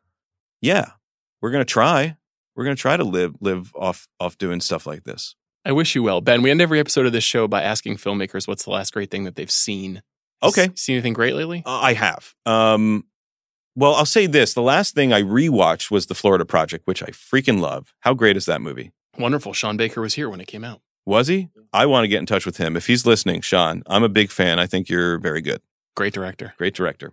yeah, 0.60 0.92
we're 1.40 1.50
gonna 1.50 1.64
try. 1.64 2.16
We're 2.54 2.64
gonna 2.64 2.76
try 2.76 2.96
to 2.96 3.04
live 3.04 3.34
live 3.40 3.72
off 3.74 4.08
off 4.18 4.38
doing 4.38 4.60
stuff 4.60 4.86
like 4.86 5.04
this. 5.04 5.34
I 5.64 5.72
wish 5.72 5.94
you 5.94 6.02
well, 6.02 6.20
Ben. 6.20 6.42
We 6.42 6.50
end 6.50 6.60
every 6.60 6.80
episode 6.80 7.06
of 7.06 7.12
this 7.12 7.24
show 7.24 7.46
by 7.46 7.62
asking 7.62 7.96
filmmakers 7.96 8.48
what's 8.48 8.64
the 8.64 8.70
last 8.70 8.92
great 8.92 9.10
thing 9.10 9.24
that 9.24 9.36
they've 9.36 9.50
seen. 9.50 10.02
Okay. 10.42 10.64
S- 10.64 10.80
seen 10.80 10.94
anything 10.94 11.12
great 11.12 11.34
lately? 11.34 11.62
Uh, 11.66 11.80
I 11.80 11.94
have. 11.94 12.34
Um, 12.46 13.04
well, 13.76 13.94
I'll 13.94 14.06
say 14.06 14.26
this: 14.26 14.54
the 14.54 14.62
last 14.62 14.94
thing 14.94 15.12
I 15.12 15.22
rewatched 15.22 15.90
was 15.90 16.06
the 16.06 16.14
Florida 16.14 16.44
Project, 16.44 16.86
which 16.86 17.02
I 17.02 17.08
freaking 17.08 17.60
love. 17.60 17.94
How 18.00 18.14
great 18.14 18.36
is 18.36 18.46
that 18.46 18.60
movie? 18.60 18.92
Wonderful. 19.18 19.52
Sean 19.52 19.76
Baker 19.76 20.00
was 20.00 20.14
here 20.14 20.28
when 20.30 20.40
it 20.40 20.46
came 20.46 20.64
out. 20.64 20.80
Was 21.04 21.28
he? 21.28 21.48
I 21.72 21.86
want 21.86 22.04
to 22.04 22.08
get 22.08 22.18
in 22.18 22.26
touch 22.26 22.44
with 22.44 22.58
him 22.58 22.76
if 22.76 22.86
he's 22.86 23.06
listening. 23.06 23.40
Sean, 23.40 23.82
I'm 23.86 24.02
a 24.02 24.08
big 24.08 24.30
fan. 24.30 24.58
I 24.58 24.66
think 24.66 24.88
you're 24.88 25.18
very 25.18 25.40
good. 25.40 25.60
Great 25.98 26.14
director. 26.14 26.54
great 26.58 26.74
director. 26.74 27.12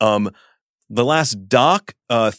Um, 0.00 0.30
the 0.90 1.04
last 1.04 1.48
doc 1.48 1.94
uh, 2.10 2.30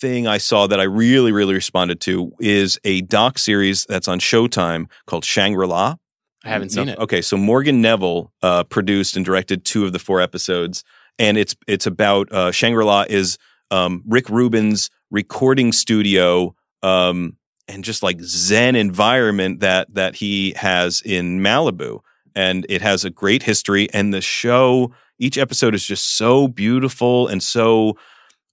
thing 0.00 0.28
I 0.28 0.38
saw 0.38 0.68
that 0.68 0.78
I 0.78 0.84
really, 0.84 1.32
really 1.32 1.52
responded 1.52 2.00
to 2.02 2.32
is 2.38 2.78
a 2.84 3.00
doc 3.00 3.38
series 3.38 3.84
that's 3.88 4.06
on 4.06 4.20
Showtime 4.20 4.86
called 5.06 5.24
Shangri 5.24 5.66
La. 5.66 5.96
I 6.44 6.48
haven't 6.48 6.70
seen 6.70 6.88
it. 6.88 6.98
Okay, 7.00 7.22
so 7.22 7.36
Morgan 7.36 7.82
Neville 7.82 8.32
uh, 8.40 8.62
produced 8.62 9.16
and 9.16 9.24
directed 9.24 9.64
two 9.64 9.84
of 9.84 9.92
the 9.92 9.98
four 9.98 10.20
episodes, 10.20 10.84
and 11.18 11.36
it's 11.36 11.56
it's 11.66 11.86
about 11.86 12.30
uh, 12.30 12.52
Shangri 12.52 12.84
La 12.84 13.04
is 13.08 13.36
um, 13.72 14.04
Rick 14.06 14.28
Rubin's 14.28 14.90
recording 15.10 15.72
studio. 15.72 16.54
Um, 16.84 17.36
and 17.68 17.82
just 17.82 18.00
like 18.00 18.20
zen 18.20 18.76
environment 18.76 19.58
that 19.58 19.92
that 19.92 20.14
he 20.14 20.52
has 20.52 21.02
in 21.04 21.40
Malibu 21.40 21.98
and 22.36 22.66
it 22.68 22.82
has 22.82 23.04
a 23.04 23.10
great 23.10 23.42
history 23.42 23.88
and 23.92 24.14
the 24.14 24.20
show 24.20 24.92
each 25.18 25.38
episode 25.38 25.74
is 25.74 25.84
just 25.84 26.16
so 26.16 26.48
beautiful 26.48 27.26
and 27.28 27.42
so 27.42 27.96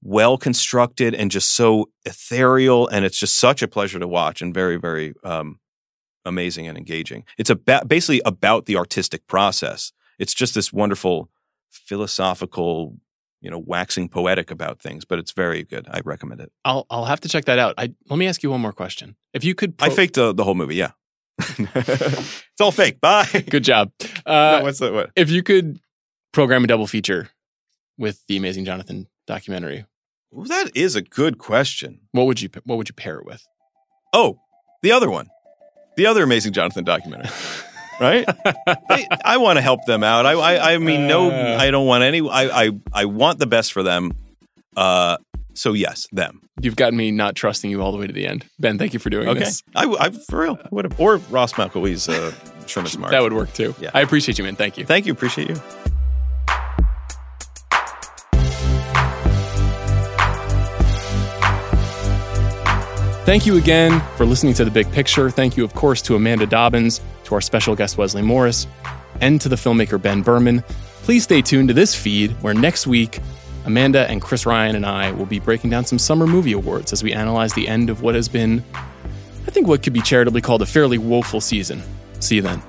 well 0.02 0.38
constructed 0.38 1.14
and 1.16 1.32
just 1.32 1.52
so 1.56 1.90
ethereal 2.06 2.88
and 2.88 3.06
it's 3.06 3.18
just 3.18 3.38
such 3.38 3.62
a 3.62 3.68
pleasure 3.68 4.00
to 4.00 4.08
watch 4.08 4.42
and 4.42 4.54
very 4.54 4.78
very 4.78 5.14
um, 5.24 5.60
amazing 6.26 6.68
and 6.68 6.78
engaging. 6.78 7.24
It's 7.38 7.50
about 7.50 7.88
basically 7.88 8.22
about 8.26 8.66
the 8.66 8.76
artistic 8.78 9.28
process. 9.28 9.92
It's 10.20 10.34
just 10.34 10.56
this 10.56 10.72
wonderful 10.74 11.30
philosophical 11.70 12.98
you 13.42 13.50
know 13.52 13.60
waxing 13.66 14.08
poetic 14.08 14.52
about 14.52 14.80
things 14.80 15.04
but 15.06 15.20
it's 15.20 15.32
very 15.32 15.64
good. 15.64 15.88
I 15.92 16.02
recommend 16.06 16.42
it. 16.42 16.52
I'll 16.66 16.86
I'll 16.90 17.06
have 17.06 17.20
to 17.22 17.30
check 17.30 17.46
that 17.46 17.60
out. 17.60 17.74
I 17.78 17.94
let 18.10 18.18
me 18.18 18.28
ask 18.28 18.42
you 18.44 18.52
one 18.52 18.62
more 18.62 18.74
question. 18.74 19.16
If 19.34 19.44
you 19.44 19.56
could, 19.56 19.76
i 19.80 19.90
faked 19.90 20.16
the, 20.16 20.34
the 20.34 20.44
whole 20.44 20.56
movie 20.56 20.76
yeah. 20.76 20.92
It's 21.76 22.62
all 22.62 22.72
fake. 22.72 23.02
Bye. 23.02 23.26
Good 23.50 23.64
job. 23.64 23.92
No, 24.26 24.32
Uh, 24.34 24.62
what's 24.62 24.80
that 24.80 24.94
what? 24.94 25.12
if 25.18 25.30
you 25.30 25.44
could 25.44 25.80
program 26.34 26.64
a 26.64 26.68
double 26.68 26.88
feature 26.88 27.30
with 27.98 28.26
the 28.28 28.36
Amazing 28.36 28.66
Johnathan 28.66 29.06
documentary, 29.28 29.86
Well, 30.32 30.46
that 30.48 30.76
is 30.76 30.96
a 30.96 31.02
good 31.02 31.38
question 31.38 32.02
what 32.12 32.26
would 32.26 32.42
you 32.42 32.50
what 32.66 32.78
would 32.78 32.90
you 32.90 32.96
pair 32.96 33.20
it 33.20 33.26
with? 33.26 33.46
Oh, 34.12 34.40
the 34.82 34.92
other 34.92 35.10
one, 35.10 35.28
the 35.96 36.06
other 36.08 36.24
amazing 36.24 36.52
Johnathan 36.54 36.84
documentary, 36.86 37.30
right? 38.02 38.26
I, 38.90 39.08
I 39.24 39.38
want 39.38 39.58
to 39.58 39.62
help 39.62 39.86
them 39.86 40.04
out. 40.04 40.26
I, 40.26 40.34
I, 40.34 40.74
I 40.74 40.78
mean, 40.78 41.08
no, 41.08 41.30
Uh. 41.32 41.58
I 41.60 41.72
don't 41.72 41.86
want 41.88 42.04
any. 42.04 42.20
I, 42.28 42.64
I, 42.66 42.72
I 42.92 43.06
want 43.06 43.40
the 43.40 43.48
best 43.48 43.72
for 43.72 43.82
them. 43.84 44.12
Uh, 44.76 45.18
So 45.56 45.74
yes, 45.74 46.08
them. 46.12 46.42
You've 46.62 46.76
got 46.76 46.94
me 46.94 47.12
not 47.12 47.36
trusting 47.36 47.70
you 47.72 47.82
all 47.82 47.92
the 47.92 47.98
way 48.00 48.08
to 48.08 48.14
the 48.14 48.26
end. 48.28 48.46
Ben, 48.60 48.78
thank 48.80 48.94
you 48.94 49.00
for 49.00 49.10
doing 49.12 49.28
Okay, 49.30 49.40
this. 49.40 49.62
I, 49.76 49.86
I 50.00 50.10
for 50.30 50.40
real 50.42 50.58
I 50.64 50.68
would 50.72 50.86
have 50.86 51.00
or 51.00 51.18
Ross 51.30 51.54
McElwee's 51.54 52.10
uh, 52.10 52.32
Sherman 52.68 52.90
Smart. 52.96 53.12
That 53.12 53.22
would 53.22 53.34
work 53.34 53.54
too. 53.54 53.74
Yeah. 53.80 53.92
I 53.94 54.02
appreciate 54.02 54.38
you, 54.40 54.44
man. 54.44 54.56
Thank 54.56 54.78
you. 54.78 54.86
Thank 54.86 55.06
you, 55.06 55.14
appreciate 55.14 55.50
you. 55.50 55.56
Thank 63.26 63.46
you 63.46 63.56
again 63.56 64.02
for 64.18 64.26
listening 64.26 64.54
to 64.56 64.66
The 64.66 64.70
Big 64.70 64.92
Picture. 64.92 65.30
Thank 65.30 65.56
you, 65.56 65.64
of 65.64 65.74
course, 65.74 66.02
to 66.02 66.16
Amanda 66.16 66.46
Dobbins, 66.46 67.00
to 67.24 67.36
our 67.36 67.40
special 67.40 67.74
guest 67.74 67.98
Wesley 67.98 68.22
Morris, 68.22 68.68
and 69.22 69.40
to 69.40 69.48
the 69.48 69.56
filmmaker 69.56 70.00
Ben 70.00 70.22
Berman. 70.22 70.62
Please 71.04 71.24
stay 71.24 71.42
tuned 71.42 71.70
to 71.70 71.74
this 71.74 71.96
feed 71.96 72.32
where 72.44 72.54
next 72.54 72.86
week, 72.86 73.22
Amanda 73.64 74.10
and 74.10 74.22
Chris 74.22 74.46
Ryan 74.46 74.76
and 74.76 74.86
I 74.86 75.14
will 75.14 75.26
be 75.26 75.40
breaking 75.40 75.70
down 75.70 75.86
some 75.86 76.00
summer 76.00 76.28
movie 76.28 76.52
awards 76.52 76.92
as 76.92 77.02
we 77.02 77.14
analyze 77.14 77.54
the 77.54 77.66
end 77.66 77.90
of 77.90 78.02
what 78.02 78.14
has 78.14 78.28
been, 78.28 78.62
I 79.48 79.52
think, 79.52 79.68
what 79.68 79.84
could 79.84 79.94
be 79.94 80.02
charitably 80.02 80.42
called 80.42 80.62
a 80.62 80.66
fairly 80.66 80.98
woeful 80.98 81.40
season. 81.40 81.82
See 82.20 82.36
you 82.36 82.42
then. 82.42 82.62